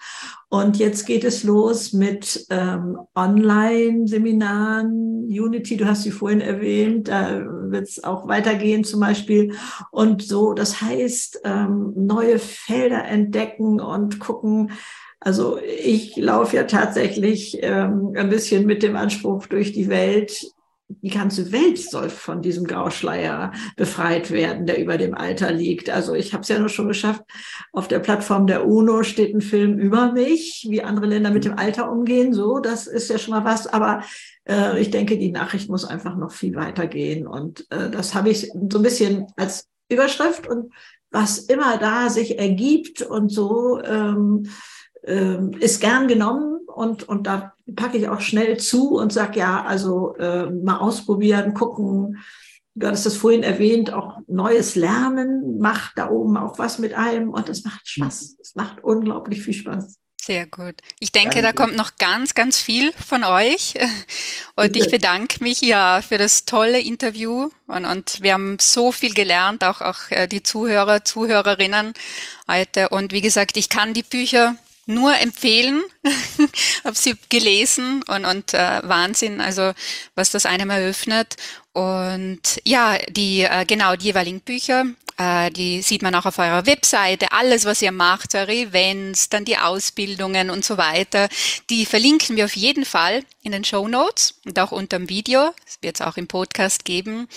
Und 0.49 0.79
jetzt 0.79 1.05
geht 1.05 1.25
es 1.25 1.43
los 1.43 1.93
mit 1.93 2.47
ähm, 2.49 2.97
Online-Seminaren, 3.17 5.25
Unity, 5.25 5.77
du 5.77 5.87
hast 5.87 6.05
sie 6.05 6.13
vorhin 6.13 6.41
erwähnt, 6.41 7.09
da 7.09 7.45
wird 7.45 7.89
es 7.89 8.05
auch 8.05 8.29
weitergehen 8.29 8.85
zum 8.85 9.01
Beispiel. 9.01 9.57
Und 9.91 10.23
so, 10.23 10.55
das 10.55 10.81
heißt, 10.81 11.41
ähm, 11.45 11.93
neue 11.97 12.39
Felder 12.39 13.05
entdecken 13.05 13.81
und 13.81 14.21
gucken, 14.21 14.71
also 15.19 15.59
ich 15.59 16.17
laufe 16.17 16.57
ja 16.57 16.65
tatsächlich 16.65 17.59
ähm, 17.63 18.13
ein 18.17 18.31
bisschen 18.31 18.65
mit 18.65 18.83
dem 18.83 18.97
Anspruch 18.97 19.47
durch 19.47 19.73
die 19.73 19.89
Welt, 19.89 20.51
die 21.03 21.11
ganze 21.11 21.53
Welt 21.53 21.79
soll 21.79 22.11
von 22.11 22.43
diesem 22.43 22.67
Grauschleier 22.67 23.53
befreit 23.77 24.31
werden, 24.31 24.67
der 24.67 24.81
über 24.81 24.99
dem 24.99 25.15
Alter 25.15 25.53
liegt. 25.53 25.91
Also 25.91 26.15
ich 26.15 26.33
habe 26.33 26.43
es 26.43 26.49
ja 26.49 26.59
nur 26.59 26.69
schon 26.69 26.89
geschafft. 26.89 27.23
Auf 27.73 27.89
der 27.89 28.01
Plattform 28.01 28.47
der 28.47 28.67
UNO 28.67 29.03
steht 29.03 29.35
ein 29.35 29.41
Film 29.41 29.79
über 29.79 30.13
mich, 30.13 30.67
wie 30.69 30.83
andere 30.83 31.07
Länder 31.07 31.31
mit 31.31 31.45
dem 31.45 31.59
Alter 31.59 31.91
umgehen. 31.91 32.33
So, 32.33 32.59
das 32.59 32.87
ist 32.87 33.09
ja 33.09 33.19
schon 33.19 33.35
mal 33.35 33.45
was. 33.45 33.67
Aber 33.67 34.03
äh, 34.49 34.81
ich 34.81 34.91
denke, 34.91 35.19
die 35.19 35.31
Nachricht 35.31 35.71
muss 35.71 35.85
einfach 35.85 36.17
noch 36.17 36.33
viel 36.33 36.55
weitergehen. 36.57 37.27
Und 37.27 37.67
äh, 37.71 37.91
das 37.91 38.15
habe 38.15 38.31
ich 38.31 38.51
so 38.53 38.79
ein 38.79 38.83
bisschen 38.83 39.27
als 39.37 39.69
Überschrift 39.89 40.47
und 40.49 40.73
was 41.11 41.39
immer 41.39 41.77
da 41.79 42.09
sich 42.09 42.39
ergibt 42.39 43.03
und 43.03 43.31
so 43.31 43.81
ähm, 43.83 44.49
ähm, 45.05 45.53
ist 45.59 45.81
gern 45.81 46.07
genommen 46.09 46.60
und, 46.75 47.09
und 47.09 47.27
da 47.27 47.53
packe 47.77 47.99
ich 47.99 48.09
auch 48.09 48.21
schnell 48.21 48.59
zu 48.59 48.97
und 48.97 49.13
sage, 49.13 49.39
ja, 49.39 49.65
also 49.65 50.15
äh, 50.17 50.51
mal 50.51 50.79
ausprobieren, 50.79 51.55
gucken. 51.55 52.19
Du 52.75 52.87
hattest 52.87 53.07
das 53.07 53.17
vorhin 53.17 53.43
erwähnt, 53.43 53.93
auch 53.93 54.19
neues 54.27 54.77
Lernen 54.77 55.59
macht 55.59 55.93
da 55.97 56.09
oben 56.09 56.37
auch 56.37 56.59
was 56.59 56.79
mit 56.79 56.95
einem 56.95 57.31
und 57.31 57.49
das 57.49 57.65
macht 57.65 57.87
Spaß. 57.89 58.37
Es 58.41 58.55
macht 58.55 58.83
unglaublich 58.83 59.43
viel 59.43 59.55
Spaß. 59.55 60.01
Sehr 60.23 60.47
gut. 60.47 60.75
Ich 60.99 61.13
denke, 61.13 61.41
Danke. 61.41 61.43
da 61.43 61.53
kommt 61.53 61.77
noch 61.77 61.97
ganz, 61.97 62.35
ganz 62.35 62.61
viel 62.61 62.93
von 62.93 63.25
euch. 63.25 63.75
Und 64.55 64.77
ich 64.77 64.91
bedanke 64.91 65.43
mich 65.43 65.63
ja 65.63 66.03
für 66.03 66.19
das 66.19 66.45
tolle 66.45 66.79
Interview. 66.79 67.51
Und, 67.67 67.87
und 67.87 68.23
wir 68.23 68.35
haben 68.35 68.59
so 68.61 68.93
viel 68.93 69.15
gelernt, 69.15 69.65
auch, 69.65 69.81
auch 69.81 70.11
äh, 70.11 70.29
die 70.29 70.43
Zuhörer, 70.43 71.05
Zuhörerinnen 71.05 71.95
heute. 72.49 72.91
Und 72.91 73.13
wie 73.13 73.23
gesagt, 73.23 73.57
ich 73.57 73.71
kann 73.71 73.95
die 73.95 74.03
Bücher 74.03 74.57
nur 74.91 75.17
empfehlen. 75.17 75.83
habe 76.85 76.97
sie 76.97 77.15
gelesen 77.29 78.03
und, 78.05 78.25
und 78.25 78.55
äh, 78.55 78.81
Wahnsinn, 78.83 79.41
also 79.41 79.73
was 80.15 80.31
das 80.31 80.47
einem 80.47 80.71
eröffnet. 80.71 81.37
Und 81.73 82.61
ja, 82.65 82.99
die 83.09 83.43
äh, 83.43 83.65
genau 83.65 83.95
die 83.97 84.07
jeweiligen 84.07 84.41
Bücher, 84.41 84.87
äh, 85.17 85.51
die 85.51 85.83
sieht 85.83 86.03
man 86.03 86.15
auch 86.15 86.27
auf 86.27 86.39
eurer 86.39 86.67
Webseite. 86.67 87.31
Alles, 87.33 87.65
was 87.65 87.83
ihr 87.83 87.93
macht, 87.93 88.35
eure 88.35 88.53
Events, 88.53 89.29
dann 89.29 89.45
die 89.45 89.59
Ausbildungen 89.59 90.51
und 90.51 90.65
so 90.65 90.79
weiter, 90.79 91.29
die 91.69 91.87
verlinken 91.87 92.37
wir 92.37 92.47
auf 92.47 92.57
jeden 92.57 92.85
Fall 92.85 93.25
in 93.43 93.53
den 93.53 93.65
Show 93.65 93.87
Notes 93.87 94.41
und 94.47 94.59
auch 94.59 94.73
unter 94.73 94.99
dem 94.99 95.09
Video. 95.09 95.53
Das 95.65 95.79
wird 95.83 95.97
es 95.97 96.01
auch 96.01 96.17
im 96.17 96.27
Podcast 96.27 96.85
geben. 96.85 97.29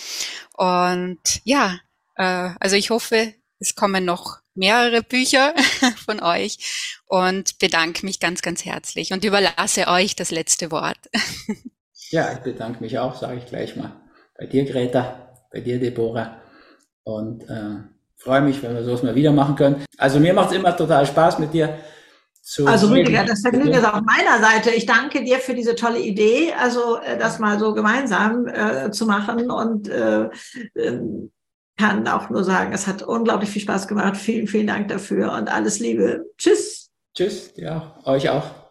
Und 0.54 1.20
ja, 1.44 1.80
äh, 2.16 2.52
also 2.60 2.76
ich 2.76 2.90
hoffe, 2.90 3.34
es 3.60 3.76
kommen 3.76 4.06
noch 4.06 4.43
mehrere 4.56 5.04
Bücher 5.04 5.54
von 6.06 6.22
euch 6.22 7.00
und 7.06 7.60
bedanke 7.60 8.06
mich 8.06 8.20
ganz, 8.20 8.42
ganz 8.42 8.66
herzlich 8.66 9.12
und 9.12 9.24
überlasse 9.24 9.88
euch 9.88 10.16
das 10.16 10.32
letzte 10.32 10.72
Wort. 10.72 10.98
Ja, 12.10 12.32
ich 12.32 12.40
bedanke 12.40 12.80
mich 12.84 13.00
auch, 13.00 13.20
sage 13.20 13.40
ich 13.40 13.48
gleich 13.48 13.76
mal. 13.76 13.92
Bei 14.38 14.46
dir, 14.46 14.66
Greta, 14.66 15.34
bei 15.52 15.62
dir, 15.62 15.80
Deborah. 15.80 16.38
Und 17.04 17.42
äh, 17.50 17.78
freue 18.18 18.42
mich, 18.42 18.62
wenn 18.62 18.76
wir 18.76 18.84
sowas 18.84 19.02
mal 19.02 19.16
wieder 19.16 19.32
machen 19.32 19.56
können. 19.56 19.84
Also 19.98 20.20
mir 20.20 20.32
macht 20.32 20.52
es 20.52 20.58
immer 20.58 20.78
total 20.78 21.08
Spaß 21.08 21.40
mit 21.40 21.54
dir. 21.54 21.80
Zu 22.44 22.68
also 22.68 22.88
Rüdiger, 22.88 23.24
das 23.26 23.42
Vergnügen 23.42 23.74
ist 23.74 23.86
auf 23.86 24.02
meiner 24.02 24.40
Seite. 24.40 24.70
Ich 24.72 24.86
danke 24.86 25.24
dir 25.24 25.40
für 25.40 25.56
diese 25.56 25.76
tolle 25.76 26.00
Idee, 26.00 26.54
also 26.54 26.98
äh, 26.98 27.18
das 27.18 27.40
mal 27.40 27.58
so 27.58 27.74
gemeinsam 27.74 28.48
äh, 28.48 28.92
zu 28.92 29.06
machen 29.06 29.50
und 29.50 29.88
äh, 29.88 30.30
ähm, 30.76 31.32
kann 31.78 32.08
auch 32.08 32.30
nur 32.30 32.44
sagen, 32.44 32.72
es 32.74 32.88
hat 32.88 33.02
unglaublich 33.02 33.50
viel 33.50 33.62
Spaß 33.62 33.88
gemacht. 33.88 34.18
Vielen, 34.18 34.48
vielen 34.48 34.68
Dank 34.68 34.88
dafür 34.88 35.34
und 35.34 35.50
alles 35.50 35.80
Liebe. 35.80 36.26
Tschüss. 36.38 36.90
Tschüss, 37.16 37.54
ja, 37.56 37.96
euch 38.06 38.30
auch. 38.30 38.63